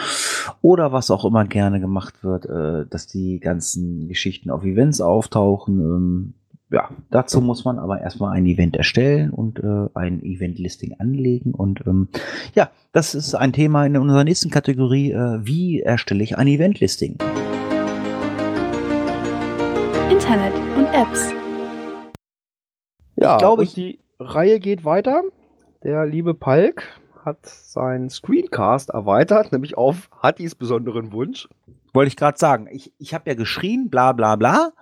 oder 0.62 0.91
was 0.91 1.11
auch 1.11 1.27
immer 1.27 1.45
gerne 1.45 1.81
gemacht 1.81 2.25
wird, 2.25 2.47
dass 2.91 3.07
die 3.07 3.41
ganzen 3.41 4.09
Geschichten 4.09 4.51
auf 4.51 4.64
Events 4.64 5.01
auftauchen. 5.01 5.81
Ähm, 5.81 6.35
ja, 6.71 6.89
dazu 7.11 7.41
muss 7.41 7.64
man 7.64 7.79
aber 7.79 8.01
erstmal 8.01 8.37
ein 8.37 8.47
Event 8.47 8.77
erstellen 8.77 9.31
und 9.31 9.62
ein 9.95 10.23
Event-Listing 10.23 10.97
anlegen. 10.99 11.53
Und 11.53 11.83
ähm, 11.87 12.09
ja, 12.55 12.71
das 12.93 13.14
ist 13.14 13.35
ein 13.35 13.53
Thema 13.53 13.87
in 13.87 13.97
unserer 13.97 14.25
nächsten 14.25 14.51
Kategorie. 14.51 15.12
Wie 15.12 15.81
erstelle 15.81 16.25
ich 16.25 16.37
ein 16.37 16.47
Event-Listing? 16.47 17.19
Internet 20.29 20.53
und 20.76 20.85
Apps. 20.93 21.33
Ja, 23.16 23.33
Ich 23.33 23.39
glaube, 23.39 23.64
die 23.64 23.99
Reihe 24.20 24.61
geht 24.61 24.85
weiter. 24.85 25.22
Der 25.83 26.05
liebe 26.05 26.35
Palk 26.35 26.83
hat 27.24 27.47
seinen 27.47 28.11
Screencast 28.11 28.91
erweitert, 28.91 29.53
nämlich 29.53 29.79
auf 29.79 30.11
Hattis 30.22 30.55
besonderen 30.55 31.12
Wunsch. 31.12 31.49
Wollte 31.95 32.09
ich 32.09 32.16
gerade 32.16 32.37
sagen. 32.37 32.68
Ich, 32.70 32.93
ich 32.99 33.14
habe 33.14 33.31
ja 33.31 33.37
geschrien, 33.37 33.89
bla 33.89 34.12
bla 34.12 34.37
bla. 34.37 34.72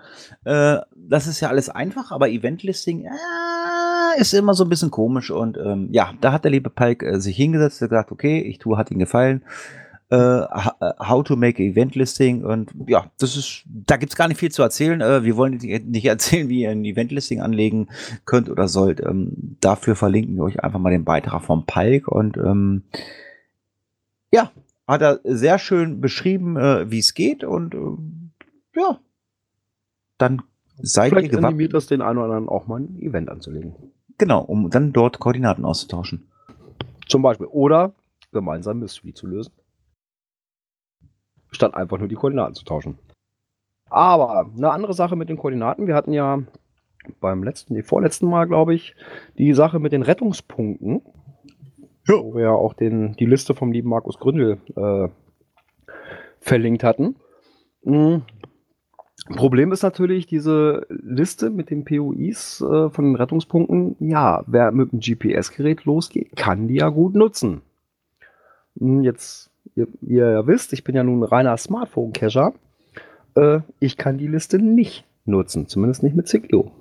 Äh, 0.45 0.79
das 0.97 1.29
ist 1.29 1.39
ja 1.39 1.49
alles 1.49 1.69
einfach, 1.69 2.11
aber 2.11 2.29
Eventlisting 2.29 3.05
äh, 3.05 4.21
ist 4.21 4.35
immer 4.35 4.55
so 4.55 4.65
ein 4.65 4.69
bisschen 4.69 4.91
komisch. 4.91 5.31
Und 5.31 5.59
ähm, 5.59 5.91
ja, 5.93 6.13
da 6.21 6.33
hat 6.33 6.43
der 6.43 6.51
liebe 6.51 6.71
Palk 6.71 7.05
äh, 7.05 7.21
sich 7.21 7.37
hingesetzt 7.37 7.81
und 7.83 7.91
gesagt, 7.91 8.11
okay, 8.11 8.41
ich 8.41 8.59
tue, 8.59 8.77
hat 8.77 8.91
ihm 8.91 8.99
gefallen. 8.99 9.45
Äh, 10.09 10.17
äh, 10.17 10.47
how 11.01 11.25
to 11.25 11.35
make 11.35 11.61
a 11.61 11.67
Eventlisting 11.67 12.45
und 12.45 12.71
ja, 12.87 13.11
das 13.19 13.37
ist, 13.37 13.65
da 13.67 13.97
gibt's 13.97 14.15
gar 14.15 14.29
nicht 14.29 14.39
viel 14.39 14.53
zu 14.53 14.63
erzählen. 14.63 15.01
Äh, 15.01 15.25
wir 15.25 15.37
wollen 15.37 15.55
nicht 15.57 16.05
erzählen, 16.05 16.49
wie 16.49 16.61
ihr 16.63 16.71
ein 16.71 16.85
Eventlisting 16.85 17.41
anlegen 17.41 17.89
könnt 18.25 18.49
oder 18.49 18.69
sollt. 18.69 19.01
Ähm, 19.01 19.57
dafür 19.61 19.97
verlinken 19.97 20.37
wir 20.37 20.45
euch 20.45 20.63
einfach 20.63 20.79
mal 20.79 20.91
den 20.91 21.05
Beitrag 21.05 21.43
vom 21.43 21.67
Palk 21.67 22.07
und 22.07 22.37
ähm, 22.37 22.85
ja, 24.33 24.53
hat 24.87 25.03
er 25.03 25.19
sehr 25.25 25.59
schön 25.59 26.01
beschrieben, 26.01 26.57
äh, 26.57 26.89
wie 26.89 27.01
es 27.01 27.15
geht 27.15 27.43
und 27.43 27.75
ähm, 27.75 28.31
ja, 28.77 29.01
dann 30.19 30.43
seid 30.79 31.07
ihr 31.07 31.11
Vielleicht 31.17 31.31
gewappnet. 31.31 31.49
animiert 31.49 31.75
das 31.75 31.89
den 31.89 32.01
einen 32.01 32.19
oder 32.19 32.27
anderen 32.27 32.49
auch 32.49 32.69
mal 32.69 32.79
ein 32.79 32.97
Event 33.01 33.29
anzulegen. 33.29 33.75
Genau, 34.19 34.41
um 34.43 34.71
dann 34.71 34.93
dort 34.93 35.19
Koordinaten 35.19 35.65
auszutauschen. 35.65 36.29
Zum 37.09 37.23
Beispiel. 37.23 37.47
Oder 37.49 37.93
gemeinsam 38.33 38.79
Mystery 38.79 39.13
zu 39.13 39.27
lösen. 39.27 39.53
Statt 41.51 41.75
einfach 41.75 41.99
nur 41.99 42.09
die 42.09 42.15
Koordinaten 42.15 42.55
zu 42.55 42.65
tauschen. 42.65 42.99
Aber 43.89 44.51
eine 44.57 44.71
andere 44.71 44.95
Sache 44.95 45.17
mit 45.17 45.29
den 45.29 45.37
Koordinaten. 45.37 45.87
Wir 45.87 45.95
hatten 45.95 46.13
ja 46.13 46.43
beim 47.21 47.43
letzten, 47.43 47.75
nee, 47.75 47.83
vorletzten 47.83 48.29
Mal, 48.29 48.47
glaube 48.47 48.75
ich, 48.75 48.97
die 49.39 49.53
Sache 49.53 49.79
mit 49.79 49.93
den 49.93 50.03
Rettungspunkten. 50.03 51.03
Wo 52.09 52.35
wir 52.35 52.43
ja 52.43 52.53
auch 52.53 52.75
den, 52.75 53.15
die 53.15 53.27
Liste 53.27 53.55
vom 53.55 53.73
lieben 53.73 53.89
Markus 53.89 54.19
Gründel 54.19 54.59
äh, 54.77 55.09
verlinkt 56.41 56.85
hatten. 56.85 57.17
Mm. 57.83 58.19
Problem 59.35 59.73
ist 59.73 59.83
natürlich 59.83 60.27
diese 60.27 60.87
Liste 60.89 61.51
mit 61.51 61.71
den 61.71 61.85
POIs 61.85 62.61
äh, 62.61 62.91
von 62.91 63.07
den 63.07 63.17
Rettungspunkten. 63.17 63.97
Ja, 63.99 64.45
wer 64.47 64.71
mit 64.71 64.93
dem 64.93 65.01
GPS-Gerät 65.01 65.85
losgeht, 65.85 66.37
kann 66.37 66.69
die 66.69 66.77
ja 66.77 66.91
gut 66.91 67.15
nutzen. 67.15 67.63
Hm, 68.79 69.03
Jetzt, 69.03 69.51
ihr, 69.77 69.87
ihr 70.01 70.31
ja 70.31 70.47
wisst, 70.47 70.73
ich 70.73 70.83
bin 70.83 70.97
ja 70.97 71.05
nun 71.05 71.21
ein 71.21 71.29
reiner 71.29 71.57
Smartphone-Cacher. 71.57 72.55
Äh, 73.37 73.61
ich 73.79 73.97
kann 73.97 74.19
die 74.19 74.27
Liste 74.27 74.59
nicht 74.59 75.05
nutzen, 75.25 75.69
zumindest 75.69 76.03
nicht 76.03 76.17
mit 76.17 76.27
CGO. 76.27 76.73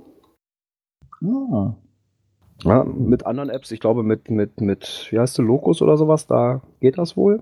Ah. 1.24 1.76
Ja, 2.64 2.84
mit 2.86 3.26
anderen 3.26 3.50
Apps, 3.50 3.72
ich 3.72 3.82
glaube 3.82 4.04
mit, 4.04 4.30
mit, 4.30 4.62
mit, 4.62 5.08
wie 5.10 5.20
heißt 5.20 5.38
du, 5.38 5.42
Locus 5.42 5.82
oder 5.82 5.98
sowas, 5.98 6.26
da 6.26 6.62
geht 6.80 6.98
das 6.98 7.18
wohl. 7.18 7.42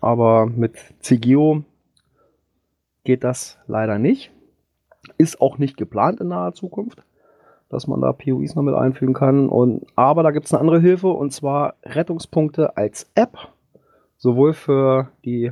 Aber 0.00 0.46
mit 0.46 0.76
CGO 1.00 1.64
geht 3.04 3.24
das 3.24 3.58
leider 3.66 3.98
nicht. 3.98 4.30
Ist 5.16 5.40
auch 5.40 5.58
nicht 5.58 5.76
geplant 5.76 6.20
in 6.20 6.28
naher 6.28 6.52
Zukunft, 6.52 7.02
dass 7.70 7.86
man 7.86 8.02
da 8.02 8.12
POIs 8.12 8.54
noch 8.54 8.62
mit 8.62 8.74
einfügen 8.74 9.14
kann. 9.14 9.48
Und, 9.48 9.86
aber 9.96 10.22
da 10.22 10.30
gibt 10.30 10.46
es 10.46 10.52
eine 10.52 10.60
andere 10.60 10.80
Hilfe 10.80 11.08
und 11.08 11.32
zwar 11.32 11.74
Rettungspunkte 11.82 12.76
als 12.76 13.10
App. 13.14 13.38
Sowohl 14.20 14.52
für 14.52 15.12
die 15.24 15.50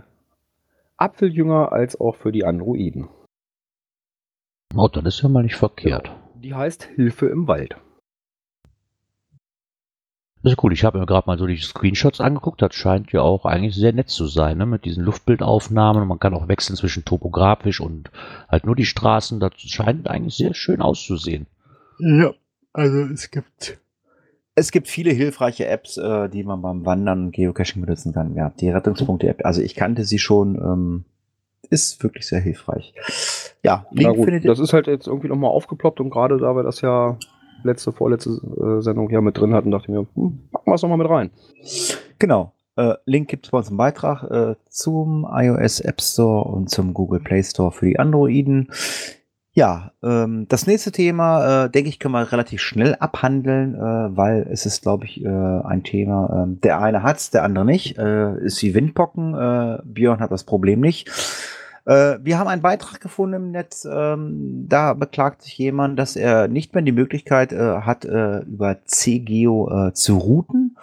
Apfeljünger 0.99 1.73
als 1.73 1.99
auch 1.99 2.17
für 2.17 2.33
die 2.33 2.45
Androiden. 2.45 3.09
Oh, 4.77 4.89
das 4.89 5.05
ist 5.07 5.23
ja 5.23 5.31
mal 5.31 5.43
nicht 5.43 5.57
verkehrt. 5.57 6.11
Die 6.35 6.55
heißt 6.55 6.85
Hilfe 6.85 7.27
im 7.29 7.49
Wald. 7.49 7.77
Das 10.43 10.53
ist 10.53 10.63
cool. 10.63 10.75
Ich 10.75 10.85
habe 10.85 10.99
mir 10.99 11.07
gerade 11.07 11.27
mal 11.27 11.39
so 11.39 11.47
die 11.47 11.57
Screenshots 11.57 12.21
angeguckt. 12.21 12.61
Das 12.61 12.75
scheint 12.75 13.11
ja 13.11 13.23
auch 13.23 13.47
eigentlich 13.47 13.75
sehr 13.75 13.95
nett 13.95 14.11
zu 14.11 14.27
sein, 14.27 14.59
ne? 14.59 14.67
mit 14.67 14.85
diesen 14.85 15.03
Luftbildaufnahmen. 15.03 16.07
Man 16.07 16.21
kann 16.21 16.35
auch 16.35 16.47
wechseln 16.47 16.77
zwischen 16.77 17.07
topografisch 17.07 17.81
und 17.81 18.11
halt 18.51 18.67
nur 18.67 18.77
die 18.77 18.85
Straßen. 18.85 19.41
Das 19.41 19.55
scheint 19.57 20.09
eigentlich 20.09 20.37
sehr 20.37 20.53
schön 20.53 20.83
auszusehen. 20.83 21.47
Ja, 21.99 22.35
also 22.75 22.99
es 23.13 23.31
gibt. 23.31 23.79
Es 24.59 24.73
gibt 24.73 24.89
viele 24.89 25.13
hilfreiche 25.13 25.67
Apps, 25.67 25.97
äh, 25.99 26.29
die 26.29 26.43
man 26.43 26.61
beim 26.61 26.85
Wandern 26.85 27.27
und 27.27 27.33
Geocaching 27.33 27.81
benutzen 27.81 28.13
kann. 28.13 28.35
Ja, 28.35 28.51
die 28.61 28.71
Rettungspunkte-App, 28.71 29.45
also 29.45 29.63
ich 29.63 29.77
kannte 29.77 30.05
sie 30.05 30.19
schon, 30.19 30.57
ähm, 30.57 31.05
ist 31.71 32.03
wirklich 32.03 32.27
sehr 32.27 32.41
hilfreich. 32.41 32.93
Ja, 33.63 33.87
Link 33.93 34.17
gut, 34.17 34.25
findet 34.25 34.45
ihr. 34.45 34.51
das 34.51 34.59
ist 34.59 34.73
halt 34.73 34.89
jetzt 34.89 35.07
irgendwie 35.07 35.29
nochmal 35.29 35.51
aufgeploppt 35.51 36.01
und 36.01 36.11
gerade 36.11 36.39
da 36.39 36.57
wir 36.57 36.65
das 36.65 36.81
ja 36.81 37.19
letzte, 37.63 37.93
vorletzte 37.93 38.31
äh, 38.31 38.83
Sendung 38.83 39.09
hier 39.09 39.21
mit 39.21 39.39
drin 39.39 39.55
hatten, 39.55 39.71
dachte 39.71 39.85
ich 39.85 39.97
mir, 39.97 40.07
hm, 40.15 40.41
packen 40.51 40.71
wir 40.71 40.75
es 40.75 40.83
nochmal 40.83 40.99
mit 40.99 41.09
rein. 41.09 41.31
Genau. 42.19 42.53
Äh, 42.77 42.95
Link 43.07 43.29
gibt 43.29 43.47
es 43.47 43.51
bei 43.51 43.59
uns 43.59 43.71
im 43.71 43.77
Beitrag 43.77 44.25
äh, 44.31 44.55
zum 44.69 45.27
iOS 45.31 45.81
App 45.81 46.01
Store 46.01 46.45
und 46.45 46.69
zum 46.71 46.95
Google 46.95 47.21
Play 47.21 47.43
Store 47.43 47.71
für 47.71 47.87
die 47.87 47.99
Androiden. 47.99 48.71
Ja, 49.59 49.91
ähm, 50.05 50.47
das 50.49 50.69
nächste 50.69 50.93
Thema, 50.93 51.65
äh, 51.65 51.69
denke 51.69 51.89
ich, 51.89 51.99
können 51.99 52.15
wir 52.15 52.31
relativ 52.31 52.61
schnell 52.61 52.95
abhandeln, 52.95 53.75
äh, 53.75 54.17
weil 54.17 54.47
es 54.53 54.67
ist, 54.67 54.83
glaube 54.83 55.07
ich, 55.07 55.25
äh, 55.25 55.29
ein 55.29 55.83
Thema, 55.83 56.47
äh, 56.47 56.61
der 56.63 56.81
eine 56.81 57.03
hat's, 57.03 57.33
der 57.33 57.43
andere 57.43 57.65
nicht. 57.65 57.99
Äh, 57.99 58.39
ist 58.39 58.63
wie 58.63 58.73
Windpocken. 58.77 59.35
Äh, 59.35 59.79
Björn 59.83 60.21
hat 60.21 60.31
das 60.31 60.45
Problem 60.45 60.79
nicht. 60.79 61.09
Äh, 61.87 62.19
wir 62.23 62.39
haben 62.39 62.47
einen 62.47 62.63
Beitrag 62.63 63.01
gefunden 63.01 63.35
im 63.35 63.51
Netz. 63.51 63.85
Ähm, 63.85 64.67
da 64.69 64.95
beklagt 64.95 65.43
sich 65.43 65.59
jemand, 65.59 65.99
dass 65.99 66.15
er 66.15 66.47
nicht 66.47 66.73
mehr 66.73 66.85
die 66.85 66.93
Möglichkeit 66.93 67.53
äh, 67.53 67.81
hat, 67.81 68.05
äh, 68.05 68.43
über 68.43 68.77
CGeo 68.85 69.89
äh, 69.89 69.93
zu 69.93 70.19
routen. 70.19 70.77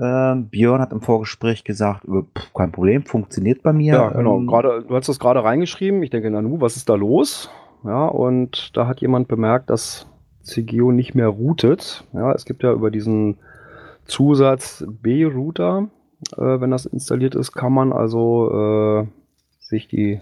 Ähm, 0.00 0.48
Björn 0.48 0.80
hat 0.80 0.90
im 0.90 1.00
Vorgespräch 1.00 1.62
gesagt, 1.62 2.02
pff, 2.04 2.52
kein 2.52 2.72
Problem, 2.72 3.04
funktioniert 3.04 3.62
bei 3.62 3.72
mir. 3.72 3.94
Ja, 3.94 4.08
genau. 4.08 4.38
Ähm, 4.38 4.48
Gerade, 4.48 4.82
du 4.82 4.96
hast 4.96 5.08
das 5.08 5.20
gerade 5.20 5.44
reingeschrieben. 5.44 6.02
Ich 6.02 6.10
denke, 6.10 6.28
Nanu, 6.28 6.60
was 6.60 6.76
ist 6.76 6.88
da 6.88 6.96
los? 6.96 7.48
Ja, 7.86 8.06
und 8.06 8.76
da 8.76 8.86
hat 8.86 9.00
jemand 9.00 9.28
bemerkt, 9.28 9.70
dass 9.70 10.06
CGO 10.42 10.92
nicht 10.92 11.14
mehr 11.14 11.28
routet. 11.28 12.04
Ja, 12.12 12.32
es 12.32 12.44
gibt 12.44 12.62
ja 12.62 12.72
über 12.72 12.90
diesen 12.90 13.38
Zusatz 14.04 14.84
B-Router, 14.88 15.88
äh, 16.36 16.60
wenn 16.60 16.70
das 16.70 16.86
installiert 16.86 17.34
ist, 17.34 17.52
kann 17.52 17.72
man 17.72 17.92
also 17.92 18.50
äh, 18.52 19.06
sich 19.60 19.88
die 19.88 20.20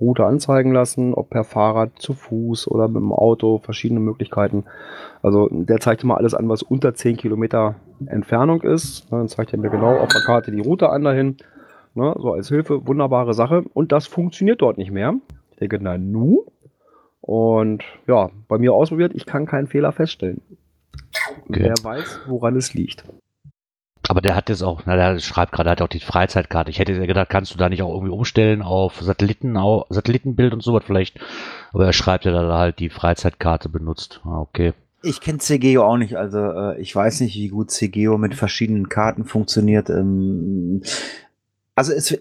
Route 0.00 0.26
anzeigen 0.26 0.72
lassen, 0.72 1.14
ob 1.14 1.30
per 1.30 1.44
Fahrrad, 1.44 1.98
zu 1.98 2.12
Fuß 2.12 2.68
oder 2.68 2.86
mit 2.86 2.96
dem 2.96 3.12
Auto, 3.12 3.58
verschiedene 3.58 4.00
Möglichkeiten. 4.00 4.64
Also 5.22 5.48
der 5.50 5.80
zeigt 5.80 6.04
immer 6.04 6.18
alles 6.18 6.34
an, 6.34 6.48
was 6.48 6.62
unter 6.62 6.94
10 6.94 7.16
Kilometer 7.16 7.76
Entfernung 8.04 8.60
ist. 8.62 9.10
Dann 9.10 9.28
zeigt 9.28 9.54
er 9.54 9.58
mir 9.58 9.70
genau 9.70 9.96
auf 9.96 10.08
der 10.08 10.20
Karte 10.20 10.50
die 10.50 10.60
Route 10.60 10.90
an 10.90 11.02
dahin. 11.02 11.36
Ne, 11.94 12.14
so 12.18 12.34
als 12.34 12.48
Hilfe, 12.48 12.86
wunderbare 12.86 13.32
Sache. 13.32 13.64
Und 13.72 13.90
das 13.90 14.06
funktioniert 14.06 14.60
dort 14.60 14.76
nicht 14.76 14.90
mehr. 14.90 15.14
Ich 15.52 15.56
denke, 15.56 15.78
na 15.80 15.96
nu. 15.96 16.44
Und 17.26 17.82
ja, 18.06 18.30
bei 18.46 18.56
mir 18.58 18.72
ausprobiert, 18.72 19.12
ich 19.14 19.26
kann 19.26 19.46
keinen 19.46 19.66
Fehler 19.66 19.90
feststellen. 19.92 20.40
Okay. 21.48 21.64
Wer 21.64 21.74
weiß, 21.82 22.20
woran 22.28 22.56
es 22.56 22.72
liegt. 22.72 23.04
Aber 24.08 24.20
der 24.20 24.36
hat 24.36 24.48
jetzt 24.48 24.62
auch, 24.62 24.82
na, 24.86 24.94
der 24.94 25.18
schreibt 25.18 25.50
gerade, 25.50 25.68
er 25.70 25.72
hat 25.72 25.82
auch 25.82 25.88
die 25.88 25.98
Freizeitkarte. 25.98 26.70
Ich 26.70 26.78
hätte 26.78 27.04
gedacht, 27.08 27.28
kannst 27.28 27.52
du 27.52 27.58
da 27.58 27.68
nicht 27.68 27.82
auch 27.82 27.92
irgendwie 27.92 28.12
umstellen 28.12 28.62
auf 28.62 29.00
Satelliten, 29.00 29.56
au- 29.56 29.86
Satellitenbild 29.88 30.52
und 30.52 30.62
sowas 30.62 30.84
vielleicht. 30.86 31.18
Aber 31.72 31.86
er 31.86 31.92
schreibt 31.92 32.24
ja, 32.24 32.32
er 32.32 32.56
halt 32.56 32.78
die 32.78 32.90
Freizeitkarte 32.90 33.68
benutzt. 33.68 34.20
Ah, 34.24 34.38
okay. 34.38 34.72
Ich 35.02 35.20
kenne 35.20 35.38
CGO 35.38 35.82
auch 35.82 35.96
nicht, 35.96 36.14
also 36.16 36.38
äh, 36.38 36.80
ich 36.80 36.94
weiß 36.94 37.20
nicht, 37.20 37.34
wie 37.34 37.48
gut 37.48 37.72
CGO 37.72 38.18
mit 38.18 38.36
verschiedenen 38.36 38.88
Karten 38.88 39.24
funktioniert. 39.24 39.90
Ähm, 39.90 40.82
also 41.74 41.92
es, 41.92 42.16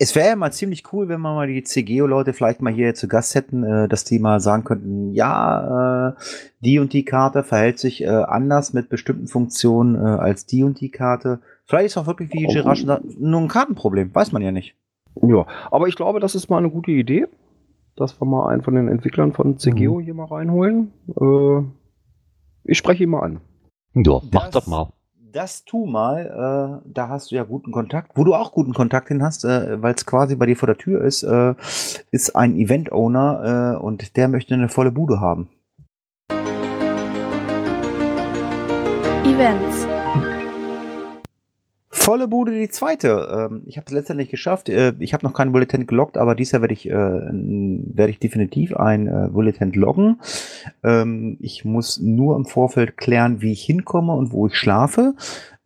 es 0.00 0.14
wäre 0.14 0.28
ja 0.28 0.36
mal 0.36 0.52
ziemlich 0.52 0.92
cool, 0.92 1.08
wenn 1.08 1.20
wir 1.20 1.34
mal 1.34 1.46
die 1.48 1.62
CGO-Leute 1.62 2.32
vielleicht 2.32 2.62
mal 2.62 2.72
hier 2.72 2.94
zu 2.94 3.08
Gast 3.08 3.34
hätten, 3.34 3.64
äh, 3.64 3.88
dass 3.88 4.04
die 4.04 4.18
mal 4.20 4.38
sagen 4.40 4.64
könnten, 4.64 5.12
ja, 5.12 6.10
äh, 6.10 6.14
die 6.60 6.78
und 6.78 6.92
die 6.92 7.04
Karte 7.04 7.42
verhält 7.42 7.78
sich 7.78 8.02
äh, 8.02 8.06
anders 8.08 8.72
mit 8.72 8.88
bestimmten 8.88 9.26
Funktionen 9.26 9.96
äh, 9.96 9.98
als 9.98 10.46
die 10.46 10.62
und 10.62 10.80
die 10.80 10.90
Karte. 10.90 11.40
Vielleicht 11.66 11.86
ist 11.86 11.96
auch 11.96 12.06
wirklich, 12.06 12.32
wie 12.32 12.46
Oh. 12.48 12.52
Gerard 12.52 12.78
schon 12.78 12.86
sagt, 12.86 13.04
nur 13.20 13.40
ein 13.40 13.48
Kartenproblem, 13.48 14.14
weiß 14.14 14.32
man 14.32 14.42
ja 14.42 14.52
nicht. 14.52 14.74
Ja, 15.20 15.46
aber 15.70 15.88
ich 15.88 15.96
glaube, 15.96 16.20
das 16.20 16.34
ist 16.36 16.48
mal 16.48 16.58
eine 16.58 16.70
gute 16.70 16.92
Idee, 16.92 17.26
dass 17.96 18.20
wir 18.20 18.24
mal 18.26 18.48
einen 18.48 18.62
von 18.62 18.74
den 18.74 18.86
Entwicklern 18.88 19.32
von 19.32 19.58
CGO 19.58 20.00
hier 20.00 20.14
mal 20.14 20.26
reinholen. 20.26 20.92
Äh, 21.20 21.62
ich 22.70 22.78
spreche 22.78 23.02
ihn 23.02 23.10
mal 23.10 23.22
an. 23.22 23.40
Ja, 23.94 24.20
mach 24.32 24.44
Das- 24.44 24.52
doch 24.52 24.66
mal. 24.68 24.92
Das 25.30 25.64
tu 25.66 25.84
mal, 25.84 26.80
äh, 26.84 26.90
da 26.90 27.08
hast 27.10 27.30
du 27.30 27.34
ja 27.34 27.44
guten 27.44 27.70
Kontakt. 27.70 28.12
Wo 28.14 28.24
du 28.24 28.34
auch 28.34 28.52
guten 28.52 28.72
Kontakt 28.72 29.08
hin 29.08 29.22
hast, 29.22 29.44
äh, 29.44 29.82
weil 29.82 29.92
es 29.94 30.06
quasi 30.06 30.36
bei 30.36 30.46
dir 30.46 30.56
vor 30.56 30.68
der 30.68 30.78
Tür 30.78 31.02
ist, 31.02 31.22
äh, 31.22 31.54
ist 32.10 32.34
ein 32.34 32.56
Event-Owner 32.56 33.74
äh, 33.74 33.78
und 33.78 34.16
der 34.16 34.28
möchte 34.28 34.54
eine 34.54 34.70
volle 34.70 34.90
Bude 34.90 35.20
haben. 35.20 35.50
Events. 39.24 39.97
Volle 41.98 42.28
Bude 42.28 42.52
die 42.52 42.68
zweite. 42.68 43.48
Ähm, 43.50 43.62
ich 43.66 43.76
habe 43.76 43.86
es 43.86 43.92
letztendlich 43.92 44.30
geschafft. 44.30 44.68
Äh, 44.68 44.94
ich 45.00 45.12
habe 45.12 45.26
noch 45.26 45.34
keinen 45.34 45.52
Bulletin 45.52 45.86
geloggt, 45.86 46.16
aber 46.16 46.34
dieses 46.34 46.52
Jahr 46.52 46.62
werde 46.62 46.72
ich, 46.72 46.88
äh, 46.88 46.92
werde 46.92 48.10
ich 48.10 48.20
definitiv 48.20 48.74
ein 48.76 49.08
äh, 49.08 49.28
Bulletin 49.30 49.72
loggen. 49.72 50.20
Ähm, 50.84 51.36
ich 51.40 51.64
muss 51.64 52.00
nur 52.00 52.36
im 52.36 52.46
Vorfeld 52.46 52.96
klären, 52.96 53.42
wie 53.42 53.52
ich 53.52 53.62
hinkomme 53.62 54.12
und 54.14 54.32
wo 54.32 54.46
ich 54.46 54.54
schlafe. 54.54 55.14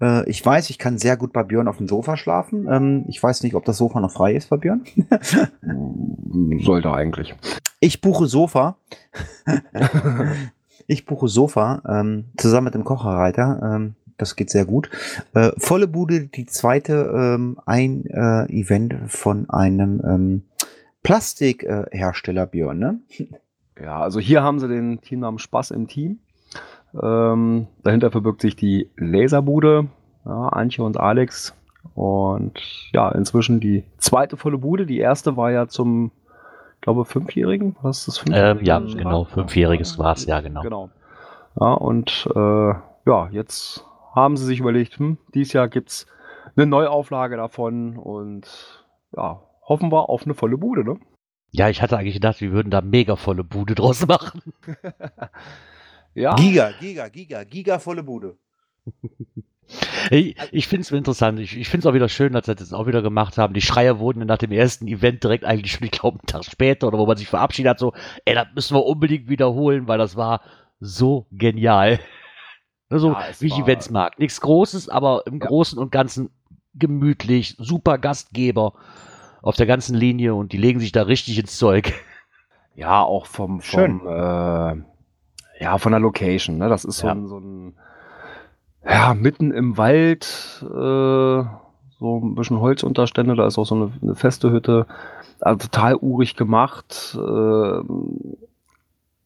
Äh, 0.00 0.28
ich 0.28 0.44
weiß, 0.44 0.70
ich 0.70 0.78
kann 0.78 0.98
sehr 0.98 1.16
gut 1.16 1.32
bei 1.32 1.42
Björn 1.42 1.68
auf 1.68 1.76
dem 1.76 1.86
Sofa 1.86 2.16
schlafen. 2.16 2.66
Ähm, 2.68 3.04
ich 3.08 3.22
weiß 3.22 3.42
nicht, 3.42 3.54
ob 3.54 3.64
das 3.66 3.76
Sofa 3.76 4.00
noch 4.00 4.10
frei 4.10 4.34
ist 4.34 4.48
bei 4.48 4.56
Björn. 4.56 4.84
Sollte 6.64 6.92
eigentlich. 6.92 7.34
Ich 7.78 8.00
buche 8.00 8.26
Sofa. 8.26 8.78
ich 10.86 11.04
buche 11.04 11.28
Sofa 11.28 11.82
zusammen 12.36 12.64
mit 12.64 12.74
dem 12.74 12.84
Kocherreiter. 12.84 13.92
Das 14.22 14.36
geht 14.36 14.50
sehr 14.50 14.64
gut. 14.64 14.88
Äh, 15.34 15.50
volle 15.58 15.88
Bude, 15.88 16.28
die 16.28 16.46
zweite, 16.46 17.12
ähm, 17.12 17.58
ein 17.66 18.06
äh, 18.06 18.44
Event 18.52 18.94
von 19.08 19.50
einem 19.50 20.00
ähm, 20.04 20.42
Plastikhersteller, 21.02 22.44
äh, 22.44 22.46
Björn, 22.46 22.78
ne? 22.78 23.00
Ja, 23.82 24.00
also 24.00 24.20
hier 24.20 24.44
haben 24.44 24.60
sie 24.60 24.68
den 24.68 25.00
Teamnamen 25.00 25.40
Spaß 25.40 25.72
im 25.72 25.88
Team. 25.88 26.20
Ähm, 27.02 27.66
dahinter 27.82 28.12
verbirgt 28.12 28.42
sich 28.42 28.54
die 28.54 28.90
Laserbude, 28.96 29.88
ja, 30.24 30.48
Antje 30.48 30.84
und 30.84 31.00
Alex. 31.00 31.54
Und 31.94 32.60
ja, 32.92 33.10
inzwischen 33.10 33.58
die 33.58 33.82
zweite 33.98 34.36
volle 34.36 34.58
Bude. 34.58 34.86
Die 34.86 34.98
erste 34.98 35.36
war 35.36 35.50
ja 35.50 35.66
zum, 35.66 36.12
ich 36.76 36.80
glaube, 36.82 37.04
Fünfjährigen. 37.04 37.74
Was 37.82 38.06
ist 38.06 38.22
das? 38.22 38.24
Ähm, 38.32 38.60
ja, 38.62 38.78
genau. 38.78 39.24
Fünfjähriges 39.24 39.98
war's, 39.98 40.26
ja, 40.26 40.40
genau. 40.40 40.62
Genau. 40.62 40.90
Ja, 41.60 41.72
und 41.72 42.28
äh, 42.36 42.74
ja, 43.04 43.28
jetzt 43.32 43.84
haben 44.14 44.36
sie 44.36 44.46
sich 44.46 44.60
überlegt, 44.60 44.98
hm, 44.98 45.18
dieses 45.34 45.52
Jahr 45.52 45.68
gibt's 45.68 46.06
eine 46.56 46.66
Neuauflage 46.66 47.36
davon 47.36 47.96
und 47.96 48.84
ja, 49.16 49.42
hoffen 49.62 49.90
wir 49.90 50.08
auf 50.08 50.24
eine 50.24 50.34
volle 50.34 50.58
Bude, 50.58 50.84
ne? 50.84 50.98
Ja, 51.50 51.68
ich 51.68 51.82
hatte 51.82 51.98
eigentlich 51.98 52.14
gedacht, 52.14 52.40
wir 52.40 52.52
würden 52.52 52.70
da 52.70 52.80
mega 52.80 53.16
volle 53.16 53.44
Bude 53.44 53.74
draus 53.74 54.06
machen. 54.06 54.42
Ja. 56.14 56.34
Giga, 56.34 56.72
Giga, 56.78 57.08
Giga, 57.08 57.44
Giga 57.44 57.78
volle 57.78 58.02
Bude. 58.02 58.36
Ich, 60.10 60.36
ich 60.50 60.66
finde 60.66 60.82
es 60.82 60.90
interessant. 60.90 61.38
Ich, 61.38 61.56
ich 61.56 61.68
finde 61.68 61.86
es 61.86 61.90
auch 61.90 61.94
wieder 61.94 62.08
schön, 62.08 62.32
dass 62.32 62.46
sie 62.46 62.54
das 62.54 62.72
auch 62.74 62.86
wieder 62.86 63.00
gemacht 63.00 63.38
haben. 63.38 63.54
Die 63.54 63.62
Schreier 63.62 63.98
wurden 64.00 64.26
nach 64.26 64.36
dem 64.36 64.52
ersten 64.52 64.86
Event 64.86 65.24
direkt 65.24 65.44
eigentlich 65.44 65.72
schon, 65.72 65.84
ich 65.84 65.92
glaube, 65.92 66.18
einen 66.18 66.26
Tag 66.26 66.44
später 66.44 66.88
oder 66.88 66.98
wo 66.98 67.06
man 67.06 67.16
sich 67.16 67.28
verabschiedet 67.28 67.70
hat, 67.70 67.78
so, 67.78 67.94
ey, 68.26 68.34
das 68.34 68.48
müssen 68.54 68.76
wir 68.76 68.84
unbedingt 68.84 69.30
wiederholen, 69.30 69.88
weil 69.88 69.98
das 69.98 70.16
war 70.16 70.42
so 70.80 71.26
genial. 71.30 72.00
Also, 72.92 73.08
Ja, 73.12 73.18
wie 73.38 73.46
ich 73.46 73.58
Events 73.58 73.90
mag. 73.90 74.18
Nichts 74.18 74.40
Großes, 74.40 74.88
aber 74.88 75.22
im 75.26 75.40
Ja. 75.40 75.46
Großen 75.46 75.78
und 75.78 75.90
Ganzen 75.90 76.30
gemütlich, 76.74 77.56
super 77.58 77.98
Gastgeber 77.98 78.74
auf 79.42 79.56
der 79.56 79.66
ganzen 79.66 79.94
Linie 79.96 80.34
und 80.34 80.52
die 80.52 80.56
legen 80.58 80.80
sich 80.80 80.92
da 80.92 81.02
richtig 81.02 81.38
ins 81.38 81.56
Zeug. 81.58 81.92
Ja, 82.74 83.02
auch 83.02 83.26
vom, 83.26 83.60
Schön. 83.60 83.98
vom 84.00 84.08
äh, 84.08 84.76
ja, 85.62 85.76
von 85.76 85.92
der 85.92 86.00
Location, 86.00 86.56
ne? 86.56 86.70
Das 86.70 86.86
ist 86.86 86.96
so 86.96 87.06
Ja. 87.06 87.12
ein, 87.12 87.28
so 87.28 87.38
ein 87.38 87.74
ja, 88.88 89.12
mitten 89.12 89.50
im 89.52 89.76
Wald, 89.76 90.24
äh, 90.62 90.66
so 90.66 92.18
ein 92.18 92.34
bisschen 92.34 92.60
Holzunterstände, 92.60 93.36
da 93.36 93.46
ist 93.46 93.58
auch 93.58 93.66
so 93.66 93.74
eine, 93.74 93.92
eine 94.00 94.14
feste 94.14 94.50
Hütte. 94.50 94.86
Also 95.40 95.68
total 95.68 95.96
urig 95.96 96.34
gemacht. 96.34 97.14
Äh, 97.14 97.18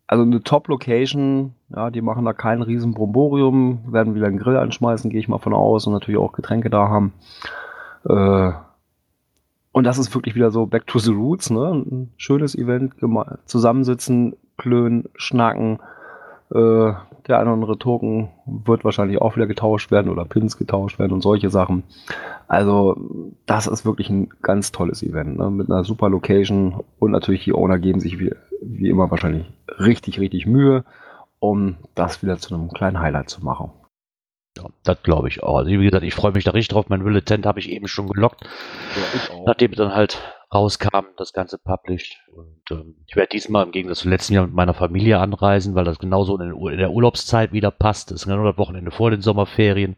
also 0.09 0.23
eine 0.23 0.43
Top-Location, 0.43 1.55
ja, 1.75 1.91
die 1.91 2.03
machen 2.03 2.25
da 2.25 2.33
kein 2.33 2.63
riesen 2.63 2.95
Bromborium, 2.95 3.93
werden 3.93 4.15
wieder 4.15 4.27
einen 4.27 4.39
Grill 4.39 4.57
anschmeißen, 4.57 5.11
gehe 5.11 5.21
ich 5.21 5.29
mal 5.29 5.39
von 5.39 5.55
aus, 5.55 5.87
und 5.87 5.93
natürlich 5.93 6.21
auch 6.21 6.33
Getränke 6.33 6.71
da 6.71 6.89
haben. 6.89 7.13
Äh, 8.09 8.53
und 9.73 9.85
das 9.85 9.99
ist 9.99 10.15
wirklich 10.15 10.35
wieder 10.35 10.51
so 10.51 10.67
Back 10.67 10.87
to 10.87 10.99
the 10.99 11.13
Roots, 11.13 11.51
ne? 11.51 11.85
Ein 11.85 12.11
schönes 12.17 12.55
Event, 12.55 12.95
zusammensitzen, 13.45 14.37
klönen, 14.57 15.09
schnacken. 15.17 15.81
Äh, 16.51 16.93
der 17.27 17.39
eine 17.41 17.51
oder 17.51 17.53
andere 17.55 17.79
Token 17.79 18.31
wird 18.47 18.85
wahrscheinlich 18.85 19.21
auch 19.21 19.35
wieder 19.35 19.49
getauscht 19.49 19.91
werden 19.91 20.11
oder 20.11 20.25
Pins 20.25 20.57
getauscht 20.57 20.99
werden 20.99 21.13
und 21.13 21.21
solche 21.21 21.51
Sachen. 21.51 21.83
Also, 22.47 22.97
das 23.47 23.67
ist 23.67 23.85
wirklich 23.85 24.09
ein 24.09 24.31
ganz 24.41 24.71
tolles 24.71 25.03
Event, 25.03 25.37
ne? 25.37 25.51
Mit 25.51 25.69
einer 25.69 25.83
super 25.83 26.09
Location 26.09 26.81
und 27.01 27.11
natürlich 27.11 27.45
die 27.45 27.53
Owner 27.53 27.79
geben 27.79 27.99
sich 27.99 28.21
wie, 28.21 28.33
wie 28.63 28.89
immer 28.89 29.11
wahrscheinlich 29.11 29.53
richtig, 29.79 30.21
richtig 30.21 30.47
Mühe, 30.47 30.85
um 31.39 31.77
das 31.95 32.23
wieder 32.23 32.39
zu 32.39 32.55
einem 32.55 32.71
kleinen 32.71 33.01
Highlight 33.01 33.31
zu 33.31 33.45
machen. 33.45 33.73
Ja, 34.57 34.65
das 34.85 35.03
glaube 35.03 35.29
ich 35.29 35.43
auch. 35.43 35.59
Also, 35.59 35.71
wie 35.71 35.85
gesagt, 35.85 36.05
ich 36.05 36.15
freue 36.15 36.33
mich 36.33 36.45
da 36.45 36.53
richtig 36.53 36.69
drauf. 36.69 36.89
Mein 36.89 37.03
Bulletin 37.03 37.45
habe 37.45 37.61
ich 37.61 37.71
eben 37.71 37.89
schon 37.89 38.09
gelockt. 38.09 38.43
Ja, 38.45 39.03
ich 39.15 39.31
auch. 39.31 39.47
nachdem 39.47 39.73
es 39.73 39.77
dann 39.77 39.95
halt 39.95 40.19
rauskam, 40.53 41.07
das 41.17 41.33
Ganze 41.33 41.59
published. 41.59 42.19
Und 42.35 42.63
ähm, 42.71 42.97
ich 43.07 43.17
werde 43.17 43.31
diesmal 43.31 43.65
im 43.65 43.73
Gegensatz 43.73 44.01
zum 44.01 44.11
letzten 44.11 44.35
Jahr 44.35 44.47
mit 44.47 44.55
meiner 44.55 44.75
Familie 44.75 45.19
anreisen, 45.19 45.75
weil 45.75 45.85
das 45.85 45.99
genauso 45.99 46.39
in, 46.39 46.51
in 46.51 46.79
der 46.79 46.93
Urlaubszeit 46.93 47.53
wieder 47.53 47.71
passt. 47.71 48.11
Das 48.11 48.23
ist 48.23 48.27
genau 48.27 48.45
das 48.45 48.59
Wochenende 48.59 48.91
vor 48.91 49.11
den 49.11 49.21
Sommerferien. 49.21 49.97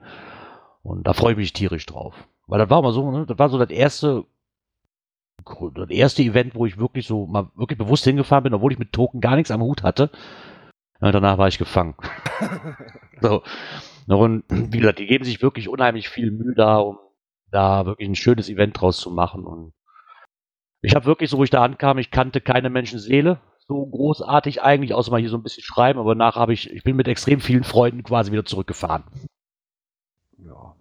Und 0.82 1.06
da 1.06 1.12
freue 1.12 1.32
ich 1.32 1.38
mich 1.38 1.52
tierisch 1.52 1.86
drauf. 1.86 2.14
Weil 2.46 2.58
das 2.58 2.70
war 2.70 2.82
mal 2.82 2.92
so, 2.92 3.10
ne? 3.10 3.26
das 3.26 3.38
war 3.38 3.50
so 3.50 3.58
das 3.58 3.70
erste, 3.70 4.24
das 5.74 5.90
erste 5.90 6.22
Event, 6.22 6.54
wo 6.54 6.66
ich 6.66 6.78
wirklich 6.78 7.06
so 7.06 7.26
mal 7.26 7.50
wirklich 7.54 7.78
bewusst 7.78 8.04
hingefahren 8.04 8.44
bin, 8.44 8.54
obwohl 8.54 8.72
ich 8.72 8.78
mit 8.78 8.92
Token 8.92 9.20
gar 9.20 9.36
nichts 9.36 9.50
am 9.50 9.62
Hut 9.62 9.82
hatte. 9.82 10.10
Und 11.00 11.14
danach 11.14 11.38
war 11.38 11.48
ich 11.48 11.58
gefangen. 11.58 11.94
so. 13.20 13.42
Und 14.06 14.44
wie 14.48 14.78
gesagt, 14.78 14.98
die 14.98 15.06
geben 15.06 15.24
sich 15.24 15.42
wirklich 15.42 15.68
unheimlich 15.68 16.08
viel 16.08 16.30
Mühe 16.30 16.54
da, 16.54 16.78
um 16.78 16.98
da 17.50 17.84
wirklich 17.86 18.08
ein 18.08 18.14
schönes 18.14 18.48
Event 18.48 18.80
draus 18.80 18.98
zu 18.98 19.10
machen. 19.10 19.44
Und 19.44 19.72
Ich 20.80 20.94
habe 20.94 21.06
wirklich, 21.06 21.30
so 21.30 21.38
wo 21.38 21.44
ich 21.44 21.50
da 21.50 21.62
ankam, 21.62 21.98
ich 21.98 22.10
kannte 22.10 22.40
keine 22.40 22.70
Menschenseele. 22.70 23.40
So 23.58 23.84
großartig 23.84 24.62
eigentlich, 24.62 24.94
außer 24.94 25.10
mal 25.10 25.20
hier 25.20 25.28
so 25.28 25.36
ein 25.36 25.42
bisschen 25.42 25.62
schreiben, 25.62 25.98
aber 25.98 26.14
danach 26.14 26.36
habe 26.36 26.54
ich, 26.54 26.70
ich 26.70 26.82
bin 26.84 26.96
mit 26.96 27.06
extrem 27.06 27.40
vielen 27.40 27.64
Freunden 27.64 28.02
quasi 28.02 28.32
wieder 28.32 28.46
zurückgefahren. 28.46 29.04
Ja. 30.38 30.74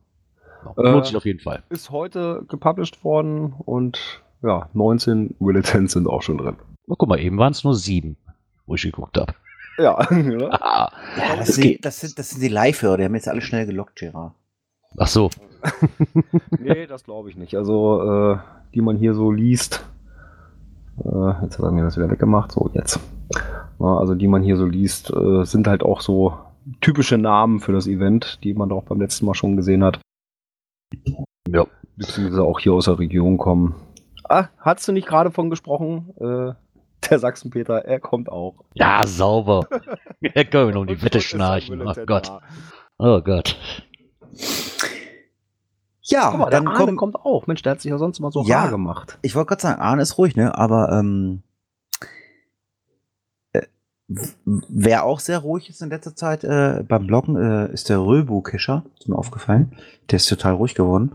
Lohnt 0.78 1.04
Äh, 1.04 1.08
sich 1.08 1.18
auf 1.18 1.26
jeden 1.26 1.40
Fall. 1.42 1.64
Ist 1.70 1.90
heute 1.92 2.46
gepublished 2.48 3.04
worden 3.04 3.54
und 3.66 4.24
ja, 4.42 4.70
19 4.74 5.36
Militants 5.40 5.94
sind 5.94 6.08
auch 6.08 6.22
schon 6.22 6.38
drin. 6.38 6.56
Na, 6.86 6.96
guck 6.98 7.10
mal, 7.10 7.20
eben 7.20 7.38
waren 7.38 7.52
es 7.52 7.66
nur 7.66 7.76
sieben, 7.76 8.16
wo 8.66 8.76
ich 8.76 8.84
geguckt 8.84 9.18
habe. 9.18 9.34
Ja? 9.78 9.98
Ah, 10.52 10.92
Ja, 11.18 11.36
das, 11.38 11.48
sind, 11.50 11.84
das, 11.86 12.00
sind, 12.00 12.18
das 12.20 12.30
sind 12.32 12.42
die 12.42 12.48
Live-Hörer, 12.48 12.98
die 12.98 13.04
haben 13.06 13.16
jetzt 13.16 13.28
alle 13.28 13.42
schnell 13.42 13.66
gelockt, 13.66 13.96
Gerard. 13.98 14.34
ach 14.98 15.08
so. 15.08 15.30
nee, 16.60 16.86
das 16.88 17.04
glaube 17.04 17.30
ich 17.30 17.38
nicht. 17.38 17.56
Also, 17.56 18.34
äh, 18.34 18.38
die 18.74 18.82
man 18.82 18.98
hier 18.98 19.14
so 19.14 19.32
liest. 19.32 19.86
Äh, 21.04 21.44
jetzt 21.44 21.58
hat 21.58 21.66
er 21.66 21.72
mir 21.72 21.84
das 21.84 21.98
wieder 21.98 22.10
weggemacht. 22.10 22.52
So, 22.52 22.70
jetzt. 22.74 23.00
Ja, 23.80 23.98
also, 23.98 24.16
die 24.16 24.28
man 24.28 24.44
hier 24.44 24.58
so 24.58 24.66
liest, 24.66 25.12
äh, 25.12 25.44
sind 25.46 25.68
halt 25.68 25.84
auch 25.84 26.02
so 26.02 26.34
typische 26.82 27.18
Namen 27.18 27.60
für 27.60 27.72
das 27.72 27.88
Event, 27.88 28.40
die 28.44 28.54
man 28.54 28.70
doch 28.70 28.84
beim 28.84 29.00
letzten 29.00 29.26
Mal 29.26 29.34
schon 29.34 29.56
gesehen 29.58 29.84
hat. 29.84 30.00
Ja. 31.50 31.66
Beziehungsweise 31.96 32.44
auch 32.44 32.60
hier 32.60 32.74
aus 32.74 32.86
der 32.86 33.00
Region 33.00 33.38
kommen. 33.38 33.76
Ah, 34.30 34.48
hast 34.60 34.88
du 34.88 34.92
nicht 34.92 35.08
gerade 35.08 35.32
von 35.32 35.50
gesprochen? 35.50 36.14
Äh, 36.20 36.54
der 37.10 37.20
Sachsen-Peter, 37.20 37.86
er 37.86 38.00
kommt 38.00 38.30
auch. 38.30 38.64
Ja, 38.74 39.06
sauber. 39.08 39.68
Ja, 40.20 40.44
können 40.46 40.68
wir 40.70 40.74
noch 40.74 40.82
um 40.82 40.88
die 40.88 41.02
Wette 41.04 41.22
schnarchen. 41.22 41.80
Oh 41.82 41.94
Gott. 42.08 42.32
Oh 42.98 43.22
Gott. 43.22 43.56
Ja, 46.02 46.30
Guck 46.32 46.40
mal, 46.40 46.50
dann 46.50 46.64
der 46.66 46.74
Arne 46.74 46.86
kommt. 46.86 46.98
kommt 46.98 47.16
auch. 47.18 47.46
Mensch, 47.48 47.62
der 47.62 47.74
hat 47.74 47.82
sich 47.82 47.92
ja 47.92 47.98
sonst 47.98 48.18
immer 48.20 48.32
so 48.32 48.44
Ja. 48.44 48.62
rar 48.62 48.70
gemacht. 48.72 49.20
Ich 49.22 49.36
wollte 49.36 49.50
gerade 49.50 49.62
sagen, 49.62 49.82
Arne 49.82 50.02
ist 50.02 50.18
ruhig, 50.18 50.36
ne? 50.36 50.58
Aber 50.58 50.92
ähm, 50.92 51.44
äh, 53.54 53.64
wer 54.70 55.04
auch 55.04 55.20
sehr 55.20 55.40
ruhig 55.40 55.70
ist 55.70 55.82
in 55.82 55.90
letzter 55.90 56.16
Zeit 56.16 56.44
äh, 56.44 56.84
beim 56.88 57.08
Bloggen, 57.08 57.36
äh, 57.36 57.72
ist 57.74 57.90
der 57.90 58.00
Röbu-Kescher. 58.00 58.84
Ist 58.98 59.10
mir 59.10 59.18
aufgefallen. 59.18 59.76
Der 60.10 60.16
ist 60.18 60.28
total 60.30 60.54
ruhig 60.54 60.76
geworden. 60.76 61.12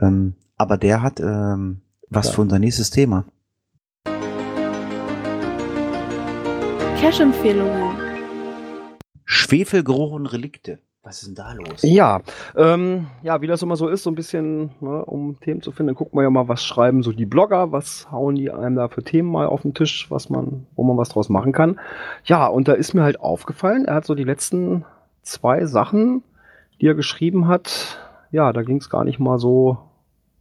Ähm, 0.00 0.34
aber 0.56 0.78
der 0.78 1.02
hat 1.02 1.20
ähm, 1.20 1.82
was 2.08 2.26
Ja. 2.28 2.32
für 2.32 2.40
unser 2.40 2.58
nächstes 2.58 2.90
Thema. 2.90 3.24
Cash-Empfehlungen. 7.02 7.96
Schwefelgeruch 9.24 10.12
und 10.12 10.26
Relikte. 10.26 10.78
Was 11.02 11.20
ist 11.20 11.26
denn 11.26 11.34
da 11.34 11.52
los? 11.52 11.82
Ja, 11.82 12.20
ähm, 12.54 13.08
ja, 13.24 13.42
wie 13.42 13.48
das 13.48 13.60
immer 13.60 13.74
so 13.74 13.88
ist, 13.88 14.04
so 14.04 14.10
ein 14.10 14.14
bisschen, 14.14 14.70
ne, 14.78 15.04
um 15.04 15.36
Themen 15.40 15.62
zu 15.62 15.72
finden, 15.72 15.96
guckt 15.96 16.14
man 16.14 16.22
ja 16.22 16.30
mal, 16.30 16.46
was 16.46 16.64
schreiben 16.64 17.02
so 17.02 17.10
die 17.10 17.26
Blogger, 17.26 17.72
was 17.72 18.08
hauen 18.12 18.36
die 18.36 18.52
einem 18.52 18.76
da 18.76 18.86
für 18.86 19.02
Themen 19.02 19.32
mal 19.32 19.46
auf 19.46 19.62
den 19.62 19.74
Tisch, 19.74 20.12
was 20.12 20.30
man, 20.30 20.68
wo 20.76 20.84
man 20.84 20.96
was 20.96 21.08
draus 21.08 21.28
machen 21.28 21.50
kann. 21.50 21.80
Ja, 22.22 22.46
und 22.46 22.68
da 22.68 22.74
ist 22.74 22.94
mir 22.94 23.02
halt 23.02 23.18
aufgefallen, 23.18 23.84
er 23.84 23.96
hat 23.96 24.04
so 24.04 24.14
die 24.14 24.22
letzten 24.22 24.84
zwei 25.22 25.66
Sachen, 25.66 26.22
die 26.80 26.86
er 26.86 26.94
geschrieben 26.94 27.48
hat, 27.48 27.98
ja, 28.30 28.52
da 28.52 28.62
ging 28.62 28.76
es 28.76 28.90
gar 28.90 29.02
nicht 29.02 29.18
mal 29.18 29.40
so 29.40 29.76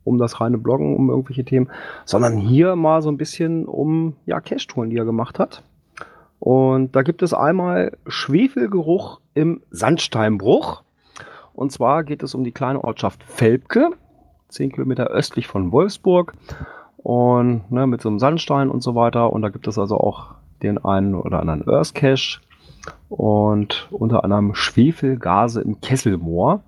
um 0.04 0.20
das 0.20 0.40
reine 0.40 0.60
Bloggen, 0.60 0.96
um 0.96 1.10
irgendwelche 1.10 1.44
Themen, 1.44 1.72
sondern 2.06 2.38
hier 2.38 2.76
mal 2.76 3.02
so 3.02 3.10
ein 3.10 3.18
bisschen 3.18 3.66
um, 3.66 4.16
ja, 4.28 4.40
Cash-Touren, 4.40 4.92
die 4.92 4.98
er 4.98 5.06
gemacht 5.06 5.40
hat. 5.40 5.64
Und 6.42 6.96
da 6.96 7.04
gibt 7.04 7.22
es 7.22 7.36
einmal 7.36 7.96
Schwefelgeruch 8.08 9.22
im 9.36 9.62
Sandsteinbruch. 9.70 10.82
Und 11.54 11.72
zwar 11.72 12.04
geht 12.04 12.24
es 12.24 12.34
um 12.34 12.44
die 12.44 12.52
kleine 12.52 12.84
Ortschaft 12.84 13.24
Velpke, 13.40 13.92
10 14.50 14.72
Kilometer 14.72 15.06
östlich 15.06 15.46
von 15.46 15.72
Wolfsburg. 15.72 16.34
Und 16.98 17.72
ne, 17.72 17.86
mit 17.86 18.02
so 18.02 18.10
einem 18.10 18.18
Sandstein 18.18 18.72
und 18.72 18.82
so 18.82 18.96
weiter. 18.96 19.32
Und 19.32 19.44
da 19.44 19.50
gibt 19.50 19.68
es 19.68 19.78
also 19.78 20.00
auch 20.00 20.32
den 20.64 20.84
einen 20.84 21.14
oder 21.14 21.42
anderen 21.42 21.68
Earth 21.70 21.94
Cache 21.94 22.40
und 23.08 23.88
unter 23.92 24.24
anderem 24.24 24.56
Schwefelgase 24.56 25.62
im 25.62 25.80
Kesselmoor. 25.80 26.64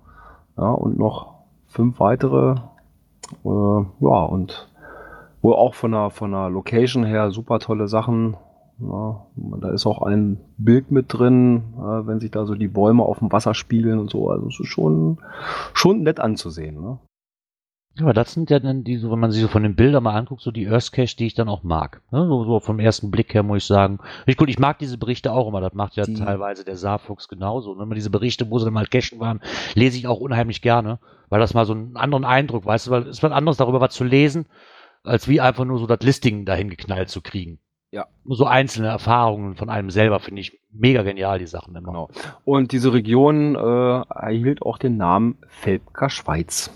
Ja, 0.56 0.70
und 0.70 1.00
noch 1.00 1.34
fünf 1.66 1.98
weitere. 1.98 2.60
Äh, 3.44 3.48
ja, 3.48 4.22
und 4.24 4.68
wohl 5.42 5.54
auch 5.54 5.74
von 5.74 5.90
der, 5.90 6.10
von 6.10 6.30
der 6.30 6.48
Location 6.48 7.04
her 7.04 7.32
super 7.32 7.58
tolle 7.58 7.88
Sachen. 7.88 8.36
Ja, 8.80 9.26
da 9.60 9.70
ist 9.70 9.86
auch 9.86 10.02
ein 10.02 10.38
Bild 10.58 10.90
mit 10.90 11.06
drin, 11.12 11.74
äh, 11.76 12.06
wenn 12.06 12.20
sich 12.20 12.30
da 12.32 12.44
so 12.44 12.54
die 12.54 12.68
Bäume 12.68 13.04
auf 13.04 13.20
dem 13.20 13.30
Wasser 13.30 13.54
spiegeln 13.54 13.98
und 13.98 14.10
so. 14.10 14.28
Also 14.30 14.48
es 14.48 14.58
ist 14.60 14.66
schon, 14.68 15.18
schon 15.74 16.02
nett 16.02 16.18
anzusehen. 16.18 16.80
Ne? 16.80 16.98
Ja, 17.96 18.02
aber 18.02 18.14
das 18.14 18.32
sind 18.32 18.50
ja 18.50 18.58
dann 18.58 18.82
die, 18.82 18.96
so, 18.96 19.12
wenn 19.12 19.20
man 19.20 19.30
sich 19.30 19.40
so 19.40 19.46
von 19.46 19.62
den 19.62 19.76
Bildern 19.76 20.02
mal 20.02 20.16
anguckt, 20.16 20.42
so 20.42 20.50
die 20.50 20.66
Earth 20.68 20.90
Cache, 20.90 21.14
die 21.16 21.26
ich 21.26 21.34
dann 21.34 21.48
auch 21.48 21.62
mag. 21.62 22.02
Ne? 22.10 22.26
So, 22.26 22.42
so 22.44 22.58
vom 22.58 22.80
ersten 22.80 23.12
Blick 23.12 23.32
her 23.34 23.44
muss 23.44 23.58
ich 23.58 23.64
sagen. 23.66 24.00
Ich, 24.26 24.36
gut, 24.36 24.48
ich 24.48 24.58
mag 24.58 24.80
diese 24.80 24.98
Berichte 24.98 25.30
auch 25.32 25.46
immer. 25.46 25.60
Das 25.60 25.74
macht 25.74 25.94
ja 25.94 26.04
Die- 26.04 26.14
teilweise 26.14 26.64
der 26.64 26.76
Saarfuchs 26.76 27.28
genauso. 27.28 27.70
Und 27.70 27.78
wenn 27.78 27.86
man 27.86 27.94
diese 27.94 28.10
Berichte, 28.10 28.50
wo 28.50 28.58
sie 28.58 28.64
dann 28.64 28.74
mal 28.74 28.86
cachen 28.88 29.20
waren, 29.20 29.40
lese 29.76 29.96
ich 29.98 30.08
auch 30.08 30.18
unheimlich 30.18 30.60
gerne, 30.62 30.98
weil 31.28 31.38
das 31.38 31.54
mal 31.54 31.64
so 31.66 31.74
einen 31.74 31.96
anderen 31.96 32.24
Eindruck, 32.24 32.66
weißt 32.66 32.88
du, 32.88 32.90
weil 32.90 33.02
es 33.02 33.18
ist 33.18 33.22
was 33.22 33.30
anderes 33.30 33.56
darüber 33.58 33.80
was 33.80 33.94
zu 33.94 34.02
lesen, 34.02 34.46
als 35.04 35.28
wie 35.28 35.40
einfach 35.40 35.64
nur 35.64 35.78
so 35.78 35.86
das 35.86 36.00
Listing 36.02 36.44
dahin 36.44 36.70
geknallt 36.70 37.08
zu 37.10 37.20
kriegen. 37.20 37.60
Ja. 37.94 38.08
Nur 38.24 38.36
so 38.36 38.44
einzelne 38.44 38.88
Erfahrungen 38.88 39.54
von 39.54 39.70
einem 39.70 39.88
selber 39.88 40.18
finde 40.18 40.40
ich 40.40 40.58
mega 40.72 41.02
genial, 41.02 41.38
die 41.38 41.46
Sachen 41.46 41.76
immer. 41.76 41.86
Genau. 41.86 42.10
Und 42.44 42.72
diese 42.72 42.92
Region 42.92 43.54
äh, 43.54 43.58
erhielt 43.58 44.62
auch 44.62 44.78
den 44.78 44.96
Namen 44.96 45.38
Velpker 45.62 46.10
Schweiz. 46.10 46.72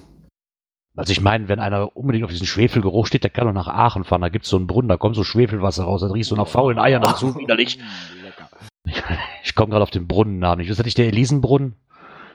Also 0.94 1.10
ich 1.10 1.20
meine, 1.20 1.48
wenn 1.48 1.58
einer 1.58 1.96
unbedingt 1.96 2.24
auf 2.24 2.30
diesen 2.30 2.46
Schwefelgeruch 2.46 3.08
steht, 3.08 3.24
der 3.24 3.30
kann 3.30 3.48
doch 3.48 3.52
nach 3.52 3.66
Aachen 3.66 4.04
fahren. 4.04 4.20
Da 4.20 4.28
gibt's 4.28 4.48
so 4.48 4.56
einen 4.56 4.68
Brunnen, 4.68 4.88
da 4.88 4.96
kommt 4.96 5.16
so 5.16 5.24
Schwefelwasser 5.24 5.82
raus, 5.82 6.02
da 6.02 6.06
riechst 6.06 6.30
du 6.30 6.36
nach 6.36 6.46
faulen 6.46 6.78
Eiern, 6.78 7.02
das 7.02 7.14
ist 7.14 7.20
so 7.20 7.36
widerlich. 7.36 7.80
Ich 9.44 9.54
komme 9.54 9.70
gerade 9.70 9.82
auf 9.82 9.90
den 9.90 10.06
Brunnennamen. 10.06 10.58
nicht. 10.58 10.70
Ist 10.70 10.78
das 10.78 10.86
nicht 10.86 10.96
der 10.96 11.08
Elisenbrunnen? 11.08 11.74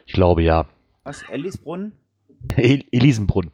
Ich 0.05 0.13
glaube 0.13 0.43
ja. 0.43 0.65
Was? 1.03 1.23
Ellisbrunnen? 1.23 1.93
El 2.55 2.83
Elisenbrunnen. 2.91 3.51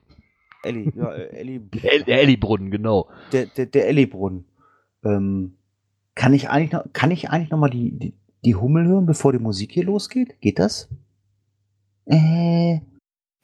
Elli, 0.64 0.92
ja, 0.96 1.12
äh, 1.14 1.30
Elli, 1.30 1.62
El 1.84 2.04
der 2.04 2.22
Ellibrunnen, 2.22 2.72
genau. 2.72 3.08
der, 3.32 3.46
der, 3.46 3.68
der 3.68 3.88
Ellibrunnen. 3.88 4.46
Ähm, 5.04 5.56
kann 6.16 6.34
ich 6.34 6.50
eigentlich 6.50 6.72
noch, 6.72 6.86
kann 6.94 7.12
ich 7.12 7.30
eigentlich 7.30 7.50
noch 7.50 7.58
mal 7.58 7.70
die, 7.70 7.98
die, 7.98 8.14
die 8.44 8.56
Hummel 8.56 8.88
hören, 8.88 9.06
bevor 9.06 9.32
die 9.32 9.40
Musik 9.40 9.72
hier 9.72 9.86
losgeht? 9.86 10.42
Geht 10.42 10.60
das? 10.60 10.90
Äh. 12.06 12.80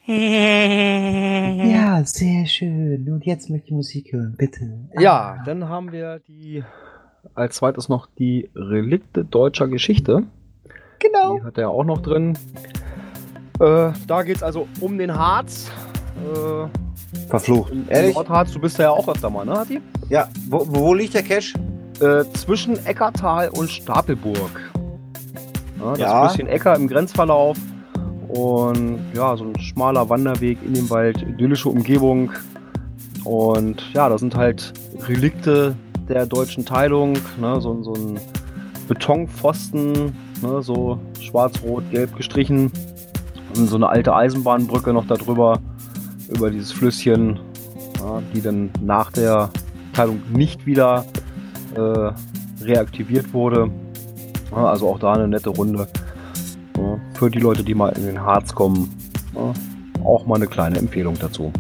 Ja, 0.08 2.04
sehr 2.04 2.46
schön. 2.46 3.12
Und 3.12 3.26
jetzt 3.26 3.50
möchte 3.50 3.68
ich 3.68 3.74
Musik 3.74 4.14
hören, 4.14 4.36
bitte. 4.38 4.90
Ja, 5.00 5.42
dann 5.46 5.68
haben 5.68 5.92
wir 5.92 6.20
die 6.20 6.64
als 7.34 7.56
zweites 7.56 7.90
noch 7.90 8.08
die 8.08 8.50
Relikte 8.56 9.26
deutscher 9.26 9.68
Geschichte. 9.68 10.24
genau. 11.00 11.40
Die 11.40 11.44
hat 11.44 11.58
er 11.58 11.70
auch 11.70 11.84
noch 11.84 12.02
drin. 12.02 12.38
Äh, 13.60 13.94
da 14.06 14.24
geht 14.24 14.36
es 14.38 14.44
also 14.44 14.68
um 14.80 14.98
den 14.98 15.14
Harz. 15.16 15.72
Äh, 16.18 16.68
Verflucht. 17.30 17.72
im 17.72 17.86
Ehrlich? 17.90 18.16
Nordharz, 18.16 18.52
du 18.52 18.60
bist 18.60 18.78
ja 18.78 18.90
auch 18.92 19.08
öfter 19.08 19.30
mal, 19.30 19.46
ne, 19.46 19.54
Hatti? 19.54 19.82
Ja, 20.10 20.28
wo, 20.50 20.66
wo 20.68 20.94
liegt 20.94 21.14
der 21.14 21.24
Cache? 21.24 21.54
Äh, 22.02 22.24
zwischen 22.34 22.84
Eckertal 22.86 23.50
und 23.50 23.70
Stapelburg. 23.70 24.72
Ja, 25.80 25.92
das 25.92 26.00
Ja. 26.00 26.26
ist 26.26 26.32
ein 26.32 26.38
bisschen 26.38 26.48
Ecker 26.50 26.76
im 26.76 26.88
Grenzverlauf. 26.88 27.58
Und 28.28 29.00
ja, 29.14 29.36
so 29.38 29.46
ein 29.46 29.60
schmaler 29.60 30.10
Wanderweg 30.10 30.58
in 30.66 30.74
den 30.74 30.90
Wald, 30.90 31.22
idyllische 31.22 31.70
Umgebung. 31.70 32.32
Und 33.24 33.82
ja, 33.94 34.10
da 34.10 34.18
sind 34.18 34.36
halt 34.36 34.74
Relikte 35.08 35.76
der 36.10 36.26
deutschen 36.26 36.66
Teilung, 36.66 37.14
ne, 37.40 37.60
so, 37.62 37.82
so 37.82 37.94
ein 37.94 38.20
Betonpfosten, 38.88 40.14
ne, 40.42 40.62
so 40.62 41.00
schwarz-rot-gelb 41.20 42.16
gestrichen. 42.16 42.72
Und 43.56 43.68
so 43.68 43.78
eine 43.78 43.88
alte 43.88 44.14
Eisenbahnbrücke 44.14 44.92
noch 44.92 45.08
darüber, 45.08 45.60
über 46.30 46.50
dieses 46.52 46.72
Flüsschen, 46.72 47.40
ja, 48.00 48.22
die 48.34 48.42
dann 48.42 48.70
nach 48.82 49.12
der 49.12 49.50
Teilung 49.94 50.22
nicht 50.32 50.66
wieder 50.66 51.06
äh, 51.76 52.12
reaktiviert 52.64 53.34
wurde. 53.34 53.70
Ja, 54.52 54.66
also 54.68 54.90
auch 54.90 55.00
da 55.00 55.14
eine 55.14 55.28
nette 55.28 55.50
Runde. 55.50 55.88
Ja, 56.78 57.00
für 57.14 57.30
die 57.30 57.40
Leute, 57.40 57.64
die 57.64 57.74
mal 57.74 57.90
in 57.90 58.06
den 58.06 58.22
Harz 58.22 58.54
kommen, 58.54 58.94
auch 60.04 60.26
mal 60.26 60.36
eine 60.36 60.48
kleine 60.48 60.78
Empfehlung 60.78 61.18
dazu. 61.20 61.52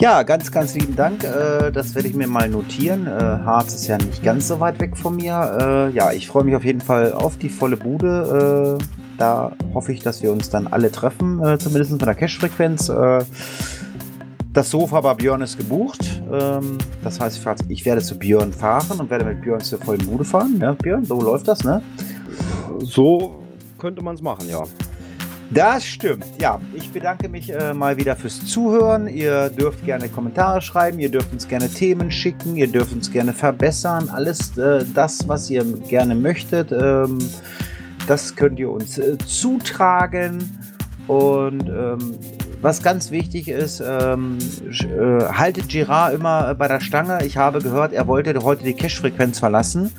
Ja, 0.00 0.22
ganz, 0.22 0.50
ganz 0.50 0.74
lieben 0.74 0.96
Dank. 0.96 1.24
Äh, 1.24 1.70
das 1.72 1.94
werde 1.94 2.08
ich 2.08 2.14
mir 2.14 2.26
mal 2.26 2.48
notieren. 2.48 3.06
Äh, 3.06 3.10
Harz 3.10 3.74
ist 3.74 3.86
ja 3.86 3.98
nicht 3.98 4.22
ganz 4.22 4.48
so 4.48 4.58
weit 4.58 4.80
weg 4.80 4.96
von 4.96 5.16
mir. 5.16 5.90
Äh, 5.92 5.94
ja, 5.94 6.10
ich 6.12 6.26
freue 6.26 6.44
mich 6.44 6.56
auf 6.56 6.64
jeden 6.64 6.80
Fall 6.80 7.12
auf 7.12 7.36
die 7.36 7.50
volle 7.50 7.76
Bude. 7.76 8.78
Da 9.20 9.52
hoffe 9.74 9.92
ich, 9.92 10.02
dass 10.02 10.22
wir 10.22 10.32
uns 10.32 10.48
dann 10.48 10.66
alle 10.66 10.90
treffen, 10.90 11.44
äh, 11.44 11.58
zumindest 11.58 11.90
von 11.90 11.98
der 11.98 12.14
Cash-Frequenz. 12.14 12.88
Äh, 12.88 13.22
das 14.54 14.70
Sofa 14.70 15.02
bei 15.02 15.12
Björn 15.12 15.42
ist 15.42 15.58
gebucht. 15.58 16.22
Ähm, 16.32 16.78
das 17.04 17.20
heißt, 17.20 17.46
ich 17.68 17.84
werde 17.84 18.00
zu 18.00 18.18
Björn 18.18 18.50
fahren 18.50 18.98
und 18.98 19.10
werde 19.10 19.26
mit 19.26 19.42
Björn 19.42 19.60
zur 19.60 19.78
vollen 19.78 20.06
Bude 20.06 20.24
fahren. 20.24 20.58
Ja, 20.58 20.72
Björn, 20.72 21.04
so 21.04 21.20
läuft 21.20 21.48
das, 21.48 21.62
ne? 21.64 21.82
So 22.78 23.42
könnte 23.78 24.00
man 24.00 24.14
es 24.14 24.22
machen, 24.22 24.48
ja. 24.48 24.62
Das 25.50 25.84
stimmt. 25.84 26.24
Ja, 26.40 26.58
ich 26.72 26.90
bedanke 26.90 27.28
mich 27.28 27.52
äh, 27.52 27.74
mal 27.74 27.98
wieder 27.98 28.16
fürs 28.16 28.46
Zuhören. 28.46 29.06
Ihr 29.06 29.50
dürft 29.50 29.84
gerne 29.84 30.08
Kommentare 30.08 30.62
schreiben, 30.62 30.98
ihr 30.98 31.10
dürft 31.10 31.30
uns 31.30 31.46
gerne 31.46 31.68
Themen 31.68 32.10
schicken, 32.10 32.56
ihr 32.56 32.68
dürft 32.68 32.94
uns 32.94 33.10
gerne 33.10 33.34
verbessern. 33.34 34.08
Alles 34.08 34.56
äh, 34.56 34.82
das, 34.94 35.28
was 35.28 35.50
ihr 35.50 35.64
gerne 35.64 36.14
möchtet, 36.14 36.72
ähm, 36.72 37.18
das 38.06 38.36
könnt 38.36 38.58
ihr 38.58 38.70
uns 38.70 38.98
äh, 38.98 39.16
zutragen. 39.18 40.58
Und 41.06 41.68
ähm, 41.68 42.18
was 42.62 42.82
ganz 42.82 43.10
wichtig 43.10 43.48
ist, 43.48 43.80
ähm, 43.80 44.38
äh, 44.68 45.24
haltet 45.32 45.68
Girard 45.68 46.14
immer 46.14 46.54
bei 46.54 46.68
der 46.68 46.80
Stange. 46.80 47.24
Ich 47.24 47.36
habe 47.36 47.60
gehört, 47.60 47.92
er 47.92 48.06
wollte 48.06 48.34
heute 48.42 48.64
die 48.64 48.74
Cash-Frequenz 48.74 49.38
verlassen. 49.38 49.90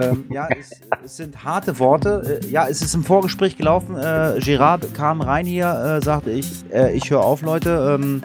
ähm, 0.00 0.24
ja, 0.30 0.48
es, 0.58 0.70
es, 1.04 1.16
sind 1.16 1.44
harte 1.44 1.78
Worte. 1.78 2.40
Äh, 2.42 2.46
ja, 2.48 2.68
es 2.68 2.82
ist 2.82 2.94
im 2.94 3.04
Vorgespräch 3.04 3.56
gelaufen. 3.56 3.96
Äh, 3.96 4.38
Girard 4.38 4.94
kam 4.94 5.20
rein 5.20 5.44
hier, 5.44 5.98
äh, 6.00 6.04
sagte 6.04 6.30
ich, 6.30 6.48
äh, 6.72 6.94
ich 6.94 7.10
höre 7.10 7.24
auf, 7.24 7.42
Leute. 7.42 7.98
Ähm, 8.00 8.22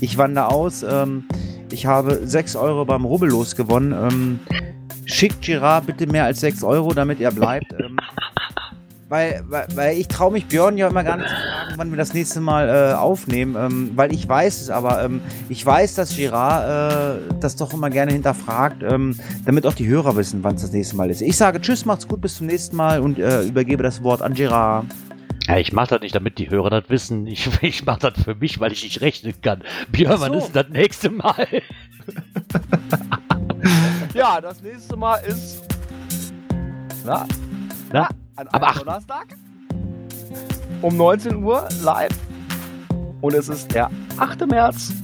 ich 0.00 0.16
wandere 0.16 0.48
aus. 0.48 0.82
Ähm, 0.82 1.24
ich 1.72 1.86
habe 1.86 2.20
6 2.24 2.56
Euro 2.56 2.84
beim 2.84 3.04
Rubbellos 3.04 3.56
gewonnen. 3.56 3.92
Ähm, 3.92 4.40
schickt 5.04 5.42
Girard 5.42 5.86
bitte 5.86 6.06
mehr 6.06 6.24
als 6.24 6.40
6 6.40 6.62
Euro, 6.62 6.94
damit 6.94 7.20
er 7.20 7.32
bleibt. 7.32 7.74
Weil, 9.10 9.42
weil, 9.48 9.66
weil 9.74 9.98
ich 9.98 10.06
traue 10.06 10.30
mich 10.30 10.46
Björn 10.46 10.78
ja 10.78 10.86
immer 10.86 11.02
gar 11.02 11.16
nicht 11.16 11.28
zu 11.28 11.34
fragen, 11.34 11.74
wann 11.74 11.90
wir 11.90 11.96
das 11.96 12.14
nächste 12.14 12.40
Mal 12.40 12.68
äh, 12.68 12.94
aufnehmen, 12.94 13.56
ähm, 13.58 13.90
weil 13.96 14.12
ich 14.12 14.28
weiß 14.28 14.60
es, 14.60 14.70
aber 14.70 15.02
ähm, 15.02 15.20
ich 15.48 15.66
weiß, 15.66 15.96
dass 15.96 16.14
Girard 16.14 17.18
äh, 17.18 17.34
das 17.40 17.56
doch 17.56 17.74
immer 17.74 17.90
gerne 17.90 18.12
hinterfragt, 18.12 18.84
ähm, 18.84 19.18
damit 19.44 19.66
auch 19.66 19.74
die 19.74 19.88
Hörer 19.88 20.14
wissen, 20.14 20.44
wann 20.44 20.54
es 20.54 20.62
das 20.62 20.70
nächste 20.70 20.94
Mal 20.94 21.10
ist. 21.10 21.22
Ich 21.22 21.36
sage 21.36 21.60
Tschüss, 21.60 21.84
macht's 21.84 22.06
gut, 22.06 22.20
bis 22.20 22.36
zum 22.36 22.46
nächsten 22.46 22.76
Mal 22.76 23.00
und 23.00 23.18
äh, 23.18 23.42
übergebe 23.42 23.82
das 23.82 24.00
Wort 24.04 24.22
an 24.22 24.34
Girard. 24.34 24.86
Ja, 25.48 25.58
ich 25.58 25.72
mache 25.72 25.88
das 25.88 26.02
nicht, 26.02 26.14
damit 26.14 26.38
die 26.38 26.48
Hörer 26.48 26.70
das 26.70 26.84
wissen. 26.88 27.26
Ich, 27.26 27.50
ich 27.62 27.84
mache 27.84 28.12
das 28.12 28.22
für 28.22 28.36
mich, 28.36 28.60
weil 28.60 28.70
ich 28.70 28.84
nicht 28.84 29.00
rechnen 29.00 29.34
kann. 29.42 29.64
Björn, 29.90 30.20
wann 30.20 30.34
so. 30.34 30.38
ist 30.38 30.54
das 30.54 30.68
nächste 30.68 31.10
Mal? 31.10 31.48
Ja, 34.12 34.40
das 34.40 34.60
nächste 34.60 34.96
Mal 34.96 35.18
ist. 35.18 35.62
Na? 37.04 37.26
Na? 37.92 38.08
An 38.40 38.48
8.. 38.62 38.80
Donnerstag. 38.80 39.26
Um 40.80 40.96
19 40.96 41.42
Uhr 41.44 41.68
live. 41.82 42.08
Und 43.20 43.34
es 43.34 43.50
ist 43.50 43.74
der 43.74 43.90
8. 44.16 44.46
März. 44.46 44.94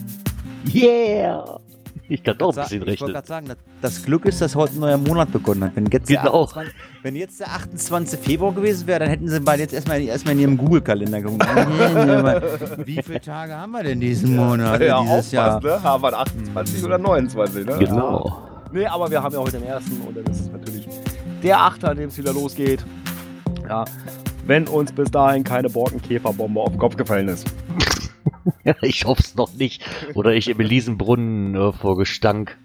Yeah! 0.72 1.60
Ich 2.08 2.22
kann 2.22 2.38
doch 2.38 2.56
ein 2.56 2.62
bisschen 2.62 2.80
ich 2.82 2.86
wollte 2.86 2.90
rechnen. 2.92 3.12
gerade 3.12 3.26
sagen, 3.26 3.46
das, 3.82 4.02
Glück 4.04 4.24
ist, 4.24 4.40
dass 4.40 4.54
heute 4.54 4.74
ein 4.76 4.80
neuer 4.80 4.96
Monat 4.96 5.32
begonnen 5.32 5.64
hat. 5.64 5.72
Wenn 5.76 5.84
jetzt, 5.86 6.06
Genau. 6.06 6.22
der 6.22 6.34
28, 6.34 6.74
wenn 7.02 7.16
jetzt 7.16 7.40
der 7.40 7.48
28. 7.52 8.20
Februar 8.20 8.54
gewesen 8.54 8.86
wäre, 8.86 9.00
dann 9.00 9.08
hätten 9.10 9.28
sie 9.28 9.40
beide 9.40 9.62
jetzt 9.64 9.74
erstmal, 9.74 10.00
erstmal 10.00 10.34
in 10.34 10.40
ihrem 10.40 10.56
Google-Kalender 10.56 11.20
geguckt. 11.20 11.44
Wie 12.86 13.02
viele 13.02 13.20
Tage 13.20 13.54
haben 13.54 13.72
wir 13.72 13.82
denn 13.82 14.00
diesen 14.00 14.34
Monat, 14.36 14.80
ja, 14.80 15.02
dieses 15.02 15.32
Jahr? 15.32 15.60
ne? 15.60 15.82
Haben 15.82 16.02
wir 16.04 16.18
28 16.18 16.84
oder 16.84 16.96
29, 16.98 17.66
ne? 17.66 17.76
Genau. 17.80 18.48
Nee, 18.72 18.86
aber 18.86 19.10
wir 19.10 19.22
haben 19.22 19.34
ja 19.34 19.40
heute 19.40 19.58
den 19.58 19.64
ersten 19.68 20.00
und 20.00 20.16
dann 20.16 20.24
ist 20.26 20.40
es 20.40 20.50
natürlich 20.50 20.88
der 21.42 21.60
8., 21.60 21.84
an 21.84 21.96
dem 21.98 22.08
es 22.08 22.16
wieder 22.16 22.32
losgeht. 22.32 22.84
Ja, 23.68 23.84
wenn 24.46 24.68
uns 24.68 24.92
bis 24.92 25.10
dahin 25.10 25.44
keine 25.44 25.68
Borkenkäferbombe 25.68 26.60
auf 26.60 26.70
den 26.70 26.78
Kopf 26.78 26.96
gefallen 26.96 27.28
ist. 27.28 27.46
Ich 28.82 29.04
hoffe 29.04 29.22
es 29.22 29.34
noch 29.34 29.54
nicht. 29.54 29.84
Oder 30.14 30.32
ich 30.32 30.48
im 30.48 30.60
Elisenbrunnen 30.60 31.54
äh, 31.54 31.72
vor 31.72 31.96
Gestank 31.96 32.56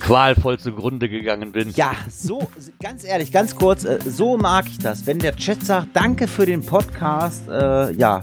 qualvoll 0.00 0.58
zugrunde 0.58 1.08
gegangen 1.08 1.52
bin. 1.52 1.70
Ja, 1.70 1.92
so, 2.08 2.48
ganz 2.82 3.04
ehrlich, 3.04 3.30
ganz 3.30 3.54
kurz, 3.54 3.84
äh, 3.84 3.98
so 4.04 4.36
mag 4.36 4.66
ich 4.66 4.78
das. 4.78 5.06
Wenn 5.06 5.18
der 5.18 5.36
Chat 5.36 5.62
sagt, 5.62 5.88
danke 5.94 6.26
für 6.26 6.46
den 6.46 6.64
Podcast, 6.64 7.48
äh, 7.48 7.92
ja. 7.92 8.22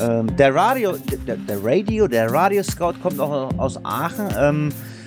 Ähm, 0.00 0.36
der 0.36 0.54
Radio, 0.54 0.96
der, 1.26 1.36
der 1.36 1.64
Radio, 1.64 2.06
der 2.06 2.30
Radio 2.30 2.62
Scout 2.62 2.94
kommt 3.02 3.18
auch 3.20 3.50
aus 3.58 3.82
Aachen. 3.84 4.28
Ähm, 4.38 4.68
äh, 4.68 4.97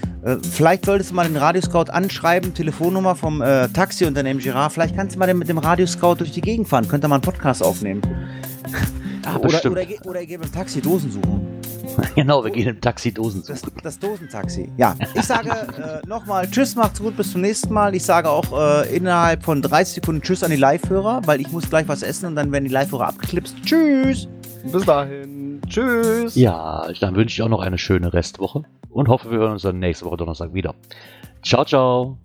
vielleicht 0.41 0.85
solltest 0.85 1.11
du 1.11 1.15
mal 1.15 1.27
den 1.27 1.37
Radio 1.37 1.61
Scout 1.61 1.91
anschreiben, 1.91 2.53
Telefonnummer 2.53 3.15
vom 3.15 3.41
äh, 3.41 3.67
Taxiunternehmen 3.69 4.41
Girard. 4.41 4.73
Vielleicht 4.73 4.95
kannst 4.95 5.15
du 5.15 5.19
mal 5.19 5.33
mit 5.33 5.49
dem 5.49 5.57
Radio 5.57 5.85
Scout 5.87 6.15
durch 6.15 6.31
die 6.31 6.41
Gegend 6.41 6.67
fahren. 6.67 6.87
Könnt 6.87 7.03
ihr 7.03 7.07
mal 7.07 7.15
einen 7.15 7.23
Podcast 7.23 7.63
aufnehmen. 7.63 8.01
Ah, 9.23 9.37
oder, 9.37 9.63
oder, 9.69 9.85
oder 10.05 10.21
ihr 10.21 10.25
geht 10.25 10.39
mit 10.39 10.49
dem 10.49 10.51
Taxi 10.51 10.81
Dosen 10.81 11.11
suchen. 11.11 11.61
genau, 12.15 12.43
wir 12.43 12.49
gehen 12.51 12.69
im 12.69 12.81
Taxi 12.81 13.11
Dosen 13.13 13.43
Das, 13.47 13.61
suchen. 13.61 13.73
das 13.83 13.99
Dosentaxi. 13.99 14.71
Ja, 14.77 14.95
ich 15.13 15.21
sage 15.21 15.49
äh, 15.49 16.07
nochmal 16.07 16.49
Tschüss, 16.49 16.75
macht's 16.75 16.99
gut, 16.99 17.15
bis 17.17 17.31
zum 17.31 17.41
nächsten 17.41 17.71
Mal. 17.73 17.93
Ich 17.93 18.03
sage 18.03 18.29
auch 18.29 18.51
äh, 18.57 18.95
innerhalb 18.95 19.43
von 19.43 19.61
30 19.61 19.95
Sekunden 19.95 20.21
Tschüss 20.21 20.43
an 20.43 20.51
die 20.51 20.57
Live-Hörer, 20.57 21.21
weil 21.25 21.39
ich 21.41 21.51
muss 21.51 21.69
gleich 21.69 21.87
was 21.87 22.01
essen 22.01 22.27
und 22.27 22.35
dann 22.35 22.51
werden 22.51 22.65
die 22.65 22.71
Live-Hörer 22.71 23.09
abgeklipst. 23.09 23.55
Tschüss! 23.63 24.27
Bis 24.63 24.85
dahin. 24.85 25.61
Tschüss. 25.67 26.35
Ja, 26.35 26.87
dann 26.99 27.15
wünsche 27.15 27.33
ich 27.33 27.41
auch 27.41 27.49
noch 27.49 27.61
eine 27.61 27.77
schöne 27.77 28.13
Restwoche 28.13 28.63
und 28.89 29.07
hoffe, 29.07 29.31
wir 29.31 29.39
hören 29.39 29.53
uns 29.53 29.61
dann 29.61 29.79
nächste 29.79 30.05
Woche 30.05 30.17
Donnerstag 30.17 30.53
wieder. 30.53 30.75
Ciao, 31.43 31.65
ciao. 31.65 32.17